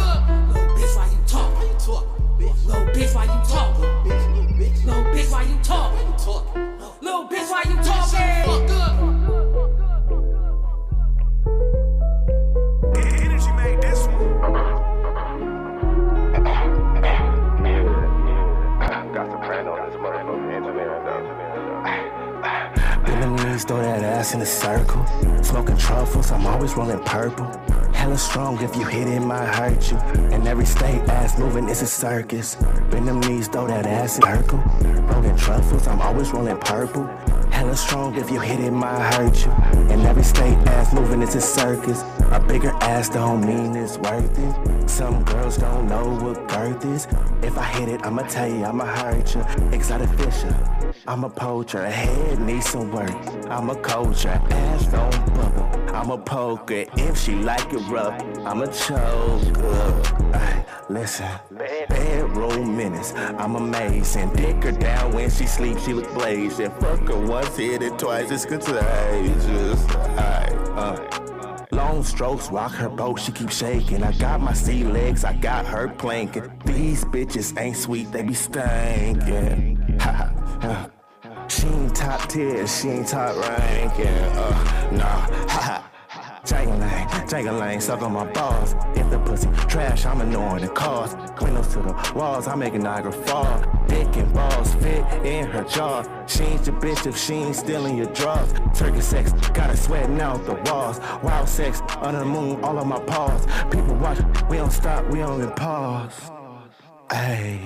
Bitch, 2.96 3.14
why 3.14 3.24
you 3.24 3.30
talk? 3.46 3.75
Throw 23.64 23.82
that 23.82 24.04
ass 24.04 24.34
in 24.34 24.40
a 24.42 24.46
circle. 24.46 25.04
Smoking 25.42 25.76
truffles, 25.76 26.30
I'm 26.30 26.46
always 26.46 26.76
rolling 26.76 27.00
purple. 27.00 27.46
Hella 27.92 28.16
strong, 28.16 28.62
if 28.62 28.76
you 28.76 28.84
hit 28.84 29.08
it, 29.08 29.18
might 29.20 29.46
hurt 29.46 29.90
you. 29.90 29.96
And 30.30 30.46
every 30.46 30.66
state, 30.66 31.00
ass 31.08 31.36
moving, 31.38 31.68
it's 31.68 31.82
a 31.82 31.86
circus. 31.86 32.54
Bend 32.90 33.08
them 33.08 33.18
knees, 33.20 33.48
throw 33.48 33.66
that 33.66 33.86
ass 33.86 34.18
in 34.18 34.24
a 34.24 34.36
circle. 34.36 34.58
Rolling 35.06 35.36
truffles, 35.36 35.88
I'm 35.88 36.00
always 36.00 36.30
rolling 36.30 36.58
purple. 36.58 37.10
Hella 37.56 37.74
strong, 37.74 38.14
if 38.16 38.30
you 38.30 38.38
hit 38.38 38.60
it, 38.60 38.70
might 38.70 39.14
hurt 39.14 39.46
you. 39.46 39.50
And 39.90 40.02
every 40.02 40.22
state, 40.22 40.58
ass 40.68 40.92
moving, 40.92 41.22
it's 41.22 41.36
a 41.36 41.40
circus. 41.40 42.02
A 42.30 42.38
bigger 42.38 42.68
ass 42.82 43.08
don't 43.08 43.46
mean 43.46 43.74
it's 43.74 43.96
worth 43.96 44.38
it. 44.38 44.90
Some 44.90 45.24
girls 45.24 45.56
don't 45.56 45.88
know 45.88 46.06
what 46.22 46.46
girth 46.48 46.84
is. 46.84 47.06
If 47.42 47.56
I 47.56 47.64
hit 47.64 47.88
it, 47.88 48.04
I'ma 48.04 48.24
tell 48.24 48.46
you, 48.46 48.62
I'ma 48.62 48.84
hurt 48.84 49.34
you. 49.34 49.40
Exotic 49.72 50.10
Fisher. 50.18 50.54
I'm 51.06 51.24
a 51.24 51.30
poacher, 51.30 51.88
head 51.88 52.38
needs 52.40 52.68
some 52.68 52.92
work. 52.92 53.16
I'm 53.48 53.70
a 53.70 53.76
culture, 53.76 54.38
ass 54.50 54.86
don't 54.88 55.34
bubble. 55.34 55.75
I'm 55.96 56.10
a 56.10 56.18
poker, 56.18 56.84
if 56.98 57.18
she 57.18 57.34
like 57.36 57.72
it 57.72 57.80
rough, 57.88 58.20
I'm 58.44 58.60
a 58.60 58.66
choker. 58.66 60.02
Ay, 60.34 60.62
listen, 60.90 61.26
bedroom 61.50 62.76
minutes. 62.76 63.14
I'm 63.14 63.56
amazing. 63.56 64.30
Pick 64.32 64.62
her 64.64 64.72
down 64.72 65.12
when 65.14 65.30
she 65.30 65.46
sleeps, 65.46 65.86
she 65.86 65.94
was 65.94 66.06
blazing. 66.08 66.70
Fuck 66.80 67.08
her 67.08 67.18
once, 67.18 67.56
hit 67.56 67.82
it 67.82 67.98
twice, 67.98 68.30
it's 68.30 68.44
contagious. 68.44 69.80
Uh. 70.76 71.66
Long 71.72 72.04
strokes, 72.04 72.50
rock 72.50 72.72
her 72.72 72.90
boat, 72.90 73.18
she 73.18 73.32
keep 73.32 73.50
shaking. 73.50 74.02
I 74.02 74.12
got 74.12 74.42
my 74.42 74.52
sea 74.52 74.84
legs, 74.84 75.24
I 75.24 75.32
got 75.32 75.64
her 75.64 75.88
planking. 75.88 76.52
These 76.66 77.06
bitches 77.06 77.58
ain't 77.58 77.76
sweet, 77.78 78.12
they 78.12 78.22
be 78.22 78.34
stinking. 78.34 79.98
top 82.06 82.28
tier, 82.28 82.64
she 82.68 82.88
ain't 82.88 83.08
top 83.08 83.34
ranking. 83.36 84.06
Uh, 84.06 84.90
nah, 84.92 85.26
ha 85.48 85.60
ha. 85.68 86.40
Jangling, 86.44 87.28
jangling, 87.28 87.80
suck 87.80 88.00
on 88.00 88.12
my 88.12 88.24
balls. 88.30 88.76
If 88.94 89.10
the 89.10 89.18
pussy 89.18 89.48
trash, 89.68 90.06
I'm 90.06 90.20
ignoring 90.20 90.64
the 90.64 90.68
cause. 90.68 91.16
Windows 91.42 91.66
to 91.72 91.82
the 91.82 92.12
walls, 92.14 92.46
I 92.46 92.54
make 92.54 92.74
a 92.74 92.78
Niagara 92.78 93.10
fall. 93.10 93.60
Dick 93.88 94.16
and 94.18 94.32
balls 94.32 94.72
fit 94.74 95.04
in 95.24 95.48
her 95.48 95.64
jaw. 95.64 96.04
She 96.28 96.44
ain't 96.44 96.64
your 96.64 96.76
bitch 96.76 97.04
if 97.08 97.18
she 97.18 97.34
ain't 97.34 97.56
stealing 97.56 97.96
your 97.96 98.12
drawers. 98.12 98.52
Turkey 98.72 99.00
sex, 99.00 99.32
got 99.50 99.70
her 99.70 99.76
sweating 99.76 100.20
out 100.20 100.46
the 100.46 100.54
walls. 100.70 101.00
Wild 101.24 101.48
sex, 101.48 101.82
under 101.96 102.20
the 102.20 102.24
moon, 102.24 102.62
all 102.62 102.78
of 102.78 102.86
my 102.86 103.00
paws. 103.00 103.46
People 103.72 103.96
watch, 103.96 104.20
we 104.48 104.58
don't 104.58 104.70
stop, 104.70 105.04
we 105.10 105.22
only 105.22 105.48
pause. 105.54 106.35
Hey, 107.12 107.60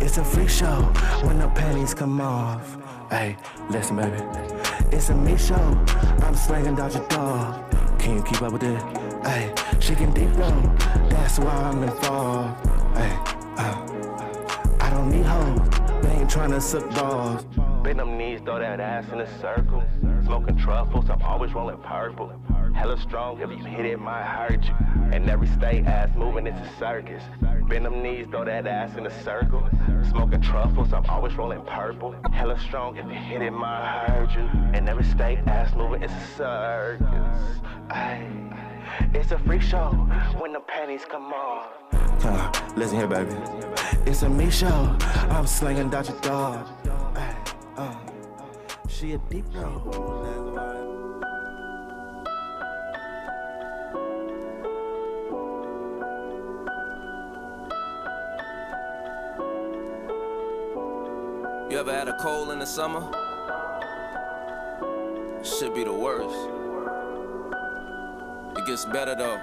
it's 0.00 0.18
a 0.18 0.24
freak 0.24 0.48
show 0.48 0.82
when 1.22 1.38
the 1.38 1.46
panties 1.48 1.94
come 1.94 2.20
off. 2.20 2.76
Hey, 3.08 3.36
listen, 3.70 3.94
baby. 3.96 4.16
It's 4.90 5.10
a 5.10 5.14
me 5.14 5.36
show. 5.36 5.54
I'm 6.22 6.34
slanging 6.34 6.74
Dodger 6.74 7.06
Dog. 7.08 7.70
Can 8.00 8.16
you 8.16 8.22
keep 8.24 8.42
up 8.42 8.52
with 8.52 8.64
it? 8.64 8.82
Hey, 9.24 9.54
she 9.78 9.94
can 9.94 10.12
deep 10.12 10.34
low. 10.36 10.60
That's 11.08 11.38
why 11.38 11.52
I'm 11.52 11.84
involved. 11.84 12.66
Hey, 12.96 13.16
uh, 13.58 13.86
I 14.80 14.90
don't 14.90 15.08
need 15.08 15.24
hoes. 15.24 15.83
To 16.34 16.60
suck 16.60 16.90
balls. 16.90 17.44
Bend 17.82 18.00
them 18.00 18.18
knees, 18.18 18.40
throw 18.44 18.58
that 18.58 18.78
ass 18.78 19.10
in 19.12 19.20
a 19.20 19.40
circle. 19.40 19.82
Smoking 20.24 20.58
truffles, 20.58 21.08
I'm 21.08 21.22
always 21.22 21.54
rolling 21.54 21.78
purple. 21.78 22.32
Hella 22.74 23.00
strong, 23.00 23.40
if 23.40 23.50
you 23.50 23.64
hit 23.64 23.86
it, 23.86 23.98
might 23.98 24.24
hurt 24.24 24.62
you. 24.64 24.74
And 25.12 25.30
every 25.30 25.46
state 25.46 25.86
ass 25.86 26.10
moving, 26.14 26.46
it's 26.46 26.58
a 26.58 26.78
circus. 26.78 27.22
Bend 27.68 27.86
them 27.86 28.02
knees, 28.02 28.26
throw 28.30 28.44
that 28.44 28.66
ass 28.66 28.96
in 28.98 29.06
a 29.06 29.22
circle. 29.22 29.66
Smoking 30.10 30.42
truffles, 30.42 30.92
I'm 30.92 31.06
always 31.06 31.34
rolling 31.34 31.62
purple. 31.62 32.14
Hella 32.32 32.58
strong, 32.60 32.96
if 32.96 33.06
you 33.06 33.12
hit 33.12 33.40
it, 33.40 33.52
might 33.52 34.04
hurt 34.06 34.32
you. 34.34 34.42
And 34.74 34.88
every 34.88 35.04
state 35.04 35.38
ass 35.46 35.74
moving, 35.74 36.02
it's 36.02 36.12
a 36.12 36.36
circus. 36.36 37.60
Ay, 37.90 38.26
it's 39.14 39.32
a 39.32 39.38
freak 39.38 39.62
show 39.62 39.90
when 40.38 40.52
the 40.52 40.60
panties 40.60 41.04
come 41.04 41.32
off. 41.32 41.68
Uh, 41.92 42.52
listen 42.76 42.98
here, 42.98 43.06
baby. 43.06 43.34
It's 44.06 44.22
a 44.22 44.28
me 44.28 44.50
show. 44.50 44.96
I'm 45.30 45.46
slanging 45.46 45.90
Dodger 45.90 46.18
Dog. 46.20 46.66
Hey, 47.16 47.36
uh, 47.76 47.94
she 48.88 49.12
a 49.12 49.18
deep 49.30 49.44
low. 49.54 50.34
You 61.70 61.80
ever 61.80 61.92
had 61.92 62.08
a 62.08 62.16
cold 62.18 62.50
in 62.50 62.60
the 62.60 62.66
summer? 62.66 63.00
Should 65.42 65.74
be 65.74 65.82
the 65.84 65.92
worst. 65.92 66.63
It 68.56 68.66
gets 68.66 68.84
better 68.84 69.14
though. 69.14 69.38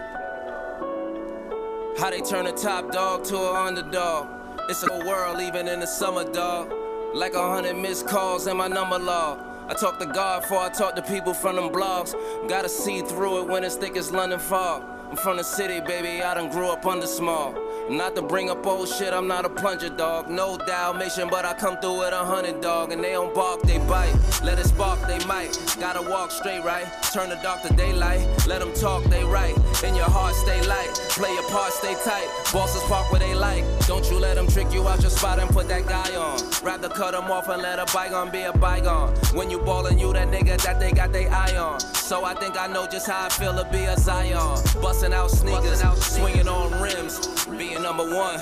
How 1.98 2.10
they 2.10 2.22
turn 2.22 2.48
a 2.48 2.52
top 2.52 2.92
dog 2.92 3.24
to 3.26 3.38
an 3.38 3.56
underdog. 3.56 4.28
It's 4.70 4.84
a 4.84 5.06
world 5.06 5.42
even 5.42 5.68
in 5.68 5.82
the 5.82 5.86
summer, 5.86 6.24
dog. 6.24 6.74
Like 7.14 7.34
a 7.34 7.50
hundred 7.50 7.76
missed 7.76 8.08
calls 8.08 8.48
in 8.48 8.56
my 8.58 8.68
number 8.68 8.98
log. 8.98 9.40
I 9.68 9.74
talk 9.74 10.00
to 10.00 10.06
God 10.06 10.44
before 10.44 10.60
I 10.60 10.70
talk 10.70 10.96
to 10.96 11.02
people 11.02 11.34
from 11.34 11.58
them 11.58 11.70
blogs. 11.70 12.16
Gotta 12.48 12.70
see 12.70 13.02
through 13.02 13.42
it 13.42 13.48
when 13.48 13.64
it's 13.64 13.76
thick 13.76 13.98
as 13.98 14.12
London 14.12 14.40
fog. 14.40 14.84
I'm 15.12 15.18
from 15.18 15.36
the 15.36 15.44
city, 15.44 15.82
baby, 15.82 16.24
I 16.24 16.36
done 16.36 16.50
grew 16.50 16.70
up 16.70 16.86
under 16.86 17.06
small. 17.06 17.54
Not 17.90 18.16
to 18.16 18.22
bring 18.22 18.50
up 18.50 18.66
old 18.66 18.88
shit, 18.88 19.14
I'm 19.14 19.28
not 19.28 19.44
a 19.44 19.50
plunger 19.50 19.90
dog. 19.90 20.30
No 20.30 20.58
Dalmatian, 20.58 21.28
but 21.30 21.44
I 21.44 21.54
come 21.54 21.78
through 21.80 22.00
with 22.00 22.14
a 22.14 22.24
hundred 22.24 22.62
dog. 22.62 22.94
And 22.94 23.04
they 23.04 23.12
don't 23.12 23.36
bark, 23.36 23.62
they 23.64 23.80
bite. 23.80 24.16
Let 24.42 24.58
it 24.58 24.68
spark, 24.68 25.06
they 25.10 25.20
might. 25.26 25.52
Gotta 25.82 26.02
walk 26.10 26.32
straight, 26.32 26.64
right? 26.64 26.86
Turn 27.12 27.30
the 27.30 27.36
dark 27.44 27.62
to 27.64 27.74
daylight. 27.74 28.22
Let 28.48 28.62
them 28.62 28.74
talk, 28.74 29.04
they 29.06 29.26
right. 29.26 29.54
In 29.84 29.96
your 29.96 30.10
heart, 30.10 30.34
stay 30.36 30.66
light. 30.66 30.94
Play 31.10 31.34
your 31.34 31.44
part, 31.50 31.74
stay 31.74 31.96
tight. 32.06 32.30
Bosses 32.54 32.84
park 32.84 33.12
where 33.12 33.20
they 33.20 33.36
like. 33.36 33.66
Don't 33.88 34.10
you 34.10 34.18
let 34.18 34.36
them 34.36 34.48
trick 34.48 34.72
you 34.72 34.88
out 34.88 35.02
your 35.02 35.12
spot 35.12 35.40
and 35.40 35.50
put 35.50 35.68
that 35.68 35.88
guy 35.88 36.16
on. 36.16 36.40
Rather 36.64 36.88
cut 36.88 37.12
them 37.12 37.30
off 37.30 37.50
and 37.50 37.62
let 37.62 37.80
a 37.80 37.94
bygone 37.94 38.32
be 38.32 38.44
a 38.44 38.54
bygone. 38.54 39.14
When 39.34 39.50
you 39.50 39.60
ballin', 39.60 40.00
you 40.00 40.14
that 40.14 40.30
nigga 40.30 40.62
that 40.64 40.80
they 40.80 40.94
got 40.94 41.12
they 41.12 41.28
eye 41.28 41.58
on. 41.58 41.82
So 41.82 42.24
I 42.24 42.34
think 42.36 42.58
I 42.58 42.68
know 42.68 42.88
just 42.88 43.08
how 43.08 43.26
I 43.26 43.30
feel 43.30 43.54
to 43.54 43.68
be 43.72 43.84
a 43.84 43.98
Zion. 43.98 44.58
Bustin' 45.02 45.18
out 45.18 45.32
sneakers, 45.32 45.82
swinging 46.06 46.48
on 46.48 46.80
rims. 46.80 47.46
Being 47.48 47.82
number 47.82 48.04
one, 48.04 48.40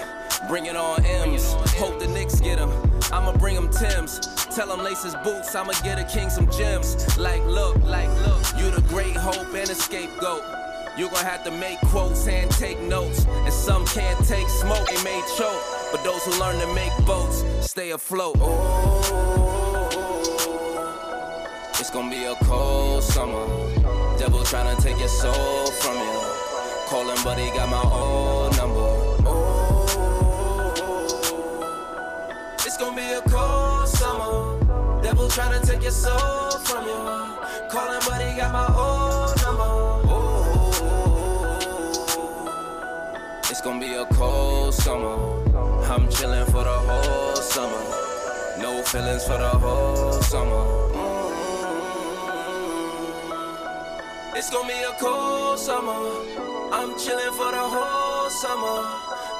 bringing 0.49 0.75
on 0.75 1.01
M's. 1.05 1.53
Hope 1.77 2.01
the 2.01 2.07
Knicks 2.09 2.41
get 2.41 2.59
him. 2.59 2.69
I'ma 3.13 3.31
bring 3.37 3.55
him 3.55 3.69
Tim's. 3.69 4.19
Tell 4.53 4.69
him 4.69 4.83
lace 4.83 5.01
his 5.01 5.15
boots, 5.23 5.55
I'ma 5.55 5.71
get 5.83 5.97
a 5.99 6.03
king 6.03 6.29
some 6.29 6.51
gems. 6.51 7.17
Like, 7.17 7.45
look, 7.45 7.81
like, 7.85 8.09
look, 8.27 8.43
you 8.57 8.71
the 8.71 8.83
great 8.89 9.15
hope 9.15 9.47
and 9.55 9.69
a 9.69 9.73
scapegoat. 9.73 10.43
You 10.97 11.07
gon' 11.07 11.23
have 11.23 11.45
to 11.45 11.51
make 11.51 11.79
quotes 11.79 12.27
and 12.27 12.51
take 12.51 12.81
notes. 12.81 13.25
And 13.45 13.53
some 13.53 13.85
can't 13.85 14.19
take 14.27 14.49
smoke, 14.49 14.85
they 14.89 15.01
may 15.01 15.21
choke. 15.37 15.63
But 15.93 16.03
those 16.03 16.25
who 16.25 16.37
learn 16.41 16.59
to 16.59 16.67
make 16.75 16.91
boats 17.05 17.41
stay 17.61 17.91
afloat. 17.91 18.35
It's 21.79 21.89
gonna 21.89 22.11
be 22.11 22.25
a 22.25 22.35
cold 22.43 23.01
summer. 23.01 23.47
Devil 24.19 24.39
tryna 24.39 24.77
take 24.83 24.99
your 24.99 25.07
soul 25.07 25.67
from 25.67 25.95
you. 25.95 26.08
Call 26.89 27.07
him, 27.07 27.23
but 27.23 27.37
he 27.37 27.51
got 27.51 27.69
my 27.69 27.83
old 27.83 28.57
number. 28.57 28.89
Oh, 29.23 29.85
it's 32.65 32.77
gonna 32.77 32.95
be 32.95 33.13
a 33.13 33.21
cold 33.29 33.87
summer. 33.87 34.57
Devil 35.03 35.27
tryna 35.27 35.61
take 35.63 35.83
your 35.83 35.91
soul 35.91 36.49
from 36.65 36.85
you. 36.87 36.97
Call 37.69 37.91
him, 37.93 38.01
but 38.07 38.21
he 38.23 38.35
got 38.35 38.51
my 38.51 38.65
old 38.73 39.37
number. 39.43 39.69
Oh, 40.09 40.81
it's 43.51 43.61
gonna 43.61 43.79
be 43.79 43.93
a 43.93 44.05
cold 44.07 44.73
summer. 44.73 45.15
I'm 45.91 46.07
chillin' 46.09 46.45
for 46.47 46.63
the 46.63 46.79
whole 46.89 47.35
summer. 47.35 47.83
No 48.59 48.81
feelings 48.81 49.25
for 49.27 49.37
the 49.37 49.49
whole 49.49 50.13
summer. 50.23 50.98
It's 54.35 54.49
gonna 54.49 54.67
be 54.67 54.73
a 54.73 54.93
cold 54.99 55.59
summer. 55.59 55.91
I'm 56.71 56.93
chillin' 56.93 57.33
for 57.33 57.51
the 57.51 57.65
whole 57.75 58.29
summer. 58.29 58.85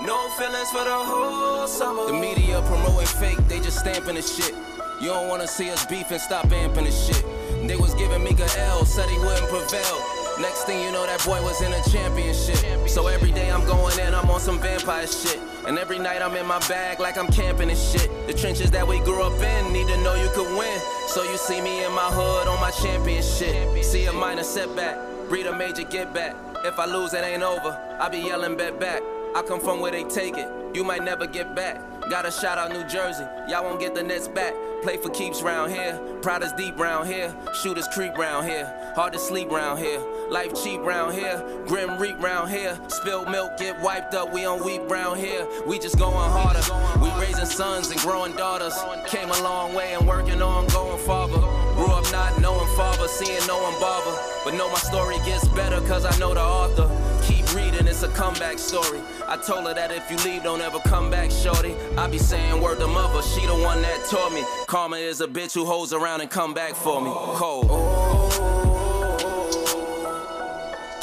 No 0.06 0.30
feelings 0.38 0.72
for 0.72 0.84
the 0.84 1.00
whole 1.12 1.68
summer. 1.68 2.08
The 2.08 2.14
media 2.14 2.62
promoting 2.66 3.06
fake, 3.06 3.38
they 3.48 3.60
just 3.60 3.80
stamping 3.80 4.16
the 4.16 4.22
shit. 4.22 4.56
You 5.00 5.10
don't 5.10 5.28
wanna 5.28 5.48
see 5.48 5.70
us 5.70 5.86
beefing, 5.86 6.20
stop 6.20 6.48
amping 6.48 6.86
the 6.86 6.92
shit. 6.92 7.24
They 7.68 7.76
was 7.76 7.94
giving 7.94 8.24
Mika 8.24 8.48
L, 8.58 8.84
said 8.86 9.08
he 9.10 9.18
wouldn't 9.20 9.48
prevail. 9.50 10.19
Next 10.40 10.64
thing 10.64 10.82
you 10.82 10.92
know, 10.94 11.06
that 11.06 11.24
boy 11.26 11.42
was 11.44 11.62
in 11.62 11.74
a 11.74 11.84
championship. 11.90 12.88
So 12.88 13.08
every 13.08 13.32
day 13.34 13.52
I'm 13.52 13.66
going 13.66 14.00
in, 14.00 14.16
I'm 14.16 14.30
on 14.32 14.40
some 14.40 14.58
vampire 14.58 15.06
shit. 15.06 15.38
And 15.68 15.78
every 15.78 16.00
night 16.00 16.22
I'm 16.22 16.34
in 16.36 16.46
my 16.46 16.60
bag 16.60 17.02
like 17.02 17.18
I'm 17.18 17.28
camping 17.28 17.70
and 17.70 17.78
shit. 17.78 18.10
The 18.26 18.34
trenches 18.34 18.72
that 18.72 18.88
we 18.88 19.00
grew 19.00 19.22
up 19.22 19.34
in 19.42 19.74
need 19.74 19.88
to 19.88 19.98
know 20.02 20.16
you 20.16 20.30
could 20.30 20.58
win. 20.58 20.80
So 21.08 21.24
you 21.24 21.36
see 21.36 21.60
me 21.60 21.84
in 21.84 21.92
my 21.92 22.10
hood 22.10 22.48
on 22.48 22.60
my 22.62 22.72
championship. 22.72 23.84
See 23.84 24.06
a 24.06 24.14
minor 24.14 24.44
setback, 24.44 24.98
breed 25.28 25.46
a 25.46 25.56
major 25.56 25.84
get 25.84 26.14
back. 26.14 26.36
If 26.64 26.80
I 26.80 26.86
lose, 26.86 27.14
it 27.14 27.24
ain't 27.24 27.44
over. 27.44 27.78
I 28.00 28.08
be 28.08 28.20
yelling 28.20 28.56
bet 28.56 28.80
back. 28.80 29.02
I 29.36 29.42
come 29.42 29.60
from 29.60 29.82
where 29.82 29.92
they 29.92 30.04
take 30.06 30.38
it. 30.38 30.48
You 30.74 30.84
might 30.84 31.04
never 31.04 31.28
get 31.28 31.56
back. 31.56 31.82
Got 32.10 32.26
a 32.26 32.32
shout 32.32 32.58
out 32.58 32.72
New 32.72 32.84
Jersey. 32.88 33.26
Y'all 33.48 33.64
won't 33.64 33.80
get 33.80 33.94
the 33.94 34.04
Nets 34.04 34.28
back. 34.28 34.54
Play 34.84 34.98
for 34.98 35.10
keeps 35.10 35.42
round 35.42 35.72
here. 35.72 36.00
Pride 36.22 36.44
is 36.44 36.54
deep 36.54 36.80
round 36.80 37.10
here. 37.10 37.36
Shooters 37.62 37.88
creep 37.90 38.18
round 38.18 38.48
here. 38.48 38.72
Hard 38.96 39.14
to 39.14 39.20
sleep 39.20 39.52
round 39.52 39.80
here. 39.80 40.00
Life 40.30 40.64
cheap 40.64 40.82
round 40.82 41.16
here. 41.16 41.44
Grim 41.66 41.98
reap 41.98 42.22
round 42.22 42.52
here. 42.52 42.80
Spilled 42.88 43.32
milk 43.32 43.58
get 43.58 43.80
wiped 43.82 44.14
up. 44.14 44.32
We 44.32 44.46
on 44.46 44.64
weep 44.64 44.88
round 44.88 45.20
here. 45.20 45.48
We 45.66 45.80
just 45.80 45.98
going 45.98 46.14
harder. 46.14 46.62
We 47.02 47.10
raising 47.20 47.48
sons 47.48 47.90
and 47.90 48.00
growing 48.02 48.34
daughters. 48.34 48.78
Came 49.08 49.32
a 49.32 49.42
long 49.42 49.74
way 49.74 49.96
and 49.96 50.08
working 50.08 50.42
on 50.42 50.68
going 50.68 51.00
farther. 51.00 51.40
Grew 51.74 51.88
up 51.88 52.06
not 52.12 52.40
knowing 52.42 52.68
father, 52.76 53.08
seeing 53.08 53.46
no 53.48 53.60
one 53.60 53.74
bother. 53.80 54.16
But 54.46 54.54
know 54.54 54.70
my 54.70 54.78
story 54.78 55.16
gets 55.26 55.48
better 55.48 55.82
cause 55.88 56.06
I 56.06 56.16
know 56.20 56.36
the 56.36 56.42
author. 56.42 56.88
Keep 57.24 57.56
reading, 57.56 57.88
it's 57.88 58.04
a 58.04 58.10
comeback 58.10 58.60
story. 58.60 59.02
I 59.28 59.36
told 59.38 59.66
her 59.66 59.74
that 59.74 59.92
if 59.92 60.12
you 60.12 60.18
leave, 60.30 60.44
don't 60.44 60.62
ever 60.62 60.80
come 60.80 61.10
back, 61.10 61.32
shorty. 61.32 61.74
I 61.98 62.08
be 62.08 62.20
saying 62.20 62.62
word 62.62 62.80
to 62.80 62.88
mother, 62.88 63.24
she 63.24 63.48
the 63.48 63.56
one 63.56 63.82
that 63.82 64.06
taught 64.06 64.32
me. 64.32 64.44
Karma 64.68 64.98
is 64.98 65.22
a 65.22 65.28
bitch 65.28 65.56
who 65.56 65.66
holds 65.66 65.92
around 65.92 66.22
and 66.22 66.30
come 66.30 66.54
back 66.54 66.76
for 66.76 67.02
me. 67.02 67.10
Cold. 67.14 68.69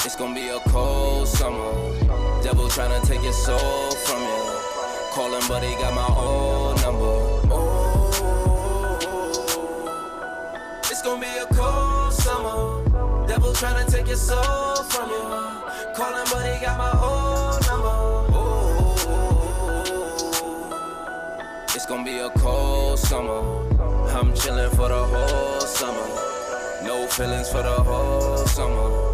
It's 0.07 0.15
gonna 0.15 0.37
be 0.37 0.47
a 0.51 0.61
cold 0.71 1.27
summer. 1.27 1.73
Devil 2.41 2.69
tryna 2.69 3.05
take 3.05 3.25
your 3.25 3.33
soul 3.33 3.91
from 3.91 4.23
you. 4.23 4.43
Call 5.11 5.35
him, 5.35 5.43
but 5.49 5.65
he 5.65 5.75
got 5.83 5.95
my 5.95 6.07
old 6.17 6.81
number. 6.81 7.17
It's 10.89 11.03
gonna 11.03 11.21
be 11.21 11.27
a 11.27 11.47
cold 11.53 12.13
summer. 12.13 13.27
Devil 13.27 13.53
tryna 13.53 13.91
take 13.91 14.07
your 14.07 14.17
soul 14.17 14.77
from 14.85 15.11
you. 15.11 15.25
Call 15.97 16.15
him, 16.15 16.27
but 16.31 16.55
he 16.55 16.65
got 16.65 16.79
my 16.79 16.93
old 17.03 17.67
number. 17.67 17.99
It's 21.75 21.85
gonna 21.85 22.05
be 22.05 22.19
a 22.19 22.31
cold 22.39 23.01
summer. 23.01 23.43
I'm 24.17 24.33
chillin' 24.35 24.71
for 24.71 24.89
the 24.89 25.03
whole 25.05 25.61
summer. 25.63 26.09
No 26.85 27.09
feelings 27.09 27.49
for 27.51 27.63
the 27.65 27.83
whole 27.83 28.47
summer. 28.47 29.06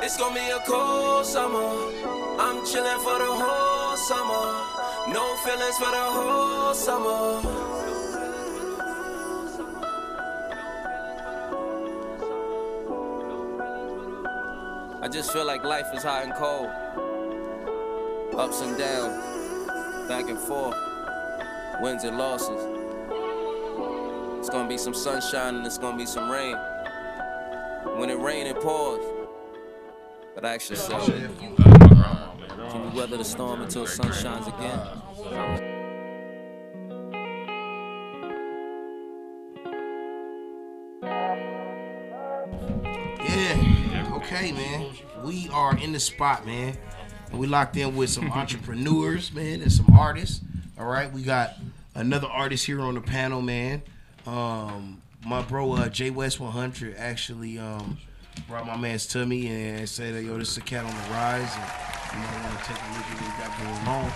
It's 0.00 0.16
gonna 0.16 0.32
be 0.32 0.48
a 0.48 0.60
cold 0.60 1.26
summer. 1.26 1.58
I'm 2.38 2.64
chillin' 2.64 2.98
for 3.02 3.18
the 3.18 3.32
whole 3.42 3.96
summer. 3.96 5.12
No 5.12 5.36
feelings 5.44 5.76
for 5.76 5.90
the 5.90 6.06
whole 6.16 6.72
summer. 6.72 7.42
I 15.02 15.08
just 15.08 15.32
feel 15.32 15.44
like 15.44 15.64
life 15.64 15.86
is 15.92 16.04
hot 16.04 16.22
and 16.22 16.34
cold. 16.34 16.70
Ups 18.38 18.60
and 18.60 18.78
downs, 18.78 20.06
back 20.06 20.28
and 20.28 20.38
forth, 20.38 20.76
wins 21.80 22.04
and 22.04 22.16
losses. 22.16 22.62
It's 24.38 24.48
gonna 24.48 24.68
be 24.68 24.78
some 24.78 24.94
sunshine 24.94 25.56
and 25.56 25.66
it's 25.66 25.76
gonna 25.76 25.96
be 25.96 26.06
some 26.06 26.30
rain. 26.30 26.56
When 27.96 28.10
it 28.10 28.18
rains, 28.20 28.50
it 28.50 28.60
pours. 28.60 29.17
But 30.40 30.50
I 30.50 30.54
actually 30.54 30.76
say, 30.76 30.94
can 32.70 32.92
we 32.92 32.96
weather 32.96 33.16
the 33.16 33.24
storm 33.24 33.60
until 33.60 33.88
sun 33.88 34.12
shines 34.12 34.46
again? 34.46 34.78
Yeah. 43.20 44.12
Okay, 44.14 44.52
man. 44.52 44.86
We 45.24 45.48
are 45.48 45.76
in 45.76 45.90
the 45.90 45.98
spot, 45.98 46.46
man. 46.46 46.78
And 47.32 47.40
we 47.40 47.48
locked 47.48 47.76
in 47.76 47.96
with 47.96 48.10
some 48.10 48.30
entrepreneurs, 48.32 49.32
man, 49.32 49.60
and 49.60 49.72
some 49.72 49.92
artists. 49.92 50.40
All 50.78 50.86
right. 50.86 51.12
We 51.12 51.22
got 51.22 51.56
another 51.96 52.28
artist 52.28 52.64
here 52.64 52.80
on 52.80 52.94
the 52.94 53.00
panel, 53.00 53.42
man. 53.42 53.82
Um, 54.24 55.02
my 55.26 55.42
bro 55.42 55.72
uh, 55.72 55.88
J 55.88 56.10
West 56.10 56.38
100 56.38 56.94
actually 56.96 57.58
um, 57.58 57.98
brought 58.46 58.66
my 58.66 58.76
man's 58.76 59.06
to 59.08 59.26
me 59.26 59.48
and 59.48 59.88
said, 59.88 60.14
that, 60.14 60.22
"Yo, 60.22 60.38
this 60.38 60.50
is 60.50 60.56
a 60.58 60.60
cat 60.60 60.84
on 60.84 60.90
the 60.90 61.10
rise, 61.14 61.50
and 62.12 62.22
you 62.22 62.28
might 62.28 62.44
want 62.44 62.58
to 62.58 62.64
take 62.64 62.76
a 62.76 62.88
look 62.94 63.04
at 63.04 63.20
what 63.20 63.22
we 63.22 63.42
got 63.42 63.58
going 63.58 63.88
on." 63.88 64.12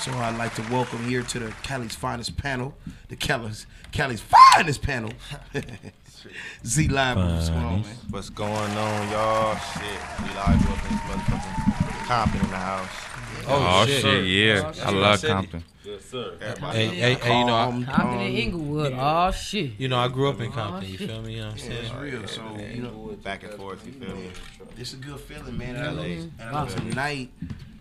So 0.00 0.12
I'd 0.12 0.36
like 0.36 0.54
to 0.56 0.62
welcome 0.72 1.04
here 1.04 1.22
to 1.22 1.38
the 1.38 1.52
Cali's 1.62 1.94
finest 1.94 2.36
panel, 2.36 2.74
the 3.08 3.16
Cali's 3.16 3.66
Cali's 3.92 4.20
finest 4.54 4.82
panel, 4.82 5.10
Z 6.66 6.88
Live. 6.88 7.16
What's 7.16 7.48
going 7.48 7.64
on, 7.64 7.82
man? 7.82 7.96
What's 8.10 8.30
going 8.30 8.50
on, 8.76 9.10
y'all? 9.10 9.56
Shit, 9.56 10.00
we 10.20 10.28
live 10.34 10.70
up 10.70 10.84
in 10.84 10.96
this 10.96 11.00
motherfucking 11.04 12.06
Compton 12.06 12.40
in 12.40 12.50
the 12.50 12.56
house. 12.56 13.13
Oh, 13.46 13.86
shit, 13.86 14.24
yeah. 14.26 14.72
I 14.84 14.90
love 14.90 15.22
Compton. 15.22 15.64
Yes, 15.84 16.04
sir. 16.06 16.34
Hey, 16.72 16.86
hey, 16.86 17.14
hey, 17.14 17.38
you 17.40 17.44
know, 17.44 17.54
I, 17.56 17.64
Compton 17.66 18.20
and 18.20 18.36
Inglewood. 18.38 18.94
Oh 18.96 19.30
shit. 19.32 19.72
You 19.78 19.88
know, 19.88 19.98
I 19.98 20.08
grew 20.08 20.30
up 20.30 20.40
in 20.40 20.50
Aw, 20.50 20.54
Compton. 20.54 20.90
You 20.90 20.98
feel 20.98 21.20
me? 21.22 21.34
You 21.34 21.40
know 21.40 21.46
what 21.48 21.52
I'm 21.52 21.58
Yeah, 21.58 21.64
saying? 21.64 21.84
it's 21.84 21.94
real. 21.94 22.26
So 22.28 22.56
you 22.74 22.82
know, 22.82 23.18
back 23.22 23.42
and 23.42 23.52
forth. 23.54 23.86
You 23.86 23.92
feel 23.92 24.16
me? 24.16 24.30
It's 24.78 24.94
a 24.94 24.96
good 24.96 25.20
feeling, 25.20 25.58
man. 25.58 25.74
Mhm. 25.76 25.88
And, 25.88 26.00
I- 26.00 26.04
and 26.48 26.56
I 26.56 26.64
know 26.64 26.70
tonight 26.70 27.30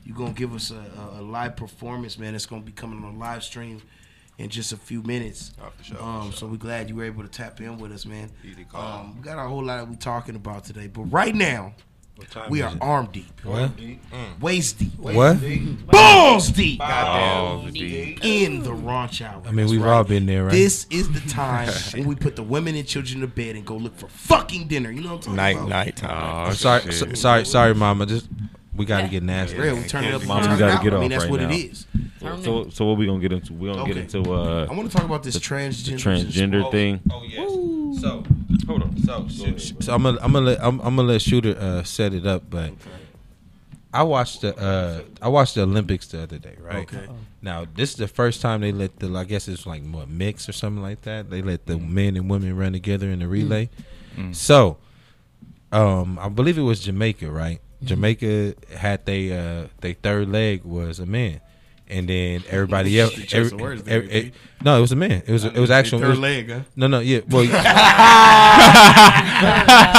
you're 0.05 0.17
gonna 0.17 0.33
give 0.33 0.53
us 0.53 0.69
a, 0.71 0.75
a, 0.75 1.21
a 1.21 1.23
live 1.23 1.55
performance, 1.55 2.19
man. 2.19 2.35
It's 2.35 2.45
gonna 2.45 2.61
be 2.61 2.73
coming 2.73 3.03
on 3.05 3.15
a 3.15 3.17
live 3.17 3.41
stream 3.43 3.81
in 4.37 4.49
just 4.49 4.73
a 4.73 4.77
few 4.77 5.01
minutes. 5.03 5.53
Oh, 5.61 5.69
for 5.77 5.83
sure, 5.83 6.03
Um, 6.03 6.33
so 6.33 6.45
we're 6.47 6.57
glad 6.57 6.89
you 6.89 6.95
were 6.95 7.05
able 7.05 7.23
to 7.23 7.29
tap 7.29 7.61
in 7.61 7.77
with 7.79 7.91
us, 7.93 8.05
man. 8.05 8.29
Easy 8.43 8.65
call. 8.65 8.99
Um, 8.99 9.15
we 9.17 9.23
got 9.23 9.37
a 9.43 9.47
whole 9.47 9.63
lot 9.63 9.77
that 9.77 9.87
we 9.87 9.95
talking 9.95 10.35
about 10.35 10.65
today, 10.65 10.87
but 10.87 11.03
right 11.03 11.33
now 11.33 11.61
time 11.71 11.73
we 12.49 12.61
are 12.61 12.71
it? 12.71 12.77
arm 12.81 13.09
deep, 13.11 13.25
What? 13.43 13.75
Mm. 13.77 14.39
waist 14.39 14.79
deep, 14.79 14.93
What? 14.97 15.39
balls 15.87 16.49
deep, 16.51 16.79
Balls 16.79 17.71
deep. 17.71 18.19
in 18.23 18.63
the 18.63 18.69
raunch 18.69 19.21
hour. 19.25 19.41
I 19.45 19.51
mean, 19.51 19.67
we've 19.67 19.81
right. 19.81 19.91
all 19.97 20.03
been 20.03 20.25
there, 20.25 20.43
right? 20.45 20.51
This 20.51 20.85
is 20.89 21.11
the 21.11 21.27
time 21.29 21.69
when 21.93 22.05
we 22.07 22.15
put 22.15 22.35
the 22.35 22.43
women 22.43 22.75
and 22.75 22.87
children 22.87 23.21
to 23.21 23.27
bed 23.27 23.55
and 23.55 23.65
go 23.65 23.75
look 23.75 23.97
for 23.97 24.07
fucking 24.07 24.67
dinner. 24.67 24.91
You 24.91 25.01
know 25.01 25.15
what 25.15 25.15
I'm 25.15 25.19
talking 25.21 25.35
Night, 25.35 25.55
about? 25.57 25.69
night 25.69 25.85
night 25.85 25.95
time. 25.97 26.47
I'm 26.49 26.53
sorry, 26.55 26.91
so, 26.93 27.13
sorry, 27.13 27.45
sorry, 27.45 27.73
Mama. 27.73 28.05
Just 28.05 28.27
we 28.75 28.85
got 28.85 29.01
to 29.01 29.07
get 29.07 29.21
nasty. 29.23 29.57
Real, 29.57 29.75
we 29.75 29.83
turn 29.83 30.03
it 30.03 30.13
up. 30.13 30.25
Mom, 30.25 30.41
turn 30.43 30.53
we 30.53 30.57
gotta 30.59 30.75
get 30.83 30.83
get 30.83 30.93
I 30.93 30.99
mean, 30.99 31.09
that's 31.11 31.23
right 31.25 31.31
what 31.31 31.41
now. 31.41 31.49
it 31.49 31.55
is. 31.55 31.87
So, 32.43 32.69
so 32.69 32.85
what 32.85 32.97
we 32.97 33.05
gonna 33.05 33.19
get 33.19 33.33
into? 33.33 33.53
We 33.53 33.71
gonna 33.71 33.85
get 33.85 33.97
into. 33.97 34.33
Uh, 34.33 34.65
I 34.69 34.73
wanna 34.73 34.87
talk 34.89 35.03
about 35.03 35.23
this 35.23 35.33
the- 35.33 35.39
transgender- 35.41 36.03
the 36.03 36.41
transgender 36.41 36.63
Oh, 36.65 36.71
thing. 36.71 36.99
Oh 37.11 37.23
yes. 37.23 38.01
So 38.01 38.23
hold 38.67 38.83
on. 38.83 38.97
So 38.97 39.27
so, 39.27 39.57
so 39.57 39.93
I'm 39.93 40.03
gonna 40.03 40.19
I'm 40.21 40.33
gonna 40.33 40.45
let 40.45 40.63
I'm, 40.63 40.79
I'm 40.81 40.95
gonna 40.95 41.07
let 41.07 41.21
Shooter 41.21 41.57
uh, 41.57 41.83
set 41.83 42.13
it 42.13 42.25
up, 42.25 42.43
but 42.49 42.71
I 43.93 44.03
watched 44.03 44.41
the 44.41 44.57
uh, 44.57 45.01
I 45.21 45.27
watched 45.27 45.55
the 45.55 45.61
Olympics 45.61 46.07
the 46.07 46.23
other 46.23 46.39
day, 46.39 46.55
right? 46.59 46.83
Okay. 46.93 47.07
Now 47.41 47.65
this 47.75 47.91
is 47.91 47.95
the 47.97 48.07
first 48.07 48.41
time 48.41 48.61
they 48.61 48.71
let 48.71 48.99
the 48.99 49.15
I 49.15 49.23
guess 49.23 49.47
it's 49.47 49.65
like 49.65 49.83
what 49.83 50.09
mix 50.09 50.49
or 50.49 50.53
something 50.53 50.81
like 50.81 51.01
that. 51.03 51.29
They 51.29 51.41
let 51.41 51.67
the 51.67 51.77
men 51.77 52.15
and 52.15 52.29
women 52.29 52.57
run 52.57 52.73
together 52.73 53.09
in 53.09 53.19
the 53.19 53.27
relay. 53.27 53.69
Mm. 54.15 54.35
So, 54.35 54.77
um, 55.71 56.17
I 56.19 56.29
believe 56.29 56.57
it 56.57 56.61
was 56.63 56.79
Jamaica, 56.79 57.29
right? 57.29 57.59
Jamaica 57.83 58.55
had 58.75 59.05
they 59.05 59.31
uh 59.31 59.67
they 59.81 59.93
third 59.93 60.29
leg 60.29 60.63
was 60.63 60.99
a 60.99 61.05
man. 61.05 61.41
And 61.87 62.07
then 62.09 62.43
everybody 62.49 62.99
else, 62.99 63.13
every- 63.33 63.49
the 63.49 63.57
words 63.57 63.83
there, 63.83 63.97
every- 63.97 64.07
baby. 64.07 64.31
no, 64.63 64.77
it 64.77 64.81
was 64.81 64.91
a 64.91 64.95
man. 64.95 65.21
It 65.27 65.31
was 65.31 65.43
it 65.45 65.55
was 65.55 65.69
They 65.69 65.75
actual 65.75 65.99
third 65.99 66.05
it 66.05 66.09
was- 66.11 66.19
leg, 66.19 66.49
huh? 66.51 66.59
No, 66.75 66.87
no, 66.87 66.99
yeah. 66.99 67.19
Well, 67.29 67.43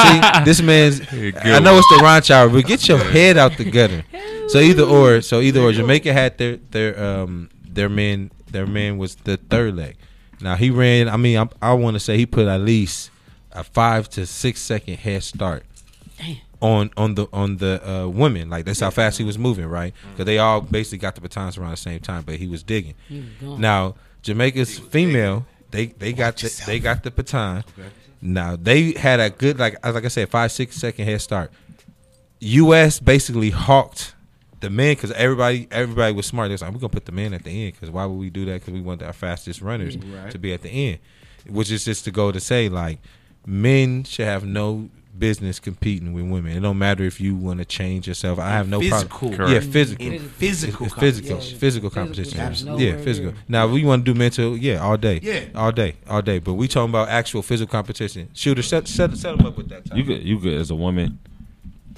see, 0.04 0.44
this 0.44 0.60
man's. 0.62 1.00
good 1.00 1.36
I 1.36 1.58
know 1.60 1.76
it's 1.76 1.88
the 1.88 2.00
ranch 2.02 2.30
hour, 2.30 2.48
but 2.48 2.64
get 2.66 2.88
your 2.88 2.98
head 2.98 3.36
out 3.36 3.56
the 3.56 3.64
gutter. 3.70 4.04
So 4.48 4.58
either 4.60 4.82
or, 4.84 5.20
so 5.20 5.40
either 5.40 5.60
or, 5.60 5.72
Jamaica 5.72 6.12
had 6.12 6.38
their 6.38 6.56
their 6.70 7.02
um 7.02 7.48
their 7.66 7.88
man 7.88 8.30
their 8.50 8.66
man 8.66 8.98
was 8.98 9.14
the 9.16 9.36
third 9.36 9.76
leg. 9.76 9.96
Now 10.40 10.54
he 10.56 10.70
ran. 10.70 11.08
I 11.08 11.16
mean, 11.16 11.38
I, 11.38 11.48
I 11.62 11.72
want 11.74 11.94
to 11.94 12.00
say 12.00 12.16
he 12.16 12.26
put 12.26 12.46
at 12.46 12.60
least 12.60 13.10
a 13.52 13.62
five 13.64 14.08
to 14.10 14.26
six 14.26 14.60
second 14.60 14.98
head 14.98 15.22
start 15.22 15.64
on 16.64 16.90
on 16.96 17.14
the 17.14 17.26
on 17.32 17.58
the 17.58 17.74
uh, 17.88 18.08
women. 18.08 18.48
Like 18.48 18.64
that's 18.64 18.80
how 18.80 18.90
fast 18.90 19.18
he 19.18 19.24
was 19.24 19.38
moving, 19.38 19.66
right? 19.66 19.92
Because 20.12 20.24
they 20.26 20.38
all 20.38 20.60
basically 20.62 20.98
got 20.98 21.14
the 21.14 21.20
batons 21.20 21.58
around 21.58 21.72
the 21.72 21.76
same 21.76 22.00
time, 22.00 22.22
but 22.24 22.36
he 22.36 22.46
was 22.46 22.62
digging. 22.62 22.94
He 23.08 23.22
was. 23.42 23.58
Now 23.58 23.96
Jamaica's 24.22 24.78
female, 24.78 25.46
they 25.70 25.86
they 25.86 26.12
got 26.12 26.36
the, 26.38 26.62
they 26.66 26.78
got 26.80 27.02
the 27.02 27.10
baton. 27.10 27.64
Now 28.22 28.56
they 28.56 28.92
had 28.92 29.20
a 29.20 29.28
good 29.30 29.58
like 29.58 29.84
like 29.84 30.04
I 30.04 30.08
said 30.08 30.30
five 30.30 30.50
six 30.52 30.76
second 30.76 31.04
head 31.04 31.20
start. 31.20 31.50
U.S. 32.40 33.00
basically 33.00 33.50
hawked 33.50 34.14
the 34.60 34.70
men 34.70 34.94
because 34.94 35.12
everybody 35.12 35.68
everybody 35.70 36.14
was 36.14 36.26
smart. 36.26 36.48
They 36.48 36.54
was 36.54 36.62
like, 36.62 36.72
we're 36.72 36.78
gonna 36.80 36.88
put 36.88 37.04
the 37.04 37.12
men 37.12 37.34
at 37.34 37.44
the 37.44 37.50
end 37.66 37.74
because 37.74 37.90
why 37.90 38.06
would 38.06 38.18
we 38.18 38.30
do 38.30 38.44
that? 38.46 38.60
Because 38.60 38.72
we 38.74 38.80
want 38.80 39.02
our 39.02 39.12
fastest 39.12 39.60
runners 39.60 39.96
Right. 39.96 40.30
to 40.30 40.38
be 40.38 40.52
at 40.54 40.62
the 40.62 40.70
end, 40.70 40.98
which 41.46 41.70
is 41.70 41.84
just 41.84 42.04
to 42.04 42.10
go 42.10 42.32
to 42.32 42.40
say 42.40 42.68
like 42.68 43.00
men 43.46 44.04
should 44.04 44.26
have 44.26 44.44
no 44.44 44.88
business 45.18 45.60
competing 45.60 46.12
with 46.12 46.24
women. 46.24 46.56
It 46.56 46.60
don't 46.60 46.78
matter 46.78 47.04
if 47.04 47.20
you 47.20 47.34
want 47.34 47.58
to 47.60 47.64
change 47.64 48.08
yourself. 48.08 48.38
I 48.38 48.50
have 48.50 48.68
no 48.68 48.80
Physical. 48.80 49.30
problem. 49.30 49.52
Yeah, 49.52 49.60
physical. 49.60 50.06
In 50.06 50.18
physical 50.20 50.86
It's 50.86 50.94
physical, 50.94 51.30
competition. 51.30 51.58
physical 51.58 51.90
competition. 51.90 52.40
Absolutely. 52.40 52.86
Yeah, 52.86 52.96
physical. 52.98 53.34
Now 53.48 53.66
we 53.66 53.84
want 53.84 54.04
to 54.04 54.12
do 54.12 54.18
mental. 54.18 54.56
Yeah, 54.56 54.82
all 54.82 54.96
day. 54.96 55.20
Yeah. 55.22 55.44
all 55.54 55.72
day, 55.72 55.96
all 56.08 56.22
day. 56.22 56.38
But 56.38 56.54
we 56.54 56.68
talking 56.68 56.90
about 56.90 57.08
actual 57.08 57.42
physical 57.42 57.70
competition. 57.70 58.28
Shooter, 58.34 58.62
set 58.62 58.88
set, 58.88 59.16
set 59.16 59.36
them 59.36 59.46
up 59.46 59.56
with 59.56 59.68
that. 59.68 59.94
You 59.96 60.04
could, 60.04 60.22
you 60.22 60.38
could, 60.38 60.54
as 60.54 60.70
a 60.70 60.74
woman, 60.74 61.18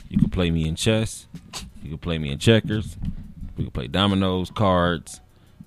you 0.09 0.19
could 0.19 0.33
play 0.33 0.51
me 0.51 0.69
in 0.69 0.77
chess. 0.77 1.27
You 1.83 1.93
could 1.93 2.03
play 2.03 2.19
me 2.19 2.31
in 2.31 2.39
checkers. 2.39 2.97
We 3.57 3.65
could 3.65 3.75
play 3.75 3.89
dominoes, 3.89 4.51
cards. 4.51 5.21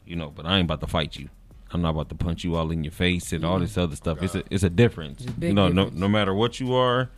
You 0.05 0.15
know, 0.15 0.31
but 0.35 0.45
I 0.45 0.57
ain't 0.57 0.65
about 0.65 0.81
to 0.81 0.87
fight 0.87 1.15
you. 1.15 1.29
I'm 1.71 1.81
not 1.81 1.91
about 1.91 2.09
to 2.09 2.15
punch 2.15 2.43
you 2.43 2.55
all 2.55 2.71
in 2.71 2.83
your 2.83 2.91
face 2.91 3.31
and 3.31 3.45
all 3.45 3.57
mm. 3.57 3.61
this 3.61 3.77
other 3.77 3.95
stuff. 3.95 4.23
It's 4.23 4.33
a, 4.33 4.43
it's 4.49 4.63
a 4.63 4.71
difference. 4.71 5.23
It's 5.23 5.37
a 5.37 5.47
you 5.47 5.53
know, 5.53 5.67
difference. 5.69 5.93
no, 5.93 5.99
no 5.99 6.07
matter 6.07 6.33
what 6.33 6.59
you 6.59 6.73
are, 6.73 7.09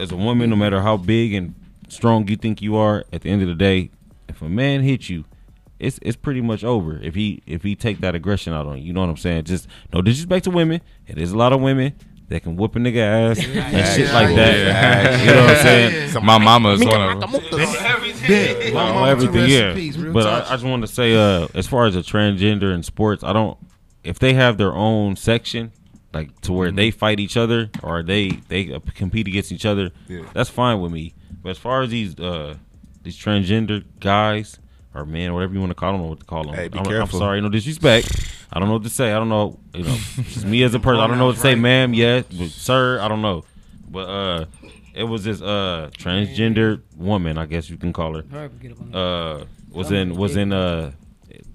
as 0.00 0.10
a 0.10 0.16
woman, 0.16 0.50
no 0.50 0.56
matter 0.56 0.80
how 0.80 0.96
big 0.96 1.34
and 1.34 1.54
strong 1.88 2.26
you 2.28 2.36
think 2.36 2.62
you 2.62 2.76
are, 2.76 3.04
at 3.12 3.22
the 3.22 3.30
end 3.30 3.42
of 3.42 3.48
the 3.48 3.54
day, 3.54 3.90
if 4.28 4.42
a 4.42 4.48
man 4.48 4.82
hits 4.82 5.08
you, 5.10 5.24
it's 5.78 5.98
it's 6.02 6.16
pretty 6.16 6.40
much 6.40 6.62
over. 6.64 6.98
If 7.02 7.14
he 7.14 7.42
if 7.46 7.62
he 7.62 7.74
take 7.74 8.00
that 8.00 8.14
aggression 8.14 8.52
out 8.52 8.66
on 8.66 8.78
you, 8.78 8.84
you 8.84 8.92
know 8.92 9.00
what 9.00 9.10
I'm 9.10 9.16
saying? 9.16 9.44
Just 9.44 9.66
no 9.92 10.00
disrespect 10.00 10.44
to 10.44 10.50
women. 10.50 10.80
It 11.06 11.18
is 11.18 11.32
a 11.32 11.36
lot 11.36 11.52
of 11.52 11.60
women 11.60 11.94
that 12.28 12.42
can 12.42 12.56
whoop 12.56 12.76
a 12.76 12.78
nigga 12.78 13.00
ass 13.30 13.38
and 13.38 13.86
shit 13.88 14.12
like 14.12 14.34
that. 14.34 14.56
Yeah. 14.56 15.20
You 15.20 15.26
know 15.26 15.40
what 15.42 15.50
I'm 15.50 15.62
saying? 15.62 16.08
So 16.12 16.20
my 16.20 16.38
mama 16.38 16.72
is 16.74 16.84
one 16.84 17.00
of 17.00 17.20
them. 17.20 17.42
Yeah. 18.28 18.72
Well, 18.74 18.74
My 18.74 18.92
mama 18.92 19.08
everything, 19.08 19.48
yeah. 19.48 20.12
But. 20.12 20.26
I, 20.26 20.38
I 20.40 20.52
just 20.52 20.64
want 20.64 20.82
to 20.82 20.86
say, 20.86 21.14
uh, 21.14 21.48
as 21.54 21.66
far 21.66 21.86
as 21.86 21.94
the 21.94 22.00
transgender 22.00 22.74
in 22.74 22.82
sports, 22.82 23.24
I 23.24 23.32
don't. 23.32 23.56
If 24.04 24.18
they 24.18 24.34
have 24.34 24.58
their 24.58 24.72
own 24.74 25.16
section, 25.16 25.72
like 26.12 26.40
to 26.42 26.52
where 26.52 26.70
they 26.70 26.90
fight 26.90 27.20
each 27.20 27.36
other 27.36 27.70
or 27.82 28.02
they 28.02 28.28
they 28.48 28.72
uh, 28.72 28.80
compete 28.94 29.26
against 29.28 29.52
each 29.52 29.64
other, 29.66 29.90
Yeah. 30.08 30.22
that's 30.34 30.50
fine 30.50 30.80
with 30.80 30.92
me. 30.92 31.14
But 31.42 31.50
as 31.50 31.58
far 31.58 31.82
as 31.82 31.90
these 31.90 32.18
uh 32.20 32.56
these 33.02 33.16
transgender 33.18 33.84
guys 34.00 34.58
or 34.94 35.04
men, 35.06 35.32
whatever 35.34 35.54
you 35.54 35.60
want 35.60 35.70
to 35.70 35.74
call 35.74 35.92
them, 35.92 36.00
I 36.00 36.02
don't 36.02 36.04
know 36.06 36.10
what 36.10 36.20
to 36.20 36.26
call 36.26 36.44
them. 36.44 36.54
Hey, 36.54 36.68
be 36.68 36.78
I'm, 36.78 36.86
I'm 37.02 37.08
sorry, 37.08 37.40
no 37.40 37.48
disrespect. 37.48 38.28
I 38.52 38.58
don't 38.60 38.68
know 38.68 38.74
what 38.74 38.82
to 38.84 38.90
say. 38.90 39.12
I 39.12 39.18
don't 39.18 39.30
know. 39.30 39.58
You 39.74 39.84
know, 39.84 39.96
just 40.28 40.44
me 40.44 40.62
as 40.62 40.74
a 40.74 40.78
person. 40.80 41.00
I 41.00 41.06
don't 41.06 41.18
know 41.18 41.26
what 41.26 41.36
to 41.36 41.40
say, 41.40 41.54
ma'am. 41.54 41.94
Yes, 41.94 42.24
but 42.30 42.48
sir. 42.50 43.00
I 43.00 43.08
don't 43.08 43.22
know. 43.22 43.44
But 43.88 44.08
uh, 44.08 44.44
it 44.94 45.04
was 45.04 45.24
this 45.24 45.40
uh 45.40 45.90
transgender 45.96 46.82
woman, 46.96 47.38
I 47.38 47.46
guess 47.46 47.70
you 47.70 47.78
can 47.78 47.92
call 47.94 48.14
her. 48.16 48.24
Hurry 48.30 48.44
up, 48.46 48.60
get 48.60 48.72
up 48.72 48.80
on 48.82 48.94
Uh, 48.94 49.44
was 49.70 49.90
in 49.90 50.14
was 50.14 50.36
in 50.36 50.52
uh 50.52 50.92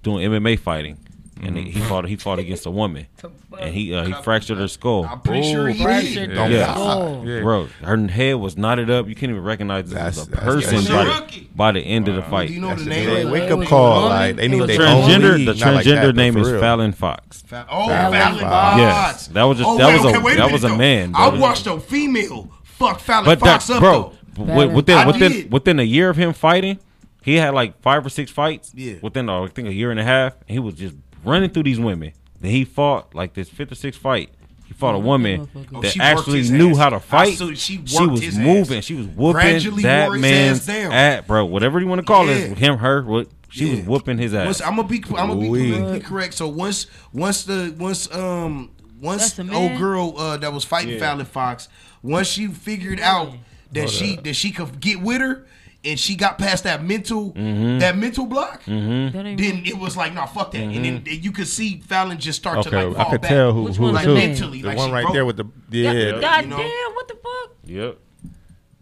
doing 0.01 0.27
MMA 0.29 0.57
fighting, 0.59 0.97
and 1.41 1.57
he- 1.57 1.72
he 1.72 1.80
fought 1.81 2.07
he 2.07 2.15
fought 2.15 2.39
against 2.39 2.65
a 2.65 2.72
woman, 2.72 3.07
and 3.59 3.73
he 3.73 3.93
uh, 3.93 4.05
he 4.05 4.14
fractured 4.23 4.57
her 4.57 4.68
skull. 4.68 5.05
I'm 5.05 5.22
pretty 5.22 5.51
sure 5.51 5.68
he 5.69 5.81
Fractured 5.84 6.30
did. 6.30 6.35
Yeah. 6.35 6.47
Yeah. 6.49 7.23
Yeah. 7.23 7.41
Bro, 7.41 7.68
her 7.84 8.07
head 8.07 8.35
was 8.35 8.57
knotted 8.57 8.89
up. 8.89 9.07
You 9.07 9.15
can't 9.15 9.31
even 9.31 9.43
recognize 9.43 9.85
this 9.85 9.93
That's- 9.93 10.18
as 10.18 10.27
a 10.27 10.31
person 10.31 10.85
by 10.85 11.03
the, 11.05 11.47
by 11.55 11.72
the 11.73 11.81
end 11.81 12.07
of 12.07 12.15
the 12.15 12.22
fight. 12.23 12.47
Do 12.49 12.53
you 12.53 12.61
know 12.61 12.69
That's 12.69 12.84
the 12.84 12.89
name? 12.89 13.05
big 13.09 13.27
wake 13.27 13.51
up 13.51 13.64
call. 13.68 14.07
a 14.07 14.09
Like 14.09 14.35
they 14.35 14.47
need 14.47 14.61
The 14.61 14.68
their 14.68 14.80
transgender, 14.80 15.35
league, 15.38 15.47
the 15.47 15.53
not 15.65 15.73
like 15.76 15.85
that, 15.85 16.03
transgender 16.05 16.15
name 16.15 16.38
is 16.38 16.49
real. 16.51 16.59
Fallon 16.59 16.91
Fox. 16.93 17.41
Fa- 17.43 17.65
Oh, 17.69 17.88
Fallon 17.88 18.14
Fallon 18.14 18.39
Fox. 18.39 18.43
Fox. 18.43 18.77
Yes, 18.80 19.27
that 19.27 19.43
was 19.43 19.59
a- 19.59 19.65
oh, 19.65 19.77
that 19.77 19.88
wait, 19.88 19.93
was 19.95 20.05
a- 20.05 20.07
okay, 20.09 20.18
wait 20.19 20.34
that 20.38 20.39
minute, 20.41 20.53
was 20.53 20.64
a 20.64 20.68
though. 20.69 20.77
man, 20.77 21.11
I 21.15 21.30
bro. 21.30 21.39
watched 21.39 21.68
a 21.68 21.80
female 21.80 22.51
fuck 22.64 22.99
Fallon 22.99 23.26
But 23.26 23.39
Fox 23.39 23.68
that, 23.68 23.73
up 23.76 23.80
bro, 23.81 24.14
though. 24.38 24.68
within 24.73 25.05
within 25.07 25.49
within 25.49 25.80
a 25.80 25.84
year 25.84 26.09
of 26.09 26.18
him 26.18 26.34
fighting, 26.34 26.80
He 27.23 27.35
had 27.35 27.53
like 27.53 27.81
five 27.81 28.05
or 28.05 28.09
six 28.09 28.31
fights. 28.31 28.72
Yeah. 28.76 28.95
Within 29.01 29.27
uh, 29.30 29.43
I 29.43 29.47
think 29.47 29.68
a 29.68 29.73
year 29.73 29.91
and 29.91 29.99
a 29.99 30.03
half, 30.03 30.34
and 30.47 30.49
he 30.49 30.59
was 30.59 30.76
just 30.76 30.95
running 31.27 31.49
through 31.49 31.63
these 31.63 31.79
women. 31.79 32.13
Then 32.39 32.51
he 32.51 32.65
fought 32.65 33.13
like 33.15 33.33
this 33.33 33.49
fifth 33.49 33.71
or 33.71 33.75
sixth 33.75 33.99
fight. 33.99 34.29
He 34.65 34.73
fought 34.73 34.95
a 34.95 34.99
woman 34.99 35.49
Oh, 35.73 35.81
that 35.81 35.97
actually 35.99 36.49
knew 36.49 36.71
ass. 36.71 36.77
how 36.77 36.89
to 36.89 36.99
fight. 36.99 37.37
saw- 37.37 37.53
she 37.53 37.81
she 37.85 38.05
was 38.05 38.37
moving. 38.37 38.77
ass. 38.79 38.83
She 38.85 38.95
was 38.95 39.07
whooping 39.07 39.31
Gradually 39.41 39.83
that 39.83 40.07
wore 40.07 40.15
his 40.15 40.21
man's 40.21 40.59
ass 40.59 40.65
down. 40.67 40.91
at 40.91 41.27
bro. 41.27 41.45
Whatever 41.45 41.79
you 41.79 41.87
want 41.87 41.99
to 41.99 42.05
call 42.05 42.27
Yeah. 42.27 42.35
it, 42.35 42.57
him, 42.57 42.77
her. 42.79 43.01
What 43.03 43.29
she 43.49 43.69
was 43.71 43.79
whooping 43.85 44.17
his 44.17 44.33
ass. 44.33 44.45
Once, 44.45 44.61
I'm 44.61 44.75
gonna 44.75 44.87
be 44.87 44.97
I'm 45.17 45.27
gonna 45.29 45.35
be 45.35 45.45
completely 45.47 45.99
correct. 46.01 46.33
So 46.33 46.47
once 46.49 46.87
once 47.13 47.43
the 47.43 47.73
once 47.79 48.13
um 48.13 48.69
once 49.01 49.39
old 49.39 49.77
girl 49.77 50.13
uh, 50.17 50.37
that 50.37 50.51
was 50.51 50.65
fighting 50.65 50.93
Yeah. 50.95 50.99
Fallon 50.99 51.25
Fox, 51.25 51.69
once 52.03 52.27
she 52.27 52.47
figured 52.47 52.99
out 52.99 53.33
that 53.71 53.79
Hold 53.81 53.91
she 53.91 54.17
up. 54.17 54.23
that 54.25 54.35
she 54.35 54.51
could 54.51 54.79
get 54.81 55.01
with 55.01 55.21
her. 55.21 55.45
And 55.85 55.97
she 55.99 56.15
got 56.15 56.37
past 56.37 56.63
that 56.65 56.83
mental, 56.83 57.31
Mhm. 57.33 57.79
that 57.79 57.97
mental 57.97 58.25
block. 58.25 58.63
Mhm. 58.65 59.13
Then 59.37 59.61
it 59.65 59.77
was 59.77 59.95
like, 59.95 60.13
no, 60.13 60.25
fuck 60.25 60.51
that. 60.51 60.59
And 60.61 60.83
then 60.83 61.03
you 61.05 61.31
could 61.31 61.47
see 61.47 61.79
Fallon 61.87 62.17
just 62.17 62.39
start 62.39 62.57
Okay, 62.59 62.69
to 62.71 62.87
like 62.89 62.97
I 62.97 63.03
fall 63.03 63.11
could 63.11 63.21
back. 63.21 63.29
tell 63.29 63.53
who- 63.53 63.67
who- 63.67 63.91
like 63.91 64.05
who. 64.05 64.15
mentally, 64.15 64.61
The 64.61 64.67
like 64.69 64.77
one 64.77 64.91
right 64.91 65.03
broke. 65.03 65.13
there 65.13 65.25
with 65.25 65.37
the- 65.37 65.45
yeah. 65.69 66.19
God 66.19 66.43
You 66.43 66.49
know? 66.49 66.57
damn, 66.57 66.93
what 66.93 67.07
the 67.07 67.13
fuck? 67.15 67.51
Yep. 67.65 67.97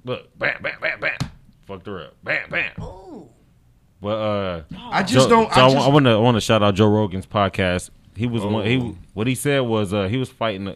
Look, 0.06 0.40
bam, 0.40 0.56
bam, 0.62 0.74
bam, 0.82 1.00
bam. 1.00 1.18
Fucked 1.68 1.88
her 1.88 2.02
up. 2.06 2.14
Bam, 2.24 2.50
bam. 2.50 2.72
Oh. 2.80 3.28
But 4.02 4.18
uh, 4.18 4.62
I 4.92 5.04
just 5.04 5.30
Joe- 5.30 5.36
don't- 5.48 5.54
So 5.54 5.62
I 5.62 5.68
I, 5.70 5.88
want 5.90 6.06
to 6.06 6.12
I 6.12 6.18
want 6.18 6.36
to 6.38 6.42
shout 6.42 6.62
out 6.64 6.76
Joe 6.76 6.88
Rogan's 6.90 7.26
podcast. 7.26 7.90
He 8.16 8.26
was 8.28 8.44
one. 8.44 8.56
Oh. 8.56 8.62
He 8.62 8.78
what 9.14 9.28
he 9.28 9.36
said 9.36 9.62
was 9.62 9.94
uh, 9.94 10.08
he 10.08 10.18
was 10.18 10.30
fighting. 10.30 10.74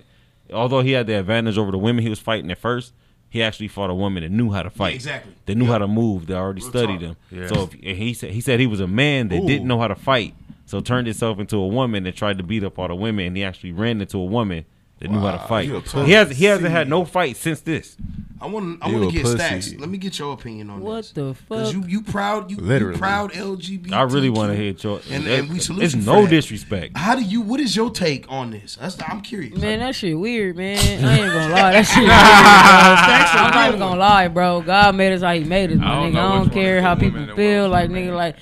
Although 0.51 0.81
he 0.81 0.91
had 0.93 1.05
the 1.07 1.13
advantage 1.19 1.57
over 1.57 1.71
the 1.71 1.77
women 1.77 2.03
he 2.03 2.09
was 2.09 2.19
fighting 2.19 2.49
at 2.51 2.57
first, 2.57 2.91
he 3.30 3.43
actually 3.43 3.68
fought 3.68 3.89
a 3.89 3.93
woman 3.93 4.23
that 4.23 4.31
knew 4.31 4.51
how 4.51 4.64
to 4.64 4.69
fight. 4.69 4.95
exactly. 4.95 5.34
That 5.45 5.56
knew 5.56 5.65
how 5.65 5.77
to 5.77 5.88
move. 5.88 6.27
That 6.27 6.38
already 6.38 6.61
Real 6.61 6.69
studied 6.69 6.99
talk. 6.99 7.01
him. 7.01 7.15
Yeah. 7.31 7.47
So 7.47 7.64
if, 7.64 7.73
and 7.73 7.97
he 7.97 8.14
said 8.14 8.31
he 8.31 8.41
said 8.41 8.60
he 8.60 8.68
was 8.68 8.80
a 8.80 8.88
man 8.88 9.27
that 9.30 9.41
Ooh. 9.41 9.47
didn't 9.47 9.68
know 9.68 9.80
how 9.80 9.88
to 9.88 9.95
fight. 9.95 10.34
So 10.65 10.81
turned 10.81 11.07
himself 11.07 11.39
into 11.39 11.57
a 11.57 11.68
woman 11.68 12.06
and 12.06 12.15
tried 12.15 12.38
to 12.38 12.43
beat 12.43 12.64
up 12.64 12.77
all 12.77 12.88
the 12.88 12.95
women. 12.95 13.26
And 13.27 13.38
he 13.38 13.43
actually 13.43 13.72
ran 13.72 14.01
into 14.01 14.19
a 14.19 14.26
woman 14.26 14.65
that 14.99 15.09
knew 15.11 15.19
how 15.19 15.31
to 15.31 15.39
fight. 15.47 15.69
He 16.05 16.11
has 16.11 16.30
he 16.38 16.45
hasn't 16.45 16.69
had 16.69 16.88
no 16.89 17.05
fight 17.05 17.38
since 17.38 17.61
this. 17.61 17.95
I 18.41 18.45
want 18.45 18.81
I 18.81 18.88
You 18.88 18.93
want 18.99 19.03
a 19.03 19.07
to 19.09 19.13
get 19.13 19.23
pussy. 19.23 19.38
stacks. 19.38 19.73
Let 19.73 19.89
me 19.89 19.97
get 19.97 20.17
your 20.17 20.31
opinion 20.34 20.69
on 20.69 20.80
this. 20.80 20.85
What 20.88 20.95
this. 20.97 21.11
the 21.11 21.35
Cause 21.49 21.73
fuck? 21.73 21.73
you 21.73 21.84
you 21.89 22.01
proud 22.01 22.49
you, 22.49 22.55
you 22.55 22.63
Literally. 22.63 22.97
proud 22.97 23.34
LGBT. 23.34 23.91
I 23.91 24.03
really 24.03 24.30
want 24.30 24.53
to 24.53 24.57
hear 24.57 24.71
your. 24.71 25.01
And, 25.11 25.26
that- 25.26 25.39
and 25.39 25.49
we 25.49 25.59
salute 25.59 25.84
it's 25.84 25.93
you 25.93 26.01
for 26.01 26.05
no 26.05 26.21
that. 26.21 26.30
disrespect. 26.30 26.95
How 26.97 27.15
do 27.15 27.21
you? 27.21 27.41
What 27.41 27.59
is 27.59 27.76
your 27.76 27.89
take 27.91 28.26
on 28.30 28.51
this? 28.51 28.77
That's, 28.77 28.97
I'm 29.05 29.19
curious. 29.19 29.57
Man, 29.59 29.80
that 29.80 29.93
shit 29.93 30.17
weird, 30.17 30.55
man. 30.55 30.77
I 31.03 31.19
ain't 31.19 31.34
gonna 31.34 31.53
lie, 31.53 31.71
that 31.73 31.85
shit 31.85 31.97
weird, 31.97 32.07
bro. 32.07 33.41
I'm 33.43 33.51
not 33.53 33.67
even 33.67 33.80
gonna 33.80 33.99
lie, 33.99 34.27
bro. 34.30 34.61
God 34.61 34.95
made 34.95 35.11
us 35.11 35.21
how 35.21 35.34
He 35.34 35.43
made 35.43 35.71
us, 35.71 35.77
my 35.77 35.91
I 35.91 35.95
don't 35.95 36.11
nigga. 36.11 36.13
know 36.13 36.19
I 36.21 36.23
which 36.23 36.31
don't 36.31 36.39
one 36.39 36.49
care 36.63 36.76
the 36.76 36.81
how 36.84 36.95
woman 36.95 37.11
people 37.11 37.23
and 37.23 37.35
feel, 37.35 37.67
like 37.69 37.89
nigga, 37.89 38.15
like. 38.15 38.35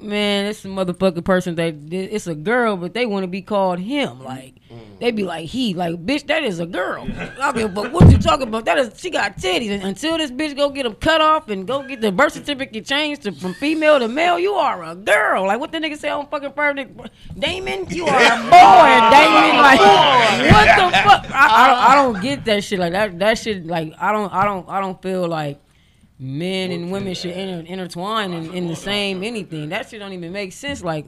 Man, 0.00 0.46
it's 0.46 0.64
a 0.64 0.68
motherfucking 0.68 1.24
person 1.24 1.56
that 1.56 1.74
it's 1.92 2.28
a 2.28 2.34
girl, 2.34 2.76
but 2.76 2.94
they 2.94 3.04
want 3.04 3.24
to 3.24 3.28
be 3.28 3.42
called 3.42 3.80
him. 3.80 4.22
Like 4.22 4.54
mm. 4.70 4.98
they 5.00 5.10
be 5.10 5.24
like 5.24 5.46
he, 5.46 5.74
like 5.74 5.96
bitch, 6.06 6.26
that 6.28 6.44
is 6.44 6.60
a 6.60 6.66
girl. 6.66 7.08
I 7.40 7.52
give 7.52 7.76
a 7.76 7.82
fuck 7.82 7.92
what 7.92 8.10
you 8.10 8.18
talking 8.18 8.46
about. 8.46 8.64
That 8.64 8.78
is 8.78 9.00
she 9.00 9.10
got 9.10 9.38
titties. 9.38 9.70
And 9.70 9.82
until 9.82 10.16
this 10.16 10.30
bitch 10.30 10.56
go 10.56 10.70
get 10.70 10.84
them 10.84 10.94
cut 10.94 11.20
off 11.20 11.48
and 11.48 11.66
go 11.66 11.82
get 11.82 12.00
the 12.00 12.12
birth 12.12 12.34
certificate 12.34 12.86
changed 12.86 13.22
to, 13.22 13.32
from 13.32 13.54
female 13.54 13.98
to 13.98 14.06
male, 14.06 14.38
you 14.38 14.52
are 14.52 14.84
a 14.84 14.94
girl. 14.94 15.46
Like 15.46 15.58
what 15.58 15.72
the 15.72 15.78
nigga 15.78 15.96
say 15.96 16.10
on 16.10 16.28
fucking 16.28 16.52
Friday, 16.52 16.88
Damon, 17.36 17.86
you 17.90 18.06
are 18.06 18.22
a 18.22 18.36
boy, 18.38 19.10
Damon. 19.10 19.56
Like 19.58 19.80
what 20.52 20.76
the 20.76 20.98
fuck? 20.98 21.30
I, 21.34 21.48
I 21.50 21.66
don't, 21.66 21.78
I 21.78 21.94
don't 21.96 22.22
get 22.22 22.44
that 22.44 22.62
shit. 22.62 22.78
Like 22.78 22.92
that, 22.92 23.18
that 23.18 23.38
shit. 23.38 23.66
Like 23.66 23.94
I 23.98 24.12
don't, 24.12 24.32
I 24.32 24.44
don't, 24.44 24.68
I 24.68 24.80
don't 24.80 25.00
feel 25.02 25.26
like 25.26 25.60
men 26.18 26.70
and 26.72 26.90
women 26.90 27.14
should 27.14 27.30
inter, 27.32 27.66
intertwine 27.70 28.32
in, 28.32 28.52
in 28.54 28.66
the 28.68 28.76
same 28.76 29.22
anything. 29.22 29.68
That 29.70 29.88
shit 29.88 30.00
don't 30.00 30.12
even 30.12 30.32
make 30.32 30.52
sense. 30.52 30.82
Like, 30.82 31.06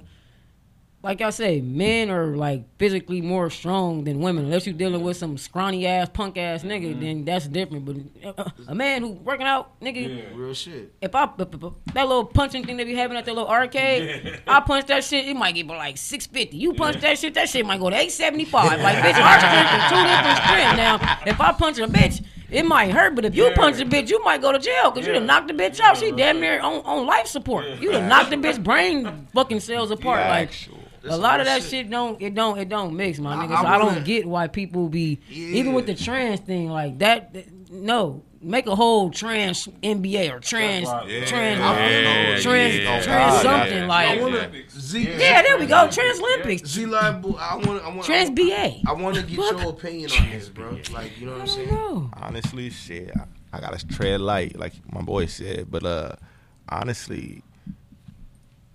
like 1.02 1.22
I 1.22 1.30
say, 1.30 1.62
men 1.62 2.10
are 2.10 2.36
like 2.36 2.64
physically 2.78 3.22
more 3.22 3.48
strong 3.48 4.04
than 4.04 4.20
women. 4.20 4.44
Unless 4.44 4.66
you're 4.66 4.74
dealing 4.74 5.02
with 5.02 5.16
some 5.16 5.38
scrawny 5.38 5.86
ass, 5.86 6.10
punk 6.12 6.36
ass 6.36 6.62
nigga, 6.62 7.00
then 7.00 7.24
that's 7.24 7.48
different. 7.48 7.86
But 7.86 8.34
uh, 8.38 8.50
a 8.68 8.74
man 8.74 9.00
who 9.00 9.08
working 9.12 9.46
out, 9.46 9.80
nigga, 9.80 10.36
Real 10.36 10.52
shit. 10.52 10.92
if 11.00 11.14
I 11.14 11.24
if, 11.38 11.54
if- 11.54 11.62
if 11.64 11.94
that 11.94 12.06
little 12.06 12.26
punching 12.26 12.66
thing 12.66 12.76
they 12.76 12.84
be 12.84 12.94
having 12.94 13.16
at 13.16 13.24
that 13.24 13.34
little 13.34 13.48
arcade, 13.48 14.42
I 14.46 14.60
punch 14.60 14.88
that 14.88 15.02
shit, 15.02 15.26
it 15.26 15.34
might 15.34 15.54
get 15.54 15.66
but 15.66 15.78
like 15.78 15.96
six 15.96 16.26
fifty. 16.26 16.58
You 16.58 16.74
punch 16.74 17.00
that 17.00 17.18
shit, 17.18 17.32
that 17.32 17.48
shit 17.48 17.64
might 17.64 17.80
go 17.80 17.88
to 17.88 17.96
eight 17.96 18.12
seventy 18.12 18.44
five. 18.44 18.78
Like 18.80 18.96
bitch, 19.02 19.18
our 19.20 19.38
strength 19.38 19.72
is 19.72 19.90
two 19.90 20.02
different 20.06 20.36
strengths. 20.44 20.76
Now, 20.76 21.18
if 21.26 21.40
I 21.40 21.52
punch 21.52 21.78
a 21.78 21.86
bitch. 21.88 22.22
It 22.50 22.64
might 22.66 22.90
hurt, 22.90 23.14
but 23.14 23.24
if 23.24 23.34
you 23.34 23.50
punch 23.54 23.80
a 23.80 23.84
bitch, 23.84 24.08
you 24.10 24.22
might 24.24 24.40
go 24.40 24.52
to 24.52 24.58
jail 24.58 24.90
because 24.90 25.06
you 25.06 25.12
done 25.12 25.26
knocked 25.26 25.48
the 25.48 25.54
bitch 25.54 25.80
out. 25.80 25.96
She 25.96 26.10
damn 26.12 26.40
near 26.40 26.60
on, 26.60 26.80
on 26.84 27.06
life 27.06 27.26
support. 27.26 27.66
You 27.80 27.92
done 27.92 28.08
knocked 28.08 28.30
the 28.30 28.36
bitch 28.36 28.62
brain 28.62 29.28
fucking 29.34 29.60
cells 29.60 29.90
apart. 29.90 30.20
Like 30.28 30.50
a 31.04 31.16
lot 31.16 31.40
of 31.40 31.46
that 31.46 31.62
shit 31.62 31.88
don't 31.88 32.20
it 32.20 32.34
don't 32.34 32.58
it 32.58 32.68
don't 32.68 32.94
mix, 32.96 33.18
my 33.18 33.34
I- 33.34 33.46
nigga. 33.46 33.52
I 33.56 33.62
So 33.62 33.66
I, 33.68 33.78
wanna- 33.78 33.94
don't 33.96 34.04
get 34.04 34.26
why 34.26 34.48
people 34.48 34.88
be 34.88 35.20
even 35.30 35.72
with 35.72 35.86
the 35.86 35.94
trans 35.94 36.40
thing 36.40 36.70
like 36.70 36.98
that. 36.98 37.34
No, 37.70 38.22
make 38.42 38.66
a 38.66 38.74
whole 38.74 39.10
trans 39.10 39.66
NBA 39.82 40.32
or 40.32 40.40
trans 40.40 40.86
Yeah. 40.86 41.24
trans 41.26 41.60
Yeah, 41.60 42.40
trans 42.40 42.74
yeah, 42.76 43.02
trans 43.02 43.06
yeah. 43.06 43.42
something 43.42 43.78
Yeah. 43.78 43.86
like. 43.86 44.08
I 44.08 44.22
wanna, 44.22 44.50
Z, 44.70 45.02
Yeah, 45.18 45.42
there 45.42 45.58
we 45.58 45.66
go. 45.66 45.88
Trans 45.90 46.18
Olympics. 46.20 46.68
Z 46.70 46.86
Live, 46.86 47.16
I 47.16 47.56
want, 47.56 47.84
I 47.84 47.88
want, 47.88 48.04
Trans 48.04 48.30
BA. 48.30 48.80
I 48.86 48.92
want 48.92 49.16
to 49.16 49.22
get 49.22 49.32
your 49.38 49.68
opinion 49.70 50.10
on 50.18 50.30
this, 50.30 50.48
bro. 50.48 50.78
Like, 50.92 51.18
you 51.20 51.26
know 51.26 51.32
what 51.32 51.42
I'm 51.42 51.46
saying? 51.46 52.10
Honestly, 52.14 52.70
shit, 52.70 53.10
I, 53.14 53.56
I 53.56 53.60
gotta 53.60 53.84
tread 53.86 54.20
light, 54.20 54.58
like 54.58 54.72
my 54.92 55.02
boy 55.02 55.26
said. 55.26 55.70
But 55.70 55.84
uh, 55.84 56.12
honestly, 56.68 57.42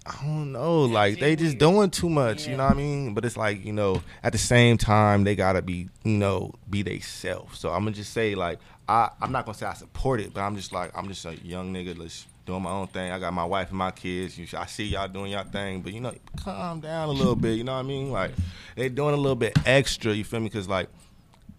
I 0.05 0.15
don't 0.23 0.51
know. 0.51 0.81
Like 0.83 1.19
they 1.19 1.35
just 1.35 1.57
doing 1.57 1.89
too 1.89 2.09
much. 2.09 2.47
You 2.47 2.57
know 2.57 2.65
what 2.65 2.73
I 2.73 2.77
mean? 2.77 3.13
But 3.15 3.25
it's 3.25 3.37
like 3.37 3.65
you 3.65 3.73
know, 3.73 4.03
at 4.21 4.31
the 4.33 4.37
same 4.37 4.77
time, 4.77 5.23
they 5.23 5.35
gotta 5.35 5.61
be 5.63 5.89
you 6.03 6.17
know 6.17 6.53
be 6.69 6.83
they 6.83 6.99
self. 6.99 7.55
So 7.55 7.69
I'm 7.71 7.79
gonna 7.85 7.91
just 7.95 8.13
say 8.13 8.35
like 8.35 8.59
I 8.87 9.09
I'm 9.21 9.31
not 9.31 9.45
gonna 9.45 9.57
say 9.57 9.65
I 9.65 9.73
support 9.73 10.19
it, 10.21 10.33
but 10.33 10.41
I'm 10.41 10.55
just 10.55 10.71
like 10.71 10.91
I'm 10.95 11.07
just 11.07 11.25
a 11.25 11.35
young 11.45 11.73
nigga. 11.73 11.97
Let's 11.97 12.25
doing 12.45 12.61
my 12.61 12.69
own 12.71 12.87
thing. 12.87 13.11
I 13.11 13.17
got 13.17 13.33
my 13.33 13.45
wife 13.45 13.69
and 13.69 13.77
my 13.79 13.89
kids. 13.91 14.37
You, 14.37 14.45
I 14.57 14.67
see 14.67 14.85
y'all 14.85 15.07
doing 15.07 15.31
y'all 15.31 15.43
thing, 15.45 15.81
but 15.81 15.91
you 15.93 15.99
know, 16.01 16.13
calm 16.43 16.79
down 16.81 17.09
a 17.09 17.11
little 17.11 17.35
bit. 17.35 17.57
You 17.57 17.63
know 17.63 17.73
what 17.73 17.79
I 17.79 17.83
mean? 17.83 18.11
Like 18.11 18.31
they 18.75 18.89
doing 18.89 19.13
a 19.15 19.17
little 19.17 19.35
bit 19.35 19.57
extra. 19.65 20.13
You 20.13 20.23
feel 20.23 20.39
me? 20.39 20.45
Because 20.49 20.67
like 20.69 20.89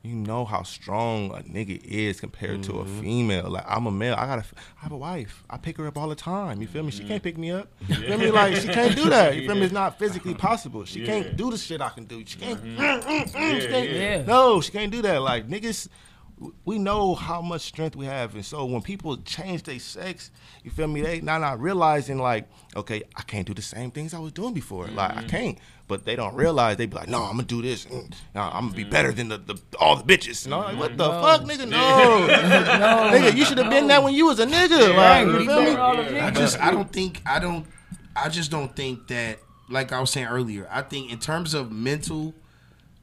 you 0.05 0.15
know 0.15 0.44
how 0.44 0.62
strong 0.62 1.32
a 1.32 1.39
nigga 1.43 1.82
is 1.85 2.20
compared 2.20 2.62
to 2.62 2.74
a 2.78 2.85
female. 2.85 3.51
Like 3.51 3.65
I'm 3.66 3.86
a 3.86 3.90
male. 3.90 4.15
I 4.16 4.27
got 4.27 4.39
a, 4.39 4.44
I 4.78 4.82
have 4.85 4.93
a 4.93 4.97
wife. 4.97 5.43
I 5.51 5.57
pick 5.57 5.78
her 5.78 5.86
up 5.89 5.98
all 5.98 6.09
the 6.09 6.15
time. 6.15 6.61
You 6.61 6.69
feel 6.69 6.85
me? 6.85 6.93
She 6.93 7.03
can't 7.03 7.20
pick 7.20 7.36
me 7.36 7.51
up. 7.51 7.66
You 7.89 7.97
feel 7.97 8.19
me? 8.19 8.31
Like 8.31 8.55
she 8.55 8.69
can't 8.69 8.94
do 8.94 9.09
that. 9.11 9.35
You 9.35 9.43
feel 9.48 9.57
me? 9.57 9.62
It's 9.62 9.73
not 9.74 9.98
physically 9.98 10.35
possible. 10.35 10.85
She 10.85 11.05
can't 11.05 11.36
do 11.36 11.51
the 11.51 11.59
shit 11.59 11.81
I 11.81 11.89
can 11.89 12.05
do. 12.05 12.23
She 12.24 12.39
can't. 12.39 12.62
mm, 12.62 12.77
mm, 12.77 13.03
mm, 13.03 13.61
she 13.61 13.66
can't- 13.66 13.90
yeah. 13.90 14.23
No, 14.23 14.61
she 14.61 14.70
can't 14.70 14.93
do 14.93 15.03
that. 15.03 15.20
Like 15.23 15.48
niggas. 15.48 15.89
We 16.67 16.79
know 16.79 17.15
how 17.15 17.41
much 17.41 17.63
strength 17.63 17.97
we 17.97 18.05
have, 18.05 18.35
and 18.35 18.45
so 18.45 18.67
when 18.67 18.83
people 18.83 19.17
change 19.19 19.63
their 19.63 19.79
sex, 19.79 20.31
you 20.63 20.71
feel 20.71 20.87
me? 20.87 21.01
They 21.01 21.23
not 21.23 21.41
not 21.41 21.59
realizing 21.61 22.19
like, 22.19 22.47
okay, 22.77 23.05
I 23.17 23.23
can't 23.23 23.47
do 23.47 23.55
the 23.55 23.63
same 23.63 23.91
things 23.91 24.13
I 24.13 24.19
was 24.19 24.33
doing 24.33 24.53
before. 24.53 24.87
Like 24.89 25.17
I 25.17 25.23
can't, 25.23 25.57
but 25.89 26.05
they 26.05 26.15
don't 26.15 26.35
realize. 26.35 26.77
They 26.77 26.85
be 26.85 26.95
like, 26.95 27.09
no, 27.09 27.23
I'm 27.23 27.33
gonna 27.37 27.45
do 27.45 27.63
this. 27.63 27.87
Mm, 27.87 28.13
nah, 28.35 28.51
I'm 28.53 28.67
gonna 28.67 28.77
be 28.77 28.85
better 28.85 29.13
than 29.13 29.29
the, 29.29 29.39
the 29.39 29.59
all 29.81 29.97
the 29.97 30.05
bitches. 30.05 30.45
And 30.45 30.53
I'm 30.55 30.65
like, 30.65 30.77
what 30.79 30.99
the 30.99 31.09
No. 31.11 31.23
fuck, 31.23 31.41
nigga? 31.45 31.67
No, 31.67 32.27
No. 32.27 33.11
nigga, 33.17 33.35
you 33.39 33.47
should 33.47 33.57
have 33.57 33.71
been 33.71 33.87
that 33.87 34.03
when 34.03 34.13
you 34.13 34.27
was 34.27 34.39
a 34.39 34.45
nigga. 34.47 34.95
Like, 34.95 35.27
you 35.27 35.47
feel 35.47 35.63
me? 35.63 36.21
I 36.21 36.31
just, 36.31 36.61
I 36.61 36.71
don't 36.71 36.93
think, 36.93 37.23
I 37.25 37.39
don't, 37.39 37.67
I 38.15 38.29
just 38.29 38.51
don't 38.51 38.77
think 38.77 39.09
that, 39.09 39.39
like 39.71 39.91
I 39.91 40.01
was 40.01 40.11
saying 40.11 40.27
earlier, 40.27 40.69
I 40.71 40.83
think 40.83 41.11
in 41.11 41.19
terms 41.19 41.55
of 41.55 41.73
mental, 41.73 42.35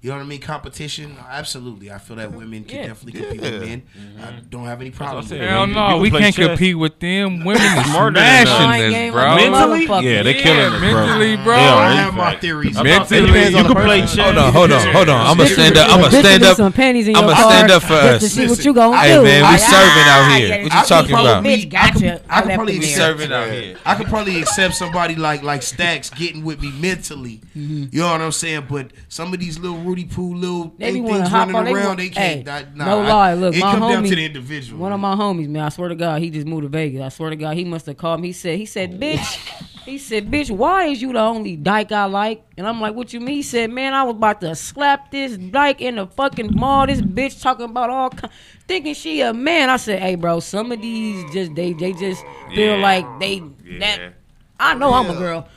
you 0.04 0.10
know 0.10 0.18
what 0.18 0.24
I 0.24 0.26
mean, 0.28 0.42
competition, 0.42 1.16
absolutely. 1.30 1.90
I 1.90 1.98
feel 1.98 2.18
that 2.18 2.34
women 2.34 2.66
can 2.66 2.78
Yeah. 2.78 2.88
definitely 2.88 3.22
compete 3.22 3.42
with 3.42 3.62
men. 3.62 3.84
I 4.22 4.32
don't 4.50 4.66
have 4.66 4.82
any 4.82 4.92
problem 4.92 5.20
with 5.24 5.30
saying. 5.30 5.42
Hell 5.48 5.66
You- 5.68 5.74
no, 5.74 5.88
can 5.88 6.00
we 6.02 6.10
play 6.10 6.20
can't 6.20 6.36
chess. 6.36 6.48
compete 6.48 6.78
with 6.78 7.00
them. 7.00 7.44
Women 7.46 7.62
is 7.62 7.86
Smarter 7.86 8.20
than 8.20 8.24
us. 8.24 8.50
smashing 8.50 8.68
Mind 8.68 8.84
this, 8.84 8.92
game 8.94 9.14
bro. 9.14 9.22
like 9.24 9.32
a 9.32 9.50
Mentally, 9.52 9.88
motherfucker. 9.88 10.04
yeah, 10.04 10.24
they 10.24 10.36
Yeah, 10.36 10.42
killing 10.42 10.60
us, 10.74 10.80
bro. 10.80 10.94
mentally, 10.94 11.36
bro. 11.38 11.56
They 11.56 11.64
are, 11.64 11.80
I 11.84 11.92
in 11.92 11.98
have 11.98 12.14
my 12.16 12.36
theories. 12.36 12.76
I'm 12.78 12.84
Mentally, 12.84 13.20
about 13.24 13.34
to 13.34 13.34
say, 13.44 13.50
you 13.52 13.58
on 13.58 13.64
can 13.66 13.74
play 13.76 14.02
person. 14.02 14.18
chess. 14.18 14.26
Hold 14.26 14.38
on, 14.38 14.54
hold 14.54 14.72
on, 14.74 14.94
hold 14.94 15.10
on. 15.10 15.28
I'm 15.28 15.38
gonna 15.38 15.50
stand 15.50 15.78
up. 15.78 15.90
I'm 15.90 16.02
gonna 16.02 16.12
bitches 16.12 16.20
stand 16.20 16.42
with 16.42 16.50
up. 16.52 16.58
some 16.58 16.74
panties 16.74 17.08
in 17.08 17.16
I'ma 17.16 17.34
stand 17.36 17.68
car 17.70 17.78
up 17.78 17.84
for 17.84 17.88
just 17.88 18.20
to 18.20 18.26
us. 18.26 18.32
see 18.34 18.48
what 18.48 18.66
you 18.66 18.74
gonna 18.74 18.98
Hey 18.98 19.14
do. 19.16 19.24
man, 19.24 19.36
we 19.38 19.42
Like, 19.44 19.60
serving 19.62 20.04
out 20.06 20.32
here. 20.38 20.48
yeah, 20.48 20.64
What 20.64 20.72
I 20.74 20.76
you 20.76 20.82
could 20.82 20.88
talking 20.90 21.12
probably- 21.16 21.32
about? 21.32 21.44
Bitch, 21.44 21.76
I 21.76 21.90
could- 21.90 22.02
gotcha. 22.02 22.22
I 22.30 22.40
could 22.42 22.48
left 22.48 22.56
probably 22.58 22.74
them 22.74 22.82
there. 22.82 22.90
accept- 22.92 23.20
Serving 23.20 23.32
out 23.34 23.50
here. 23.52 23.76
I 23.86 23.96
could 23.96 24.08
probably 24.08 24.42
accept 24.42 24.76
somebody 24.76 25.16
like 25.16 25.44
like 25.44 25.62
Stacks 25.64 26.10
getting 26.10 26.44
with 26.44 26.62
me 26.62 26.72
mentally. 26.80 27.40
Mm-hmm. 27.58 27.86
You 27.92 28.02
know 28.02 28.12
what 28.12 28.22
I'm 28.22 28.32
saying? 28.34 28.66
But 28.70 28.92
some 29.08 29.34
of 29.34 29.40
these 29.40 29.58
little 29.60 29.78
Rudy 29.94 30.06
Poo 30.06 30.34
little 30.34 30.74
They 30.78 30.92
things 30.94 31.08
want 31.08 31.24
to 31.24 31.30
hop 31.30 31.50
running 31.50 31.56
on. 31.56 31.66
They, 31.66 31.72
around, 31.74 31.86
want, 31.86 32.00
they 32.00 32.10
can't. 32.10 32.48
Hey, 32.48 32.68
nah, 32.74 32.86
no 32.86 33.02
lie. 33.02 33.34
Look, 33.36 33.56
it 33.56 33.60
my 33.60 33.72
come 33.74 33.82
homie, 33.84 33.92
down 33.92 34.04
to 34.06 34.16
the 34.16 34.26
individual. 34.26 34.82
One 34.82 34.92
of 34.92 35.00
my 35.00 35.16
homies, 35.16 35.48
man. 35.48 35.66
I 35.66 35.70
swear 35.70 35.90
to 35.90 35.96
God, 35.96 36.20
he 36.22 36.32
just 36.32 36.48
moved 36.48 36.64
to 36.64 36.70
Vegas. 36.70 37.02
I 37.02 37.10
swear 37.10 37.30
to 37.30 37.36
God, 37.36 37.56
he 37.56 37.64
must 37.64 37.86
have 37.86 37.98
called 37.98 38.20
me. 38.22 38.30
He 38.30 38.34
said, 38.34 38.58
he 38.58 38.66
said, 38.66 39.00
bitch, 39.00 39.70
He 39.86 39.98
said, 39.98 40.32
"Bitch, 40.32 40.50
why 40.50 40.86
is 40.86 41.02
you 41.02 41.12
the 41.12 41.20
only 41.20 41.58
dyke 41.58 41.92
I 41.92 42.06
like?" 42.06 42.46
And 42.58 42.66
I'm 42.66 42.80
like, 42.80 42.96
"What 42.96 43.12
you 43.12 43.20
mean?" 43.20 43.36
He 43.36 43.42
said, 43.42 43.70
"Man, 43.70 43.94
I 43.94 44.04
was 44.04 44.16
about 44.16 44.40
to 44.40 44.56
slap 44.56 45.12
this 45.12 45.36
dyke 45.38 45.82
in 45.82 45.98
the 45.98 46.08
fucking 46.08 46.52
mall. 46.56 46.88
This 46.88 47.02
bitch 47.02 47.42
talking 47.42 47.66
about 47.66 47.90
all, 47.90 48.10
ki- 48.10 48.30
thinking 48.66 48.94
she 48.94 49.20
a 49.20 49.34
man." 49.34 49.70
I 49.70 49.76
said, 49.76 50.02
"Hey, 50.02 50.16
bro, 50.16 50.40
some 50.40 50.72
of 50.72 50.82
these 50.82 51.30
just 51.34 51.54
they 51.54 51.74
they 51.74 51.92
just 51.92 52.24
feel 52.56 52.78
Yeah. 52.78 52.82
like 52.82 53.20
they 53.20 53.40
that. 53.80 54.14
I 54.58 54.74
know 54.76 54.94
I'm 54.94 55.10
a 55.10 55.16
girl." 55.16 55.50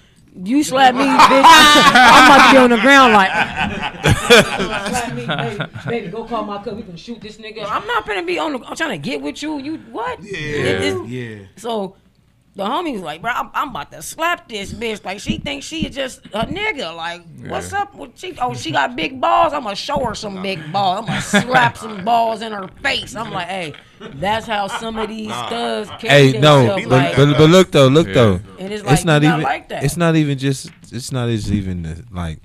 You 0.45 0.63
slap 0.63 0.95
me, 0.95 1.05
bitch. 1.05 1.43
I'm 1.45 2.25
about 2.27 2.47
to 2.47 2.53
be 2.53 2.59
on 2.59 2.71
the 2.71 2.77
ground 2.79 3.13
like. 3.15 3.31
slap 4.89 5.15
me, 5.15 5.27
baby, 5.27 5.73
baby, 5.89 6.09
go 6.09 6.25
call 6.25 6.45
my 6.45 6.59
cousin. 6.59 6.77
We 6.77 6.83
can 6.83 6.97
shoot 6.97 7.21
this 7.21 7.39
nigga. 7.39 7.65
I'm 7.67 7.87
not 7.87 8.07
gonna 8.07 8.23
be 8.23 8.39
on. 8.39 8.53
The, 8.53 8.59
I'm 8.67 8.77
trying 8.77 8.91
to 8.91 8.99
get 8.99 9.23
with 9.23 9.43
you. 9.43 9.59
You 9.59 9.79
what? 9.91 10.23
Yeah, 10.23 11.05
yeah. 11.05 11.39
So 11.57 11.97
the 12.57 12.65
homie's 12.65 13.03
like, 13.03 13.21
bro, 13.21 13.33
I'm, 13.33 13.51
I'm 13.55 13.69
about 13.69 13.93
to 13.93 14.03
slap 14.03 14.49
this 14.49 14.73
bitch. 14.73 15.05
Like 15.05 15.21
she 15.21 15.39
thinks 15.39 15.67
she 15.67 15.87
is 15.87 15.95
just 15.95 16.25
a 16.27 16.47
nigga. 16.47 16.95
Like, 16.95 17.23
what's 17.47 17.73
up 17.73 17.95
with 17.95 18.19
she? 18.19 18.37
Oh, 18.41 18.55
she 18.55 18.73
got 18.73 18.97
big 18.97 19.21
balls. 19.21 19.53
I'm 19.53 19.63
gonna 19.63 19.77
show 19.77 20.05
her 20.05 20.15
some 20.15 20.43
big 20.43 20.73
balls. 20.73 21.01
I'm 21.01 21.07
gonna 21.07 21.21
slap 21.21 21.77
some 21.77 22.05
balls 22.05 22.43
in 22.43 22.53
her 22.53 22.69
face. 22.83 23.15
I'm 23.15 23.31
like, 23.31 23.49
hey, 23.49 23.75
that's 23.99 24.47
how 24.47 24.67
some 24.67 24.99
of 24.99 25.09
these 25.09 25.31
thugs 25.31 25.89
carry 25.99 26.33
Hey, 26.33 26.39
no, 26.39 26.59
themselves, 26.59 26.85
but, 26.85 26.91
like- 26.91 27.17
but, 27.17 27.39
but 27.39 27.51
look 27.51 27.71
though, 27.71 27.89
look 27.89 28.09
though. 28.09 28.41
And 28.59 28.73
it's 28.73 28.85
like, 28.85 29.05
not 29.05 29.23
you 29.23 29.29
not 29.29 29.39
even. 29.39 29.43
like 29.43 29.69
that. 29.69 29.85
It's 29.85 29.97
not 29.97 30.17
even 30.17 30.39
just. 30.39 30.71
It's 30.93 31.13
not 31.13 31.29
as 31.29 31.51
even 31.53 31.83
the, 31.83 32.05
like 32.11 32.39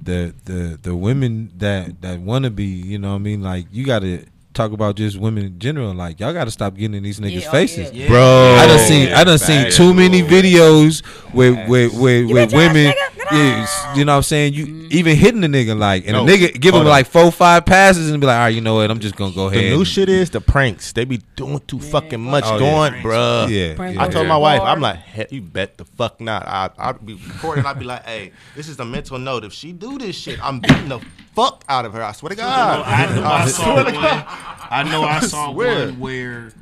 the 0.00 0.34
the 0.44 0.78
the 0.82 0.96
women 0.96 1.52
that 1.56 2.00
that 2.02 2.20
want 2.20 2.44
to 2.44 2.50
be. 2.50 2.64
You 2.64 2.98
know 2.98 3.10
what 3.10 3.16
I 3.16 3.18
mean? 3.18 3.42
Like 3.42 3.66
you 3.70 3.84
got 3.84 4.00
to 4.00 4.24
talk 4.54 4.72
about 4.72 4.96
just 4.96 5.18
women 5.18 5.44
in 5.46 5.58
general. 5.58 5.94
Like 5.94 6.20
y'all 6.20 6.32
got 6.32 6.44
to 6.44 6.50
stop 6.50 6.74
getting 6.74 6.94
in 6.94 7.02
these 7.02 7.20
oh, 7.20 7.24
niggas' 7.24 7.42
Yeah, 7.42 7.48
oh, 7.48 7.52
faces, 7.52 7.92
yeah. 7.92 8.08
Bro. 8.08 8.56
I 8.58 8.66
done 8.66 8.78
seen. 8.78 9.12
I 9.12 9.24
done 9.24 9.38
seen 9.38 9.62
Facts. 9.64 9.76
too 9.76 9.94
many 9.94 10.22
videos 10.22 11.02
with 11.32 11.68
with 11.68 11.94
with, 11.98 12.30
with 12.30 12.52
women. 12.52 12.92
Yeah, 13.32 13.94
you 13.94 14.04
know 14.04 14.12
what 14.12 14.16
I'm 14.18 14.22
saying? 14.22 14.54
You 14.54 14.66
mm-hmm. 14.66 14.88
even 14.90 15.16
hitting 15.16 15.40
the 15.40 15.46
nigga 15.48 15.76
like, 15.78 16.04
and 16.04 16.12
No, 16.12 16.24
a 16.24 16.26
nigga 16.26 16.52
give 16.60 16.74
him 16.74 16.80
hold 16.80 16.86
on. 16.86 16.90
like 16.90 17.06
four 17.06 17.30
five 17.32 17.64
passes 17.64 18.10
and 18.10 18.20
be 18.20 18.26
like, 18.26 18.36
all 18.36 18.42
right, 18.44 18.48
you 18.54 18.60
know 18.60 18.74
what? 18.76 18.90
I'm 18.90 19.00
just 19.00 19.16
gonna 19.16 19.34
go 19.34 19.46
ahead. 19.48 19.64
The 19.64 19.70
new 19.70 19.78
and- 19.78 19.86
shit 19.86 20.08
is 20.08 20.30
the 20.30 20.40
pranks. 20.40 20.92
They 20.92 21.04
be 21.04 21.20
doing 21.36 21.60
too 21.66 21.78
fucking 21.80 22.20
much 22.20 22.44
Oh, 22.46 22.58
going, 22.58 22.90
Pranks. 22.92 23.06
bruh. 23.06 23.48
Yeah, 23.48 23.74
Prank 23.74 23.98
I 23.98 24.08
told 24.08 24.26
my 24.26 24.36
wife. 24.36 24.60
I'm 24.62 24.80
like, 24.80 24.96
"Hell, 24.96 25.26
you 25.30 25.40
bet 25.42 25.78
the 25.78 25.84
fuck 25.84 26.20
not. 26.20 26.46
I 26.46 26.70
I'd 26.78 27.04
be 27.04 27.14
recording. 27.14 27.64
I'd 27.66 27.78
be 27.78 27.84
like, 27.84 28.04
hey, 28.04 28.32
this 28.56 28.68
is 28.68 28.78
a 28.80 28.84
mental 28.84 29.18
note. 29.18 29.44
If 29.44 29.52
she 29.52 29.72
do 29.72 29.98
this 29.98 30.16
shit, 30.16 30.38
I'm 30.44 30.60
beating 30.60 30.88
the 30.88 31.00
fuck 31.34 31.64
out 31.68 31.84
of 31.84 31.92
her. 31.94 32.02
I 32.02 32.12
swear 32.12 32.30
to 32.30 32.36
God. 32.36 32.84
I 32.86 33.14
know 33.14 33.24
I 33.26 33.46
saw 33.46 33.62
swear 33.62 33.84
to 33.84 33.92
one. 33.92 34.24
I 34.70 34.82
know 34.90 35.02
I 35.04 35.20
saw 35.20 35.52
swear. 35.52 35.86
one 35.86 36.00
where 36.00 36.52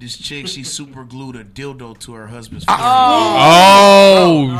this 0.00 0.16
chick 0.16 0.48
she 0.48 0.64
super 0.64 1.04
glued 1.04 1.36
a 1.36 1.44
dildo 1.44 1.98
to 2.00 2.14
her 2.14 2.26
husband's. 2.26 2.64
Face. 2.64 2.76
Oh, 2.78 4.58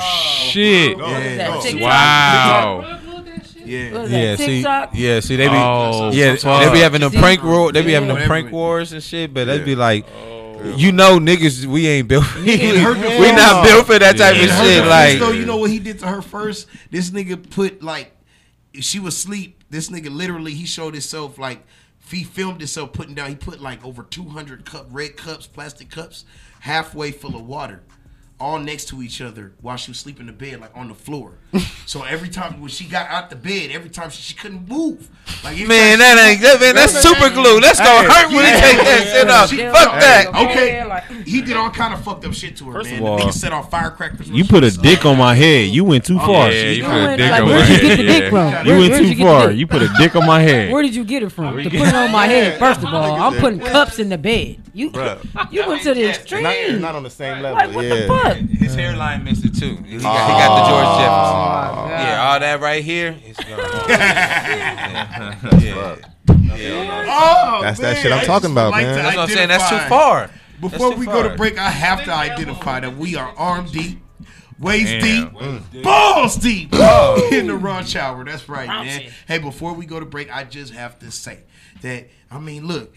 shit! 0.53 0.99
Yeah. 0.99 1.81
Wow. 1.83 3.01
Yeah. 3.65 4.05
Yeah, 4.07 4.37
see, 4.37 4.61
yeah, 4.61 5.21
see, 5.21 5.37
they 5.37 5.49
be, 5.49 5.55
Oh, 5.55 6.11
yeah, 6.13 6.35
fuck. 6.37 6.65
they 6.65 6.73
be 6.73 6.81
having 6.81 7.01
them 7.01 7.13
prank 7.13 7.43
war, 7.43 7.73
they 7.73 7.83
be 7.83 7.93
having 7.93 8.09
them 8.09 8.27
prank 8.27 8.51
wars 8.53 8.93
and 8.93 9.03
shit, 9.03 9.33
but 9.33 9.45
they 9.45 9.61
be 9.63 9.77
like, 9.77 10.07
you 10.77 10.93
know, 10.93 11.19
niggas, 11.19 11.67
we 11.67 11.87
ain't 11.87 12.09
built, 12.09 12.25
we, 12.37 12.55
In 12.55 12.85
we 13.21 13.33
not 13.33 13.65
built 13.65 13.87
for 13.87 13.99
that 13.99 14.17
type 14.17 14.37
In 14.37 14.51
of 14.51 14.57
shit. 14.57 14.85
Like, 14.87 15.19
though, 15.19 15.31
you 15.31 15.47
know 15.47 15.57
what 15.57 15.71
he 15.71 15.79
did 15.79 16.01
to 16.01 16.07
her 16.07 16.21
first? 16.21 16.67
This 16.91 17.11
nigga 17.11 17.49
put 17.51 17.83
like, 17.83 18.13
she 18.75 18.99
was 18.99 19.15
asleep. 19.17 19.65
This 19.71 19.89
nigga 19.89 20.11
literally 20.11 20.53
he 20.53 20.67
showed 20.67 20.95
himself 20.95 21.39
like, 21.39 21.65
he 22.11 22.25
filmed 22.25 22.61
himself 22.61 22.93
putting 22.93 23.15
down. 23.15 23.31
He 23.31 23.37
put 23.37 23.61
like 23.61 23.85
over 23.85 24.03
two 24.03 24.25
hundred 24.25 24.65
cup 24.65 24.87
red 24.91 25.17
cups, 25.17 25.47
plastic 25.47 25.91
cups, 25.91 26.25
halfway 26.61 27.13
full 27.13 27.37
of 27.37 27.47
water. 27.47 27.83
All 28.41 28.59
next 28.59 28.87
to 28.89 29.03
each 29.03 29.21
other 29.21 29.53
while 29.61 29.77
she 29.77 29.91
was 29.91 29.99
sleeping 29.99 30.23
in 30.23 30.27
the 30.29 30.33
bed, 30.33 30.61
like 30.63 30.75
on 30.75 30.89
the 30.89 30.95
floor. 30.95 31.33
so 31.87 32.05
every 32.05 32.31
time 32.31 32.59
when 32.59 32.71
she 32.71 32.87
got 32.87 33.07
out 33.11 33.29
the 33.29 33.37
bed, 33.37 33.71
every 33.71 33.91
time 33.91 34.09
she, 34.09 34.23
she 34.23 34.35
couldn't 34.35 34.67
move. 34.67 35.11
Like 35.45 35.59
Man, 35.59 35.99
time 35.99 35.99
that 35.99 36.27
ain't- 36.27 36.41
that- 36.41 36.59
man, 36.59 36.75
that's 36.75 36.99
super 37.03 37.29
glue. 37.29 37.61
That's 37.61 37.79
gonna 37.79 38.11
hurt 38.11 38.29
when 38.33 38.45
he 38.47 38.61
take 38.61 38.79
that 38.79 39.05
shit 39.13 39.29
off. 39.31 39.51
Fuck 39.51 40.01
that. 40.01 40.29
Okay, 40.35 41.23
he 41.31 41.43
did 41.43 41.55
all 41.57 41.69
kind 41.71 41.93
of 41.93 42.03
fucked 42.03 42.25
up 42.25 42.33
shit 42.33 42.57
to 42.57 42.65
her, 42.67 42.73
First 42.73 42.91
man. 42.91 43.01
of 43.03 43.05
all, 43.09 43.19
the 43.19 43.25
nigga 43.25 43.33
set 43.35 43.53
off 43.53 43.71
firecrackers. 43.71 44.31
You 44.31 44.45
put 44.45 44.65
a 44.65 44.71
dick 44.71 45.05
on 45.05 45.19
my 45.19 45.35
head. 45.45 45.69
You 45.69 45.85
went 45.85 46.07
too 46.07 46.19
far. 46.19 46.51
Yeah, 46.51 46.63
you 46.71 46.71
You 46.77 46.83
put 46.85 46.93
a 46.93 47.05
went- 47.05 47.19
dick 47.19 47.31
like, 47.31 47.43
on 47.43 47.49
where'd 47.49 47.69
my 47.69 47.75
you 47.75 47.81
get 47.83 47.97
the 47.99 48.05
head. 48.05 48.21
dick 48.21 48.31
from? 48.31 48.67
You 48.67 48.73
Where- 48.73 48.91
went 48.91 49.07
too 49.13 49.23
far. 49.23 49.51
You 49.51 49.67
put 49.67 49.83
a 49.83 49.89
dick 49.99 50.17
on 50.17 50.27
my 50.27 50.41
head. 50.41 50.73
Where 50.73 50.83
did 50.83 50.95
you 50.95 51.05
get 51.05 51.23
it 51.23 51.31
from? 51.31 51.57
To 51.59 51.65
put 51.65 51.75
it 51.75 51.95
on 51.95 52.11
my 52.11 52.27
head. 52.27 52.59
First 52.59 52.81
of 52.83 52.87
all, 52.95 53.21
I'm 53.21 53.39
putting 53.39 53.61
cups 53.61 53.99
in 53.99 54.09
the 54.09 54.17
bed. 54.19 54.57
You 54.73 54.91
Bruh. 54.93 55.19
you 55.53 55.67
went 55.67 55.83
to 55.83 55.93
the 55.95 56.03
Not, 56.07 56.15
extreme. 56.15 56.81
not 56.81 56.95
on 56.95 57.03
the 57.03 57.11
same 57.11 57.43
level. 57.43 57.75
What 57.75 57.83
the 57.89 58.07
fuck? 58.07 58.30
His 58.37 58.75
hairline 58.75 59.23
missed 59.25 59.45
it 59.45 59.55
too. 59.55 59.77
He 59.77 59.99
got, 59.99 59.99
he 59.99 60.03
got 60.03 60.57
the 60.57 60.65
George 60.69 60.87
oh. 60.87 60.99
Jefferson. 60.99 61.81
Oh, 61.81 61.87
yeah, 61.89 62.29
all 62.29 62.39
that 62.41 62.61
right 62.61 62.85
here. 62.85 63.17
It's 63.25 63.39
gone. 63.39 63.59
yeah. 65.61 65.97
yeah. 66.57 67.07
Oh, 67.09 67.61
That's 67.63 67.81
that 67.81 67.95
man, 67.95 68.03
shit 68.03 68.13
I'm 68.13 68.25
talking 68.25 68.53
about, 68.53 68.71
like 68.73 68.85
man. 68.85 68.97
to 68.97 69.03
That's 69.03 69.17
what 69.17 69.23
I'm 69.23 69.29
saying. 69.29 69.49
That's 69.49 69.69
too 69.69 69.79
far. 69.89 70.31
Before 70.61 70.91
That's 70.91 70.95
too 70.95 71.01
we 71.01 71.07
go 71.07 71.23
to 71.23 71.31
far. 71.31 71.39
break, 71.39 71.59
I 71.59 71.71
have 71.71 72.05
to 72.05 72.13
identify 72.13 72.81
that 72.81 72.97
we 72.97 73.17
are 73.17 73.35
arm 73.37 73.67
deep, 73.67 74.01
waist 74.59 75.05
Damn. 75.05 75.63
deep, 75.73 75.83
balls 75.83 76.37
deep 76.37 76.73
in 76.73 77.47
the 77.47 77.55
raunch 77.55 77.97
hour. 77.97 78.25
That's 78.25 78.49
right, 78.49 78.69
man. 78.69 79.11
Hey, 79.27 79.39
before 79.39 79.73
we 79.73 79.87
go 79.87 80.01
to 80.01 80.07
break, 80.07 80.31
I 80.35 80.45
just 80.45 80.75
have 80.75 80.99
to 81.01 81.11
say 81.11 81.41
that 81.83 82.09
I 82.31 82.39
mean, 82.39 82.67
look. 82.67 82.95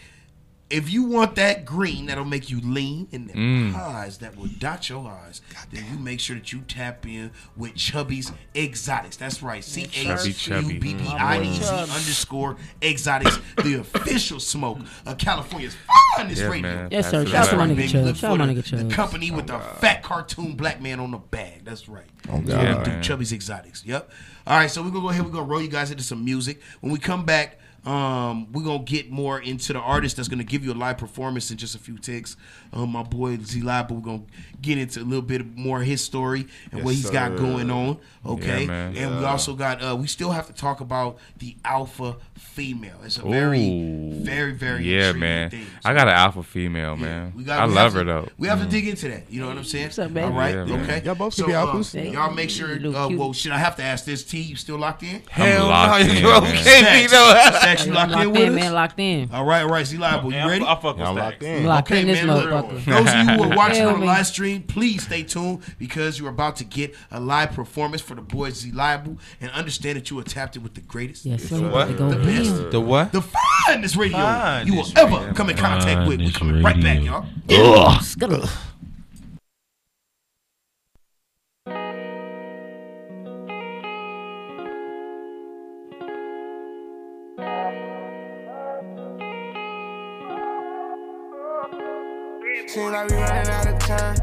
If 0.69 0.89
you 0.91 1.03
want 1.03 1.35
that 1.35 1.65
green 1.65 2.07
that'll 2.07 2.25
make 2.25 2.49
you 2.49 2.59
lean 2.61 3.07
and 3.11 3.29
the 3.29 3.33
Mm. 3.33 3.75
eyes 3.75 4.17
that 4.19 4.35
will 4.35 4.47
dot 4.47 4.89
your 4.89 5.07
eyes, 5.07 5.41
then 5.71 5.85
you 5.91 5.99
make 5.99 6.19
sure 6.19 6.35
that 6.35 6.51
you 6.51 6.61
tap 6.61 7.05
in 7.05 7.29
with 7.55 7.75
Chubbiez 7.75 8.31
Exotics. 8.55 9.17
That's 9.17 9.43
right. 9.43 9.63
C 9.63 9.83
H 9.93 10.47
U 10.47 10.61
B 10.63 10.79
B 10.79 10.95
I 11.07 11.41
E 11.41 11.53
Z 11.59 11.65
underscore 11.71 12.57
Exotics, 12.81 13.37
the 13.57 13.75
official 13.81 14.39
smoke 14.39 14.79
of 15.05 15.17
California's 15.19 15.75
finest 16.17 16.41
Yeah, 16.41 16.47
radio. 16.47 16.61
man. 16.75 16.87
Yes, 16.91 17.11
sir. 17.11 17.23
Shout 17.25 17.45
out 17.45 17.49
to 17.51 17.55
my 17.57 17.65
right. 17.65 17.71
nigga 17.71 17.75
Baby, 17.75 17.87
Shout 17.89 18.07
out 18.07 18.17
for 18.17 18.37
my 18.37 18.53
the, 18.53 18.83
the 18.83 18.93
company 18.95 19.29
with 19.29 19.47
the 19.47 19.59
fat 19.59 20.01
cartoon 20.01 20.53
black 20.55 20.81
man 20.81 20.99
on 20.99 21.11
the 21.11 21.17
bag. 21.19 21.65
That's 21.65 21.87
right. 21.87 22.09
Oh, 22.29 22.39
God. 22.39 22.47
Yeah, 22.47 22.83
Chubbiez 23.01 23.31
Exotics. 23.31 23.85
Yep. 23.85 24.09
All 24.47 24.57
right, 24.57 24.71
so 24.71 24.81
we're 24.81 24.89
gonna 24.89 25.01
go 25.01 25.09
ahead. 25.09 25.23
We're 25.23 25.31
gonna 25.31 25.43
roll 25.45 25.61
you 25.61 25.67
guys 25.67 25.91
into 25.91 26.03
some 26.03 26.25
music. 26.25 26.61
When 26.81 26.91
we 26.91 26.97
come 26.99 27.25
back, 27.25 27.59
um, 27.85 28.51
we're 28.53 28.63
gonna 28.63 28.79
get 28.83 29.11
more 29.11 29.39
into 29.41 29.73
the 29.73 29.79
artist 29.79 30.15
that's 30.17 30.27
gonna 30.29 30.43
give 30.43 30.63
you 30.63 30.71
a 30.71 30.75
live 30.75 30.97
performance 30.97 31.51
in 31.51 31.57
just 31.57 31.75
a 31.75 31.79
few 31.79 31.97
ticks. 31.97 32.37
Um, 32.71 32.91
my 32.91 33.03
boy 33.03 33.37
Z 33.43 33.61
Live, 33.61 33.87
but 33.89 33.95
we're 33.95 34.01
gonna 34.01 34.23
get 34.61 34.77
into 34.77 35.01
a 35.01 35.03
little 35.03 35.21
bit 35.21 35.45
more 35.57 35.81
of 35.81 35.87
his 35.87 36.01
story 36.03 36.47
and 36.71 36.83
what 36.83 36.91
Yes, 36.95 37.03
he's 37.03 37.11
got 37.11 37.35
going 37.35 37.69
on. 37.69 37.97
Okay, 38.25 38.61
Yeah, 38.61 38.67
man. 38.67 38.95
and 38.97 39.19
we 39.19 39.25
also 39.25 39.53
got 39.53 39.83
uh, 39.83 39.95
we 39.95 40.07
still 40.07 40.31
have 40.31 40.47
to 40.47 40.53
talk 40.53 40.79
about 40.79 41.17
the 41.39 41.55
alpha 41.65 42.15
female. 42.35 42.95
It's 43.03 43.17
a 43.17 43.21
very, 43.23 43.59
Ooh. 43.67 44.13
very, 44.23 44.53
very 44.53 44.85
yeah, 44.85 45.11
man. 45.11 45.49
thing. 45.49 45.65
I 45.83 45.93
got 45.93 46.07
an 46.07 46.13
alpha 46.13 46.41
female, 46.43 46.95
man. 46.95 47.33
We 47.35 47.43
got, 47.43 47.59
I 47.59 47.67
we 47.67 47.73
love 47.73 47.93
her 47.93 47.99
to- 47.99 48.05
though. 48.05 48.27
We 48.37 48.47
have 48.47 48.61
to 48.61 48.67
dig 48.67 48.87
into 48.87 49.09
that. 49.09 49.29
You 49.29 49.41
know 49.41 49.47
what 49.47 49.57
I'm 49.57 49.63
saying? 49.65 49.85
What's 49.87 49.99
up, 49.99 50.13
baby? 50.13 50.25
All 50.25 50.31
right, 50.31 50.55
Yeah, 50.55 50.65
man. 50.65 50.81
okay. 50.83 51.01
Y'all 51.03 51.15
both 51.15 51.33
so, 51.33 51.43
can 51.43 51.51
be 51.51 51.55
uh, 51.55 51.65
alphas. 51.65 52.13
y'all 52.13 52.31
make 52.33 52.49
sure. 52.49 52.69
Uh, 52.75 53.09
well, 53.09 53.33
should 53.33 53.51
I 53.51 53.57
have 53.57 53.75
to 53.77 53.83
ask 53.83 54.05
this? 54.05 54.23
T, 54.23 54.39
you 54.39 54.55
still 54.55 54.77
locked 54.77 55.03
in? 55.03 55.21
Hell 55.29 55.67
locked 55.67 56.05
no, 56.05 56.09
in, 56.11 56.17
you 56.17 56.23
man. 56.23 56.43
okay? 56.43 57.72
Stacks, 57.77 57.85
You 57.85 57.91
know 57.93 57.99
Stacks, 57.99 58.11
you 58.11 58.17
I'm 58.17 58.25
locked, 58.25 58.25
locked 58.25 58.25
in 58.25 58.31
with 58.31 58.41
in, 58.41 58.49
us? 58.49 58.55
man. 58.63 58.73
Locked 58.73 58.99
in. 58.99 59.29
All 59.33 59.45
right, 59.45 59.61
all 59.63 59.69
right. 59.69 59.85
Z 59.85 59.97
Live, 59.97 60.23
you 60.25 60.31
ready? 60.31 60.65
I 60.65 60.75
fuck 60.75 60.83
with 60.83 60.97
Y'all 60.99 61.15
Stacks. 61.15 61.17
locked 61.17 61.43
I'm 61.43 61.49
in. 61.49 61.65
locked 61.65 61.91
in 61.91 62.07
this 62.07 62.23
man, 62.23 62.35
look. 62.37 62.69
Those 62.85 63.07
of 63.07 63.15
you 63.15 63.23
who 63.35 63.43
are 63.51 63.55
watching 63.57 63.85
on 63.85 63.99
the 63.99 64.05
live 64.05 64.27
stream, 64.27 64.63
please 64.63 65.03
stay 65.03 65.23
tuned 65.23 65.61
because 65.79 66.19
you're 66.19 66.29
about 66.29 66.55
to 66.57 66.63
get 66.63 66.95
a 67.11 67.19
live 67.19 67.51
performance 67.51 68.01
for 68.01 68.15
the 68.15 68.21
boys 68.21 68.55
Z 68.59 68.71
Live 68.71 69.05
and 69.41 69.51
understand 69.51 69.97
that 69.97 70.09
you 70.09 70.19
are 70.19 70.23
tapped 70.23 70.55
in 70.55 70.63
with 70.63 70.73
the 70.75 70.81
greatest, 70.81 71.25
Yes, 71.25 71.43
sir. 71.43 71.69
What? 71.69 71.97
The 71.97 72.15
best. 72.23 72.71
The 72.71 72.79
what? 72.81 73.11
the 73.11 73.21
finest 73.67 73.95
radio 73.95 74.61
you 74.65 74.75
will 74.75 74.87
ever 74.97 75.33
come 75.33 75.49
in 75.49 75.57
contact 75.57 76.07
with. 76.07 76.19
We're 76.19 76.31
coming 76.31 76.61
right 76.63 76.81
back, 76.81 77.01
y'all. 77.01 77.25
Seems 92.73 92.91
like 92.91 93.07
we 93.07 93.17
running 93.17 93.51
out 93.51 93.67
of 93.67 93.77
time. 93.81 94.15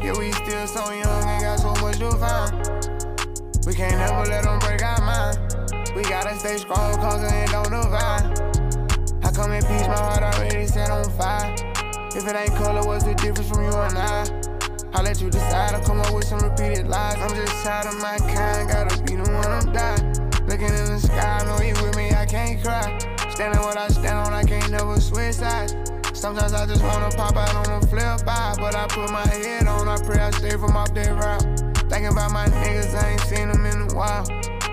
Yeah, 0.00 0.16
we 0.16 0.30
still 0.30 0.68
so 0.68 0.92
young 0.92 1.24
and 1.26 1.42
got 1.42 1.58
so 1.58 1.74
much 1.82 1.98
to 1.98 2.12
find. 2.12 2.54
We 3.66 3.74
can't 3.74 3.98
never 3.98 4.24
let 4.30 4.44
them 4.44 4.60
break 4.60 4.84
our 4.84 5.00
mind. 5.00 5.36
We 5.96 6.02
gotta 6.02 6.38
stay 6.38 6.58
strong, 6.58 6.94
cause 6.94 7.24
it 7.24 7.50
don't 7.50 7.72
divide. 7.72 8.38
I 9.24 9.32
come 9.32 9.50
in 9.50 9.62
peace, 9.62 9.88
my 9.88 9.98
heart 9.98 10.22
already 10.22 10.64
set 10.68 10.90
on 10.90 11.10
fire. 11.18 11.56
If 12.14 12.24
it 12.24 12.36
ain't 12.36 12.54
color, 12.54 12.86
what's 12.86 13.02
the 13.02 13.14
difference 13.14 13.50
from 13.50 13.64
you 13.64 13.72
and 13.74 13.98
I? 13.98 14.30
I'll 14.92 15.02
let 15.02 15.20
you 15.20 15.28
decide. 15.28 15.74
I'll 15.74 15.84
come 15.84 16.00
up 16.02 16.14
with 16.14 16.26
some 16.26 16.38
repeated 16.38 16.86
lies. 16.86 17.16
I'm 17.16 17.34
just 17.34 17.64
tired 17.64 17.86
of 17.88 18.00
my 18.00 18.16
kind, 18.18 18.68
gotta 18.70 19.02
be 19.02 19.16
the 19.16 19.28
one 19.28 19.50
I'm 19.50 19.72
dying. 19.72 20.06
Looking 20.46 20.68
in 20.68 20.86
the 20.86 21.00
sky, 21.00 21.40
I 21.40 21.44
know 21.46 21.60
you 21.60 21.74
with 21.84 21.96
me, 21.96 22.12
I 22.12 22.26
can't 22.26 22.62
cry. 22.62 22.96
Standing 23.30 23.60
what 23.60 23.76
I 23.76 23.88
stand 23.88 24.18
on, 24.18 24.32
I 24.32 24.44
can't 24.44 24.70
never 24.70 25.00
switch 25.00 25.34
sides. 25.34 25.91
Sometimes 26.22 26.52
I 26.52 26.66
just 26.66 26.84
wanna 26.84 27.10
pop 27.16 27.34
out 27.34 27.52
on 27.68 27.80
the 27.80 27.86
flip 27.88 28.20
side, 28.20 28.56
but 28.58 28.76
I 28.76 28.86
put 28.86 29.10
my 29.10 29.26
head 29.26 29.66
on, 29.66 29.88
I 29.88 29.96
pray 30.06 30.20
I 30.20 30.30
stay 30.30 30.50
from 30.50 30.76
off 30.76 30.94
that 30.94 31.10
route. 31.10 31.42
Thinking 31.90 32.12
about 32.12 32.30
my 32.30 32.46
niggas, 32.46 32.94
I 32.94 33.10
ain't 33.10 33.20
seen 33.22 33.48
them 33.48 33.66
in 33.66 33.90
a 33.90 33.92
while. 33.92 34.24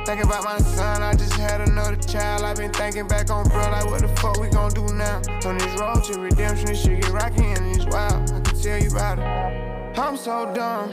Thinking 0.05 0.27
about 0.27 0.43
my 0.43 0.59
son, 0.59 1.01
I 1.01 1.15
just 1.15 1.33
had 1.33 1.61
another 1.61 1.95
child. 1.95 2.43
I've 2.43 2.57
been 2.57 2.71
thinking 2.71 3.07
back 3.07 3.31
on 3.31 3.49
bro, 3.49 3.61
like 3.61 3.89
what 3.89 4.01
the 4.01 4.09
fuck 4.17 4.39
we 4.39 4.49
gon' 4.49 4.69
do 4.73 4.93
now? 4.93 5.23
On 5.43 5.57
this 5.57 5.79
road 5.79 6.03
to 6.03 6.19
redemption, 6.19 6.67
this 6.67 6.83
shit 6.83 7.01
get 7.01 7.09
rocky 7.09 7.43
and 7.43 7.75
it's 7.75 7.85
wild. 7.87 8.29
I 8.29 8.41
can 8.41 8.61
tell 8.61 8.77
you 8.77 8.91
about 8.91 9.17
it. 9.17 9.97
I'm 9.97 10.17
so 10.17 10.53
dumb 10.53 10.89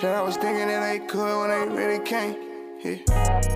that 0.00 0.14
I 0.14 0.22
was 0.22 0.38
thinking 0.38 0.66
that 0.66 0.80
they 0.80 1.06
could 1.06 1.40
when 1.40 1.50
they 1.50 1.76
really 1.76 2.02
can't. 2.02 2.47
Yeah. 2.84 2.96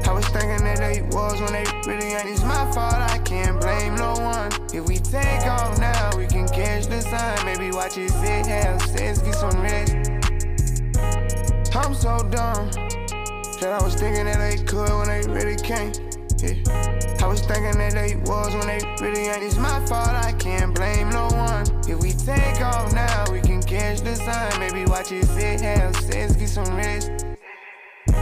I 0.05 0.13
was 0.13 0.27
thinking 0.27 0.65
that 0.65 0.79
they 0.79 1.03
was 1.03 1.41
when 1.41 1.53
they 1.53 1.65
really 1.87 2.13
ain't. 2.13 2.29
It's 2.29 2.43
my 2.43 2.69
fault, 2.73 2.95
I 2.95 3.19
can't 3.19 3.61
blame 3.61 3.95
no 3.95 4.15
one. 4.15 4.51
If 4.75 4.89
we 4.89 4.99
take 4.99 5.47
off 5.47 5.79
now, 5.79 6.11
we 6.17 6.27
can 6.27 6.49
catch 6.49 6.87
the 6.87 7.01
sun. 7.03 7.45
Maybe 7.47 7.71
watch 7.71 7.97
it 7.99 8.11
sit, 8.11 8.47
have 8.47 8.83
sex, 8.83 9.23
get 9.23 9.35
some 9.37 9.63
rest. 9.63 9.95
I'm 11.77 11.95
so 11.95 12.19
dumb 12.31 12.69
that 13.61 13.79
I 13.81 13.85
was 13.85 13.95
thinking 13.95 14.25
that 14.25 14.39
they 14.39 14.57
could 14.65 14.91
when 14.91 15.07
they 15.07 15.23
really 15.31 15.57
can't. 15.57 16.01
Yeah. 16.43 16.59
I 17.23 17.27
was 17.29 17.43
thinking 17.43 17.79
that 17.79 17.93
they 17.93 18.17
was 18.17 18.53
when 18.55 18.67
they 18.67 18.81
really 19.01 19.29
ain't. 19.29 19.45
It's 19.45 19.57
my 19.57 19.79
fault, 19.87 20.09
I 20.09 20.33
can't 20.33 20.75
blame 20.75 21.11
no 21.11 21.29
one. 21.29 21.65
If 21.89 22.03
we 22.03 22.11
take 22.11 22.61
off 22.61 22.93
now, 22.93 23.31
we 23.31 23.41
can 23.41 23.63
catch 23.63 24.01
the 24.01 24.17
sun. 24.17 24.59
Maybe 24.59 24.85
watch 24.85 25.13
it 25.13 25.27
sit, 25.27 25.61
have 25.61 25.95
sex, 25.95 26.35
get 26.35 26.49
some 26.49 26.77
rest. 26.77 27.32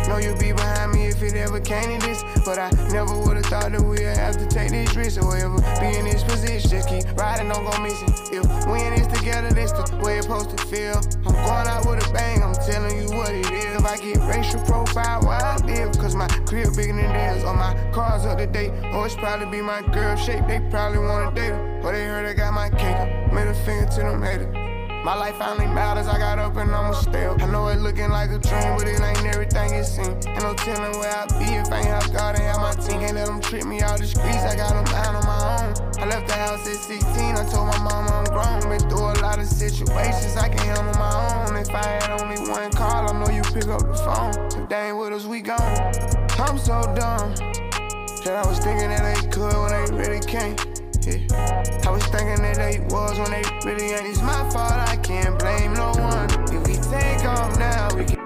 Know 0.09 0.19
you'll 0.19 0.39
be 0.39 0.53
behind 0.53 0.93
me 0.93 1.07
if 1.07 1.23
it 1.23 1.35
ever 1.35 1.61
came 1.61 2.01
to 2.01 2.07
this. 2.07 2.23
But 2.45 2.59
I 2.59 2.71
never 2.93 3.17
would've 3.17 3.45
thought 3.47 3.73
that 3.73 3.81
we'd 3.81 4.03
have 4.03 4.39
to 4.39 4.47
take 4.47 4.71
this 4.71 4.95
risk 4.95 5.23
or 5.23 5.37
ever 5.37 5.61
be 5.81 5.97
in 5.99 6.05
this 6.05 6.23
position. 6.23 6.71
Just 6.71 6.89
keep 6.89 7.05
riding, 7.17 7.49
don't 7.49 7.65
go 7.65 7.83
missing. 7.83 8.09
If 8.33 8.47
we 8.67 8.83
in 8.83 8.95
this 8.95 9.07
together, 9.07 9.51
that's 9.51 9.73
the 9.73 9.97
way 10.03 10.19
it's 10.19 10.27
supposed 10.27 10.57
to 10.57 10.67
feel. 10.67 10.97
I'm 11.27 11.35
going 11.35 11.69
out 11.69 11.87
with 11.87 12.07
a 12.07 12.13
bang, 12.13 12.43
I'm 12.43 12.55
telling 12.55 12.97
you 13.03 13.17
what 13.17 13.31
it 13.31 13.51
is. 13.51 13.77
If 13.77 13.85
I 13.85 13.97
get 13.97 14.19
racial 14.29 14.61
profile 14.65 15.23
where 15.23 15.43
I 15.43 15.57
live, 15.65 15.93
cause 15.99 16.15
my 16.15 16.29
crib 16.47 16.77
bigger 16.77 16.95
than 16.95 17.13
theirs, 17.13 17.45
or 17.45 17.55
my 17.55 17.75
car's 17.93 18.25
up 18.27 18.39
to 18.39 18.47
date, 18.47 18.73
or 18.93 19.07
it's 19.07 19.17
probably 19.17 19.47
be 19.47 19.63
my 19.63 19.83
girl 19.93 20.17
shape, 20.17 20.47
they 20.47 20.61
probably 20.71 20.99
wanna 20.99 21.35
date 21.35 21.51
her. 21.51 21.81
Or 21.83 21.93
they 21.93 22.05
heard 22.05 22.27
I 22.27 22.35
got 22.35 22.53
my 22.53 22.71
cake 22.71 22.97
up, 22.97 23.33
made 23.33 23.49
a 23.49 23.55
finger 23.55 23.91
to 23.93 24.01
them 24.01 24.23
haters. 24.23 24.70
My 25.03 25.15
life 25.15 25.37
finally 25.37 25.67
matters, 25.67 26.07
I 26.07 26.19
got 26.19 26.39
up 26.39 26.57
and 26.57 26.71
I'ma 26.71 26.93
stay. 26.93 27.25
I 27.25 27.47
know 27.47 27.69
it 27.69 27.79
looking 27.81 28.11
like 28.11 28.29
a 28.31 28.39
dream, 28.39 28.77
but 28.77 28.87
it 28.87 29.01
ain't 29.01 29.25
everything 29.25 29.73
it 29.73 29.85
seems. 29.85 30.27
Ain't 30.27 30.43
no 30.43 30.53
telling 30.53 30.93
where 31.01 31.11
I 31.11 31.25
be 31.39 31.57
if 31.57 31.73
I 31.73 31.79
ain't 31.79 31.87
have 31.87 32.13
God 32.13 32.35
and 32.37 32.45
have 32.45 32.61
my 32.61 32.73
team. 32.75 33.01
Can't 33.01 33.15
let 33.15 33.27
them 33.27 33.41
trick 33.41 33.65
me 33.65 33.81
out 33.81 33.99
the 33.99 34.07
streets, 34.07 34.45
I 34.45 34.55
got 34.57 34.77
them 34.77 34.85
out 34.95 35.15
on 35.15 35.25
my 35.25 35.41
own. 35.57 36.03
I 36.03 36.05
left 36.05 36.29
the 36.29 36.35
house 36.35 36.69
at 36.69 36.77
16, 36.77 37.35
I 37.35 37.45
told 37.49 37.69
my 37.69 37.79
mama 37.79 38.11
I'm 38.13 38.25
grown. 38.25 38.69
Been 38.69 38.91
through 38.91 39.13
a 39.13 39.25
lot 39.25 39.39
of 39.39 39.47
situations 39.47 40.37
I 40.37 40.51
can 40.51 40.59
handle 40.59 40.93
my 41.01 41.49
own. 41.49 41.57
If 41.57 41.71
I 41.71 41.83
had 41.83 42.21
only 42.21 42.39
one 42.51 42.71
call, 42.73 43.09
I 43.09 43.19
know 43.19 43.33
you 43.33 43.41
pick 43.41 43.69
up 43.69 43.81
the 43.81 43.95
phone. 43.95 44.63
If 44.63 44.69
they 44.69 44.89
ain't 44.89 44.99
with 44.99 45.15
us, 45.15 45.25
we 45.25 45.41
gone. 45.41 45.59
I'm 46.39 46.59
so 46.59 46.83
dumb 46.95 47.35
that 48.25 48.37
I 48.37 48.47
was 48.47 48.59
thinking 48.59 48.91
that 48.91 49.03
they 49.03 49.29
could 49.31 49.57
when 49.57 49.71
they 49.73 49.97
really 49.97 50.21
can't. 50.21 50.80
Yeah. 51.03 51.17
I 51.87 51.91
was 51.91 52.05
thinking 52.07 52.43
that 52.43 52.57
they 52.57 52.81
was 52.91 53.19
when 53.19 53.31
they 53.31 53.43
really 53.65 53.93
ain't. 53.95 54.07
It's 54.07 54.21
my 54.21 54.49
fault, 54.51 54.73
I 54.73 54.97
can't 54.97 55.39
blame 55.39 55.73
no 55.73 55.93
one. 55.93 56.29
If 56.53 56.67
we 56.67 56.75
take 56.75 57.25
off 57.25 57.59
now, 57.59 57.89
we 57.97 58.05
can. 58.05 58.19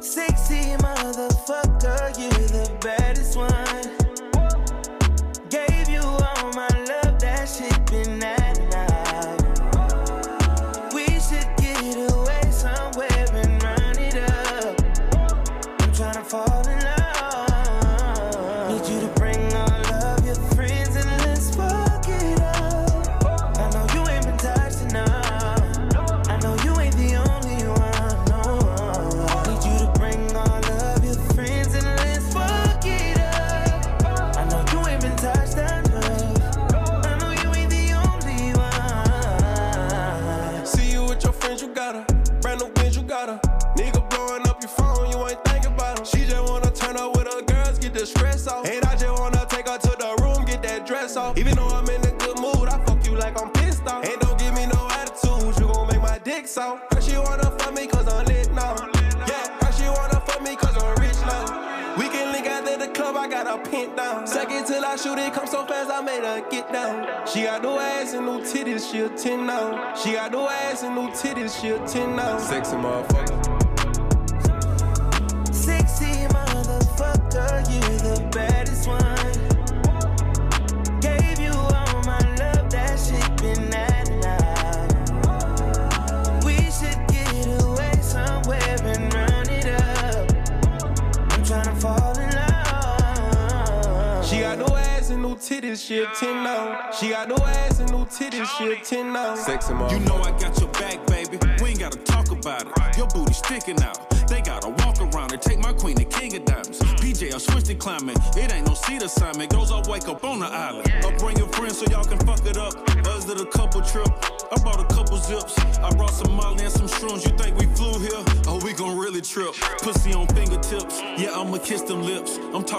Sexy 0.00 0.76
motherfucker, 0.78 2.18
you 2.18 2.30
the 2.48 2.70
baddest 2.80 3.23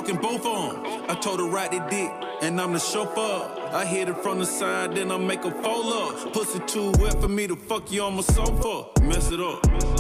talking 0.06 0.22
both 0.22 0.46
on. 0.46 1.10
I 1.10 1.16
told 1.16 1.40
her 1.40 1.46
ride 1.46 1.72
the 1.72 1.80
dick, 1.90 2.12
and 2.42 2.60
I'm 2.60 2.74
the 2.74 2.80
chauffeur. 2.80 3.72
I 3.74 3.86
hit 3.86 4.10
it 4.10 4.18
from 4.18 4.40
the 4.40 4.46
side, 4.46 4.96
then 4.96 5.12
I 5.12 5.18
make 5.18 5.44
a 5.46 5.52
fold 5.52 5.94
up. 5.94 6.34
Pussy 6.34 6.60
too 6.68 6.92
wet 7.00 7.20
for 7.22 7.28
me 7.30 7.48
to 7.48 7.56
fuck 7.56 7.92
you 7.92 8.04
on 8.04 8.16
my 8.16 8.22
sofa. 8.22 9.02
Mess 9.02 9.32
it 9.32 9.40
up. 9.40 9.95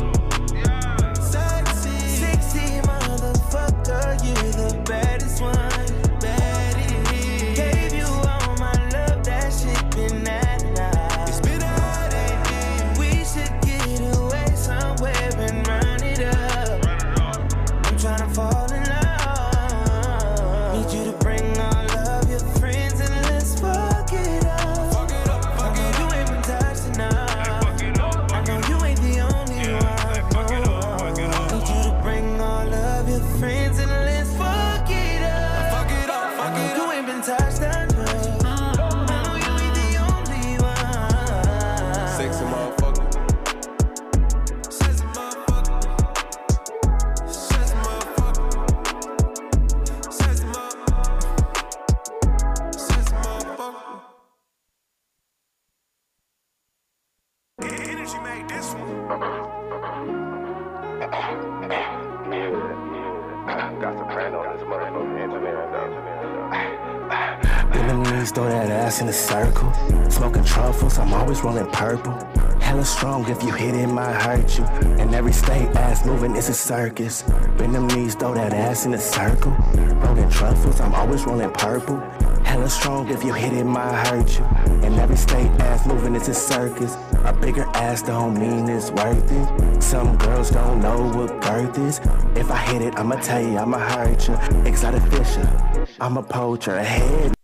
Moving, 76.05 76.35
it's 76.35 76.49
a 76.49 76.53
circus. 76.53 77.23
Bend 77.57 77.75
them 77.75 77.87
knees, 77.87 78.15
throw 78.15 78.33
that 78.33 78.53
ass 78.53 78.85
in 78.85 78.93
a 78.93 78.97
circle. 78.97 79.51
Rolling 79.51 80.29
truffles, 80.29 80.79
I'm 80.79 80.93
always 80.93 81.25
rolling 81.25 81.51
purple. 81.51 81.99
Hella 82.43 82.69
strong, 82.69 83.09
if 83.09 83.23
you 83.23 83.33
hit 83.33 83.53
it, 83.53 83.63
might 83.63 84.05
hurt 84.07 84.37
you. 84.37 84.45
And 84.85 84.95
every 84.95 85.17
state, 85.17 85.49
ass 85.61 85.85
moving, 85.85 86.15
it's 86.15 86.27
a 86.27 86.33
circus. 86.33 86.95
A 87.25 87.33
bigger 87.33 87.65
ass 87.73 88.01
don't 88.01 88.39
mean 88.39 88.69
it's 88.69 88.91
worth 88.91 89.31
it. 89.31 89.81
Some 89.81 90.17
girls 90.17 90.51
don't 90.51 90.81
know 90.81 91.09
what 91.15 91.41
girth 91.41 91.77
is. 91.79 91.99
If 92.35 92.51
I 92.51 92.57
hit 92.57 92.81
it, 92.81 92.97
I'ma 92.97 93.15
tell 93.15 93.41
you, 93.41 93.57
I'ma 93.57 93.79
hurt 93.79 94.27
you. 94.27 94.35
Exotic 94.65 95.03
fisher, 95.11 95.87
I'm 95.99 96.17
a 96.17 96.23
poacher. 96.23 96.81
Head 96.81 97.35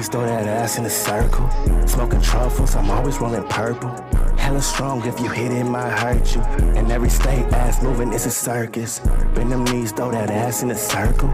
Bend 0.00 0.12
throw 0.12 0.24
that 0.24 0.46
ass 0.46 0.78
in 0.78 0.86
a 0.86 0.90
circle. 0.90 1.46
Smoking 1.86 2.22
truffles, 2.22 2.74
I'm 2.74 2.90
always 2.90 3.18
rolling 3.18 3.46
purple. 3.48 3.90
Hella 4.50 4.62
strong, 4.62 5.06
if 5.06 5.20
you 5.20 5.28
hit 5.28 5.52
it, 5.52 5.62
might 5.62 5.96
hurt 5.96 6.34
you. 6.34 6.40
And 6.74 6.90
every 6.90 7.08
state, 7.08 7.46
ass 7.52 7.80
moving, 7.84 8.12
it's 8.12 8.26
a 8.26 8.32
circus. 8.32 8.98
Bend 9.32 9.52
them 9.52 9.62
knees, 9.62 9.92
throw 9.92 10.10
that 10.10 10.28
ass 10.28 10.64
in 10.64 10.72
a 10.72 10.74
circle. 10.74 11.28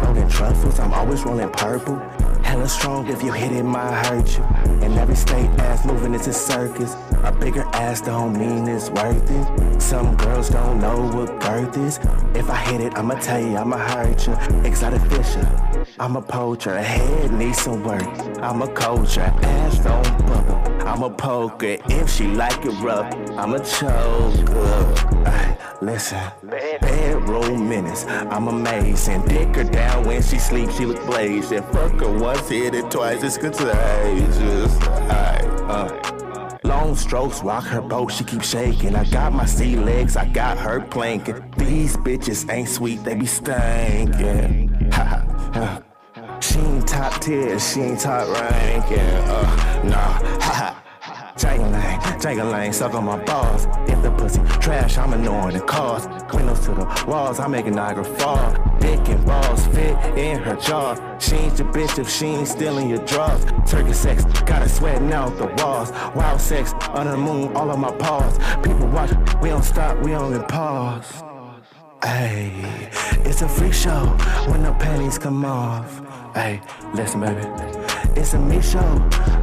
Rolling 0.00 0.26
truffles, 0.30 0.80
I'm 0.80 0.94
always 0.94 1.22
rolling 1.22 1.50
purple. 1.50 1.98
Hella 2.42 2.66
strong, 2.66 3.08
if 3.08 3.22
you 3.22 3.30
hit 3.30 3.52
it, 3.52 3.62
might 3.62 4.06
hurt 4.06 4.38
you. 4.38 4.42
And 4.80 4.94
every 4.94 5.16
state, 5.16 5.50
ass 5.60 5.84
moving, 5.84 6.14
it's 6.14 6.28
a 6.28 6.32
circus. 6.32 6.96
A 7.24 7.30
bigger 7.30 7.64
ass 7.74 8.00
don't 8.00 8.38
mean 8.38 8.66
it's 8.66 8.88
worth 8.88 9.30
it. 9.30 9.82
Some 9.82 10.16
girls 10.16 10.48
don't 10.48 10.80
know 10.80 10.98
what 11.14 11.40
girth 11.42 11.76
is. 11.76 11.98
If 12.34 12.48
I 12.48 12.56
hit 12.56 12.80
it, 12.80 12.96
I'ma 12.96 13.16
tell 13.16 13.38
you, 13.38 13.54
I'ma 13.54 13.76
hurt 13.76 14.26
you. 14.26 14.32
Exotic 14.64 15.02
fisher, 15.10 15.46
I'm 16.00 16.16
a 16.16 16.22
poacher. 16.22 16.80
Head 16.80 17.34
needs 17.34 17.58
some 17.58 17.84
work. 17.84 18.02
I'm 18.40 18.62
a 18.62 18.68
culture, 18.72 19.20
ass 19.20 19.78
don't 19.80 20.26
bubble. 20.26 20.61
I'm 20.84 21.02
a 21.02 21.10
poker. 21.10 21.76
If 21.86 22.10
she 22.10 22.26
like 22.28 22.64
it 22.64 22.78
rough, 22.80 23.12
I'm 23.38 23.54
a 23.54 23.64
choker. 23.64 24.94
Ay, 25.26 25.56
Listen, 25.82 26.22
bedroom 26.44 27.68
minutes, 27.68 28.04
I'm 28.06 28.46
amazing. 28.46 29.26
Dick 29.26 29.56
her 29.56 29.64
down 29.64 30.04
when 30.04 30.22
she 30.22 30.38
sleeps, 30.38 30.76
she 30.76 30.86
look 30.86 31.04
blazing. 31.06 31.62
Fuck 31.72 32.00
her 32.00 32.18
once, 32.18 32.48
hit 32.48 32.74
it 32.74 32.88
twice, 32.88 33.22
it's 33.24 33.36
contagious. 33.36 34.80
Ay, 35.10 35.40
uh. 35.68 36.58
Long 36.62 36.94
strokes, 36.94 37.42
rock 37.42 37.64
her 37.64 37.80
boat, 37.80 38.12
she 38.12 38.22
keep 38.22 38.42
shaking. 38.42 38.94
I 38.94 39.04
got 39.06 39.32
my 39.32 39.44
sea 39.44 39.74
legs, 39.74 40.16
I 40.16 40.28
got 40.28 40.56
her 40.58 40.80
planking. 40.80 41.42
These 41.56 41.96
bitches 41.96 42.48
ain't 42.48 42.68
sweet, 42.68 43.02
they 43.02 43.16
be 43.16 43.26
stinking. 43.26 44.92
She 46.52 46.58
ain't 46.58 46.86
top 46.86 47.18
tier, 47.22 47.58
she 47.58 47.80
ain't 47.80 48.00
top 48.00 48.28
ranking. 48.28 48.98
Uh, 48.98 49.82
nah, 49.84 49.96
ha 49.96 50.52
ha. 50.52 50.78
Jangling, 51.34 52.20
jangling, 52.20 52.72
suck 52.74 52.92
on 52.92 53.04
my 53.06 53.16
balls. 53.24 53.66
If 53.88 54.02
the 54.02 54.10
pussy 54.10 54.42
trash, 54.60 54.98
I'm 54.98 55.14
ignoring 55.14 55.56
the 55.56 55.64
cause. 55.64 56.06
Windows 56.34 56.60
to 56.66 56.74
the 56.74 57.04
walls, 57.08 57.40
I'm 57.40 57.52
making 57.52 57.74
Niagara 57.74 58.04
fall. 58.04 58.52
Dick 58.80 59.00
and 59.08 59.24
balls 59.24 59.66
fit 59.68 59.96
in 60.18 60.42
her 60.42 60.56
jaws. 60.56 61.00
She 61.24 61.36
ain't 61.36 61.58
your 61.58 61.72
bitch 61.72 61.98
if 61.98 62.10
she 62.10 62.26
ain't 62.26 62.46
stealing 62.48 62.90
your 62.90 63.02
drugs. 63.06 63.46
Turkey 63.70 63.94
sex, 63.94 64.22
got 64.42 64.60
her 64.60 64.68
sweating 64.68 65.10
out 65.10 65.38
the 65.38 65.46
walls. 65.62 65.90
Wild 66.14 66.38
sex, 66.38 66.74
under 66.90 67.12
the 67.12 67.16
moon, 67.16 67.56
all 67.56 67.70
of 67.70 67.78
my 67.78 67.92
paws. 67.92 68.36
People 68.62 68.88
watch, 68.88 69.10
we 69.40 69.48
don't 69.48 69.64
stop, 69.64 69.96
we 70.04 70.14
only 70.14 70.44
pause. 70.48 71.22
Hey, 72.04 72.90
it's 73.24 73.42
a 73.42 73.48
freak 73.48 73.72
show 73.72 74.06
when 74.50 74.64
the 74.64 74.72
panties 74.72 75.18
come 75.18 75.44
off. 75.44 76.01
Hey, 76.34 76.62
listen, 76.94 77.20
baby. 77.20 77.42
It's 78.18 78.32
a 78.32 78.38
me 78.38 78.62
show. 78.62 78.78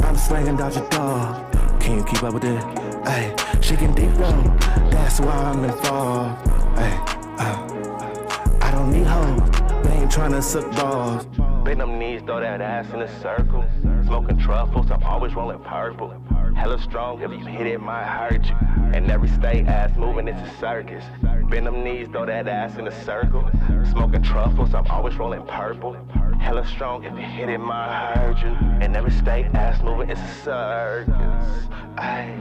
I'm 0.01 0.17
slanging 0.17 0.57
your 0.57 0.71
Dog. 0.89 1.79
Can 1.79 1.99
you 1.99 2.03
keep 2.03 2.23
up 2.23 2.33
with 2.33 2.43
it? 2.45 2.63
Hey, 3.07 3.35
she 3.61 3.75
can 3.75 3.93
deep 3.93 4.11
though. 4.15 4.41
That's 4.89 5.19
why 5.19 5.33
I'm 5.33 5.63
involved. 5.65 6.47
Hey, 6.79 6.97
uh, 7.37 8.57
I 8.59 8.71
don't 8.71 8.91
need 8.91 9.05
hoes. 9.05 9.83
They 9.83 9.91
ain't 9.91 10.11
trying 10.11 10.31
to 10.31 10.41
suck 10.41 10.75
balls. 10.75 11.27
Bend 11.69 11.81
them 11.81 11.99
knees, 11.99 12.23
throw 12.25 12.39
that 12.39 12.61
ass 12.61 12.91
in 12.95 13.03
a 13.03 13.21
circle. 13.21 13.63
Smoking 14.03 14.39
truffles, 14.39 14.89
I'm 14.89 15.03
always 15.03 15.35
rolling 15.35 15.59
purple. 15.59 16.19
Hella 16.55 16.81
strong, 16.81 17.21
if 17.21 17.29
you 17.29 17.45
hit 17.45 17.67
it, 17.67 17.79
might 17.79 18.07
hurt 18.07 18.43
you. 18.43 18.55
And 18.91 19.11
every 19.11 19.29
state, 19.29 19.67
ass 19.67 19.95
moving, 19.95 20.27
it's 20.27 20.41
a 20.41 20.57
circus. 20.57 21.05
Bend 21.47 21.67
them 21.67 21.83
knees, 21.83 22.07
throw 22.07 22.25
that 22.25 22.47
ass 22.47 22.79
in 22.79 22.87
a 22.87 23.05
circle. 23.05 23.47
Smoking 23.91 24.23
truffles, 24.23 24.73
I'm 24.73 24.87
always 24.87 25.15
rolling 25.17 25.45
purple. 25.45 25.95
Hella 26.39 26.65
strong, 26.65 27.03
if 27.03 27.13
you 27.13 27.19
hit 27.19 27.49
it, 27.49 27.59
might 27.59 28.15
hurt 28.15 28.39
you. 28.39 28.49
And 28.83 28.97
every 28.97 29.11
state, 29.11 29.45
ass 29.53 29.79
moving, 29.83 30.09
it's 30.09 30.19
a 30.19 30.33
circus. 30.43 31.69
Ay, 31.99 32.33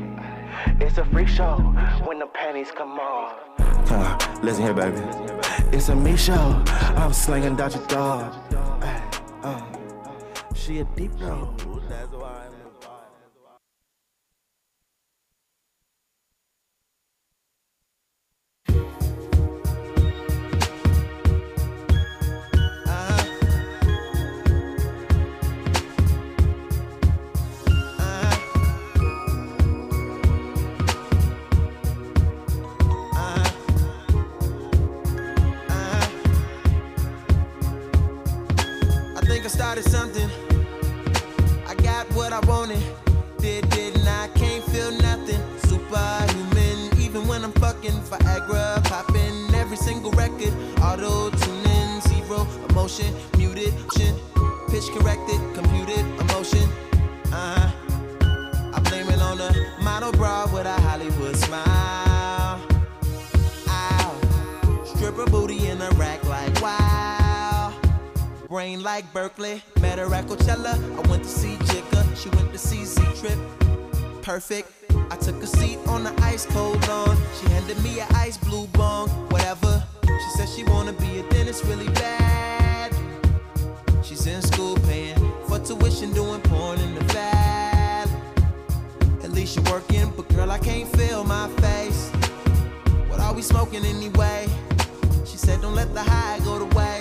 it's 0.80 0.96
a 0.96 1.04
freak 1.04 1.28
show 1.28 1.56
when 2.06 2.18
the 2.18 2.26
panties 2.28 2.70
come 2.74 2.98
off. 2.98 3.36
Uh, 3.58 4.38
listen 4.42 4.62
here, 4.62 4.72
baby. 4.72 5.02
It's 5.70 5.90
a 5.90 5.94
me 5.94 6.16
show. 6.16 6.62
I'm 6.96 7.12
slinging 7.12 7.56
Dodger 7.56 7.84
Dog. 7.88 8.47
Uh, 8.80 9.62
she 10.54 10.80
a 10.80 10.84
deep 10.96 11.12
throat. 11.18 11.77
Started 39.82 39.90
something. 39.90 40.30
I 41.66 41.74
got 41.74 42.06
what 42.14 42.32
I 42.32 42.40
wanted. 42.46 42.82
Did, 43.38 43.68
didn't 43.70 44.06
I? 44.06 44.28
Can't 44.34 44.64
feel 44.64 44.90
nothing. 44.92 45.40
Superhuman, 45.68 46.98
even 46.98 47.26
when 47.26 47.44
I'm 47.44 47.52
fucking 47.52 48.00
Viagra. 48.10 48.82
Popping 48.84 49.54
every 49.54 49.76
single 49.76 50.10
record. 50.12 50.52
Auto 50.82 51.30
tuning, 51.30 52.00
zero 52.00 52.46
emotion. 52.68 53.14
Muted, 53.36 53.74
chin, 53.96 54.14
pitch 54.70 54.88
corrected, 54.96 55.40
computed 55.54 56.04
emotion. 56.20 56.68
Uh 57.32 57.58
huh. 57.58 57.70
I 58.74 58.80
blame 58.88 59.08
it 59.08 59.20
on 59.20 59.38
the 59.38 59.50
model 59.82 60.12
bra 60.12 60.46
with 60.52 60.66
a 60.66 60.77
Brain 68.58 68.82
like 68.82 69.12
Berkeley, 69.12 69.62
met 69.80 70.00
her 70.00 70.12
at 70.12 70.26
Coachella. 70.26 70.74
I 70.74 71.08
went 71.08 71.22
to 71.22 71.28
see 71.28 71.54
Jigga, 71.70 72.02
she 72.16 72.28
went 72.30 72.50
to 72.50 72.58
see 72.58 72.84
Z 72.84 73.00
Trip. 73.20 73.38
Perfect. 74.20 74.68
I 75.12 75.16
took 75.16 75.40
a 75.44 75.46
seat 75.46 75.78
on 75.86 76.02
the 76.02 76.12
ice 76.24 76.44
cold 76.44 76.84
lawn. 76.88 77.16
She 77.40 77.48
handed 77.50 77.80
me 77.84 78.00
an 78.00 78.08
ice 78.16 78.36
blue 78.36 78.66
bong, 78.72 79.10
whatever. 79.30 79.84
She 80.04 80.30
said 80.36 80.48
she 80.48 80.64
wanna 80.64 80.92
be 80.94 81.20
a 81.20 81.22
dentist 81.30 81.62
really 81.66 81.88
bad. 81.90 82.92
She's 84.02 84.26
in 84.26 84.42
school 84.42 84.76
paying 84.88 85.14
for 85.46 85.60
tuition, 85.60 86.12
doing 86.12 86.40
porn 86.40 86.80
in 86.80 86.96
the 86.96 87.04
valley. 87.14 88.10
At 89.22 89.30
least 89.30 89.54
you're 89.54 89.72
working, 89.72 90.12
but 90.16 90.28
girl, 90.30 90.50
I 90.50 90.58
can't 90.58 90.88
feel 90.96 91.22
my 91.22 91.46
face. 91.62 92.10
What 93.06 93.20
are 93.20 93.32
we 93.32 93.42
smoking 93.42 93.84
anyway? 93.84 94.48
She 95.24 95.36
said, 95.36 95.62
don't 95.62 95.76
let 95.76 95.94
the 95.94 96.02
high 96.02 96.40
go 96.40 96.58
to 96.58 96.76
waste. 96.76 96.97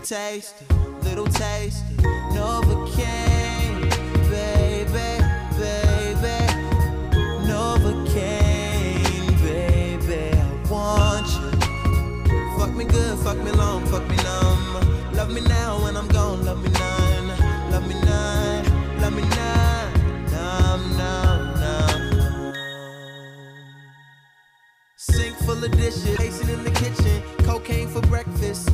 You 0.00 0.06
taste 0.06 0.54
little 1.02 1.26
taste? 1.26 1.84
of 1.98 2.04
Novocaine, 2.32 3.90
baby, 4.30 5.20
baby. 5.60 6.38
Novocaine, 7.44 9.28
baby. 9.42 10.38
I 10.38 10.42
want 10.70 11.28
you. 11.36 11.50
Fuck 12.58 12.72
me 12.74 12.84
good, 12.86 13.18
fuck 13.18 13.36
me 13.44 13.50
long, 13.52 13.84
fuck 13.88 14.08
me 14.08 14.16
numb. 14.16 15.12
Love 15.12 15.30
me 15.34 15.42
now 15.42 15.82
when 15.84 15.98
I'm 15.98 16.08
gone, 16.08 16.46
love 16.46 16.62
me 16.62 16.70
none. 16.70 17.28
Love 17.70 17.86
me 17.86 17.94
none, 18.00 18.64
love 19.02 19.12
me 19.12 19.22
none. 19.22 19.92
Numb, 20.32 20.96
numb, 20.96 21.60
numb. 21.60 22.54
Sink 24.96 25.36
full 25.40 25.62
of 25.62 25.70
dishes, 25.72 26.18
racing 26.18 26.48
in 26.48 26.64
the 26.64 26.70
kitchen, 26.70 27.22
cocaine 27.44 27.88
for 27.88 28.00
breakfast. 28.08 28.70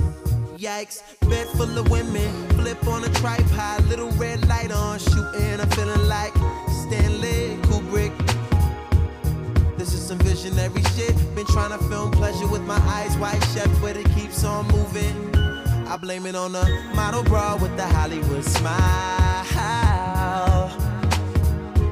Yikes, 0.59 1.03
bed 1.29 1.47
full 1.49 1.79
of 1.79 1.91
women, 1.91 2.49
flip 2.51 2.87
on 2.87 3.05
a 3.05 3.09
tripod, 3.15 3.85
little 3.89 4.11
red 4.13 4.49
light 4.49 4.73
on, 4.73 4.99
shooting. 4.99 5.61
I'm 5.61 5.69
feeling 5.71 6.09
like 6.09 6.33
Stanley 6.87 7.59
Kubrick. 7.63 8.13
This 9.77 9.93
is 9.93 10.07
some 10.07 10.17
visionary 10.19 10.83
shit. 10.95 11.15
Been 11.35 11.45
trying 11.47 11.79
to 11.79 11.85
film 11.89 12.11
pleasure 12.11 12.47
with 12.49 12.63
my 12.63 12.79
eyes 12.87 13.15
wide 13.19 13.43
shut, 13.53 13.69
but 13.83 13.99
it 13.99 14.09
keeps 14.15 14.45
on 14.45 14.67
moving. 14.69 15.35
I 15.89 15.99
blame 15.99 16.25
it 16.25 16.35
on 16.35 16.53
the 16.53 16.65
model 16.95 17.23
bra 17.23 17.57
with 17.61 17.77
the 17.77 17.87
Hollywood 17.87 18.45
smile. 18.45 19.45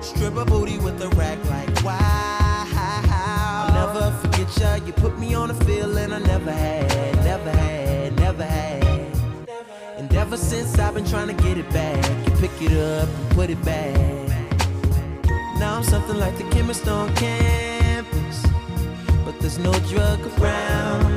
Stripper 0.02 0.46
booty 0.46 0.78
with 0.78 1.02
a 1.02 1.08
rack 1.10 1.38
like 1.50 1.84
wow. 1.84 2.66
I'll 3.66 3.72
never 3.74 4.10
forget 4.18 4.58
ya. 4.58 4.74
You 4.86 4.92
put 4.94 5.18
me 5.18 5.34
on 5.34 5.50
a 5.50 5.54
feeling 5.64 6.12
I 6.14 6.18
never 6.18 6.50
had, 6.50 7.16
never 7.24 7.50
had, 7.50 7.93
had. 8.40 8.84
And 9.96 10.12
ever 10.14 10.36
since 10.36 10.78
I've 10.78 10.94
been 10.94 11.04
trying 11.04 11.28
to 11.28 11.42
get 11.42 11.56
it 11.58 11.70
back, 11.70 12.04
you 12.26 12.32
pick 12.36 12.52
it 12.60 12.72
up 12.72 13.08
and 13.08 13.30
put 13.30 13.50
it 13.50 13.62
back. 13.64 14.24
Now 15.58 15.76
I'm 15.76 15.84
something 15.84 16.18
like 16.18 16.36
the 16.36 16.44
chemist 16.50 16.88
on 16.88 17.14
campus, 17.14 18.46
but 19.24 19.38
there's 19.40 19.58
no 19.58 19.72
drug 19.90 20.20
around. 20.38 21.14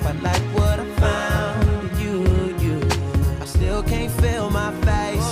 Quite 0.00 0.22
like 0.22 0.42
what 0.54 0.78
I 0.78 0.84
found 1.00 1.90
in 1.90 2.00
you, 2.00 2.24
you. 2.64 2.88
I 3.40 3.44
still 3.44 3.82
can't 3.82 4.12
feel 4.20 4.48
my 4.50 4.70
face. 4.82 5.28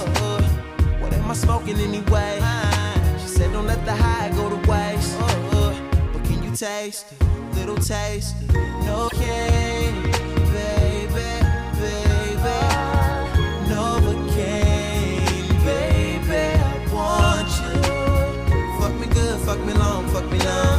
What 1.00 1.12
am 1.12 1.30
I 1.30 1.34
smoking 1.34 1.78
anyway? 1.78 2.40
She 3.20 3.28
said 3.28 3.52
don't 3.52 3.66
let 3.66 3.84
the 3.84 3.94
high 3.94 4.30
go 4.30 4.50
to 4.50 4.56
waste. 4.68 5.16
But 6.12 6.24
can 6.24 6.42
you 6.42 6.50
taste 6.56 7.12
it? 7.12 7.22
Little 7.54 7.76
taste. 7.76 8.34
No 8.84 9.08
cane, 9.12 9.85
long, 20.47 20.75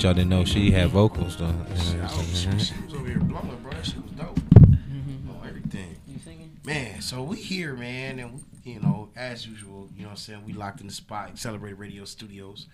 bet 0.00 0.04
y'all 0.04 0.14
didn't 0.14 0.30
know 0.30 0.44
she 0.46 0.70
had 0.70 0.88
vocals 0.88 1.36
though. 1.36 1.54
She, 1.76 2.40
she 2.58 2.74
was 2.84 2.94
over 2.94 3.06
here 3.06 3.18
blowing, 3.18 3.58
bro. 3.62 3.70
That 3.72 3.84
shit 3.84 4.02
was 4.02 4.12
dope. 4.12 4.40
Oh, 5.28 5.46
everything. 5.46 5.96
Man, 6.64 7.02
so 7.02 7.22
we 7.22 7.36
here, 7.36 7.74
man, 7.74 8.18
and 8.18 8.34
we, 8.34 8.72
you 8.72 8.80
know, 8.80 9.10
as 9.14 9.46
usual, 9.46 9.90
you 9.94 10.02
know 10.02 10.08
what 10.08 10.12
I'm 10.12 10.16
saying, 10.16 10.44
we 10.46 10.54
locked 10.54 10.80
in 10.80 10.86
the 10.86 10.92
spot, 10.92 11.38
Celebrate 11.38 11.74
Radio 11.74 12.06
Studios, 12.06 12.66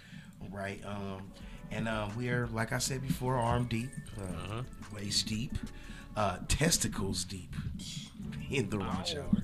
right? 0.53 0.81
Um, 0.85 1.33
and 1.73 1.89
um, 1.89 2.17
we 2.17 2.29
are, 2.29 2.47
like 2.49 2.73
I 2.73 2.79
said 2.79 3.03
before, 3.03 3.37
arm 3.37 3.65
deep, 3.65 3.91
uh, 4.21 4.63
waist 4.95 5.27
deep, 5.27 5.53
uh, 6.17 6.39
testicles 6.47 7.25
deep 7.25 7.53
in 8.51 8.71
the 8.71 8.79
watch 8.79 9.17
hour. 9.17 9.43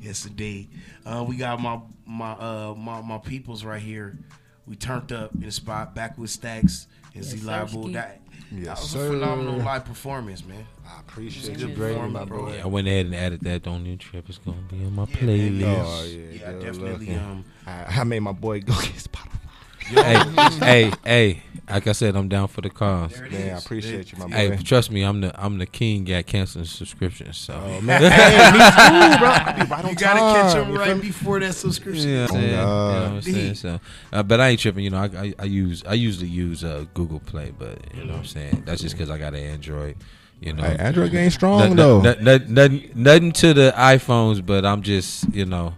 Yes, 0.00 0.24
indeed. 0.24 0.70
Uh, 1.04 1.22
we 1.28 1.36
got 1.36 1.60
my 1.60 1.80
my 2.06 2.32
uh 2.32 2.74
my, 2.78 3.02
my 3.02 3.18
peoples 3.18 3.62
right 3.62 3.82
here. 3.82 4.18
We 4.66 4.76
turned 4.76 5.12
up 5.12 5.34
in 5.34 5.40
the 5.40 5.50
spot 5.50 5.94
back 5.94 6.16
with 6.16 6.30
Stacks 6.30 6.86
and 7.14 7.24
Yes, 7.24 7.32
Z 7.34 7.46
Live 7.46 7.72
Bull. 7.72 7.84
sirski. 7.84 7.92
That, 7.94 8.20
Yes, 8.52 8.64
that 8.64 8.80
was 8.80 8.90
sir. 8.90 9.06
a 9.06 9.10
phenomenal 9.10 9.58
live 9.60 9.84
performance, 9.84 10.44
man. 10.44 10.66
I 10.84 10.98
appreciate 11.00 11.56
Good 11.56 11.68
you, 11.70 11.76
Brady, 11.76 11.94
performance, 11.94 12.12
my 12.14 12.24
bro. 12.24 12.46
boy. 12.46 12.60
I 12.62 12.66
went 12.66 12.88
ahead 12.88 13.06
and 13.06 13.14
added 13.14 13.40
that. 13.42 13.62
Don't 13.62 13.86
you 13.86 13.96
trip? 13.96 14.28
It's 14.28 14.38
gonna 14.38 14.56
be 14.68 14.84
on 14.84 14.92
my 14.94 15.04
Yeah, 15.06 15.26
man, 15.26 15.38
playlist. 15.38 15.60
yeah. 15.60 15.84
Oh 15.86 16.04
yeah, 16.04 16.16
Yeah, 16.40 16.52
good 16.52 16.62
definitely, 16.62 16.90
looking. 17.06 17.18
um, 17.18 17.44
I, 17.66 18.00
I 18.00 18.04
made 18.04 18.20
my 18.20 18.32
boy 18.32 18.60
go 18.60 18.72
get 18.82 18.94
Spotify. 18.94 20.58
hey, 20.60 20.90
hey, 20.90 20.92
hey! 21.04 21.42
Like 21.70 21.86
I 21.86 21.92
said, 21.92 22.16
I'm 22.16 22.28
down 22.28 22.48
for 22.48 22.60
the 22.60 22.70
cause. 22.70 23.12
There 23.12 23.30
Man, 23.30 23.54
I 23.54 23.56
is. 23.56 23.64
appreciate 23.64 24.12
you, 24.12 24.18
my 24.18 24.26
Hey, 24.28 24.56
trust 24.56 24.90
me, 24.90 25.02
I'm 25.02 25.20
the 25.20 25.32
I'm 25.42 25.58
the 25.58 25.66
king 25.66 26.10
at 26.12 26.26
canceling 26.26 26.64
subscriptions. 26.64 27.36
So, 27.38 27.54
Oh, 27.54 27.80
man. 27.82 28.00
Hey, 28.10 28.50
me 28.52 28.58
too, 28.58 29.18
bro. 29.18 29.28
I 29.28 29.52
be 29.64 29.70
right 29.70 29.84
on 29.84 29.90
You 29.90 29.96
gotta 29.96 30.20
catch 30.20 30.54
them 30.54 30.74
right 30.76 31.00
before 31.00 31.40
that 31.40 31.54
subscription. 31.54 32.08
Yeah, 32.10 32.26
Oh, 32.30 32.34
I'm 32.36 32.42
you 32.42 32.50
know 32.50 32.66
what 32.66 33.12
I'm 33.16 33.22
saying? 33.22 33.54
So, 33.54 33.80
uh, 34.12 34.22
but 34.22 34.40
I 34.40 34.48
ain't 34.48 34.60
tripping. 34.60 34.84
You 34.84 34.90
know, 34.90 34.98
I, 34.98 35.04
I, 35.18 35.34
I 35.38 35.44
use 35.44 35.82
I 35.86 35.94
usually 35.94 36.28
use 36.28 36.64
uh, 36.64 36.84
Google 36.94 37.20
Play, 37.20 37.52
but 37.58 37.78
you 37.94 38.04
know 38.04 38.12
what 38.12 38.18
I'm 38.20 38.24
saying. 38.26 38.62
That's 38.66 38.82
just 38.82 38.96
because 38.96 39.10
I 39.10 39.18
got 39.18 39.34
an 39.34 39.40
Android. 39.44 39.96
You 40.40 40.54
know, 40.54 40.62
Hey, 40.62 40.76
Android 40.78 41.10
game 41.12 41.30
strong, 41.30 41.58
Nothing- 41.58 41.76
though. 41.76 42.00
nothing- 42.00 42.24
nothing- 42.24 42.54
nothing, 42.54 42.90
nothing 42.94 43.32
to 43.32 43.52
the 43.54 43.74
iPhones, 43.76 44.44
but 44.44 44.64
I'm 44.64 44.82
just 44.82 45.32
you 45.34 45.44
know. 45.44 45.74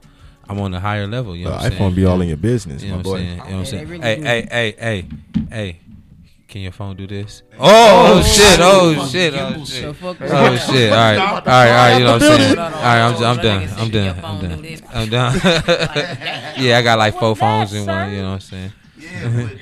I'm 0.49 0.59
on 0.61 0.75
a 0.75 0.81
higher 0.81 1.07
level, 1.07 1.35
you 1.35 1.45
know. 1.45 1.53
The 1.53 1.57
what 1.57 1.65
I'm 1.67 1.73
iPhone 1.73 1.79
saying? 1.79 1.95
be 1.95 2.05
all 2.05 2.21
in 2.21 2.29
your 2.29 2.37
business, 2.37 2.83
you 2.83 2.89
know 2.91 2.95
my 2.97 2.99
I'm 2.99 3.03
boy. 3.05 3.17
saying? 3.17 3.31
You 3.31 3.37
know 3.37 3.43
what 3.45 3.53
I'm 3.53 3.65
saying? 3.65 3.89
they 3.89 4.17
Hey, 4.17 4.21
hey, 4.21 4.49
hey, 4.51 4.75
hey, 4.79 5.07
hey! 5.51 5.81
Can 6.53 6.61
your 6.61 6.73
phone 6.73 6.97
do 6.97 7.07
this? 7.07 7.43
Oh, 7.59 8.19
Oh, 8.19 8.23
shit! 8.23 8.59
Oh 8.61 9.09
shit! 9.09 9.33
Oh 9.33 9.39
gimbal 9.39 9.67
shit! 9.67 9.69
shit. 9.69 9.85
Oh 9.85 9.93
The 9.93 9.95
fuck 10.29 10.53
is 10.53 10.65
shit! 10.67 10.91
that? 10.91 10.93
All 10.93 10.99
right, 10.99 11.17
all 11.19 11.37
Stop. 11.37 11.47
right, 11.47 11.71
all 11.71 11.75
right. 11.77 11.99
You 11.99 12.05
know 12.05 12.13
what 12.13 12.23
I'm 12.23 12.29
saying? 12.29 12.47
Hold 12.49 12.59
All 12.59 12.65
on, 12.67 12.73
right, 12.73 13.01
I'm, 13.01 13.13
hold 13.15 13.25
I'm 13.25 13.37
done. 13.39 13.69
I'm 13.79 13.91
done. 13.91 14.25
I'm 14.25 14.41
done. 14.61 14.83
I'm 14.93 15.09
done. 15.09 15.41
yeah, 16.63 16.77
I 16.77 16.83
got 16.83 16.99
like 16.99 17.19
four 17.19 17.35
phones 17.35 17.73
in 17.73 17.87
one. 17.87 18.11
You 18.13 18.19
know 18.19 18.29
what 18.33 18.35
I'm 18.35 18.41
saying? 18.41 18.73
Yeah, 18.99 19.47
but 19.49 19.57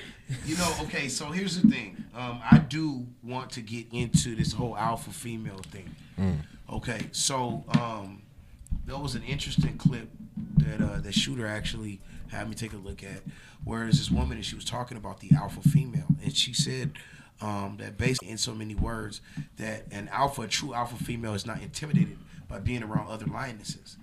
you 0.44 0.56
know, 0.56 0.74
okay. 0.82 1.08
So 1.08 1.26
here's 1.26 1.62
the 1.62 1.68
thing. 1.70 2.02
Um, 2.12 2.40
I 2.50 2.58
do 2.58 3.06
want 3.22 3.50
to 3.52 3.60
get 3.60 3.86
into 3.92 4.34
this 4.34 4.52
whole 4.52 4.76
alpha 4.76 5.10
female 5.10 5.60
thing. 5.70 5.94
Mm. 6.18 6.38
Okay, 6.72 7.02
so 7.12 7.62
um, 7.78 8.22
there 8.84 8.98
was 8.98 9.14
an 9.14 9.22
interesting 9.22 9.78
clip 9.78 10.08
that 10.56 10.80
uh, 10.80 10.98
the 11.00 11.12
shooter 11.12 11.46
actually 11.46 12.00
had 12.30 12.48
me 12.48 12.54
take 12.54 12.72
a 12.72 12.76
look 12.76 13.02
at, 13.02 13.22
where 13.64 13.80
there's 13.80 13.98
this 13.98 14.10
woman 14.10 14.36
and 14.36 14.46
she 14.46 14.54
was 14.54 14.64
talking 14.64 14.96
about 14.96 15.20
the 15.20 15.30
alpha 15.34 15.60
female, 15.68 16.06
and 16.22 16.36
she 16.36 16.52
said 16.52 16.92
um, 17.40 17.76
that 17.78 17.96
basically 17.98 18.30
in 18.30 18.38
so 18.38 18.54
many 18.54 18.74
words 18.74 19.20
that 19.56 19.86
an 19.90 20.08
alpha, 20.12 20.42
a 20.42 20.48
true 20.48 20.74
alpha 20.74 21.02
female, 21.02 21.34
is 21.34 21.46
not 21.46 21.60
intimidated 21.62 22.18
by 22.48 22.58
being 22.58 22.82
around 22.82 23.08
other 23.08 23.26
lionesses, 23.26 23.96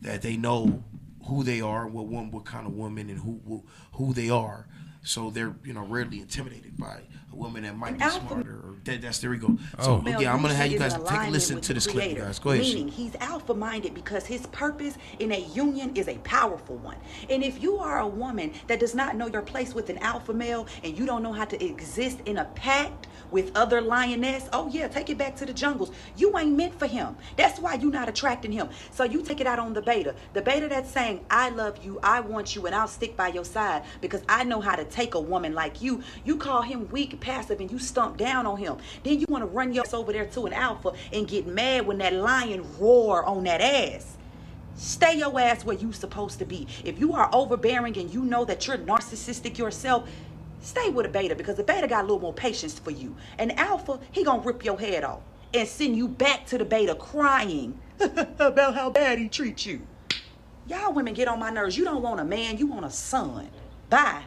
that 0.00 0.22
they 0.22 0.36
know 0.36 0.82
who 1.26 1.42
they 1.42 1.60
are, 1.60 1.86
what 1.86 2.06
one, 2.06 2.30
what 2.30 2.44
kind 2.44 2.66
of 2.66 2.74
woman, 2.74 3.08
and 3.08 3.20
who 3.20 3.40
who, 3.46 3.64
who 3.92 4.12
they 4.12 4.28
are. 4.30 4.66
So 5.04 5.30
they're 5.30 5.54
you 5.64 5.74
know 5.74 5.84
rarely 5.84 6.20
intimidated 6.20 6.76
by 6.78 7.00
a 7.32 7.36
woman 7.36 7.62
that 7.64 7.76
might 7.76 7.92
An 7.92 7.98
be 7.98 8.02
alpha- 8.04 8.26
smarter. 8.26 8.50
Or 8.52 8.74
that, 8.84 9.02
that's 9.02 9.18
there 9.18 9.30
we 9.30 9.36
go. 9.36 9.56
Oh. 9.78 10.02
So 10.02 10.18
yeah, 10.18 10.32
I'm 10.32 10.40
gonna 10.42 10.54
have 10.54 10.72
you 10.72 10.78
guys 10.78 10.94
take 10.94 11.28
a 11.28 11.30
listen 11.30 11.60
to 11.60 11.68
the 11.68 11.74
this 11.74 11.86
clip, 11.86 12.10
you 12.10 12.16
guys. 12.16 12.38
Go 12.38 12.50
ahead. 12.50 12.64
Meaning 12.64 12.88
he's 12.88 13.14
alpha 13.16 13.54
minded 13.54 13.94
because 13.94 14.26
his 14.26 14.46
purpose 14.46 14.96
in 15.18 15.30
a 15.32 15.40
union 15.40 15.94
is 15.94 16.08
a 16.08 16.16
powerful 16.18 16.76
one. 16.76 16.96
And 17.28 17.44
if 17.44 17.62
you 17.62 17.76
are 17.76 18.00
a 18.00 18.08
woman 18.08 18.52
that 18.66 18.80
does 18.80 18.94
not 18.94 19.16
know 19.16 19.26
your 19.26 19.42
place 19.42 19.74
with 19.74 19.90
an 19.90 19.98
alpha 19.98 20.32
male 20.32 20.66
and 20.82 20.96
you 20.96 21.04
don't 21.04 21.22
know 21.22 21.32
how 21.32 21.44
to 21.44 21.62
exist 21.64 22.20
in 22.24 22.38
a 22.38 22.46
pact 22.46 23.06
with 23.34 23.50
other 23.56 23.80
lioness, 23.80 24.48
oh 24.52 24.68
yeah, 24.68 24.86
take 24.86 25.10
it 25.10 25.18
back 25.18 25.34
to 25.34 25.44
the 25.44 25.52
jungles. 25.52 25.90
You 26.16 26.38
ain't 26.38 26.56
meant 26.56 26.78
for 26.78 26.86
him. 26.86 27.16
That's 27.36 27.58
why 27.58 27.74
you're 27.74 27.90
not 27.90 28.08
attracting 28.08 28.52
him. 28.52 28.68
So 28.92 29.02
you 29.02 29.22
take 29.22 29.40
it 29.40 29.46
out 29.48 29.58
on 29.58 29.74
the 29.74 29.82
beta. 29.82 30.14
The 30.34 30.40
beta 30.40 30.68
that's 30.68 30.88
saying, 30.88 31.24
I 31.28 31.48
love 31.48 31.84
you, 31.84 31.98
I 32.00 32.20
want 32.20 32.54
you, 32.54 32.64
and 32.66 32.74
I'll 32.76 32.86
stick 32.86 33.16
by 33.16 33.28
your 33.28 33.44
side 33.44 33.82
because 34.00 34.22
I 34.28 34.44
know 34.44 34.60
how 34.60 34.76
to 34.76 34.84
take 34.84 35.16
a 35.16 35.20
woman 35.20 35.52
like 35.52 35.82
you. 35.82 36.00
You 36.24 36.36
call 36.36 36.62
him 36.62 36.88
weak, 36.92 37.18
passive, 37.18 37.58
and 37.58 37.72
you 37.72 37.80
stump 37.80 38.18
down 38.18 38.46
on 38.46 38.56
him. 38.56 38.76
Then 39.02 39.18
you 39.18 39.26
want 39.28 39.42
to 39.42 39.46
run 39.46 39.72
your 39.72 39.82
ass 39.84 39.94
over 39.94 40.12
there 40.12 40.26
to 40.26 40.46
an 40.46 40.52
alpha 40.52 40.92
and 41.12 41.26
get 41.26 41.44
mad 41.44 41.88
when 41.88 41.98
that 41.98 42.12
lion 42.12 42.64
roar 42.78 43.24
on 43.24 43.42
that 43.44 43.60
ass. 43.60 44.16
Stay 44.76 45.18
your 45.18 45.40
ass 45.40 45.64
where 45.64 45.76
you 45.76 45.92
supposed 45.92 46.38
to 46.38 46.44
be. 46.44 46.68
If 46.84 47.00
you 47.00 47.14
are 47.14 47.28
overbearing 47.32 47.96
and 47.98 48.14
you 48.14 48.22
know 48.22 48.44
that 48.44 48.68
you're 48.68 48.78
narcissistic 48.78 49.58
yourself, 49.58 50.08
stay 50.64 50.88
with 50.90 51.06
a 51.06 51.08
beta 51.08 51.34
because 51.34 51.56
the 51.56 51.62
beta 51.62 51.86
got 51.86 52.00
a 52.00 52.06
little 52.06 52.20
more 52.20 52.32
patience 52.32 52.78
for 52.78 52.90
you. 52.90 53.14
An 53.38 53.52
alpha, 53.52 54.00
he 54.10 54.24
gonna 54.24 54.42
rip 54.42 54.64
your 54.64 54.78
head 54.78 55.04
off 55.04 55.20
and 55.52 55.68
send 55.68 55.96
you 55.96 56.08
back 56.08 56.46
to 56.46 56.58
the 56.58 56.64
beta 56.64 56.94
crying 56.94 57.78
about 58.00 58.74
how 58.74 58.90
bad 58.90 59.18
he 59.18 59.28
treats 59.28 59.64
you. 59.66 59.82
Y'all 60.66 60.92
women 60.92 61.14
get 61.14 61.28
on 61.28 61.38
my 61.38 61.50
nerves. 61.50 61.76
You 61.76 61.84
don't 61.84 62.02
want 62.02 62.20
a 62.20 62.24
man, 62.24 62.56
you 62.58 62.66
want 62.66 62.84
a 62.86 62.90
son. 62.90 63.48
Bye. 63.90 64.22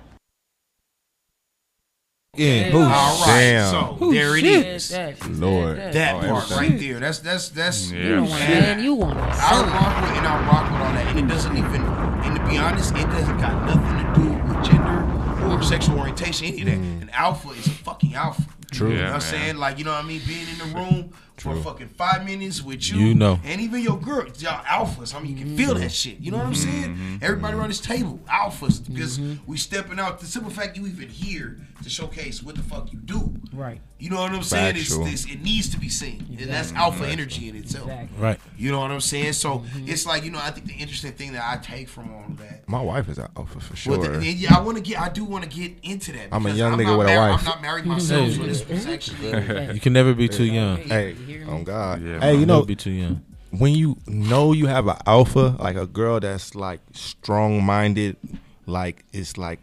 Yeah. 2.35 2.69
All 2.72 2.81
Ooh, 2.81 2.85
right. 2.85 3.23
damn. 3.26 3.72
So 3.72 3.97
Ooh, 4.05 4.14
there 4.14 4.38
it 4.38 4.41
shit. 4.41 4.65
is. 4.68 5.27
Lord. 5.27 5.77
That 5.77 6.15
Oh, 6.15 6.19
part 6.19 6.51
everything. 6.51 6.57
right 6.72 6.80
there. 6.80 6.99
That's 6.99 7.19
that's 7.19 7.49
that's. 7.49 7.91
Yeah. 7.91 7.99
You 8.03 8.15
don't 8.15 8.30
want 8.30 8.43
a 8.43 8.47
man, 8.47 8.84
you 8.84 8.93
want 8.93 9.18
a 9.18 9.23
I 9.23 9.34
son. 9.34 9.69
rock 9.72 10.01
with 10.01 10.18
and 10.18 10.27
I 10.27 10.47
rock 10.47 10.72
with 10.72 10.81
all 10.81 10.93
that, 10.93 11.07
and 11.07 11.19
it 11.19 11.27
doesn't 11.34 11.57
even. 11.57 11.81
And 11.81 12.35
to 12.38 12.45
be 12.47 12.57
honest, 12.59 12.91
it 12.95 13.07
doesn't 13.09 13.38
got 13.39 13.65
nothing 13.65 13.97
to 13.97 14.22
do 14.22 14.53
with 14.53 14.64
gender 14.64 14.86
or 15.58 15.64
sexual 15.64 16.00
orientation. 16.00 16.48
Any 16.48 16.62
of 16.62 16.68
that. 16.68 16.78
Mm. 16.78 17.02
An 17.04 17.10
alpha 17.12 17.50
is 17.50 17.68
a 17.68 17.72
fucking 17.72 18.16
alpha. 18.16 18.44
True. 18.72 18.90
You 18.90 18.98
know 18.98 19.06
what 19.06 19.14
I'm 19.14 19.22
saying? 19.22 19.58
Like 19.58 19.78
you 19.80 19.86
know 19.86 19.92
what 19.92 20.04
I 20.04 20.08
mean? 20.08 20.22
Being 20.28 20.48
in 20.50 20.58
the 20.58 20.76
room 20.78 21.14
for 21.38 21.56
fucking 21.56 21.90
five 21.90 22.26
minutes 22.26 22.64
with 22.64 22.90
you, 22.90 22.98
You 22.98 23.16
know. 23.16 23.40
and 23.44 23.62
even 23.62 23.82
your 23.82 24.00
girl, 24.00 24.26
y'all 24.40 24.64
alphas. 24.64 25.14
I 25.14 25.20
mean, 25.20 25.38
you 25.38 25.46
can 25.46 25.56
feel 25.56 25.76
that 25.76 25.82
mm-hmm. 25.82 25.88
shit. 25.90 26.20
You 26.20 26.32
know 26.32 26.38
what 26.38 26.48
I'm 26.48 26.56
saying? 26.56 26.96
Mm-hmm. 26.96 27.16
Everybody 27.22 27.52
mm-hmm. 27.52 27.60
around 27.60 27.70
this 27.70 27.80
table, 27.80 28.20
alphas, 28.28 28.86
because 28.86 29.20
we 29.46 29.58
stepping 29.58 30.00
out. 30.00 30.20
The 30.20 30.26
simple 30.26 30.52
fact 30.52 30.76
you 30.78 30.88
even 30.88 31.10
here 31.10 31.60
to 31.84 31.90
showcase 31.90 32.42
what 32.42 32.56
the 32.56 32.64
fuck 32.64 32.92
you 32.92 33.00
do. 33.00 33.36
Right. 33.54 33.82
You 33.99 34.11
know 34.11 34.18
what 34.22 34.32
I'm 34.32 34.44
saying? 34.44 34.76
It's, 34.76 34.94
it's, 34.95 35.26
it 35.26 35.41
needs 35.41 35.69
to 35.69 35.80
be 35.80 35.90
seen, 35.90 36.24
and 36.30 36.49
that's 36.52 36.69
Exactly. 36.69 36.78
alpha 36.78 37.07
energy 37.07 37.49
in 37.49 37.56
itself. 37.56 37.90
Exactly. 37.90 38.18
Right. 38.19 38.40
You 38.56 38.72
know 38.72 38.80
what 38.80 38.91
I'm 38.91 39.02
saying? 39.02 39.34
So 39.34 39.64
it's 39.76 40.06
like 40.06 40.24
you 40.24 40.30
know, 40.30 40.38
I 40.40 40.52
think 40.52 40.68
the 40.68 40.76
interesting 40.76 41.14
thing 41.14 41.34
that 41.34 41.44
I 41.44 41.57
take 41.61 41.90
from 41.90 42.14
all 42.14 42.26
of 42.26 42.38
that. 42.38 42.69
My 42.69 42.80
wife 42.82 43.10
is 43.10 43.18
an 43.18 43.28
alpha 43.36 43.60
for 43.60 43.90
Well, 43.90 44.03
sure. 44.03 44.11
the- 44.11 44.18
and 44.18 44.38
yeah, 44.38 44.56
I 44.56 44.61
want 44.61 44.78
to 44.78 44.84
get. 44.84 44.99
I 45.02 45.10
do 45.10 45.26
want 45.26 45.44
to 45.45 45.49
get 45.49 45.74
into 45.82 46.11
that. 46.11 46.28
I'm 46.32 46.41
a 46.45 46.49
because 46.49 46.60
young 46.60 46.74
nigga 46.78 46.84
not 46.86 46.98
with 46.99 47.07
a 47.07 47.18
wife. 47.18 47.40
I'm 47.40 47.45
not 47.45 47.61
married 47.64 47.86
myself, 47.86 48.32
so 48.34 48.44
this 48.44 48.68
was 48.68 48.86
actually. 48.86 49.74
You 49.74 49.80
can 49.80 49.94
never 49.94 50.14
be 50.14 50.28
too 50.28 50.45
young. 50.45 50.78
Hey, 50.78 51.15
on 51.48 51.64
God. 51.64 52.03
Yeah, 52.03 52.19
hey, 52.19 52.34
you 52.34 52.45
Never 52.45 52.60
know, 52.61 52.65
be 52.65 52.76
too 52.76 52.91
young. 52.91 53.24
when 53.49 53.74
you 53.74 53.98
know 54.06 54.53
you 54.53 54.68
have 54.68 54.88
an 54.88 54.98
alpha, 55.07 55.56
like 55.60 55.76
a 55.76 55.88
girl 55.88 56.19
that's 56.19 56.53
like 56.53 56.82
strong 56.94 57.64
minded, 57.64 58.15
like 58.68 59.06
it's 59.11 59.38
like 59.38 59.60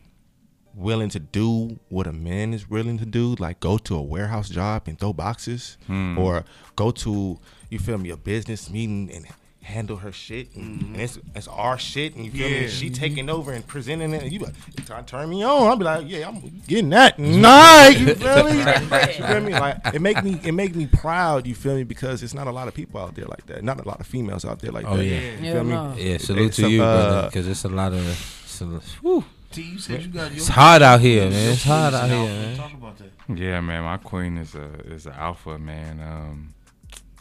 willing 0.76 1.09
to 1.10 1.18
do 1.20 1.78
what 1.88 2.06
a 2.06 2.12
man 2.12 2.52
is 2.55 2.68
willing 2.68 2.98
to 2.98 3.06
do, 3.06 3.34
like 3.38 3.60
go 3.60 3.78
to 3.78 3.96
a 3.96 4.02
warehouse 4.02 4.48
job 4.48 4.82
and 4.86 4.98
throw 4.98 5.12
boxes, 5.12 5.76
Hmm. 5.86 6.18
or 6.18 6.44
go 6.76 6.90
to 6.90 7.38
you 7.70 7.78
feel 7.78 7.98
me 7.98 8.10
a 8.10 8.16
business 8.16 8.70
meeting 8.70 9.10
and 9.12 9.26
handle 9.62 9.96
her 9.96 10.12
shit, 10.12 10.55
and, 10.55 10.82
and 10.82 10.96
it's 11.01 11.18
it's 11.34 11.48
our 11.48 11.78
shit, 11.78 12.14
and 12.14 12.26
you 12.26 12.30
feel 12.30 12.48
Yeah. 12.48 12.60
me? 12.62 12.68
She 12.68 12.90
taking 12.90 13.30
over 13.30 13.51
and 13.52 13.66
presenting 13.66 14.12
it, 14.12 14.22
and 14.22 14.30
you 14.30 14.38
like 14.40 14.55
"Turn- 14.86 15.05
turn 15.06 15.30
me 15.30 15.42
on. 15.42 15.66
I'll 15.68 15.76
be 15.76 15.84
like, 15.84 16.06
yeah, 16.06 16.28
I'm 16.28 16.60
getting 16.68 16.90
that 16.90 17.18
night. 17.48 17.96
You 17.98 18.14
feel 18.14 18.44
me? 18.44 18.59
you 18.59 19.24
feel 19.26 19.40
me? 19.40 19.52
Like 19.52 19.78
it 19.94 20.02
make 20.02 20.22
me 20.22 20.38
it 20.44 20.52
make 20.52 20.74
me 20.76 20.86
proud. 20.86 21.46
You 21.46 21.55
feel 21.55 21.76
me? 21.76 21.84
Because 21.84 22.22
it's 22.22 22.34
not 22.34 22.46
a 22.46 22.52
lot 22.52 22.68
of 22.68 22.74
people 22.74 23.01
out 23.01 23.14
there 23.14 23.24
like 23.26 23.46
that. 23.46 23.64
Not 23.64 23.80
a 23.80 23.88
lot 23.88 24.01
of 24.01 24.06
females 24.06 24.44
out 24.44 24.59
there 24.59 24.70
like 24.70 24.84
Oh 24.86 24.98
that. 24.98 25.05
yeah. 25.06 25.20
You 25.40 25.44
Hell 25.46 25.55
feel 25.55 25.64
me? 25.94 26.10
Yeah. 26.10 26.18
Salute 26.18 26.46
It's 26.48 26.56
to 26.56 26.66
a, 26.66 26.68
you, 26.68 26.82
uh, 26.82 27.06
brother, 27.10 27.28
because 27.28 27.48
it's 27.48 27.64
a 27.64 27.68
lot 27.68 27.92
of. 27.94 28.06
It's, 28.44 28.60
a, 28.60 28.66
whew. 29.01 29.24
T, 29.55 29.62
you 29.62 29.78
said 29.78 30.02
you 30.02 30.09
got. 30.09 30.32
It's 30.32 30.48
hot 30.48 30.82
out 30.82 31.01
here, 31.01 31.31
man. 31.31 31.52
It's 31.52 31.62
hot 31.64 31.94
out 31.94 32.10
here, 32.10 32.26
man. 32.26 32.56
Talk 32.56 32.72
about 32.72 32.98
that. 32.98 33.39
Yeah, 33.39 33.60
man, 33.60 33.85
my 33.85 33.98
queen 33.98 34.36
is 34.36 34.55
a 34.55 34.66
is 34.85 35.06
an 35.06 35.12
alpha 35.12 35.59
man. 35.59 36.01
Um, 36.01 36.55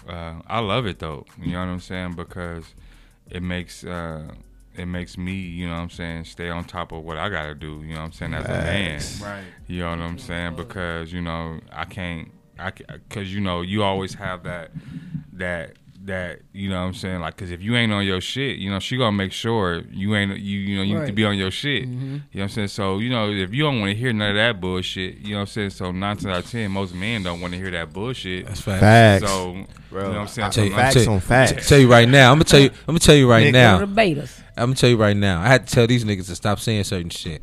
uh, 0.07 0.41
I 0.47 0.59
love 0.59 0.85
it 0.85 0.99
though. 0.99 1.25
You 1.39 1.53
know 1.53 1.59
what 1.59 1.67
I'm 1.67 1.79
saying? 1.79 2.13
Because 2.13 2.73
it 3.29 3.43
makes 3.43 3.83
uh, 3.83 4.33
it 4.75 4.85
makes 4.87 5.17
me, 5.17 5.33
you 5.33 5.67
know 5.67 5.73
what 5.73 5.81
I'm 5.81 5.89
saying, 5.89 6.25
stay 6.25 6.49
on 6.49 6.63
top 6.63 6.91
of 6.91 7.03
what 7.03 7.17
I 7.17 7.29
gotta 7.29 7.53
do. 7.53 7.83
You 7.83 7.93
know 7.93 7.99
what 8.01 8.05
I'm 8.05 8.11
saying 8.13 8.33
as 8.33 8.45
a 8.45 8.49
man. 8.49 9.01
Right. 9.21 9.43
You 9.67 9.81
know 9.81 9.89
what 9.91 9.99
I'm 9.99 10.17
saying? 10.17 10.55
Because 10.55 11.13
you 11.13 11.21
know 11.21 11.59
I 11.71 11.85
can't, 11.85 12.31
I 12.57 12.71
because 12.71 13.33
you 13.33 13.41
know 13.41 13.61
you 13.61 13.83
always 13.83 14.15
have 14.15 14.43
that 14.43 14.71
that 15.33 15.77
that 16.05 16.41
you 16.51 16.69
know 16.69 16.81
what 16.81 16.87
I'm 16.87 16.93
saying 16.93 17.21
like 17.21 17.35
because 17.35 17.51
if 17.51 17.61
you 17.61 17.75
ain't 17.75 17.91
on 17.93 18.05
your 18.05 18.19
shit, 18.19 18.57
you 18.57 18.69
know 18.69 18.79
she 18.79 18.97
gonna 18.97 19.11
make 19.13 19.31
sure 19.31 19.83
you 19.91 20.15
ain't 20.15 20.37
you 20.37 20.59
you 20.59 20.77
know 20.77 20.83
you 20.83 20.99
need 20.99 21.07
to 21.07 21.13
be 21.13 21.23
on 21.25 21.37
your 21.37 21.49
shit. 21.51 21.83
Mhm. 21.87 21.91
You 21.91 21.99
know 22.09 22.19
what 22.33 22.41
I'm 22.43 22.49
saying? 22.49 22.67
So 22.69 22.99
you 22.99 23.09
know 23.09 23.29
if 23.31 23.53
you 23.53 23.63
don't 23.63 23.79
want 23.79 23.91
to 23.91 23.95
hear 23.95 24.11
none 24.11 24.31
of 24.31 24.35
that 24.35 24.59
bullshit, 24.59 25.17
you 25.19 25.29
know 25.31 25.35
what 25.37 25.41
I'm 25.41 25.47
saying. 25.47 25.69
So 25.69 25.91
nine 25.91 26.17
times 26.17 26.25
out 26.25 26.43
of 26.45 26.51
ten, 26.51 26.71
most 26.71 26.93
men 26.93 27.23
don't 27.23 27.39
want 27.41 27.53
to 27.53 27.59
hear 27.59 27.71
that 27.71 27.93
bullshit. 27.93 28.45
That's 28.47 28.61
facts. 28.61 28.81
Facts. 28.81 29.25
So 29.25 29.65
Bro, 29.89 30.01
you 30.01 30.07
know 30.09 30.13
what 30.13 30.21
I'm 30.21 30.27
saying. 30.27 30.47
I- 30.47 30.49
So 30.49 30.55
Tell 30.61 30.65
you, 30.65 30.73
I'm 30.73 30.79
I'm 30.79 30.83
Facts 30.85 30.93
tell 30.95 31.03
you- 31.03 31.09
on 31.11 31.19
facts. 31.19 31.69
Tell 31.69 31.79
you 31.79 31.91
right 31.91 32.09
now. 32.09 32.31
I'm 32.31 32.35
gonna 32.37 32.43
tell 32.45 32.59
you. 32.59 32.69
I'm 32.69 32.85
gonna 32.87 32.99
tell 32.99 33.15
you 33.15 33.29
right 33.29 33.47
Nigga. 33.47 33.51
now. 33.53 33.79
Go 33.79 33.85
to 33.85 33.91
betas. 33.91 34.39
I'm 34.57 34.65
gonna 34.67 34.75
tell 34.75 34.89
you 34.89 34.97
right 34.97 35.15
now. 35.17 35.41
I 35.41 35.47
had 35.47 35.67
to 35.67 35.73
tell 35.73 35.87
these 35.87 36.03
niggas 36.03 36.27
to 36.27 36.35
stop 36.35 36.59
saying 36.59 36.83
certain 36.83 37.09
shit 37.09 37.41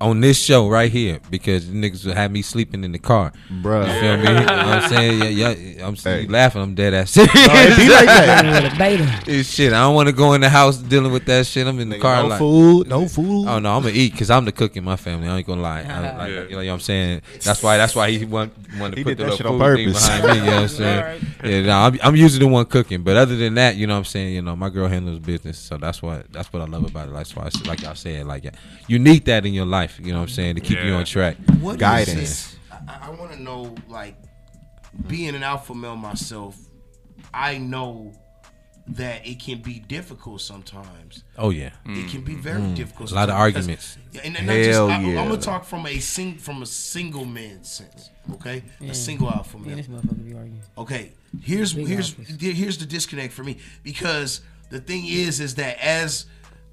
on 0.00 0.20
this 0.20 0.38
show 0.38 0.68
right 0.68 0.90
here 0.90 1.20
because 1.30 1.70
the 1.70 1.74
niggas 1.74 2.04
would 2.04 2.16
have 2.16 2.30
me 2.30 2.42
sleeping 2.42 2.82
in 2.82 2.92
the 2.92 2.98
car. 2.98 3.32
Bruh. 3.48 3.86
You 3.86 4.00
feel 4.00 4.16
me? 4.16 4.22
You 4.22 4.34
know 4.34 4.40
what 4.40 4.50
I'm 4.50 4.88
saying? 4.88 5.18
Yeah, 5.36 5.50
yeah. 5.50 5.86
I'm 5.86 5.96
Hey. 5.96 6.26
laughing. 6.26 6.62
I'm 6.62 6.74
dead 6.74 6.92
ass 6.94 7.12
serious. 7.12 7.30
it 7.34 7.76
be 7.76 7.88
like 7.88 8.06
that. 8.06 8.62
With 8.62 8.72
a 8.72 8.76
beta. 8.76 9.22
It's 9.26 9.48
shit. 9.48 9.72
I 9.72 9.80
don't 9.80 9.94
want 9.94 10.08
to 10.08 10.12
go 10.12 10.32
in 10.32 10.40
the 10.40 10.48
house 10.48 10.76
dealing 10.76 11.12
with 11.12 11.24
that 11.26 11.46
shit. 11.46 11.66
I'm 11.66 11.78
in 11.78 11.88
the 11.88 11.98
car 11.98 12.22
no 12.22 12.28
like. 12.28 12.38
food, 12.38 12.88
no 12.88 13.06
food. 13.08 13.46
Oh 13.48 13.58
no, 13.58 13.76
I'm 13.76 13.82
gonna 13.82 13.94
eat 13.94 14.12
because 14.12 14.30
I'm 14.30 14.44
the 14.44 14.52
cook 14.52 14.76
in 14.76 14.84
my 14.84 14.96
family. 14.96 15.28
I 15.28 15.38
ain't 15.38 15.46
gonna 15.46 15.62
lie. 15.62 15.80
I, 15.80 15.84
uh-huh. 15.84 16.18
like, 16.18 16.28
Yeah. 16.30 16.42
You 16.42 16.50
know 16.50 16.56
what 16.56 16.68
I'm 16.68 16.80
saying? 16.80 17.22
That's 17.42 17.62
why. 17.62 17.76
That's 17.76 17.94
why 17.94 18.10
he 18.10 18.24
want, 18.24 18.52
want 18.78 18.94
to 18.94 19.00
He 19.00 19.04
put 19.04 19.16
the 19.16 19.24
that 19.24 19.30
little 19.30 19.36
shit 19.36 19.46
on 19.46 19.58
food 19.58 19.76
thing 19.76 19.92
behind 19.92 20.24
me. 20.24 20.34
You 20.34 20.40
know 20.40 20.52
what 20.52 20.62
I'm 20.62 20.68
saying? 20.68 21.26
Yeah, 21.44 21.60
no, 21.62 21.78
I'm, 21.78 21.98
I'm 22.02 22.16
usually 22.16 22.44
the 22.44 22.50
one 22.52 22.64
cooking. 22.66 23.02
But 23.02 23.16
other 23.16 23.36
than 23.36 23.54
that, 23.54 23.76
you 23.76 23.86
know 23.86 23.94
what 23.94 23.98
I'm 23.98 24.04
saying? 24.04 24.34
You 24.34 24.42
know, 24.42 24.56
my 24.56 24.68
girl 24.70 24.88
handles 24.88 25.18
business, 25.18 25.58
so 25.58 25.76
that's 25.76 26.02
what 26.02 26.32
that's 26.32 26.52
what 26.52 26.62
I 26.62 26.66
love 26.66 26.84
about 26.84 27.08
it. 27.08 27.14
That's 27.14 27.34
why, 27.34 27.44
I, 27.44 27.68
like 27.68 27.82
y'all 27.82 27.94
said, 27.94 28.26
like 28.26 28.44
yeah, 28.44 28.50
you 28.88 28.98
need 29.22 29.32
that 29.32 29.46
in 29.46 29.54
your 29.54 29.66
life. 29.66 29.98
You 30.02 30.12
know 30.12 30.18
what 30.18 30.22
I'm 30.24 30.28
saying 30.28 30.54
to 30.56 30.60
keep 30.60 30.78
you 30.82 30.92
on 30.94 31.04
track. 31.04 31.36
What 31.60 31.72
is 31.74 31.80
Guidance. 31.80 32.14
this? 32.20 32.56
I, 32.88 32.98
I 33.08 33.10
want 33.10 33.32
to 33.32 33.40
know, 33.42 33.74
like, 33.88 34.16
being 35.06 35.34
an 35.34 35.42
alpha 35.42 35.74
male 35.74 35.96
myself, 35.96 36.56
I 37.32 37.58
know 37.58 38.12
that 38.88 39.24
it 39.26 39.38
can 39.40 39.62
be 39.62 39.78
difficult 39.78 40.40
sometimes. 40.40 41.22
Oh 41.38 41.50
yeah, 41.50 41.70
It 41.86 42.10
can 42.10 42.22
be 42.22 42.34
very 42.34 42.60
Mm. 42.60 42.74
difficult. 42.74 43.12
A 43.12 43.14
lot 43.14 43.28
of 43.30 43.36
arguments. 43.36 43.96
And, 44.24 44.36
and 44.36 44.50
Hell 44.50 44.64
just, 44.64 44.80
I, 44.80 45.00
yeah. 45.02 45.20
I'm 45.20 45.28
gonna 45.28 45.40
talk 45.40 45.64
from 45.64 45.86
a 45.86 46.00
sing 46.00 46.36
from 46.36 46.62
a 46.62 46.66
single 46.66 47.24
man 47.24 47.62
sense. 47.62 48.10
Okay, 48.34 48.64
Yeah. 48.80 48.90
a 48.90 48.94
single 48.94 49.30
alpha 49.30 49.56
male. 49.58 49.76
this 49.76 49.86
motherfucker 49.86 50.24
be 50.26 50.34
arguing. 50.34 50.62
Okay, 50.76 51.12
here's 51.40 51.70
here's 51.72 52.16
here's 52.40 52.78
the 52.78 52.84
disconnect 52.86 53.32
for 53.32 53.44
me 53.44 53.58
because 53.84 54.40
the 54.70 54.80
thing 54.80 55.06
is 55.06 55.38
is 55.38 55.54
that 55.54 55.78
as 55.80 56.26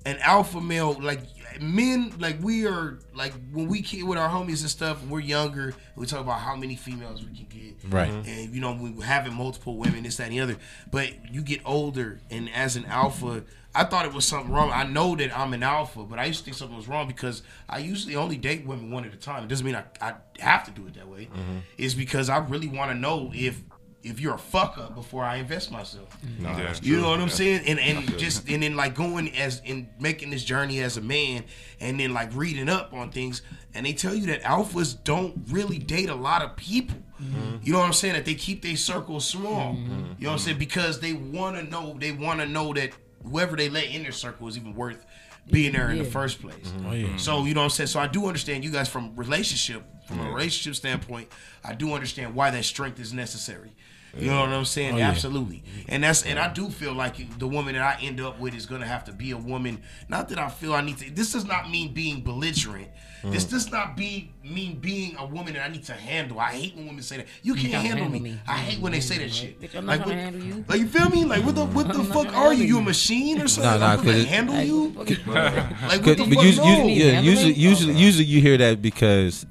an 0.05 0.17
alpha 0.19 0.61
male, 0.61 0.93
like 0.93 1.21
men, 1.61 2.13
like 2.19 2.41
we 2.41 2.65
are 2.65 2.99
like 3.13 3.33
when 3.51 3.67
we 3.67 3.81
kid 3.81 4.03
with 4.03 4.17
our 4.17 4.29
homies 4.29 4.61
and 4.61 4.69
stuff, 4.69 5.05
we're 5.07 5.19
younger. 5.19 5.73
We 5.95 6.05
talk 6.05 6.21
about 6.21 6.39
how 6.39 6.55
many 6.55 6.75
females 6.75 7.23
we 7.25 7.35
can 7.35 7.45
get, 7.45 7.75
Right. 7.89 8.09
Mm-hmm. 8.09 8.29
And 8.29 8.55
you 8.55 8.61
know 8.61 8.73
we 8.73 9.03
having 9.03 9.33
multiple 9.33 9.77
women, 9.77 10.03
this, 10.03 10.17
that, 10.17 10.25
and 10.25 10.33
the 10.33 10.39
other. 10.39 10.57
But 10.91 11.33
you 11.33 11.41
get 11.41 11.61
older, 11.65 12.19
and 12.29 12.49
as 12.53 12.75
an 12.75 12.85
alpha. 12.85 13.43
I 13.75 13.83
thought 13.83 14.03
it 14.07 14.13
was 14.13 14.25
something 14.25 14.51
wrong. 14.51 14.71
I 14.71 14.83
know 14.83 15.15
that 15.15 15.37
I'm 15.37 15.53
an 15.53 15.61
alpha, 15.61 16.03
but 16.03 16.17
I 16.17 16.25
used 16.25 16.39
to 16.39 16.45
think 16.45 16.57
something 16.57 16.75
was 16.75 16.87
wrong 16.87 17.07
because 17.07 17.43
I 17.69 17.77
usually 17.77 18.15
only 18.15 18.35
date 18.35 18.65
women 18.65 18.89
one 18.89 19.05
at 19.05 19.13
a 19.13 19.15
time. 19.15 19.43
It 19.43 19.47
doesn't 19.47 19.63
mean 19.63 19.75
I, 19.75 19.83
I 20.01 20.15
have 20.39 20.65
to 20.65 20.71
do 20.71 20.87
it 20.87 20.95
that 20.95 21.07
way. 21.07 21.25
Mm-hmm. 21.31 21.59
It's 21.77 21.93
because 21.93 22.31
I 22.31 22.39
really 22.39 22.67
want 22.67 22.89
to 22.89 22.97
know 22.97 23.31
if 23.31 23.61
if 24.01 24.19
you're 24.19 24.35
a 24.35 24.39
fuck 24.39 24.77
up, 24.77 24.95
before 24.95 25.23
I 25.23 25.37
invest 25.37 25.71
myself. 25.71 26.17
Mm-hmm. 26.21 26.43
No, 26.43 26.49
yeah, 26.51 26.73
you 26.81 26.93
true. 26.93 27.01
know 27.01 27.09
what 27.09 27.19
I'm 27.19 27.27
yeah. 27.27 27.33
saying? 27.33 27.61
And 27.65 27.79
and 27.79 28.17
just 28.17 28.47
and 28.49 28.63
then 28.63 28.75
like 28.75 28.95
going 28.95 29.35
as 29.35 29.61
in 29.65 29.89
making 29.99 30.29
this 30.29 30.43
journey 30.43 30.81
as 30.81 30.97
a 30.97 31.01
man 31.01 31.43
and 31.79 31.99
then 31.99 32.13
like 32.13 32.33
reading 32.33 32.69
up 32.69 32.93
on 32.93 33.11
things 33.11 33.41
and 33.73 33.85
they 33.85 33.93
tell 33.93 34.15
you 34.15 34.27
that 34.27 34.41
alphas 34.43 34.97
don't 35.03 35.35
really 35.49 35.79
date 35.79 36.09
a 36.09 36.15
lot 36.15 36.41
of 36.41 36.55
people. 36.55 36.97
Mm-hmm. 37.21 37.57
You 37.63 37.73
know 37.73 37.79
what 37.79 37.85
I'm 37.85 37.93
saying? 37.93 38.13
That 38.13 38.25
they 38.25 38.35
keep 38.35 38.61
their 38.61 38.77
circles 38.77 39.27
small. 39.27 39.73
Mm-hmm. 39.73 39.81
You 39.81 39.89
know 39.89 39.97
what 39.97 40.05
I'm 40.05 40.15
mm-hmm. 40.23 40.37
saying? 40.37 40.57
Because 40.59 40.99
they 40.99 41.13
wanna 41.13 41.63
know 41.63 41.97
they 41.99 42.11
wanna 42.11 42.45
know 42.45 42.73
that 42.73 42.91
whoever 43.23 43.57
they 43.57 43.69
let 43.69 43.85
in 43.85 44.03
their 44.03 44.13
circle 44.13 44.47
is 44.47 44.55
even 44.55 44.75
worth 44.75 45.05
being 45.51 45.73
there 45.73 45.89
in 45.89 45.97
the 45.97 46.05
first 46.05 46.41
place. 46.41 46.67
Mm-hmm. 46.67 47.15
Oh, 47.15 47.17
so 47.17 47.45
you 47.45 47.53
know 47.53 47.61
what 47.61 47.65
I'm 47.65 47.69
saying. 47.71 47.87
So 47.87 47.99
I 47.99 48.07
do 48.07 48.27
understand 48.27 48.63
you 48.63 48.71
guys 48.71 48.87
from 48.87 49.15
relationship, 49.15 49.83
from 50.07 50.19
yeah. 50.19 50.27
a 50.27 50.31
relationship 50.31 50.75
standpoint. 50.75 51.27
I 51.65 51.73
do 51.73 51.93
understand 51.93 52.35
why 52.35 52.51
that 52.51 52.63
strength 52.63 52.99
is 52.99 53.13
necessary 53.13 53.71
you 54.17 54.31
know 54.31 54.41
what 54.41 54.49
I'm 54.49 54.65
saying? 54.65 54.95
Oh, 54.95 55.01
Absolutely. 55.01 55.63
And 55.87 56.03
that's 56.03 56.23
and 56.23 56.39
I 56.39 56.51
do 56.51 56.69
feel 56.69 56.93
like 56.93 57.39
the 57.39 57.47
woman 57.47 57.75
that 57.75 57.83
I 57.83 58.01
end 58.01 58.19
up 58.19 58.39
with 58.39 58.55
is 58.55 58.65
gonna 58.65 58.85
have 58.85 59.05
to 59.05 59.11
be 59.11 59.31
a 59.31 59.37
woman. 59.37 59.81
Not 60.07 60.29
that 60.29 60.39
I 60.39 60.49
feel 60.49 60.73
I 60.73 60.81
need 60.81 60.97
to. 60.99 61.11
This 61.11 61.31
does 61.33 61.45
not 61.45 61.69
mean 61.69 61.93
being 61.93 62.21
belligerent. 62.21 62.87
Mm. 63.23 63.31
This 63.31 63.43
does 63.43 63.71
not 63.71 63.97
be 63.97 64.31
mean 64.43 64.79
being 64.79 65.15
a 65.17 65.25
woman 65.25 65.53
that 65.53 65.65
I 65.65 65.69
need 65.69 65.83
to 65.85 65.93
handle. 65.93 66.39
I 66.39 66.51
hate 66.51 66.75
when 66.75 66.87
women 66.87 67.03
say 67.03 67.17
that. 67.17 67.27
You 67.43 67.53
can't 67.53 67.67
you 67.67 67.73
handle, 67.73 67.97
handle 68.03 68.11
me. 68.11 68.31
me. 68.31 68.39
I 68.47 68.57
hate 68.57 68.79
when 68.79 68.93
they 68.93 69.01
say 69.01 69.17
that 69.17 69.33
shit. 69.33 69.61
Like, 69.83 70.05
what, 70.05 70.33
you. 70.33 70.63
like 70.67 70.79
you 70.79 70.87
feel 70.87 71.09
me? 71.09 71.25
Like 71.25 71.43
what 71.43 71.55
the 71.55 71.65
what 71.65 71.87
the 71.87 72.03
fuck 72.05 72.33
are 72.33 72.53
you? 72.53 72.65
You 72.65 72.77
a 72.79 72.81
machine 72.81 73.41
or 73.41 73.47
something? 73.49 73.71
Nah, 73.71 73.77
nah, 73.77 73.93
I'm 73.93 74.05
gonna 74.05 74.23
handle 74.23 74.61
you. 74.61 74.89
like 74.89 75.19
what 75.25 76.17
the 76.17 76.25
fuck? 76.25 76.27
You, 76.27 76.41
usually, 76.41 77.53
usually, 77.53 77.93
usually 77.93 78.25
you 78.25 78.41
hear 78.41 78.57
that 78.57 78.81
because 78.81 79.45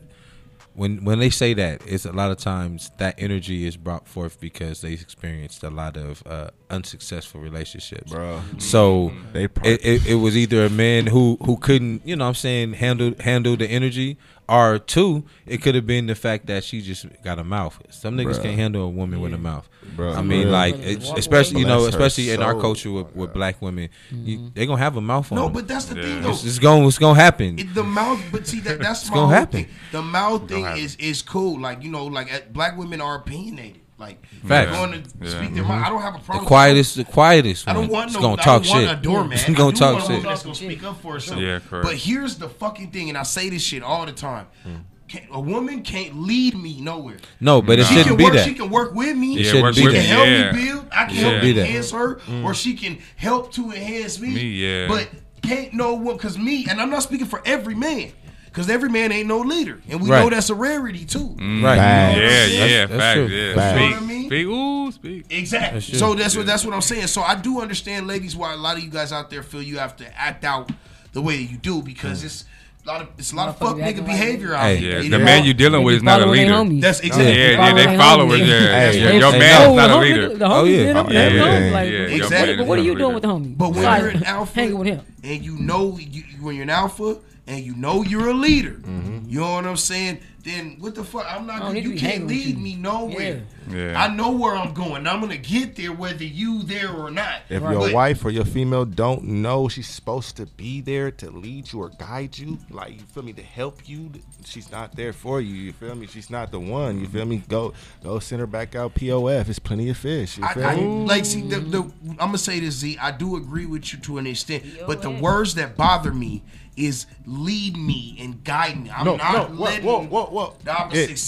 when 0.78 1.04
when 1.04 1.18
they 1.18 1.28
say 1.28 1.54
that, 1.54 1.82
it's 1.86 2.04
a 2.04 2.12
lot 2.12 2.30
of 2.30 2.38
times 2.38 2.92
that 2.98 3.16
energy 3.18 3.66
is 3.66 3.76
brought 3.76 4.06
forth 4.06 4.38
because 4.38 4.80
they 4.80 4.92
experienced 4.92 5.64
a 5.64 5.70
lot 5.70 5.96
of 5.96 6.22
uh, 6.24 6.50
unsuccessful 6.70 7.40
relationships. 7.40 8.12
Bro. 8.12 8.42
So 8.58 9.12
they 9.32 9.44
it, 9.44 9.84
it, 9.84 10.06
it, 10.06 10.14
was 10.14 10.36
either 10.36 10.64
a 10.64 10.70
man 10.70 11.08
who 11.08 11.36
who 11.44 11.56
couldn't, 11.56 12.06
you 12.06 12.14
know, 12.14 12.28
I'm 12.28 12.34
saying 12.34 12.74
handle 12.74 13.12
handle 13.18 13.56
the 13.56 13.66
energy, 13.66 14.18
or 14.48 14.78
two, 14.78 15.24
it 15.44 15.58
could 15.58 15.74
have 15.74 15.86
been 15.86 16.06
the 16.06 16.14
fact 16.14 16.46
that 16.46 16.64
she 16.64 16.80
just 16.80 17.06
got 17.22 17.38
a 17.38 17.44
mouth. 17.44 17.78
Some 17.90 18.16
niggas 18.16 18.36
Bruh. 18.36 18.44
can't 18.44 18.56
handle 18.56 18.84
a 18.84 18.88
woman 18.88 19.18
yeah. 19.18 19.24
with 19.24 19.34
a 19.34 19.38
mouth. 19.38 19.68
Bruh. 19.94 20.16
I 20.16 20.22
mean, 20.22 20.46
Bruh. 20.46 20.52
like 20.52 20.74
especially 21.18 21.60
you 21.60 21.66
know, 21.66 21.84
especially 21.84 22.30
in 22.30 22.42
our 22.42 22.58
culture 22.58 22.90
with, 22.90 23.14
with 23.14 23.34
black 23.34 23.60
women, 23.60 23.90
mm-hmm. 24.10 24.48
they 24.54 24.64
gonna 24.64 24.80
have 24.80 24.96
a 24.96 25.02
mouth. 25.02 25.30
No, 25.30 25.50
but 25.50 25.68
that's 25.68 25.84
the 25.84 25.96
yeah. 25.96 26.02
thing 26.02 26.22
though. 26.22 26.30
It's, 26.30 26.44
it's, 26.44 26.58
gonna 26.58 26.88
it's 26.88 26.98
gonna 26.98 27.20
happen. 27.20 27.58
It, 27.58 27.74
the 27.74 27.84
mouth, 27.84 28.22
but 28.32 28.46
see 28.46 28.60
that 28.60 28.78
that's 28.78 29.10
my 29.10 29.16
gonna 29.16 29.34
happen. 29.34 29.64
Thing. 29.64 29.74
The 29.92 30.02
mouth 30.02 30.48
thing 30.48 30.64
is 30.78 30.96
is 30.96 31.20
cool. 31.20 31.60
Like 31.60 31.82
you 31.82 31.90
know, 31.90 32.06
like 32.06 32.32
uh, 32.32 32.40
black 32.50 32.78
women 32.78 33.02
are 33.02 33.16
opinionated. 33.16 33.82
Like 33.98 34.24
Facts. 34.46 34.70
going 34.70 34.92
to 34.92 34.98
yeah. 34.98 35.28
speak 35.28 35.54
their 35.54 35.64
mm-hmm. 35.64 35.68
mind. 35.68 35.84
I 35.84 35.88
don't 35.88 36.02
have 36.02 36.14
a 36.14 36.18
problem. 36.20 36.44
The 36.44 36.48
quietest, 36.48 36.96
the 36.96 37.04
quietest. 37.04 37.66
I 37.66 37.72
don't 37.72 37.88
want 37.88 38.12
no. 38.12 38.20
Gonna 38.20 38.40
I 38.40 38.44
talk 38.44 38.62
don't 38.62 38.64
shit. 38.64 38.86
want 38.86 38.98
a 38.98 39.02
doorman. 39.02 39.38
Gonna 39.54 39.76
talk 39.76 40.06
shit. 40.06 40.22
That's 40.22 40.42
gonna 40.44 40.54
speak 40.54 40.84
up 40.84 41.00
for 41.00 41.14
herself. 41.14 41.40
Yeah, 41.40 41.58
correct. 41.58 41.84
But 41.84 41.96
here's 41.96 42.36
the 42.36 42.48
fucking 42.48 42.92
thing, 42.92 43.08
and 43.08 43.18
I 43.18 43.24
say 43.24 43.48
this 43.48 43.62
shit 43.62 43.82
all 43.82 44.06
the 44.06 44.12
time. 44.12 44.46
Mm. 44.64 44.84
A 45.32 45.40
woman 45.40 45.82
can't 45.82 46.20
lead 46.20 46.54
me 46.54 46.80
nowhere. 46.80 47.16
No, 47.40 47.62
but 47.62 47.78
it 47.78 47.86
she 47.86 47.94
shouldn't 47.94 48.18
be 48.18 48.24
work, 48.24 48.34
that. 48.34 48.46
She 48.46 48.54
can 48.54 48.70
work 48.70 48.94
with 48.94 49.16
me. 49.16 49.38
Yeah, 49.38 49.72
she 49.72 49.82
can 49.82 49.94
help 49.94 50.26
yeah. 50.26 50.52
me 50.52 50.64
build. 50.64 50.86
I 50.92 51.06
can 51.06 51.14
yeah. 51.16 51.30
help 51.30 51.44
enhance 51.44 51.90
her, 51.90 52.16
mm. 52.16 52.44
or 52.44 52.54
she 52.54 52.74
can 52.74 52.98
help 53.16 53.52
to 53.54 53.72
enhance 53.72 54.20
me. 54.20 54.34
me 54.34 54.42
yeah. 54.42 54.86
But 54.86 55.08
can't 55.42 55.72
know 55.72 55.94
what 55.94 56.18
because 56.18 56.38
me, 56.38 56.66
and 56.68 56.80
I'm 56.80 56.90
not 56.90 57.02
speaking 57.02 57.26
for 57.26 57.42
every 57.44 57.74
man. 57.74 58.12
Because 58.58 58.70
every 58.70 58.88
man 58.88 59.12
ain't 59.12 59.28
no 59.28 59.38
leader. 59.38 59.80
And 59.88 60.02
we 60.02 60.10
right. 60.10 60.18
know 60.18 60.30
that's 60.30 60.50
a 60.50 60.54
rarity, 60.56 61.04
too. 61.04 61.28
Mm, 61.28 61.62
right. 61.62 61.76
Facts. 61.76 62.18
Yeah, 62.18 62.24
yeah, 62.24 62.86
that's, 62.86 62.90
that's 62.90 63.00
facts. 63.00 63.14
True. 63.14 63.26
Yeah. 63.28 63.54
Facts. 63.54 63.76
Speak, 63.76 63.84
you 63.84 63.90
know 63.90 63.96
I 63.96 64.00
mean? 64.00 64.26
speak. 64.26 64.46
Ooh, 64.48 64.90
speak. 64.90 65.26
Exactly. 65.30 65.78
That's 65.78 65.98
so 66.00 66.14
that's 66.14 66.34
yeah. 66.34 66.40
what 66.40 66.46
that's 66.48 66.64
what 66.64 66.74
I'm 66.74 66.80
saying. 66.80 67.06
So 67.06 67.22
I 67.22 67.36
do 67.36 67.60
understand, 67.60 68.08
ladies, 68.08 68.34
why 68.34 68.54
a 68.54 68.56
lot 68.56 68.76
of 68.76 68.82
you 68.82 68.90
guys 68.90 69.12
out 69.12 69.30
there 69.30 69.44
feel 69.44 69.62
you 69.62 69.78
have 69.78 69.94
to 69.98 70.18
act 70.18 70.42
out 70.42 70.72
the 71.12 71.22
way 71.22 71.36
you 71.36 71.56
do 71.56 71.82
because 71.82 72.22
mm. 72.22 72.24
it's 72.24 72.46
a 72.84 72.88
lot 72.88 73.02
of 73.02 73.08
it's 73.16 73.32
a 73.32 73.36
lot 73.36 73.48
of 73.48 73.58
fuck 73.58 73.76
nigga 73.76 74.04
behavior 74.04 74.54
out 74.54 74.64
hey, 74.64 74.76
here. 74.78 74.98
Yeah, 75.02 75.08
the 75.08 75.24
man 75.24 75.44
you're 75.44 75.54
dealing 75.54 75.84
with 75.84 75.94
is 75.94 76.02
not 76.02 76.20
a 76.20 76.26
leader. 76.26 76.64
That's 76.80 76.98
exactly. 76.98 77.38
Yeah, 77.38 77.64
yeah, 77.64 77.74
they, 77.74 77.96
followers. 77.96 78.40
Yeah, 78.40 78.46
yeah. 78.46 78.90
yeah. 78.90 79.10
your 79.12 79.32
man's 79.38 79.70
is 79.70 79.76
not 79.76 79.90
a 79.90 79.94
oh, 79.94 79.98
leader. 80.00 80.28
The 80.30 80.44
homie 80.46 80.50
oh 80.50 80.64
yeah, 80.64 80.82
yeah, 80.82 81.72
like, 81.72 81.90
yeah, 81.92 81.98
exactly. 81.98 82.56
But 82.56 82.66
what 82.66 82.80
are 82.80 82.82
you 82.82 82.98
doing 82.98 83.14
with 83.14 83.22
the 83.22 83.28
homie? 83.28 83.56
But 83.56 83.70
when 83.70 84.00
you're 84.00 84.08
an 84.08 84.24
alpha, 84.24 84.52
hanging 84.52 84.78
with 84.78 84.88
him, 84.88 85.06
and 85.22 85.44
you 85.44 85.56
know 85.60 85.96
you, 85.96 86.24
when 86.40 86.56
you're 86.56 86.64
an 86.64 86.70
alpha 86.70 87.18
and 87.48 87.64
you 87.64 87.74
know 87.74 88.02
you're 88.02 88.28
a 88.28 88.34
leader, 88.34 88.74
mm-hmm. 88.74 89.28
you 89.28 89.40
know 89.40 89.54
what 89.54 89.66
I'm 89.66 89.76
saying? 89.76 90.20
Then 90.44 90.76
what 90.78 90.94
the 90.94 91.02
fuck? 91.02 91.26
I'm 91.28 91.46
not. 91.46 91.60
Gonna, 91.60 91.80
you 91.80 91.96
can't 91.96 92.26
lead 92.26 92.56
you. 92.56 92.56
me 92.56 92.76
nowhere. 92.76 93.42
Yeah. 93.68 93.76
yeah. 93.76 94.02
I 94.02 94.14
know 94.14 94.30
where 94.30 94.54
I'm 94.54 94.72
going. 94.72 95.06
I'm 95.06 95.20
gonna 95.20 95.36
get 95.36 95.74
there 95.74 95.92
whether 95.92 96.24
you 96.24 96.62
there 96.62 96.90
or 96.90 97.10
not. 97.10 97.42
If 97.48 97.62
right. 97.62 97.72
your 97.72 97.80
but, 97.80 97.92
wife 97.92 98.24
or 98.24 98.30
your 98.30 98.44
female 98.44 98.84
don't 98.84 99.24
know 99.24 99.68
she's 99.68 99.88
supposed 99.88 100.36
to 100.36 100.46
be 100.46 100.80
there 100.80 101.10
to 101.10 101.30
lead 101.30 101.72
you 101.72 101.82
or 101.82 101.90
guide 101.90 102.38
you, 102.38 102.58
like 102.70 102.94
you 102.94 103.00
feel 103.00 103.24
me, 103.24 103.32
to 103.32 103.42
help 103.42 103.88
you, 103.88 104.10
she's 104.44 104.70
not 104.70 104.94
there 104.94 105.12
for 105.12 105.40
you. 105.40 105.54
You 105.54 105.72
feel 105.72 105.94
me? 105.96 106.06
She's 106.06 106.30
not 106.30 106.52
the 106.52 106.60
one. 106.60 107.00
You 107.00 107.08
feel 107.08 107.26
me? 107.26 107.42
Go 107.48 107.72
go 108.04 108.18
send 108.20 108.40
her 108.40 108.46
back 108.46 108.74
out. 108.74 108.94
Pof. 108.94 109.48
It's 109.48 109.58
plenty 109.58 109.88
of 109.88 109.96
fish. 109.96 110.38
I, 110.40 110.52
I, 110.60 110.74
like 110.76 111.24
see 111.24 111.42
the, 111.42 111.58
the, 111.58 111.82
I'm 112.10 112.16
gonna 112.16 112.38
say 112.38 112.60
this 112.60 112.76
Z. 112.76 112.96
I 113.00 113.10
do 113.10 113.36
agree 113.36 113.66
with 113.66 113.92
you 113.92 113.98
to 114.00 114.18
an 114.18 114.26
extent, 114.26 114.64
but 114.86 115.02
the 115.02 115.10
words 115.10 115.56
that 115.56 115.76
bother 115.76 116.12
me 116.12 116.42
is 116.78 117.06
lead 117.26 117.76
me 117.76 118.16
and 118.20 118.42
guide 118.44 118.82
me. 118.82 118.90
I'm 118.90 119.04
no, 119.04 119.16
not 119.16 119.52
no, 119.52 119.62
letting 119.62 119.84
whoa, 119.84 120.04
whoa, 120.04 120.26
whoa, 120.26 120.54
the 120.64 120.72
opposite 120.72 121.10
it, 121.10 121.18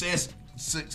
Six, 0.61 0.95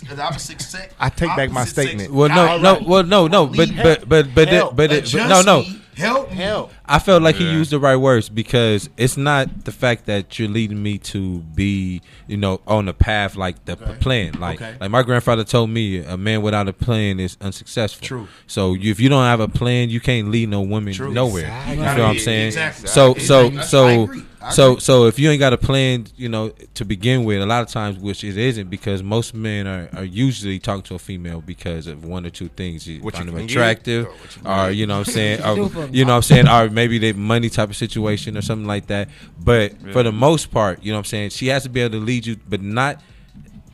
I 1.00 1.08
take 1.08 1.34
back 1.36 1.50
my 1.50 1.64
statement. 1.64 2.12
Well, 2.12 2.28
no, 2.28 2.56
no, 2.58 2.74
right. 2.74 2.86
well, 2.86 3.02
no, 3.02 3.26
no, 3.26 3.46
but 3.48 3.68
but 3.74 4.08
but 4.08 4.32
but 4.32 4.46
help, 4.46 4.76
but, 4.76 4.90
but 4.90 5.14
no, 5.14 5.42
no. 5.42 5.64
Help, 5.96 6.28
help. 6.28 6.72
I 6.84 6.98
felt 6.98 7.22
like 7.22 7.40
yeah. 7.40 7.46
he 7.46 7.52
used 7.52 7.72
the 7.72 7.80
right 7.80 7.96
words 7.96 8.28
because 8.28 8.90
it's 8.98 9.16
not 9.16 9.64
the 9.64 9.72
fact 9.72 10.04
that 10.06 10.38
you're 10.38 10.48
leading 10.48 10.82
me 10.82 10.98
to 10.98 11.38
be, 11.40 12.02
you 12.26 12.36
know, 12.36 12.60
on 12.66 12.86
a 12.86 12.92
path 12.92 13.34
like 13.34 13.64
the 13.64 13.72
okay. 13.72 13.94
plan. 13.98 14.32
Like, 14.34 14.60
okay. 14.60 14.76
like 14.78 14.90
my 14.90 15.02
grandfather 15.02 15.42
told 15.42 15.70
me, 15.70 15.98
a 15.98 16.18
man 16.18 16.42
without 16.42 16.68
a 16.68 16.74
plan 16.74 17.18
is 17.18 17.38
unsuccessful. 17.40 18.06
True. 18.06 18.28
So 18.46 18.74
you, 18.74 18.90
if 18.90 19.00
you 19.00 19.08
don't 19.08 19.24
have 19.24 19.40
a 19.40 19.48
plan, 19.48 19.88
you 19.88 20.00
can't 20.00 20.28
lead 20.28 20.50
no 20.50 20.60
woman 20.60 20.92
True. 20.92 21.12
nowhere. 21.12 21.46
Exactly. 21.46 21.76
You 21.76 21.82
know 21.82 21.86
what 21.86 22.00
I'm 22.00 22.18
saying? 22.18 22.46
Exactly. 22.48 22.88
So 22.88 23.14
so 23.14 23.60
so 23.62 24.08
so 24.50 24.76
so 24.78 25.06
if 25.06 25.18
you 25.18 25.30
ain't 25.30 25.40
got 25.40 25.52
a 25.52 25.58
plan, 25.58 26.06
you 26.16 26.28
know, 26.28 26.50
to 26.74 26.84
begin 26.84 27.24
with, 27.24 27.40
a 27.40 27.46
lot 27.46 27.62
of 27.62 27.68
times 27.68 27.98
which 27.98 28.24
it 28.24 28.36
isn't 28.36 28.68
because 28.70 29.02
most 29.02 29.34
men 29.34 29.66
are, 29.66 29.88
are 29.94 30.04
usually 30.04 30.58
talking 30.58 30.82
to 30.82 30.94
a 30.94 30.98
female 30.98 31.40
because 31.40 31.86
of 31.86 32.04
one 32.04 32.26
or 32.26 32.30
two 32.30 32.48
things. 32.48 32.86
You 32.86 33.02
what 33.02 33.14
find 33.14 33.26
you 33.26 33.32
them 33.32 33.44
attractive 33.44 34.06
you 34.06 34.50
or 34.50 34.70
you 34.70 34.86
know 34.86 34.98
what 34.98 35.08
I'm 35.08 35.14
saying 35.14 35.42
or, 35.42 35.86
you 35.90 36.04
know 36.04 36.12
what 36.12 36.16
I'm 36.16 36.22
saying 36.22 36.48
or 36.48 36.70
maybe 36.70 36.98
they 36.98 37.12
money 37.12 37.48
type 37.48 37.70
of 37.70 37.76
situation 37.76 38.36
or 38.36 38.42
something 38.42 38.66
like 38.66 38.86
that. 38.88 39.08
But 39.38 39.74
yeah. 39.84 39.92
for 39.92 40.02
the 40.02 40.12
most 40.12 40.50
part, 40.50 40.82
you 40.82 40.92
know 40.92 40.98
what 40.98 41.00
I'm 41.00 41.04
saying, 41.04 41.30
she 41.30 41.48
has 41.48 41.62
to 41.64 41.68
be 41.68 41.80
able 41.80 41.98
to 41.98 42.04
lead 42.04 42.26
you 42.26 42.36
but 42.48 42.60
not 42.62 43.00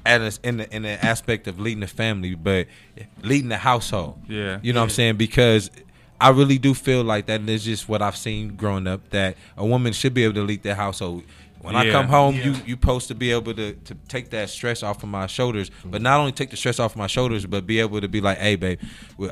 at 0.04 0.20
a, 0.20 0.38
in 0.42 0.58
the 0.58 0.74
in 0.74 0.82
the 0.82 1.04
aspect 1.04 1.46
of 1.46 1.60
leading 1.60 1.80
the 1.80 1.86
family, 1.86 2.34
but 2.34 2.66
leading 3.22 3.48
the 3.48 3.56
household. 3.56 4.18
Yeah. 4.28 4.58
You 4.62 4.72
know 4.72 4.78
yeah. 4.78 4.80
what 4.80 4.84
I'm 4.84 4.90
saying? 4.90 5.16
Because 5.16 5.70
I 6.22 6.30
really 6.30 6.58
do 6.58 6.72
feel 6.72 7.02
like 7.02 7.26
that, 7.26 7.40
and 7.40 7.50
it's 7.50 7.64
just 7.64 7.88
what 7.88 8.00
I've 8.00 8.16
seen 8.16 8.56
growing 8.56 8.86
up 8.86 9.10
that 9.10 9.36
a 9.56 9.66
woman 9.66 9.92
should 9.92 10.14
be 10.14 10.24
able 10.24 10.34
to 10.34 10.42
lead 10.42 10.62
their 10.62 10.76
household. 10.76 11.24
When 11.62 11.74
yeah. 11.74 11.80
I 11.80 11.90
come 11.90 12.08
home, 12.08 12.34
yeah. 12.34 12.44
you 12.44 12.50
you 12.66 12.74
supposed 12.74 13.06
to 13.08 13.14
be 13.14 13.30
able 13.30 13.54
to, 13.54 13.72
to 13.74 13.94
take 14.08 14.30
that 14.30 14.50
stress 14.50 14.82
off 14.82 15.02
of 15.04 15.08
my 15.08 15.28
shoulders, 15.28 15.70
but 15.84 16.02
not 16.02 16.18
only 16.18 16.32
take 16.32 16.50
the 16.50 16.56
stress 16.56 16.80
off 16.80 16.92
of 16.92 16.96
my 16.96 17.06
shoulders, 17.06 17.46
but 17.46 17.66
be 17.66 17.78
able 17.78 18.00
to 18.00 18.08
be 18.08 18.20
like, 18.20 18.38
hey, 18.38 18.56
babe, 18.56 18.80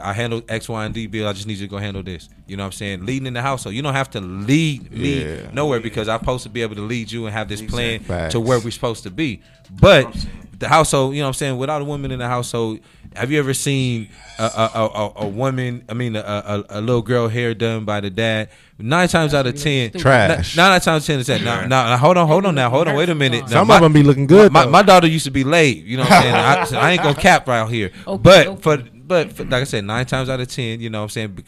I 0.01 0.13
handle 0.13 0.43
X, 0.49 0.69
Y, 0.69 0.85
and 0.85 0.95
D, 0.95 1.09
Bill. 1.09 1.27
I 1.27 1.33
just 1.33 1.49
need 1.49 1.59
you 1.59 1.67
to 1.67 1.71
go 1.71 1.79
handle 1.79 2.05
this. 2.05 2.29
You 2.47 2.57
know 2.57 2.63
what 2.63 2.67
I'm 2.67 2.73
saying? 2.73 3.05
Leading 3.05 3.27
in 3.27 3.35
the 3.35 3.43
household, 3.43 3.75
you 3.75 3.83
don't 3.83 3.95
have 3.95 4.11
to 4.11 4.21
lead 4.21 4.93
me 4.93 5.25
yeah. 5.25 5.51
nowhere 5.53 5.81
because 5.81 6.09
I'm 6.09 6.21
supposed 6.21 6.45
to 6.45 6.51
be 6.51 6.63
able 6.63 6.77
to 6.77 6.83
lead 6.83 7.11
you 7.11 7.27
and 7.27 7.35
have 7.35 7.49
this 7.49 7.63
plan 7.63 8.01
to 8.31 8.39
where 8.39 8.61
we're 8.61 8.71
supposed 8.71 9.03
to 9.05 9.11
be. 9.11 9.43
But 9.81 10.15
the 10.61 10.69
household, 10.69 11.15
you 11.15 11.21
know 11.21 11.27
what 11.27 11.29
I'm 11.29 11.35
saying, 11.35 11.57
without 11.57 11.81
a 11.81 11.85
woman 11.85 12.11
in 12.11 12.19
the 12.19 12.29
household, 12.29 12.81
have 13.17 13.33
you 13.33 13.39
ever 13.39 13.55
seen 13.55 14.09
a, 14.39 14.45
a, 14.45 14.87
a, 14.87 15.13
a 15.25 15.29
woman, 15.29 15.85
I 15.89 15.95
mean, 15.95 16.15
a, 16.15 16.65
a, 16.69 16.81
little 16.81 17.03
girl 17.03 17.29
hair 17.29 17.55
done 17.55 17.87
by 17.87 18.01
the 18.01 18.11
dad? 18.11 18.51
Nine 18.79 19.09
times 19.09 19.35
out 19.35 19.47
of 19.47 19.57
ten, 19.57 19.91
trash. 19.91 20.57
Nine, 20.57 20.71
nine 20.71 20.81
times 20.81 21.09
out 21.09 21.19
of 21.19 21.27
ten, 21.27 21.43
now, 21.43 21.63
now, 21.63 21.89
now, 21.89 21.97
hold 21.97 22.19
on, 22.19 22.29
hold 22.29 22.45
on 22.45 22.55
now, 22.55 22.69
hold 22.69 22.89
on, 22.89 22.95
wait 22.95 23.09
a 23.09 23.15
minute. 23.15 23.43
Now, 23.43 23.49
Some 23.49 23.69
my, 23.69 23.77
of 23.77 23.83
them 23.83 23.93
be 23.93 24.03
looking 24.03 24.27
good. 24.27 24.53
My, 24.53 24.67
my, 24.67 24.83
daughter 24.83 25.07
used 25.07 25.25
to 25.25 25.31
be 25.31 25.45
late, 25.45 25.85
you 25.85 25.97
know 25.97 26.05
what 26.05 26.13
I'm 26.13 26.67
saying? 26.67 26.79
I, 26.79 26.87
I 26.87 26.91
ain't 26.93 27.03
gonna 27.03 27.15
cap 27.21 27.49
right 27.49 27.69
here. 27.69 27.91
Okay, 28.07 28.23
but 28.23 28.47
okay. 28.47 28.61
for, 28.61 28.77
but 28.95 29.33
for, 29.33 29.45
like 29.45 29.63
I 29.63 29.65
said, 29.65 29.85
nine 29.85 30.05
times 30.05 30.29
out 30.29 30.41
of 30.41 30.49
ten, 30.49 30.81
you 30.81 30.91
know 30.91 30.99
what 30.99 31.05
I'm 31.05 31.09
saying, 31.09 31.45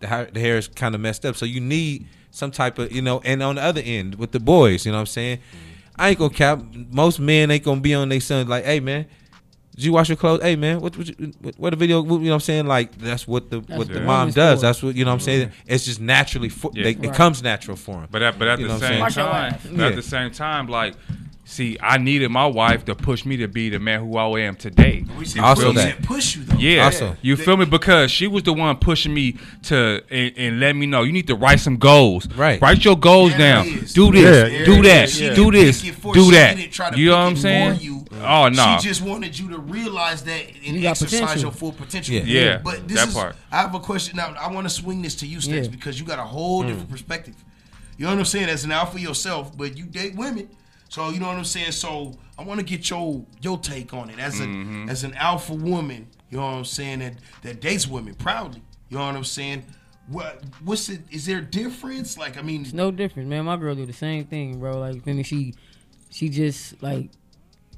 the 0.00 0.06
hair, 0.08 0.24
the 0.26 0.40
hair 0.40 0.58
is 0.58 0.66
kind 0.66 0.94
of 0.94 1.00
messed 1.00 1.24
up. 1.24 1.36
So 1.36 1.46
you 1.46 1.60
need 1.60 2.08
some 2.32 2.50
type 2.50 2.78
of, 2.80 2.92
you 2.92 3.00
know, 3.00 3.20
and 3.24 3.42
on 3.42 3.54
the 3.54 3.62
other 3.62 3.80
end 3.82 4.16
with 4.16 4.32
the 4.32 4.40
boys, 4.40 4.84
you 4.84 4.92
know 4.92 4.98
what 4.98 5.02
I'm 5.02 5.06
saying? 5.06 5.38
I 5.98 6.10
ain't 6.10 6.18
gonna 6.18 6.32
cap. 6.32 6.62
Most 6.90 7.20
men 7.20 7.50
ain't 7.50 7.64
gonna 7.64 7.80
be 7.80 7.94
on 7.94 8.08
their 8.08 8.20
son 8.20 8.48
like, 8.48 8.64
hey 8.64 8.80
man, 8.80 9.06
did 9.74 9.84
you 9.84 9.92
wash 9.92 10.08
your 10.08 10.16
clothes? 10.16 10.42
Hey 10.42 10.56
man, 10.56 10.80
what 10.80 10.96
what, 10.96 11.08
what, 11.58 11.70
the 11.70 11.76
video? 11.76 12.00
What, 12.00 12.20
you 12.20 12.24
know 12.24 12.30
what 12.30 12.34
I'm 12.34 12.40
saying? 12.40 12.66
Like 12.66 12.96
that's 12.96 13.28
what 13.28 13.50
the 13.50 13.60
that's 13.60 13.78
what 13.78 13.88
right. 13.88 13.94
the 13.94 14.00
mom 14.00 14.30
does. 14.30 14.62
That's 14.62 14.82
what 14.82 14.94
you 14.94 15.04
know 15.04 15.10
what 15.10 15.16
I'm 15.16 15.20
saying. 15.20 15.52
It's 15.66 15.84
just 15.84 16.00
naturally 16.00 16.48
for, 16.48 16.70
yeah. 16.74 16.84
they, 16.84 16.94
right. 16.94 17.04
it 17.04 17.14
comes 17.14 17.42
natural 17.42 17.76
for 17.76 17.96
them. 17.96 18.08
But 18.10 18.22
at, 18.22 18.38
but 18.38 18.48
at 18.48 18.58
the 18.58 18.78
same 18.78 19.06
time, 19.06 19.52
at 19.52 19.64
yeah. 19.72 19.90
the 19.90 20.02
same 20.02 20.30
time, 20.30 20.66
like 20.68 20.94
See, 21.48 21.78
I 21.80 21.98
needed 21.98 22.28
my 22.32 22.46
wife 22.46 22.86
to 22.86 22.96
push 22.96 23.24
me 23.24 23.36
to 23.36 23.46
be 23.46 23.68
the 23.68 23.78
man 23.78 24.00
who 24.00 24.16
I 24.16 24.40
am 24.40 24.56
today. 24.56 25.04
also, 25.40 25.70
that 25.74 26.02
push 26.02 26.34
you 26.34 26.42
though. 26.42 26.58
Yeah, 26.58 26.86
also. 26.86 27.16
you 27.22 27.36
feel 27.36 27.56
me? 27.56 27.64
Because 27.64 28.10
she 28.10 28.26
was 28.26 28.42
the 28.42 28.52
one 28.52 28.76
pushing 28.78 29.14
me 29.14 29.38
to 29.62 30.02
and, 30.10 30.36
and 30.36 30.60
let 30.60 30.74
me 30.74 30.86
know 30.86 31.04
you 31.04 31.12
need 31.12 31.28
to 31.28 31.36
write 31.36 31.60
some 31.60 31.76
goals. 31.76 32.26
Right. 32.34 32.60
Write 32.60 32.84
your 32.84 32.96
goals 32.98 33.30
There 33.30 33.62
down. 33.62 33.64
Do 33.64 34.10
this. 34.10 34.50
Yeah. 34.50 34.64
Do 34.64 34.82
that, 34.82 35.36
Do 35.36 35.52
this. 35.52 35.82
Do 35.82 36.30
that. 36.32 36.96
You 36.98 37.10
know 37.10 37.12
what 37.12 37.26
I'm 37.26 37.36
saying? 37.36 37.78
you. 37.80 38.04
Oh 38.22 38.48
no. 38.48 38.78
She 38.80 38.88
just 38.88 39.02
wanted 39.02 39.38
you 39.38 39.50
to 39.50 39.58
realize 39.58 40.24
that 40.24 40.46
and 40.66 40.84
exercise 40.84 41.20
potential. 41.20 41.42
your 41.42 41.52
full 41.52 41.72
potential. 41.72 42.16
Yeah. 42.16 42.22
Yeah, 42.24 42.58
But 42.58 42.88
this 42.88 42.96
that 42.96 43.08
is, 43.08 43.14
part. 43.14 43.36
I 43.52 43.58
have 43.58 43.72
a 43.72 43.78
question 43.78 44.16
now. 44.16 44.34
I 44.34 44.50
want 44.52 44.66
to 44.66 44.70
swing 44.70 45.00
this 45.00 45.14
to 45.16 45.26
you, 45.28 45.40
Stacks, 45.40 45.66
Yeah. 45.66 45.70
because 45.70 46.00
you 46.00 46.06
got 46.06 46.18
a 46.18 46.24
whole 46.24 46.64
mm. 46.64 46.68
different 46.68 46.90
perspective. 46.90 47.36
You 47.96 48.06
know 48.06 48.10
what 48.10 48.18
I'm 48.18 48.24
saying? 48.24 48.48
As 48.48 48.64
an 48.64 48.72
alpha 48.72 48.98
yourself, 48.98 49.56
but 49.56 49.76
you 49.78 49.84
date 49.84 50.16
women 50.16 50.48
so 50.88 51.10
you 51.10 51.18
know 51.20 51.26
what 51.28 51.36
I'm 51.36 51.44
saying? 51.44 51.72
So 51.72 52.16
I 52.38 52.42
want 52.44 52.60
to 52.60 52.66
get 52.66 52.88
your 52.90 53.24
your 53.42 53.58
take 53.58 53.92
on 53.92 54.10
it 54.10 54.18
as 54.18 54.40
a 54.40 54.44
Mhm. 54.44 54.88
as 54.88 55.04
an 55.04 55.14
alpha 55.14 55.54
woman. 55.54 56.08
You 56.30 56.38
know 56.38 56.44
what 56.44 56.52
I'm 56.54 56.64
saying? 56.64 57.00
That 57.00 57.14
that 57.42 57.60
dates 57.60 57.86
women 57.86 58.14
proudly. 58.14 58.62
You 58.88 58.98
know 58.98 59.06
what 59.06 59.16
I'm 59.16 59.24
saying? 59.24 59.64
What 60.08 60.42
what's 60.64 60.88
it? 60.88 61.00
Is 61.10 61.26
there 61.26 61.38
a 61.38 61.42
difference? 61.42 62.16
Like 62.16 62.38
I 62.38 62.42
mean, 62.42 62.62
It's 62.62 62.72
no 62.72 62.90
difference, 62.90 63.28
man. 63.28 63.44
My 63.44 63.56
girl 63.56 63.74
do 63.74 63.86
the 63.86 63.92
same 63.92 64.24
thing, 64.24 64.60
bro. 64.60 64.78
Like, 64.78 65.02
feel 65.04 65.14
me? 65.14 65.24
She, 65.24 65.54
she 66.10 66.28
just 66.28 66.80
like, 66.80 67.10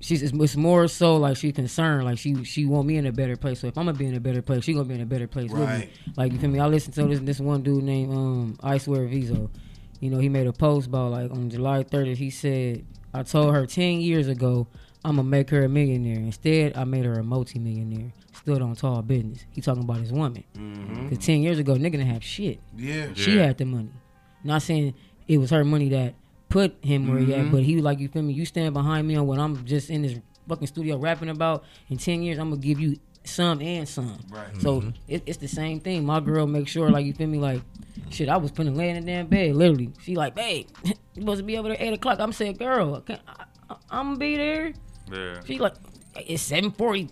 she's 0.00 0.22
it's, 0.22 0.32
it's 0.34 0.54
more 0.56 0.86
so 0.88 1.16
like 1.16 1.38
she's 1.38 1.54
concerned. 1.54 2.04
Like 2.04 2.18
she 2.18 2.44
she 2.44 2.66
want 2.66 2.86
me 2.86 2.98
in 2.98 3.06
a 3.06 3.12
better 3.12 3.36
place. 3.36 3.60
So 3.60 3.68
if 3.68 3.78
I'm 3.78 3.86
gonna 3.86 3.96
be 3.96 4.04
in 4.06 4.14
a 4.14 4.20
better 4.20 4.42
place, 4.42 4.64
she 4.64 4.74
gonna 4.74 4.84
be 4.84 4.94
in 4.96 5.00
a 5.00 5.06
better 5.06 5.26
place 5.26 5.50
with 5.50 5.60
me. 5.60 5.66
Right. 5.66 5.90
Like 6.16 6.32
you 6.32 6.38
feel 6.38 6.50
me? 6.50 6.60
I 6.60 6.66
listen 6.66 6.92
to 6.92 7.04
this 7.06 7.20
this 7.20 7.40
one 7.40 7.62
dude 7.62 7.82
named 7.84 8.12
um 8.12 8.58
I 8.62 8.76
swear 8.76 9.08
Vizo. 9.08 9.48
You 10.00 10.10
know, 10.10 10.18
he 10.18 10.28
made 10.28 10.46
a 10.46 10.52
post 10.52 10.88
about 10.88 11.12
like 11.12 11.30
on 11.30 11.48
July 11.50 11.82
30th. 11.82 12.18
He 12.18 12.30
said, 12.30 12.84
"I 13.14 13.22
told 13.22 13.54
her 13.54 13.66
10 13.66 14.00
years 14.00 14.28
ago 14.28 14.66
I'm 15.04 15.16
gonna 15.16 15.28
make 15.28 15.50
her 15.50 15.64
a 15.64 15.68
millionaire. 15.68 16.18
Instead, 16.18 16.76
I 16.76 16.84
made 16.84 17.04
her 17.04 17.14
a 17.14 17.22
multi-millionaire. 17.22 18.12
Stood 18.32 18.60
on 18.62 18.74
tall 18.74 19.00
business. 19.02 19.44
He 19.50 19.60
talking 19.60 19.84
about 19.84 19.98
his 19.98 20.12
woman. 20.12 20.42
Mhm. 20.56 21.08
Cause 21.08 21.18
10 21.18 21.40
years 21.42 21.58
ago, 21.58 21.74
nigga 21.74 21.92
didn't 21.92 22.06
have 22.08 22.24
shit. 22.24 22.60
Yeah. 22.76 23.08
She 23.14 23.36
Yeah. 23.36 23.46
had 23.46 23.58
the 23.58 23.64
money. 23.64 23.90
Not 24.44 24.62
saying 24.62 24.94
it 25.28 25.38
was 25.38 25.50
her 25.50 25.64
money 25.64 25.88
that 25.90 26.14
put 26.48 26.76
him 26.82 27.08
where 27.08 27.18
he 27.20 27.32
at, 27.34 27.46
Mhm. 27.46 27.50
but 27.52 27.62
he 27.62 27.74
was 27.76 27.84
like, 27.84 28.00
you 28.00 28.08
feel 28.08 28.22
me? 28.22 28.32
You 28.32 28.44
stand 28.44 28.74
behind 28.74 29.06
me 29.06 29.14
on 29.16 29.26
what 29.26 29.38
I'm 29.38 29.64
just 29.64 29.88
in 29.90 30.02
this 30.02 30.18
fucking 30.48 30.66
studio 30.66 30.96
rapping 30.98 31.28
about. 31.28 31.62
In 31.90 31.96
10 31.98 32.22
years, 32.22 32.38
I'm 32.38 32.50
gonna 32.50 32.60
give 32.60 32.80
you 32.80 32.96
some 33.28 33.60
and 33.60 33.88
some. 33.88 34.18
Right. 34.30 34.48
So 34.60 34.80
Mhm. 34.80 34.94
it, 35.06 35.22
it's 35.26 35.38
the 35.38 35.48
same 35.48 35.80
thing. 35.80 36.04
My 36.04 36.20
girl 36.20 36.46
makes 36.46 36.70
sure, 36.70 36.90
like, 36.90 37.04
you 37.06 37.12
feel 37.12 37.28
me? 37.28 37.38
Like, 37.38 37.62
shit, 38.10 38.28
I 38.28 38.36
was 38.36 38.50
putting 38.50 38.74
laying 38.76 38.96
in 38.96 39.04
the 39.04 39.12
damn 39.12 39.26
bed, 39.26 39.54
literally. 39.56 39.92
She 40.02 40.14
like, 40.16 40.34
babe, 40.34 40.66
you 40.84 40.94
supposed 41.16 41.38
to 41.40 41.44
be 41.44 41.56
over 41.58 41.68
there 41.68 41.76
8 41.80 41.92
o'clock. 41.94 42.20
I'm 42.20 42.32
saying, 42.32 42.54
girl, 42.56 42.94
I 42.96 43.00
can't, 43.00 43.20
I, 43.26 43.44
I, 43.70 43.76
I'm 43.90 44.06
gonna 44.08 44.16
be 44.18 44.36
there. 44.36 44.72
Yeah. 45.12 45.40
She 45.44 45.58
like, 45.58 45.74
it's 46.16 46.42
740. 46.42 47.08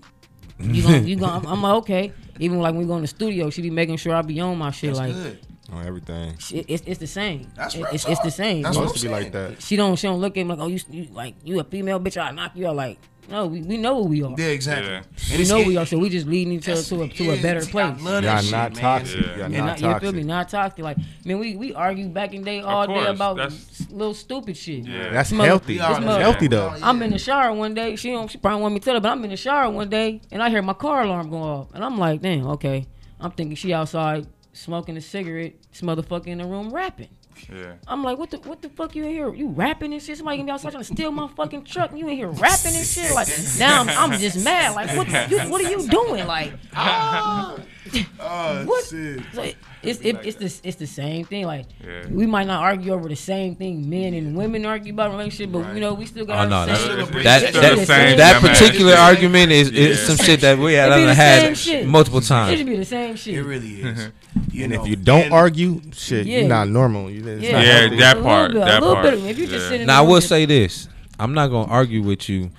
You 0.59 0.83
gonna, 0.83 0.99
you 0.99 1.17
gonna, 1.17 1.33
I'm, 1.39 1.47
I'm 1.47 1.63
like, 1.63 1.75
okay. 1.83 2.13
Even 2.41 2.59
like 2.61 2.73
when 2.73 2.83
we 2.83 2.87
go 2.87 2.97
in 2.97 3.03
the 3.03 3.09
studio, 3.09 3.51
she 3.51 3.61
be 3.63 3.71
making 3.71 3.97
sure 3.99 4.15
I 4.15 4.23
be 4.23 4.41
on 4.41 4.57
my 4.59 4.71
shit. 4.71 4.95
That's 4.95 4.99
like, 5.01 5.13
good. 5.13 5.41
On 5.73 5.85
everything. 5.85 6.39
Shit, 6.39 6.65
it's, 6.69 6.83
it's 6.87 7.01
the 7.01 7.07
same. 7.09 7.51
That's 7.57 7.75
It- 7.75 7.85
it's, 7.93 8.05
it's 8.07 8.21
the 8.21 8.31
same. 8.31 8.63
That's 8.63 8.77
supposed 8.77 8.97
to 8.97 9.03
be 9.03 9.09
like 9.09 9.33
that. 9.33 9.61
She 9.61 9.75
don't 9.77 9.97
she 9.97 10.07
don't 10.07 10.21
look 10.21 10.37
at 10.37 10.45
me 10.45 10.51
like 10.55 10.61
oh 10.61 10.69
you, 10.69 10.79
you 10.91 11.09
like 11.13 11.35
you 11.45 11.59
a 11.61 11.65
female 11.65 11.99
bitch 11.99 12.17
I 12.23 12.31
knock 12.31 12.53
you 12.55 12.69
out 12.69 12.77
like 12.77 12.99
no 13.29 13.47
we, 13.47 13.63
we 13.63 13.77
know 13.77 13.99
what 13.99 14.09
we 14.09 14.23
are. 14.23 14.35
Yeah, 14.39 14.47
exactly. 14.47 14.91
Yeah. 14.93 15.03
And 15.33 15.39
We 15.43 15.49
know 15.49 15.59
it- 15.59 15.67
we 15.67 15.77
are 15.77 15.87
so 15.87 15.99
we 15.99 16.09
just 16.09 16.27
leading 16.27 16.53
each 16.55 16.69
other 16.69 16.83
to 16.83 17.03
a 17.03 17.09
to 17.09 17.31
a 17.33 17.43
better 17.43 17.61
see, 17.61 17.69
I 17.79 17.91
place. 17.93 18.03
love 18.05 18.25
Y'all 18.25 18.41
shit, 18.41 18.51
not 18.53 18.73
man. 18.75 18.81
toxic. 18.83 19.21
Y'all 19.27 19.43
And 19.43 19.53
not 19.55 19.65
not, 19.67 19.81
you 19.81 19.87
feel 19.87 19.93
toxic. 19.93 20.15
me? 20.15 20.23
Not 20.23 20.49
toxic. 20.49 20.85
Like 20.85 20.97
man, 21.25 21.39
we 21.39 21.57
we 21.57 21.75
argue 21.75 22.09
back 22.09 22.35
in 22.35 22.43
the 22.43 22.45
day 22.47 22.61
all 22.61 22.87
day 22.87 23.07
about 23.07 23.37
that's- 23.37 23.87
little 23.91 24.15
stupid 24.15 24.57
shit. 24.57 24.85
Yeah. 24.87 25.11
That's 25.11 25.31
This 25.31 25.37
mother- 25.37 25.49
healthy. 25.49 25.79
That's 25.79 26.01
mother- 26.05 26.21
healthy, 26.21 26.47
though. 26.49 26.75
I'm 26.83 27.01
in 27.03 27.11
the 27.11 27.19
shower 27.19 27.53
one 27.53 27.75
day. 27.75 27.97
She 27.97 28.11
don't. 28.11 28.31
She 28.31 28.39
probably 28.39 28.63
want 28.63 28.75
me 28.75 28.81
to 28.81 28.85
tell 28.85 28.95
her, 28.95 29.01
but 29.01 29.11
I'm 29.11 29.23
in 29.25 29.31
the 29.31 29.37
shower 29.37 29.71
one 29.71 29.89
day 29.89 30.21
and 30.31 30.43
I 30.43 30.51
hear 30.51 30.63
my 30.63 30.75
car 30.75 31.03
alarm 31.03 31.31
go 31.31 31.39
off, 31.39 31.69
and 31.75 31.85
I'm 31.85 31.99
like, 31.99 32.21
damn, 32.23 32.47
okay. 32.49 32.87
I'm 33.21 33.31
thinking 33.31 33.57
she 33.57 33.73
outside 33.73 34.27
smoking 34.53 34.97
a 34.97 35.01
cigarette. 35.01 35.55
This 35.71 35.81
motherfucker 35.81 36.27
in 36.29 36.39
the 36.39 36.45
room 36.47 36.73
rapping. 36.73 37.09
Yeah. 37.53 37.75
I'm 37.87 38.03
like, 38.03 38.19
what 38.19 38.31
the 38.31 38.39
what 38.39 38.63
the 38.63 38.69
fuck 38.69 38.95
you 38.97 39.05
in 39.05 39.11
here? 39.11 39.33
You 39.35 39.49
rapping 39.49 39.93
and 39.93 40.03
shit? 40.03 40.17
Somebody 40.17 40.39
gonna 40.39 40.47
be 40.47 40.53
outside 40.53 40.71
trying 40.71 40.85
to 40.85 40.93
steal 40.93 41.11
my 41.13 41.29
fucking 41.29 41.65
truck 41.65 41.91
and 41.91 41.99
you 41.99 42.09
in 42.09 42.17
here 42.17 42.29
rapping 42.29 42.75
and 42.75 42.87
shit? 42.87 43.13
Like 43.15 43.29
now 43.59 43.83
I'm, 43.83 43.89
I'm 44.13 44.19
just 44.19 44.45
mad. 44.45 44.75
Like 44.75 44.97
what 44.97 45.31
you 45.31 45.39
what 45.51 45.61
are 45.65 45.71
you 45.71 45.87
doing? 45.89 46.27
Like 46.27 46.53
Oh, 46.77 47.59
what? 47.91 48.05
Ah, 48.21 48.65
shit. 48.89 49.21
So 49.35 49.43
it- 49.43 49.57
it's 49.83 50.01
it, 50.01 50.17
it's 50.25 50.37
the 50.37 50.69
it's 50.69 50.77
the 50.77 50.87
same 50.87 51.25
thing. 51.27 51.45
Like 51.47 51.67
Yeah. 51.85 52.07
we 52.11 52.27
might 52.27 52.47
not 52.47 52.63
argue 52.63 52.93
over 52.93 53.09
the 53.09 53.15
same 53.17 53.55
thing 53.57 53.89
men 53.89 54.15
and 54.15 54.37
women 54.37 54.65
argue 54.67 54.93
about 54.93 55.11
relationship, 55.13 55.53
but 55.53 55.75
you 55.75 55.81
know 55.81 55.95
we 55.95 56.07
still 56.07 56.25
got 56.27 56.47
Oh 56.47 56.49
no, 56.49 56.61
the 56.61 56.73
that's, 56.73 56.81
same, 56.85 56.97
that 56.99 57.13
that, 57.13 57.53
that, 57.53 57.77
the 57.77 57.87
same 57.87 58.17
that 58.19 58.41
shit. 58.41 58.51
particular 58.51 58.95
argument 58.95 59.53
is, 59.53 59.71
is 59.71 59.99
Yeah. 60.01 60.07
some 60.07 60.17
shit 60.25 60.41
that 60.41 60.59
we 60.59 60.75
had 60.75 60.91
It 60.93 60.95
be 60.97 61.01
the 61.03 61.07
done 61.07 61.17
same 61.17 61.49
had 61.49 61.59
shit. 61.59 61.87
multiple 61.87 62.19
It 62.19 62.23
should 62.23 62.29
times. 62.29 62.63
be 62.65 62.77
the 62.77 62.85
same 62.85 63.17
shit. 63.17 63.35
It 63.35 63.43
really 63.43 63.81
is. 63.83 64.09
You 64.51 64.65
and 64.65 64.73
know, 64.73 64.83
if 64.83 64.89
you 64.89 64.97
don't 64.97 65.25
and- 65.25 65.33
argue, 65.33 65.81
shit, 65.93 66.27
Yeah. 66.27 66.41
you're 66.41 66.49
not 66.49 66.69
normal. 66.69 67.11
You, 67.11 67.27
it's 67.27 67.43
Yeah. 67.43 67.53
not 67.53 67.65
Yeah, 67.93 67.97
that 68.01 68.23
part, 68.23 68.53
little 68.53 68.63
bit, 68.65 68.71
that 68.71 68.83
a 68.83 68.87
little 68.87 69.03
part. 69.03 69.15
bit. 69.15 69.25
If 69.31 69.39
you 69.39 69.47
just 69.47 69.71
Yeah. 69.73 69.85
Now 69.85 69.99
I 70.03 70.07
will 70.07 70.21
say 70.21 70.47
this: 70.47 70.89
I'm 71.19 71.35
not 71.35 71.49
gonna 71.49 71.71
argue 71.71 72.03
with 72.03 72.29
you 72.29 72.51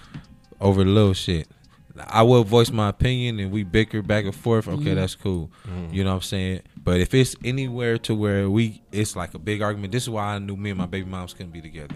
over 0.61 0.84
little 0.85 1.14
shit. 1.14 1.48
I 2.07 2.22
will 2.22 2.44
voice 2.44 2.72
my 2.72 2.89
opinion 2.89 3.39
and 3.39 3.52
we 3.52 3.64
bicker 3.64 4.03
back 4.03 4.26
and 4.26 4.35
forth. 4.35 4.68
Okay, 4.68 4.91
Mhm. 4.91 4.95
that's 4.95 5.15
cool. 5.15 5.49
You 5.91 6.03
know 6.03 6.11
what 6.11 6.15
I'm 6.18 6.22
saying? 6.22 6.60
But 6.88 7.02
if 7.02 7.14
it's 7.14 7.36
anywhere 7.44 7.98
to 7.98 8.16
where 8.16 8.50
we, 8.50 8.82
it's 8.94 9.14
like 9.14 9.34
a 9.34 9.40
big 9.40 9.62
argument. 9.62 9.92
This 9.92 10.04
is 10.04 10.10
why 10.10 10.36
I 10.36 10.40
knew 10.40 10.56
me 10.56 10.70
and 10.70 10.80
my 10.80 10.86
baby 10.86 11.06
moms 11.06 11.34
couldn't 11.34 11.52
be 11.52 11.60
together. 11.60 11.96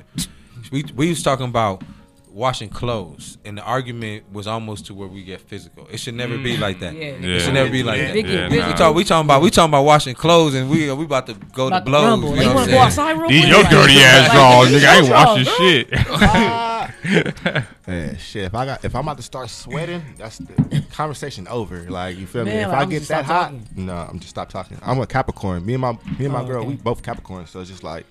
we 0.69 0.83
we 0.93 1.07
was 1.07 1.23
talking 1.23 1.45
about 1.45 1.81
washing 2.29 2.67
clothes, 2.67 3.37
and 3.45 3.57
the 3.57 3.61
argument 3.61 4.25
was 4.33 4.47
almost 4.47 4.87
to 4.87 4.93
where 4.93 5.07
we 5.07 5.23
get 5.23 5.39
physical. 5.39 5.87
It 5.89 6.01
should 6.01 6.15
never 6.15 6.37
be 6.37 6.57
mm. 6.57 6.59
like 6.59 6.81
that. 6.81 6.93
Yeah. 6.93 7.03
It 7.03 7.39
should 7.39 7.53
never 7.53 7.69
be 7.69 7.83
like 7.83 7.99
Yeah. 7.99 8.07
that. 8.07 8.13
Big 8.15 8.27
Yeah, 8.27 8.47
nah. 8.49 8.67
We 8.67 8.73
talk, 8.73 8.95
we 8.95 9.03
talking 9.05 9.27
about 9.27 9.41
we 9.41 9.49
talking 9.49 9.69
about 9.69 9.83
washing 9.83 10.13
clothes, 10.13 10.55
and 10.55 10.69
we 10.69 10.91
we 10.91 11.05
about 11.05 11.25
to 11.27 11.35
go 11.53 11.67
About 11.67 11.79
to 11.79 11.85
to 11.85 11.89
blows. 11.89 12.03
rumble. 12.03 12.29
You 12.31 12.35
know 12.35 12.41
you 12.49 12.55
wanna 12.55 12.71
go 12.71 12.79
outside 12.79 13.13
real 13.13 13.29
These 13.29 13.45
quick? 13.45 13.53
your 13.53 13.63
dirty 13.71 13.97
ass 13.99 14.27
like, 14.27 14.31
drawers, 14.33 14.69
these 14.71 14.83
nigga. 14.83 14.87
I 14.89 14.97
ain't 14.97 15.05
your 15.05 15.15
washing 15.15 15.43
drawers, 15.45 15.57
shit. 15.57 16.70
Man, 17.87 18.17
shit. 18.17 18.45
If 18.45 18.55
I 18.55 18.65
got, 18.65 18.85
if 18.85 18.95
I'm 18.95 19.01
about 19.03 19.17
to 19.17 19.23
start 19.23 19.49
sweating, 19.49 20.03
that's 20.17 20.37
the 20.37 20.83
conversation 20.91 21.47
over. 21.47 21.89
Like 21.89 22.17
you 22.17 22.27
feel 22.27 22.45
me? 22.45 22.51
If 22.51 22.67
like, 22.67 22.77
I 22.77 22.81
I'm 22.81 22.89
get 22.89 23.03
that 23.03 23.25
hot, 23.25 23.51
talking. 23.51 23.85
no, 23.85 23.93
I'm 23.95 24.19
just 24.19 24.29
stop 24.29 24.49
talking. 24.49 24.77
I'm 24.81 24.99
a 24.99 25.07
Capricorn. 25.07 25.65
Me 25.65 25.73
and 25.73 25.81
my, 25.81 25.93
me 26.17 26.25
and 26.25 26.31
my 26.33 26.41
Oh, 26.41 26.45
girl, 26.47 26.59
okay. 26.61 26.69
we 26.69 26.75
both 26.75 27.01
Capricorn. 27.03 27.45
So 27.47 27.59
it's 27.59 27.69
just 27.69 27.83
like 27.83 28.05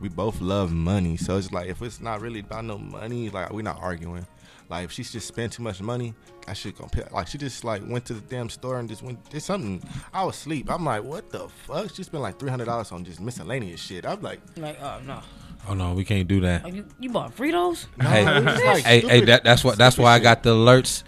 we 0.00 0.08
both 0.08 0.40
love 0.40 0.72
money. 0.72 1.16
So 1.16 1.36
it's 1.36 1.50
like 1.52 1.68
if 1.68 1.82
it's 1.82 2.00
not 2.00 2.20
really 2.20 2.40
about 2.40 2.64
no 2.64 2.78
money, 2.78 3.30
like 3.30 3.52
we're 3.52 3.62
not 3.62 3.78
arguing. 3.80 4.26
Like 4.68 4.84
if 4.84 4.90
she's 4.92 5.12
just 5.12 5.28
spent 5.28 5.52
too 5.52 5.62
much 5.62 5.80
money, 5.80 6.12
I 6.48 6.52
should 6.52 6.76
compare. 6.76 7.08
Like 7.12 7.28
she 7.28 7.38
just 7.38 7.62
like 7.64 7.82
went 7.86 8.04
to 8.06 8.14
the 8.14 8.20
damn 8.20 8.48
store 8.50 8.78
and 8.80 8.88
just 8.88 9.02
went 9.02 9.28
did 9.30 9.42
something. 9.42 9.82
I 10.12 10.24
was 10.24 10.36
asleep. 10.36 10.70
I'm 10.70 10.84
like, 10.84 11.04
what 11.04 11.30
the 11.30 11.48
fuck? 11.48 11.94
She 11.94 12.02
spent 12.02 12.22
like 12.22 12.38
three 12.38 12.50
hundred 12.50 12.64
dollars 12.66 12.90
on 12.92 13.04
just 13.04 13.20
miscellaneous 13.20 13.80
shit. 13.80 14.04
I'm 14.06 14.20
like, 14.22 14.40
Like 14.56 14.80
oh 14.82 15.00
no, 15.06 15.20
Oh 15.68 15.74
no, 15.74 15.94
we 15.94 16.04
can't 16.04 16.28
do 16.28 16.40
that. 16.40 16.64
Like, 16.64 16.74
you, 16.74 16.84
you 17.00 17.10
bought 17.10 17.36
Fritos? 17.36 17.86
Hey, 18.00 18.24
like 18.40 18.84
hey, 18.84 19.00
hey, 19.00 19.20
that, 19.24 19.44
that's 19.44 19.64
what. 19.64 19.78
That's 19.78 19.98
why 19.98 20.14
I 20.14 20.18
got 20.18 20.42
the 20.42 20.50
alerts. 20.50 21.02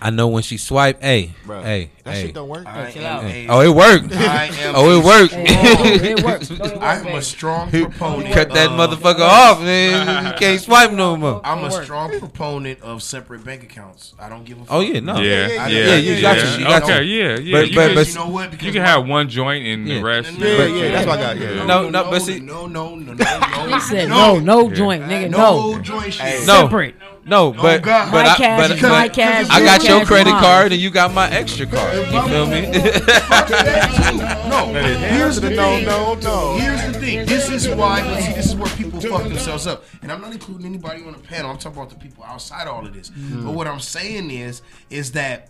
I 0.00 0.10
know 0.10 0.28
when 0.28 0.42
she 0.42 0.56
swipe. 0.58 1.00
Hey, 1.00 1.30
Bruh, 1.46 1.62
hey, 1.62 1.90
that 2.02 2.14
hey. 2.14 2.22
shit 2.26 2.34
don't 2.34 2.48
work. 2.48 2.66
I 2.66 2.90
chill 2.90 3.04
am 3.04 3.24
out. 3.24 3.30
a- 3.30 3.46
Oh, 3.48 3.60
it 3.60 3.68
worked. 3.74 4.12
I 4.12 4.44
am 4.46 4.74
oh, 4.76 4.98
it 5.00 5.04
worked. 5.04 5.32
Hey, 5.34 5.46
oh, 5.78 5.84
it 6.18 6.24
works. 6.24 6.48
Don't 6.48 6.60
it 6.60 6.72
work, 6.74 6.82
I 6.82 6.96
am 6.96 7.04
baby? 7.04 7.16
a 7.18 7.22
strong 7.22 7.70
proponent. 7.70 8.34
Cut 8.34 8.50
that 8.54 8.70
of- 8.70 8.72
motherfucker 8.72 9.20
off, 9.20 9.60
man. 9.60 10.26
You 10.26 10.32
can't 10.38 10.60
swipe 10.60 10.90
no 10.92 11.16
more. 11.16 11.40
I'm 11.44 11.64
a 11.64 11.70
Don't 11.70 11.84
strong 11.84 12.18
proponent 12.18 12.80
of 12.82 13.02
separate 13.02 13.44
bank 13.44 13.62
accounts. 13.62 14.14
I 14.18 14.28
don't 14.28 14.44
give 14.44 14.58
a 14.58 14.62
oh, 14.62 14.64
fuck. 14.64 14.74
Oh 14.74 14.80
yeah, 14.80 15.00
no. 15.00 15.16
Yeah, 15.18 15.22
yeah, 15.22 15.46
yeah, 15.48 15.66
yeah, 15.68 15.94
yeah, 15.94 15.96
you 16.16 16.22
got 16.22 16.36
you, 16.36 16.58
you 16.58 16.64
got 16.64 16.82
okay, 16.82 17.02
you. 17.04 17.22
yeah, 17.22 17.38
yeah. 17.38 17.52
But- 17.52 17.68
you, 17.68 17.74
but- 17.74 17.86
can, 17.86 17.94
but- 17.94 18.08
you 18.08 18.14
know 18.14 18.28
what? 18.28 18.50
Because 18.50 18.66
you 18.66 18.72
can 18.72 18.82
have 18.82 19.06
one 19.06 19.28
joint 19.28 19.64
and 19.66 19.86
Yeah. 19.88 19.94
the 19.98 20.02
rest. 20.04 20.32
Yeah, 20.32 20.66
yeah, 20.66 20.90
that's 20.90 21.06
what 21.06 21.18
I 21.20 21.22
got. 21.22 21.38
Yeah. 21.38 21.64
No, 21.64 21.88
no, 21.88 22.10
but 22.10 22.20
see- 22.20 22.40
no, 22.40 22.66
no, 22.66 22.96
no, 22.96 23.12
no, 23.12 23.24
no. 23.24 23.74
He 23.74 23.80
said 23.80 24.08
no, 24.08 24.38
no 24.40 24.70
joint, 24.70 25.04
nigga, 25.04 25.30
no 25.30 25.72
no. 25.72 25.80
joint 25.80 26.12
shit. 26.12 26.46
No. 26.46 26.64
Separate. 26.64 26.96
No, 27.26 27.48
oh, 27.48 27.52
but 27.52 27.82
God. 27.82 28.12
but 28.12 28.26
High 28.26 28.32
I, 28.32 28.36
cash, 28.36 28.68
but, 28.68 28.78
high 28.78 29.06
but 29.08 29.14
cash, 29.14 29.46
I 29.50 29.60
got 29.64 29.82
your 29.84 29.98
cash, 30.00 30.06
credit 30.08 30.30
mine. 30.30 30.42
card 30.42 30.72
and 30.72 30.80
you 30.80 30.90
got 30.90 31.12
my 31.14 31.30
extra 31.30 31.66
card. 31.66 31.96
You 31.96 32.22
feel 32.28 32.46
me? 32.46 32.70
No, 34.54 34.66
here's 34.72 35.40
the 35.40 35.50
no, 35.50 35.80
no, 35.80 36.14
no. 36.14 36.56
Here's 36.58 36.84
the 36.86 37.00
thing. 37.00 37.26
This 37.26 37.50
is 37.50 37.68
why. 37.68 38.02
but 38.02 38.20
See, 38.20 38.32
this 38.34 38.46
is 38.46 38.56
where 38.56 38.70
people 38.76 39.00
fuck 39.00 39.24
themselves 39.24 39.66
up. 39.66 39.84
And 40.02 40.12
I'm 40.12 40.20
not 40.20 40.32
including 40.32 40.64
anybody 40.66 41.02
on 41.04 41.12
the 41.12 41.18
panel. 41.18 41.50
I'm 41.50 41.58
talking 41.58 41.78
about 41.78 41.90
the 41.90 41.96
people 41.96 42.22
outside 42.24 42.68
all 42.68 42.86
of 42.86 42.94
this. 42.94 43.10
Mm-hmm. 43.10 43.46
But 43.46 43.54
what 43.54 43.66
I'm 43.66 43.80
saying 43.80 44.30
is, 44.30 44.62
is 44.90 45.12
that 45.12 45.48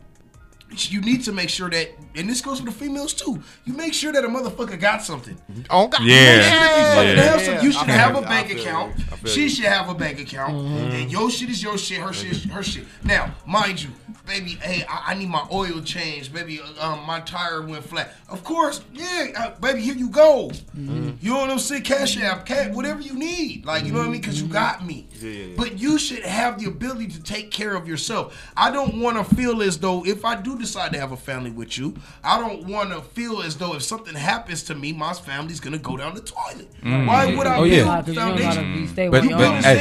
you 0.92 1.00
need 1.00 1.22
to 1.24 1.32
make 1.32 1.48
sure 1.48 1.70
that, 1.70 1.90
and 2.14 2.28
this 2.28 2.40
goes 2.40 2.58
for 2.60 2.66
the 2.66 2.72
females 2.72 3.12
too. 3.14 3.42
You 3.64 3.72
make 3.74 3.94
sure 3.94 4.12
that 4.12 4.24
a 4.24 4.28
motherfucker 4.28 4.78
got 4.80 5.02
something. 5.02 5.36
Oh 5.70 5.88
God. 5.88 6.02
Yeah. 6.04 6.36
You 6.36 6.42
should 6.42 7.16
Yeah. 7.18 7.22
have 7.24 7.40
some- 7.42 7.64
You 7.64 7.72
should 7.72 7.88
have 7.88 8.16
a 8.16 8.22
bank 8.22 8.50
account. 8.50 8.98
you. 8.98 9.04
I 9.12 9.16
feel 9.16 9.32
She 9.32 9.48
should 9.48 9.64
have 9.66 9.88
a 9.88 9.94
bank 9.94 10.20
account. 10.20 10.54
And 10.54 11.10
your 11.10 11.30
shit 11.30 11.48
is 11.50 11.62
your 11.62 11.78
shit. 11.78 12.00
Her 12.00 12.12
shit 12.12 12.32
is 12.32 12.44
her 12.44 12.62
shit. 12.62 12.84
Now, 13.02 13.34
mind 13.46 13.82
you, 13.82 13.90
baby, 14.26 14.50
hey, 14.60 14.84
I, 14.88 15.12
I 15.12 15.14
need 15.14 15.28
my 15.28 15.46
oil 15.52 15.80
changed. 15.82 16.32
Baby, 16.32 16.60
um, 16.80 17.04
my 17.06 17.20
tire 17.20 17.62
went 17.62 17.84
flat. 17.84 18.14
Of 18.28 18.42
course, 18.44 18.82
yeah, 18.92 19.26
uh, 19.36 19.50
baby, 19.60 19.80
here 19.82 19.94
you 19.94 20.08
go. 20.08 20.50
You 20.74 21.30
know 21.32 21.36
what 21.38 21.50
I'm 21.50 21.58
saying? 21.58 21.82
Cash 21.82 22.18
app, 22.20 22.46
cat, 22.46 22.72
whatever 22.72 23.00
you 23.00 23.14
need. 23.14 23.64
Like, 23.64 23.84
you 23.84 23.92
know 23.92 23.98
what 23.98 24.08
I 24.08 24.10
mean? 24.10 24.20
Because 24.20 24.40
you 24.40 24.48
got 24.48 24.84
me. 24.84 25.06
Yeah, 25.20 25.30
yeah, 25.30 25.44
yeah. 25.46 25.54
But 25.56 25.78
you 25.78 25.98
should 25.98 26.22
have 26.24 26.58
the 26.58 26.66
ability 26.68 27.08
to 27.08 27.22
take 27.22 27.50
care 27.50 27.74
of 27.74 27.86
yourself. 27.88 28.36
I 28.56 28.70
don't 28.70 29.00
want 29.00 29.16
to 29.16 29.34
feel 29.34 29.62
as 29.62 29.78
though 29.78 30.04
if 30.04 30.24
I 30.24 30.34
do 30.40 30.58
decide 30.58 30.92
to 30.92 30.98
have 31.00 31.12
a 31.12 31.16
family 31.16 31.50
with 31.50 31.78
you, 31.78 31.94
I 32.22 32.38
don't 32.40 32.66
want 32.66 32.90
to 32.90 33.00
feel 33.02 33.42
as 33.42 33.56
though 33.56 33.74
if 33.74 33.82
something 33.82 34.14
happens 34.14 34.62
to 34.64 34.74
me, 34.74 34.92
my 34.92 35.12
family's 35.12 35.60
gonna 35.60 35.78
go 35.78 35.96
down 35.96 36.14
the 36.14 36.20
toilet. 36.20 36.68
Why 36.82 37.34
would 37.34 37.46
I 37.46 37.56
Oh, 37.58 37.62
build 37.64 37.72
yeah. 37.72 37.84
Nah, 37.84 37.96
'cause 38.00 38.08
you 38.08 38.14
don't 38.14 38.36
gotta 38.38 38.42
foundation? 38.56 38.82
be 38.82 38.86
stay 38.88 39.08
But- 39.08 39.22
You 39.24 39.30
but- 39.30 39.38
your 39.38 39.38
building 39.38 39.62
hey, 39.62 39.74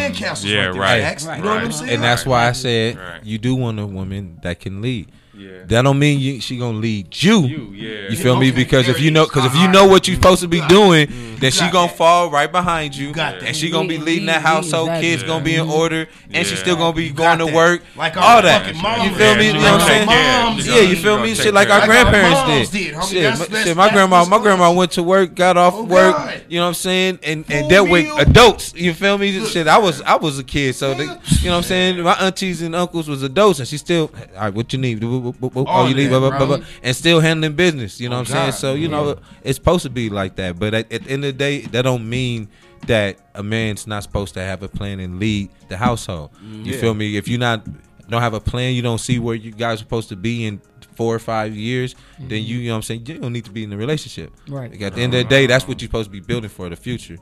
Yeah, 0.43 0.65
right 0.65 0.73
there, 0.73 0.79
right, 0.79 1.25
right. 1.25 1.37
You 1.37 1.43
know 1.43 1.49
what 1.55 1.63
I'm 1.63 1.71
saying? 1.71 1.89
and 1.91 2.03
that's 2.03 2.25
why 2.25 2.47
I 2.47 2.51
said 2.51 2.97
Right. 2.97 3.23
you 3.23 3.37
do 3.37 3.55
want 3.55 3.79
a 3.79 3.85
woman 3.85 4.32
that 4.41 4.59
can 4.59 4.81
lead. 4.81 5.11
Yeah. 5.43 5.63
That 5.65 5.81
don't 5.83 5.99
mean 5.99 6.19
you, 6.19 6.41
she 6.41 6.57
gonna 6.57 6.77
lead 6.77 7.21
you. 7.21 7.41
You, 7.41 7.71
yeah. 7.73 8.09
you 8.09 8.15
feel 8.17 8.37
me? 8.37 8.51
Because 8.51 8.87
if 8.87 8.99
you 8.99 9.11
know, 9.11 9.25
because 9.25 9.45
if 9.45 9.55
you 9.55 9.67
know 9.67 9.87
what 9.87 10.07
you're 10.07 10.15
supposed 10.15 10.41
to 10.41 10.47
be 10.47 10.61
doing, 10.67 11.07
then 11.39 11.51
she 11.51 11.69
gonna 11.71 11.87
that. 11.87 11.97
fall 11.97 12.29
right 12.29 12.51
behind 12.51 12.95
you, 12.95 13.11
got 13.11 13.41
and 13.43 13.55
she 13.55 13.69
gonna 13.69 13.87
be 13.87 13.97
leading 13.97 14.27
that 14.27 14.41
household. 14.41 14.87
exactly. 14.89 15.09
Kids 15.09 15.23
gonna 15.23 15.43
be 15.43 15.55
in 15.55 15.67
order, 15.69 16.07
and 16.31 16.47
she 16.47 16.55
still 16.55 16.75
gonna 16.75 16.95
be 16.95 17.09
going 17.09 17.39
to 17.39 17.45
work. 17.47 17.81
Like 17.95 18.15
all 18.17 18.41
that. 18.41 18.67
You 18.67 19.15
feel 19.15 19.35
me? 19.35 19.47
You 19.47 19.53
know 19.53 19.59
what 19.59 19.81
I'm 19.81 19.87
saying? 19.87 20.05
moms 20.05 20.67
Yeah, 20.67 20.81
you 20.81 20.95
feel 20.95 21.19
me? 21.19 21.35
Shit 21.35 21.53
like 21.53 21.69
our. 21.69 21.79
Like 21.79 21.89
our 21.89 22.03
grandparents 22.11 22.71
did, 22.71 22.85
did. 22.85 22.93
homie. 22.95 23.09
Shit, 23.09 23.21
That's- 23.23 23.39
my- 23.39 23.45
that's- 23.45 23.67
shit, 23.67 23.77
my 23.77 23.89
grandma, 23.89 24.25
my 24.25 24.37
grandma 24.39 24.71
went 24.71 24.91
to 24.91 25.03
work, 25.03 25.35
got 25.35 25.57
off 25.57 25.73
Oh, 25.75 25.83
work. 25.83 26.15
God. 26.15 26.41
You 26.47 26.59
know 26.59 26.63
what 26.65 26.67
I'm 26.69 26.73
saying? 26.75 27.19
And 27.23 27.45
and 27.49 27.65
that 27.65 27.69
dealt 27.69 27.89
with 27.89 28.07
adults. 28.19 28.73
You 28.75 28.93
feel 28.93 29.17
me? 29.17 29.43
Shit, 29.45 29.67
I 29.67 29.77
was 29.79 30.01
I 30.01 30.15
was 30.15 30.39
a 30.39 30.43
kid, 30.43 30.75
so 30.75 30.91
you 30.91 31.05
know 31.05 31.15
what 31.15 31.45
I'm 31.51 31.63
saying. 31.63 32.01
My 32.01 32.13
aunties 32.13 32.61
and 32.61 32.75
uncles 32.75 33.07
was 33.09 33.23
adults, 33.23 33.59
and 33.59 33.67
she 33.67 33.77
still. 33.77 34.11
All 34.35 34.43
right, 34.43 34.53
what 34.53 34.71
you 34.71 34.79
need? 34.79 35.03
boop, 35.33 35.51
boop, 35.51 35.51
boop. 35.51 35.65
Oh, 35.67 35.87
you 35.87 35.95
leave, 35.95 36.09
that, 36.09 36.19
blah, 36.19 36.29
blah, 36.29 36.45
blah, 36.45 36.57
blah, 36.57 36.65
and 36.81 36.95
still 36.95 37.19
handling 37.19 37.53
business. 37.53 37.99
You 37.99 38.09
know 38.09 38.17
oh, 38.17 38.19
what 38.19 38.29
I'm 38.29 38.33
God. 38.33 38.41
saying? 38.41 38.51
So 38.53 38.73
you 38.73 38.83
yeah. 38.83 38.87
know, 38.89 39.19
it's 39.43 39.57
supposed 39.57 39.83
to 39.83 39.89
be 39.89 40.09
like 40.09 40.35
that. 40.37 40.59
But 40.59 40.73
at, 40.73 40.91
at, 40.91 41.03
the 41.03 41.11
end 41.11 41.25
of 41.25 41.33
the 41.33 41.37
day, 41.37 41.61
that 41.61 41.83
don't 41.83 42.09
mean 42.09 42.49
that 42.87 43.17
a 43.33 43.43
man's 43.43 43.87
not 43.87 44.03
supposed 44.03 44.33
to 44.35 44.41
have 44.41 44.63
a 44.63 44.67
plan 44.67 44.99
and 44.99 45.19
lead 45.19 45.49
the 45.69 45.77
household. 45.77 46.31
Mm, 46.43 46.65
you 46.65 46.73
yeah. 46.73 46.79
feel 46.79 46.93
me? 46.93 47.17
If 47.17 47.27
you 47.27 47.37
not 47.37 47.65
don't 48.09 48.21
have 48.21 48.33
a 48.33 48.39
plan, 48.39 48.73
you 48.73 48.81
don't 48.81 48.99
see 48.99 49.19
where 49.19 49.35
you 49.35 49.51
guys 49.51 49.75
are 49.75 49.83
supposed 49.83 50.09
to 50.09 50.15
be 50.15 50.45
in 50.45 50.61
four 50.95 51.15
or 51.15 51.19
five 51.19 51.55
years, 51.55 51.93
mm-hmm. 51.93 52.27
then 52.27 52.43
you, 52.43 52.57
you 52.57 52.67
know 52.67 52.73
what 52.73 52.77
I'm 52.77 52.83
saying, 52.83 53.05
you 53.05 53.17
don't 53.17 53.33
need 53.33 53.45
to 53.45 53.51
be 53.51 53.63
in 53.63 53.73
a 53.73 53.77
relationship. 53.77 54.31
Right. 54.47 54.71
Like 54.71 54.81
at 54.81 54.95
the 54.95 55.01
end 55.01 55.13
of 55.13 55.23
the 55.23 55.29
day, 55.29 55.47
that's 55.47 55.67
what 55.67 55.81
you're 55.81 55.87
supposed 55.87 56.07
to 56.07 56.11
be 56.11 56.19
building 56.19 56.49
for 56.49 56.69
the 56.69 56.75
future 56.75 57.17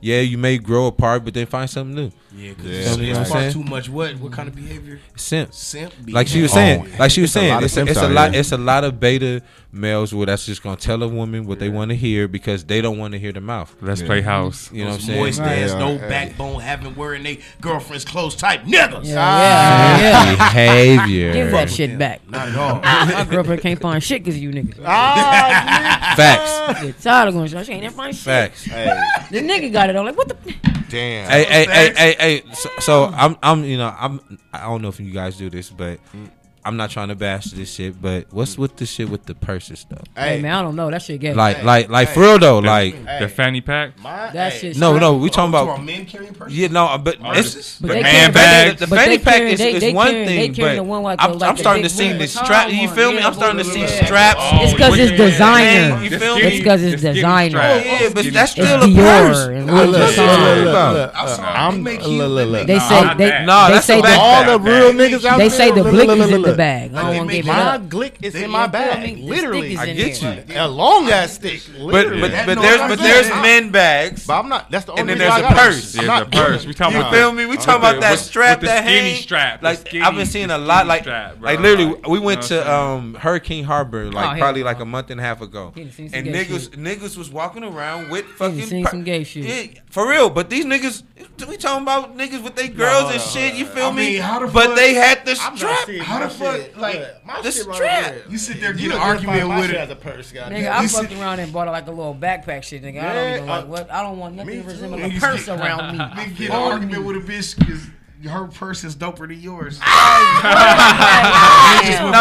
yeah, 0.00 0.20
you 0.20 0.38
may 0.38 0.58
grow 0.58 0.86
apart, 0.86 1.24
but 1.24 1.34
then 1.34 1.46
find 1.46 1.68
something 1.68 1.94
new. 1.94 2.10
Yeah, 2.36 2.52
because 2.52 2.98
yeah. 2.98 3.06
you 3.06 3.12
know 3.14 3.24
far 3.24 3.50
too 3.50 3.64
much. 3.64 3.88
What 3.88 4.16
what 4.18 4.32
kind 4.32 4.48
of 4.48 4.54
behavior? 4.54 5.00
Simp. 5.16 5.54
Simp. 5.54 5.90
Behavior. 5.90 6.14
Like 6.14 6.28
she 6.28 6.42
was 6.42 6.52
saying. 6.52 6.86
Oh, 6.86 6.96
like 6.98 7.10
she 7.10 7.22
was 7.22 7.32
saying. 7.32 7.62
It's, 7.64 7.76
a, 7.76 7.80
it's, 7.82 7.90
a, 7.90 7.92
it's 7.92 8.00
a 8.02 8.08
lot. 8.08 8.34
It's 8.34 8.52
a 8.52 8.58
lot 8.58 8.84
of 8.84 9.00
beta 9.00 9.42
males 9.72 10.14
where 10.14 10.26
that's 10.26 10.44
just 10.46 10.62
gonna 10.62 10.76
tell 10.76 11.02
a 11.02 11.08
woman 11.08 11.46
what 11.46 11.58
yeah. 11.58 11.60
they 11.60 11.68
want 11.70 11.90
to 11.90 11.94
hear 11.96 12.28
because 12.28 12.64
they 12.64 12.80
don't 12.80 12.98
want 12.98 13.12
to 13.12 13.18
hear 13.18 13.32
the 13.32 13.40
mouth. 13.40 13.74
Let's 13.80 14.00
yeah. 14.00 14.06
play 14.06 14.20
house. 14.20 14.70
You 14.70 14.84
know 14.84 14.90
Those 14.90 14.92
what 14.92 15.00
I'm 15.00 15.06
saying? 15.06 15.20
Moist 15.20 15.40
ass, 15.40 15.72
no 15.74 15.98
backbone, 16.08 16.60
having 16.60 16.94
wearing 16.94 17.24
a 17.26 17.38
girlfriend's 17.60 18.04
clothes 18.04 18.36
type 18.36 18.62
niggas. 18.62 19.06
Yeah, 19.06 19.16
ah. 19.18 20.52
Behavior. 20.52 21.32
Give 21.32 21.50
that 21.52 21.70
shit 21.70 21.98
back. 21.98 22.28
Not 22.28 22.48
at 22.48 22.56
all. 22.56 22.80
My 22.80 23.24
girlfriend 23.30 23.62
can't 23.62 23.80
find 23.80 24.02
shit 24.02 24.22
because 24.22 24.38
you 24.38 24.50
niggas. 24.50 24.82
Ah, 24.84 26.14
Facts. 26.16 26.82
Get 26.82 27.00
tired 27.00 27.28
of 27.28 27.34
going. 27.34 27.48
She 27.48 27.72
ain't 27.72 27.94
find 27.94 28.14
shit. 28.14 28.24
Facts. 28.24 28.64
The 28.64 29.40
nigga 29.40 29.72
got 29.72 29.85
about 29.90 29.96
it. 29.96 29.98
I'm 29.98 30.06
like, 30.06 30.16
what 30.16 30.28
the? 30.28 30.54
Damn. 30.88 31.30
Hey, 31.30 31.44
hey, 31.44 31.66
hey, 31.66 31.92
hey, 31.96 32.16
hey. 32.18 32.52
So, 32.52 32.70
so 32.78 33.04
I'm, 33.06 33.36
I'm, 33.42 33.64
you 33.64 33.76
know, 33.76 33.94
I'm. 33.98 34.20
I 34.52 34.60
don't 34.60 34.82
know 34.82 34.88
if 34.88 35.00
you 35.00 35.12
guys 35.12 35.36
do 35.36 35.50
this, 35.50 35.70
but 35.70 35.98
mm. 36.14 36.30
I'm 36.66 36.76
not 36.76 36.90
trying 36.90 37.08
to 37.08 37.14
bash 37.14 37.44
this 37.46 37.72
shit, 37.72 38.02
but 38.02 38.26
what's 38.32 38.58
with 38.58 38.74
the 38.74 38.86
shit 38.86 39.08
with 39.08 39.24
the 39.24 39.36
purses 39.36 39.78
stuff? 39.78 40.02
Hey, 40.16 40.42
man, 40.42 40.52
I 40.52 40.62
don't 40.62 40.74
know. 40.74 40.90
That 40.90 41.00
shit 41.00 41.20
gay. 41.20 41.32
Like, 41.32 41.62
like, 41.62 41.88
like 41.88 42.08
for 42.08 42.20
real 42.20 42.38
though, 42.40 42.58
like 42.58 43.04
the 43.20 43.28
fanny 43.28 43.60
pack. 43.60 43.96
My, 44.00 44.30
that 44.32 44.52
hey. 44.52 44.58
shit. 44.72 44.76
No, 44.76 44.98
no, 44.98 45.16
we 45.16 45.30
talking 45.30 45.54
oh, 45.54 45.62
about 45.62 45.84
men 45.84 46.06
carrying 46.06 46.34
purses. 46.34 46.58
Yeah, 46.58 46.68
no, 46.68 46.98
but 46.98 47.18
Oh, 47.22 47.32
it's 47.32 47.78
but 47.78 47.88
the 47.88 47.94
they 47.94 48.02
handbag. 48.02 48.78
The 48.78 48.86
fanny 48.88 49.18
pack 49.18 49.34
carry- 49.36 49.52
is, 49.52 49.58
they- 49.60 49.74
is 49.74 49.80
they 49.80 49.92
one 49.92 50.10
carry- 50.10 50.26
thing, 50.26 50.54
but 50.54 50.74
the 50.74 50.82
one 50.82 51.02
like 51.02 51.22
I'm, 51.22 51.38
like 51.38 51.50
I'm 51.50 51.56
starting 51.56 51.84
to 51.84 51.88
see 51.88 52.08
one. 52.08 52.16
Oh, 52.16 52.18
the 52.18 52.26
strap. 52.26 52.72
You 52.72 52.88
feel 52.88 53.12
me? 53.12 53.20
I'm 53.20 53.34
starting 53.34 53.58
to 53.58 53.64
see 53.64 53.86
straps. 53.86 54.40
It's 54.42 54.76
cause 54.76 54.98
it's 54.98 55.16
designer. 55.16 56.02
You 56.02 56.18
feel 56.18 56.36
me? 56.36 56.42
It's 56.42 56.64
'cause 56.64 56.82
it's 56.82 57.00
designer. 57.00 57.58
Yeah, 57.58 58.10
but 58.12 58.24
that's 58.32 58.52
still 58.52 58.82
a 58.82 58.94
purse. 58.94 59.46
Look, 59.46 59.90
look, 59.90 60.16
look, 60.16 61.12
I'm 61.14 61.86
you. 61.86 62.64
They 62.66 62.78
say 62.78 63.14
they, 63.16 63.80
say 63.80 64.00
all 64.16 64.44
the 64.44 64.58
real 64.58 64.92
niggas 64.92 65.24
out 65.24 65.38
there. 65.38 65.48
they 65.48 65.48
say 65.48 65.70
the 65.70 65.82
blickies 65.82 66.30
look, 66.30 66.55
the 66.55 66.55
bag. 66.56 66.94
I 66.94 67.02
don't 67.02 67.16
want 67.16 67.30
to 67.30 67.36
give 67.36 67.46
it 67.46 67.50
up. 67.50 67.80
My 67.80 67.86
glick 67.86 68.22
is 68.22 68.34
in 68.34 68.50
my 68.50 68.66
bag. 68.66 69.18
Literally, 69.18 69.76
I 69.76 69.92
get 69.92 70.22
you. 70.22 70.44
A 70.56 70.68
long 70.68 71.08
ass 71.10 71.34
stick. 71.34 71.62
But 71.78 72.10
but 72.20 72.46
but 72.46 72.60
there's 72.60 72.80
but 72.80 72.98
there's 72.98 73.28
men 73.28 73.70
bags. 73.70 74.26
But 74.26 74.40
I'm 74.40 74.48
not. 74.48 74.70
That's 74.70 74.84
the 74.84 74.92
only. 74.92 75.00
And 75.02 75.10
then 75.10 75.18
there's 75.18 75.40
a 75.40 75.54
purse. 75.54 75.92
There's 75.92 76.08
a 76.08 76.24
purse. 76.26 76.66
We 76.66 76.74
talking 76.74 76.96
about. 76.96 77.12
You 77.12 77.18
feel 77.18 77.32
me? 77.32 77.46
We 77.46 77.56
talking 77.56 77.76
about 77.76 78.00
that 78.00 78.18
strap 78.18 78.60
that 78.60 78.84
skinny 78.84 79.16
Strap. 79.16 79.62
Like 79.62 79.94
I've 79.94 80.14
been 80.14 80.26
seeing 80.26 80.50
a 80.50 80.58
lot. 80.58 80.86
Like 80.86 81.06
like 81.06 81.60
literally, 81.60 82.00
we 82.08 82.18
went 82.18 82.42
to 82.44 82.70
um 82.70 83.14
Hurricane 83.14 83.64
Harbor 83.64 84.04
oh, 84.04 84.10
like 84.10 84.38
probably 84.38 84.62
like 84.62 84.80
a 84.80 84.84
month 84.84 85.10
and 85.10 85.20
a 85.20 85.22
half 85.22 85.40
ago, 85.40 85.72
and 85.76 85.90
niggas 85.90 86.70
niggas 86.70 87.16
was 87.16 87.30
walking 87.30 87.64
around 87.64 88.10
with 88.10 88.24
fucking 88.26 88.84
some 88.86 89.04
gay 89.04 89.24
shit. 89.24 89.80
For 89.90 90.08
real, 90.08 90.28
but 90.28 90.50
these 90.50 90.64
niggas, 90.64 91.02
we 91.48 91.56
talking 91.56 91.82
about 91.82 92.16
niggas 92.16 92.42
with 92.42 92.54
their 92.54 92.68
girls 92.68 93.12
and 93.12 93.20
shit. 93.20 93.54
You 93.54 93.66
feel 93.66 93.92
me? 93.92 94.18
But 94.18 94.74
they 94.74 94.94
had 94.94 95.24
the 95.24 95.34
strap. 95.34 95.88
How 96.02 96.20
the 96.20 96.28
fuck? 96.28 96.45
shit. 96.52 96.76
Like 96.76 97.26
my 97.26 97.42
this 97.42 97.56
shit 97.56 97.66
right 97.66 97.76
trap. 97.78 98.12
Here. 98.12 98.24
You 98.28 98.38
sit 98.38 98.60
there 98.60 98.72
you 98.72 98.88
get 98.88 98.96
an 98.96 99.02
argument 99.02 99.48
with 99.48 99.70
it. 99.70 99.76
As 99.76 99.90
a 99.90 99.96
purse, 99.96 100.32
God 100.32 100.52
nigga, 100.52 100.70
I 100.70 100.82
you 100.82 100.88
fucked 100.88 101.10
sit... 101.10 101.18
around 101.18 101.40
and 101.40 101.52
bought 101.52 101.68
like 101.68 101.86
a 101.86 101.90
little 101.90 102.14
backpack 102.14 102.62
shit, 102.62 102.82
nigga. 102.82 102.94
Yeah, 102.94 103.10
I 103.10 103.14
don't 103.14 103.34
even 103.36 103.48
uh, 103.48 103.52
like 103.52 103.68
what. 103.68 103.90
I 103.90 104.02
don't 104.02 104.18
want 104.18 104.34
nothing 104.34 104.64
resembling 104.64 105.16
a 105.16 105.20
purse 105.20 105.48
around 105.48 105.98
me. 105.98 106.04
Nigga, 106.04 106.36
get 106.36 106.50
an 106.50 106.56
argument 106.56 107.04
with 107.04 107.16
a 107.16 107.20
bitch 107.20 107.58
because 107.58 107.86
her 108.24 108.46
purse 108.46 108.82
is 108.84 108.96
doper 108.96 109.28
than 109.28 109.40
yours. 109.40 109.78
no, 109.80 109.86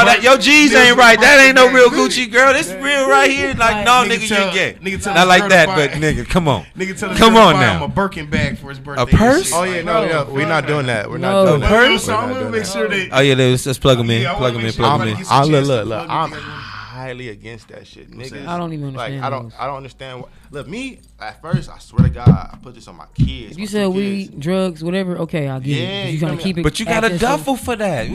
that 0.05 0.19
your 0.21 0.37
G's 0.37 0.73
ain't 0.73 0.97
right. 0.97 1.19
That 1.19 1.39
ain't 1.39 1.55
no 1.55 1.71
real 1.71 1.89
Gucci 1.89 2.31
girl. 2.31 2.53
This 2.53 2.67
is 2.67 2.73
real 2.83 3.09
right 3.09 3.31
here. 3.31 3.53
Like, 3.53 3.85
no, 3.85 4.03
nigga, 4.05 4.21
you 4.23 4.53
get. 4.53 4.81
Nigga 4.81 5.03
tell 5.03 5.15
Not 5.15 5.27
like 5.27 5.49
that, 5.49 5.67
but 5.67 5.91
nigga, 5.91 6.27
come 6.27 6.47
on. 6.47 6.65
Nigga, 6.75 6.97
tell 6.97 7.15
come 7.15 7.35
on 7.35 7.55
now. 7.55 7.85
a 7.85 7.87
Birkin 7.87 8.29
bag 8.29 8.57
for 8.57 8.69
his 8.69 8.79
birthday. 8.79 9.03
A 9.03 9.17
purse? 9.17 9.51
Oh 9.53 9.63
yeah, 9.63 9.81
no, 9.81 10.05
no, 10.07 10.25
we're 10.31 10.47
not 10.47 10.67
doing 10.67 10.87
that. 10.87 11.09
We're 11.09 11.17
not 11.17 11.45
doing 11.45 11.61
that. 11.61 11.69
Purse? 11.69 12.05
So 12.05 12.15
I'm 12.15 12.33
gonna 12.33 12.49
make 12.49 12.65
sure 12.65 12.87
that. 12.87 13.09
Oh 13.11 13.21
yeah, 13.21 13.35
let's 13.35 13.77
plug 13.79 13.97
them 13.97 14.09
in. 14.09 14.25
Plug 14.35 14.53
them 14.53 14.65
in. 14.65 14.73
Plug 14.73 14.99
them 14.99 15.07
in. 15.09 15.17
Look, 15.51 15.67
look, 15.67 15.87
look 15.87 16.09
highly 17.05 17.29
against 17.29 17.67
that 17.69 17.85
shit, 17.85 18.09
niggas. 18.11 18.47
I 18.47 18.57
don't 18.57 18.73
even 18.73 18.87
understand. 18.87 19.21
Like 19.21 19.23
I 19.23 19.29
don't. 19.29 19.61
I 19.61 19.67
don't 19.67 19.77
understand. 19.77 20.21
What, 20.21 20.29
look, 20.51 20.67
me 20.67 20.99
at 21.19 21.41
first, 21.41 21.69
I 21.69 21.77
swear 21.79 22.07
to 22.07 22.09
God, 22.09 22.27
I 22.27 22.57
put 22.61 22.75
this 22.75 22.87
on 22.87 22.95
my 22.95 23.05
kids. 23.13 23.53
If 23.53 23.59
you 23.59 23.67
said 23.67 23.87
weed, 23.87 24.31
kids. 24.31 24.43
drugs, 24.43 24.83
whatever, 24.83 25.17
okay, 25.19 25.47
I'll 25.47 25.59
get 25.59 25.79
yeah, 25.79 26.03
it. 26.05 26.13
you 26.13 26.19
gonna 26.19 26.37
keep 26.37 26.57
it, 26.57 26.63
but 26.63 26.79
you 26.79 26.85
got 26.85 27.03
a 27.03 27.17
duffel 27.17 27.55
for 27.55 27.75
that. 27.75 28.09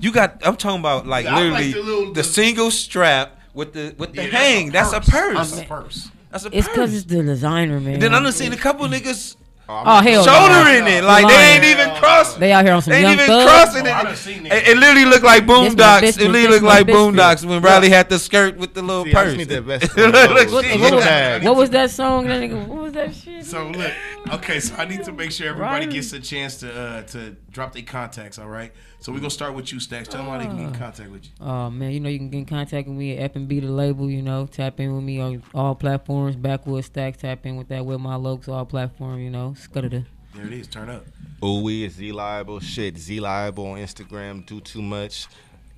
You 0.00 0.12
got. 0.12 0.46
I'm 0.46 0.56
talking 0.56 0.80
about 0.80 1.06
like 1.06 1.24
yeah, 1.24 1.36
literally 1.36 1.64
like 1.66 1.74
the, 1.74 1.82
little, 1.82 2.06
the, 2.06 2.12
the, 2.14 2.24
single 2.24 2.70
strap 2.70 3.38
with 3.52 3.72
the 3.72 3.94
with 3.98 4.14
the 4.14 4.24
yeah, 4.24 4.30
hang. 4.30 4.70
That's 4.70 4.92
a 4.92 5.00
purse. 5.00 5.10
That's 5.10 5.60
a 5.60 5.64
purse. 5.64 5.64
That's 5.64 5.64
a 5.64 5.68
purse. 5.68 6.10
That's 6.30 6.44
a 6.46 6.58
it's 6.58 6.68
because 6.68 6.94
it's 6.94 7.04
the 7.04 7.22
designer, 7.22 7.78
man. 7.78 7.94
And 7.94 8.02
then 8.02 8.14
I 8.14 8.20
done 8.20 8.32
seen 8.32 8.52
a 8.52 8.56
couple 8.56 8.86
niggas 8.86 9.36
Oh, 9.66 9.82
oh 9.86 10.02
hell, 10.02 10.24
shouldering 10.24 10.86
it 10.86 11.04
like 11.04 11.26
they 11.26 11.54
ain't 11.54 11.64
even 11.64 11.88
crossing. 11.96 12.38
They 12.38 12.52
out 12.52 12.66
here 12.66 12.74
on 12.74 12.82
some 12.82 12.92
they 12.92 12.98
ain't 12.98 13.04
young 13.04 13.14
even 13.14 13.26
thugs. 13.26 13.50
crossing 13.50 13.86
oh, 13.86 14.10
it. 14.10 14.26
It, 14.52 14.68
it. 14.68 14.76
literally 14.76 15.06
looked 15.06 15.24
like 15.24 15.46
boondocks. 15.46 16.02
It 16.02 16.18
literally 16.30 16.48
looked 16.48 16.64
like 16.64 16.86
boondocks 16.86 17.46
when 17.46 17.62
Riley 17.62 17.88
had 17.88 18.10
the 18.10 18.18
skirt 18.18 18.58
with 18.58 18.74
the 18.74 18.82
little 18.82 19.04
See, 19.04 19.12
purse. 19.12 19.34
What 21.44 21.56
was 21.56 21.70
that 21.70 21.90
song? 21.90 22.26
That 22.26 22.42
nigga, 22.42 22.66
what 22.66 22.82
was 22.82 22.92
that 22.92 23.14
shit? 23.14 23.46
So 23.46 23.68
look, 23.68 23.90
okay, 24.32 24.60
so 24.60 24.74
I 24.76 24.84
need 24.84 25.02
to 25.04 25.12
make 25.12 25.32
sure 25.32 25.48
everybody 25.48 25.86
gets 25.86 26.12
a 26.12 26.20
chance 26.20 26.58
to 26.58 26.70
uh, 26.70 27.02
to 27.04 27.34
drop 27.50 27.72
their 27.72 27.82
contacts. 27.82 28.38
All 28.38 28.48
right. 28.48 28.70
So 29.04 29.12
we're 29.12 29.18
gonna 29.18 29.28
start 29.28 29.52
with 29.52 29.70
you, 29.70 29.80
Stacks. 29.80 30.08
Tell 30.08 30.22
them 30.22 30.32
how 30.32 30.38
they 30.38 30.46
can 30.46 30.56
get 30.56 30.62
in 30.62 30.74
ah. 30.76 30.78
contact 30.78 31.10
with 31.10 31.26
you. 31.26 31.30
Oh 31.38 31.68
man, 31.68 31.90
you 31.90 32.00
know 32.00 32.08
you 32.08 32.16
can 32.16 32.30
get 32.30 32.38
in 32.38 32.46
contact 32.46 32.88
with 32.88 32.96
me 32.96 33.12
at 33.18 33.32
F 33.32 33.36
and 33.36 33.46
B 33.46 33.60
the 33.60 33.66
label. 33.66 34.10
You 34.10 34.22
know, 34.22 34.46
tap 34.46 34.80
in 34.80 34.94
with 34.94 35.04
me 35.04 35.20
on 35.20 35.42
all 35.54 35.74
platforms. 35.74 36.36
Backwoods 36.36 36.86
Stacks, 36.86 37.18
tap 37.18 37.44
in 37.44 37.56
with 37.56 37.68
that 37.68 37.84
with 37.84 38.00
my 38.00 38.14
lokes 38.14 38.48
all 38.48 38.64
platform. 38.64 39.20
You 39.20 39.28
know, 39.28 39.52
scudder. 39.58 40.06
There 40.34 40.46
it 40.46 40.54
is. 40.54 40.68
Turn 40.68 40.88
up. 40.88 41.04
Ooh, 41.44 41.60
we 41.60 41.84
is 41.84 41.96
Z 41.96 42.12
Liable. 42.12 42.60
Shit, 42.60 42.96
Z 42.96 43.20
Liable 43.20 43.66
on 43.66 43.78
Instagram. 43.78 44.46
Do 44.46 44.58
too 44.58 44.80
much. 44.80 45.26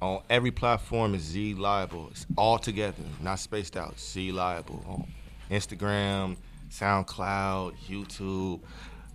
On 0.01 0.23
every 0.31 0.53
platform 0.53 1.17
is 1.17 1.23
Z 1.23 1.55
Liable. 1.55 2.11
It's 2.13 2.27
all 2.39 2.61
together, 2.61 3.03
not 3.21 3.41
spaced 3.41 3.77
out. 3.77 3.99
Z 3.99 4.31
Liable 4.31 4.85
on 4.87 5.05
Instagram, 5.51 6.37
SoundCloud, 6.71 7.75
YouTube. 7.89 8.61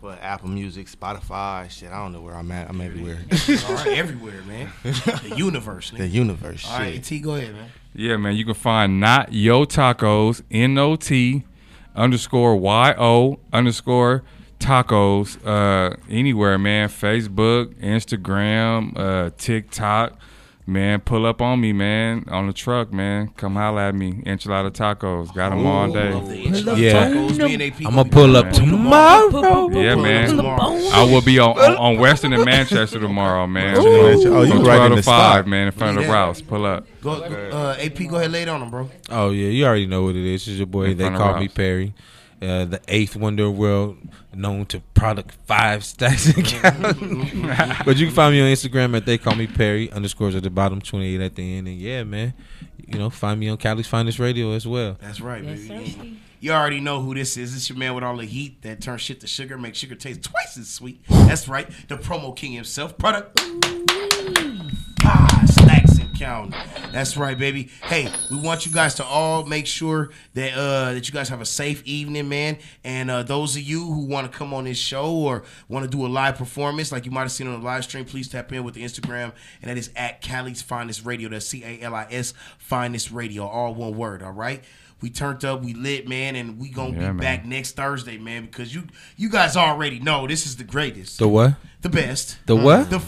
But 0.01 0.19
Apple 0.23 0.49
Music, 0.49 0.87
Spotify, 0.87 1.69
shit, 1.69 1.91
I 1.91 1.97
don't 2.01 2.11
know 2.11 2.21
where 2.21 2.33
I'm 2.33 2.51
at. 2.51 2.67
I'm 2.67 2.81
everywhere. 2.81 3.19
All 3.67 3.75
right, 3.75 3.97
everywhere, 3.99 4.41
man. 4.47 4.71
The 4.83 5.33
universe. 5.37 5.91
Nigga. 5.91 5.97
The 5.99 6.07
universe. 6.07 6.67
All 6.67 6.79
right, 6.79 6.95
shit. 6.95 7.03
T, 7.03 7.19
go 7.19 7.35
ahead, 7.35 7.53
man. 7.53 7.69
Yeah, 7.93 8.17
man. 8.17 8.35
You 8.35 8.43
can 8.43 8.55
find 8.55 8.99
not 8.99 9.31
yo 9.31 9.65
tacos 9.65 10.41
n 10.49 10.75
o 10.79 10.95
t 10.95 11.43
underscore 11.95 12.55
y 12.55 12.95
o 12.97 13.39
underscore 13.53 14.23
tacos 14.59 15.37
uh, 15.45 15.95
anywhere, 16.09 16.57
man. 16.57 16.89
Facebook, 16.89 17.75
Instagram, 17.75 18.97
uh, 18.97 19.29
TikTok. 19.37 20.17
Man, 20.67 21.01
pull 21.01 21.25
up 21.25 21.41
on 21.41 21.59
me, 21.59 21.73
man, 21.73 22.23
on 22.29 22.45
the 22.47 22.53
truck, 22.53 22.93
man. 22.93 23.29
Come 23.35 23.55
holla 23.55 23.87
at 23.89 23.95
me. 23.95 24.21
Enchilada 24.25 24.69
tacos. 24.71 25.33
Got 25.33 25.49
them 25.49 25.65
all 25.65 25.91
day. 25.91 26.11
Yeah. 26.77 27.07
I'm 27.07 27.95
gonna 27.95 28.05
pull 28.05 28.37
up 28.37 28.51
tomorrow. 28.51 29.69
Yeah, 29.71 29.95
man. 29.95 30.29
Tomorrow. 30.29 30.77
I 30.93 31.03
will 31.03 31.21
be 31.21 31.39
on, 31.39 31.57
on, 31.57 31.75
on 31.77 31.97
Western 31.97 32.33
and 32.33 32.45
Manchester 32.45 32.99
tomorrow, 32.99 33.47
man. 33.47 33.77
Ooh. 33.77 33.81
Oh, 33.81 34.43
you 34.43 34.51
From 34.51 34.63
right 34.63 34.77
12 34.77 34.83
in 34.85 34.89
to 34.91 34.95
the 34.97 35.03
5, 35.03 35.03
spot. 35.03 35.47
man, 35.47 35.65
in 35.67 35.71
front 35.73 35.97
of 35.97 36.03
the 36.05 36.09
Rouse. 36.09 36.41
Pull 36.41 36.65
up. 36.65 36.85
Go, 37.01 37.19
go 37.27 37.35
uh, 37.51 37.75
AP, 37.79 38.07
go 38.07 38.17
ahead, 38.17 38.31
lay 38.31 38.43
it 38.43 38.49
on 38.49 38.61
him, 38.61 38.69
bro. 38.69 38.89
Oh 39.09 39.31
yeah, 39.31 39.47
you 39.49 39.65
already 39.65 39.87
know 39.87 40.03
what 40.03 40.15
it 40.15 40.23
is. 40.23 40.47
It's 40.47 40.57
your 40.57 40.67
boy. 40.67 40.91
In 40.91 40.97
They 40.97 41.05
front 41.05 41.17
call 41.17 41.39
me 41.39 41.47
Perry. 41.47 41.93
Uh, 42.41 42.65
the 42.65 42.81
eighth 42.87 43.15
wonder 43.15 43.43
of 43.43 43.53
the 43.53 43.59
world, 43.59 43.97
known 44.33 44.65
to 44.65 44.79
product 44.95 45.35
five 45.45 45.85
stacks 45.85 46.27
of 46.29 46.35
Cali. 46.43 46.93
but 47.85 47.97
you 47.97 48.07
can 48.07 48.15
find 48.15 48.33
me 48.33 48.41
on 48.41 48.47
Instagram 48.47 48.97
at 48.97 49.05
they 49.05 49.19
call 49.19 49.35
me 49.35 49.45
Perry 49.45 49.91
underscores 49.91 50.33
at 50.35 50.41
the 50.41 50.49
bottom, 50.49 50.81
twenty 50.81 51.13
eight 51.13 51.21
at 51.21 51.35
the 51.35 51.57
end, 51.57 51.67
and 51.67 51.77
yeah, 51.77 52.03
man, 52.03 52.33
you 52.87 52.97
know, 52.97 53.11
find 53.11 53.39
me 53.39 53.47
on 53.49 53.57
Cali's 53.57 53.85
Finest 53.85 54.17
Radio 54.17 54.53
as 54.53 54.65
well. 54.65 54.97
That's 54.99 55.21
right, 55.21 55.43
yes, 55.43 55.67
baby. 55.67 56.19
You 56.39 56.53
already 56.53 56.79
know 56.79 56.99
who 57.01 57.13
this 57.13 57.37
is. 57.37 57.55
It's 57.55 57.69
your 57.69 57.77
man 57.77 57.93
with 57.93 58.03
all 58.03 58.17
the 58.17 58.25
heat 58.25 58.63
that 58.63 58.81
turns 58.81 59.01
shit 59.01 59.19
to 59.21 59.27
sugar, 59.27 59.59
makes 59.59 59.77
sugar 59.77 59.93
taste 59.93 60.23
twice 60.23 60.57
as 60.57 60.67
sweet. 60.67 61.05
That's 61.07 61.47
right, 61.47 61.69
the 61.89 61.97
promo 61.97 62.35
king 62.35 62.53
himself. 62.53 62.97
Product. 62.97 63.39
Ah, 65.03 65.43
stacks 65.45 65.90
and 65.90 65.90
counting. 66.21 66.53
That's 66.91 67.17
right, 67.17 67.37
baby. 67.37 67.69
Hey, 67.83 68.11
we 68.29 68.37
want 68.37 68.65
you 68.65 68.71
guys 68.71 68.93
to 68.95 69.03
all 69.03 69.43
make 69.45 69.65
sure 69.65 70.11
that 70.35 70.53
uh 70.53 70.93
that 70.93 71.07
you 71.07 71.13
guys 71.13 71.29
have 71.29 71.41
a 71.41 71.45
safe 71.45 71.81
evening, 71.85 72.29
man. 72.29 72.57
And 72.83 73.09
uh 73.09 73.23
those 73.23 73.55
of 73.55 73.63
you 73.63 73.83
who 73.85 74.05
want 74.05 74.31
to 74.31 74.37
come 74.37 74.53
on 74.53 74.65
this 74.65 74.77
show 74.77 75.11
or 75.11 75.43
want 75.67 75.83
to 75.83 75.89
do 75.89 76.05
a 76.05 76.07
live 76.09 76.35
performance, 76.35 76.91
like 76.91 77.05
you 77.05 77.11
might 77.11 77.21
have 77.23 77.31
seen 77.31 77.47
on 77.47 77.59
the 77.59 77.65
live 77.65 77.83
stream, 77.85 78.05
please 78.05 78.27
tap 78.27 78.51
in 78.53 78.63
with 78.63 78.75
the 78.75 78.83
Instagram, 78.83 79.31
and 79.61 79.71
that 79.71 79.77
is 79.77 79.89
at 79.95 80.21
Cali's 80.21 80.61
Finest 80.61 81.05
Radio. 81.05 81.27
That's 81.29 81.45
C 81.47 81.63
A 81.63 81.81
L 81.81 81.95
I 81.95 82.05
S 82.11 82.33
Finest 82.59 83.11
Radio, 83.11 83.45
all 83.47 83.73
one 83.73 83.97
word. 83.97 84.21
All 84.21 84.31
right. 84.31 84.63
We 85.01 85.09
turned 85.09 85.43
up, 85.45 85.63
we 85.63 85.73
lit, 85.73 86.07
man, 86.07 86.35
and 86.35 86.59
we 86.59 86.69
gonna 86.69 86.91
Yeah, 86.91 86.97
be 86.99 87.05
man. 87.05 87.17
back 87.17 87.43
next 87.43 87.75
Thursday, 87.75 88.19
man, 88.19 88.45
because 88.45 88.75
you 88.75 88.83
you 89.17 89.29
guys 89.29 89.57
already 89.57 89.99
know 89.99 90.27
this 90.27 90.45
is 90.45 90.57
the 90.57 90.63
greatest, 90.63 91.17
The 91.17 91.27
what? 91.27 91.55
the 91.81 91.89
best, 91.89 92.37
The 92.45 92.55
what? 92.55 92.91
the 92.91 92.99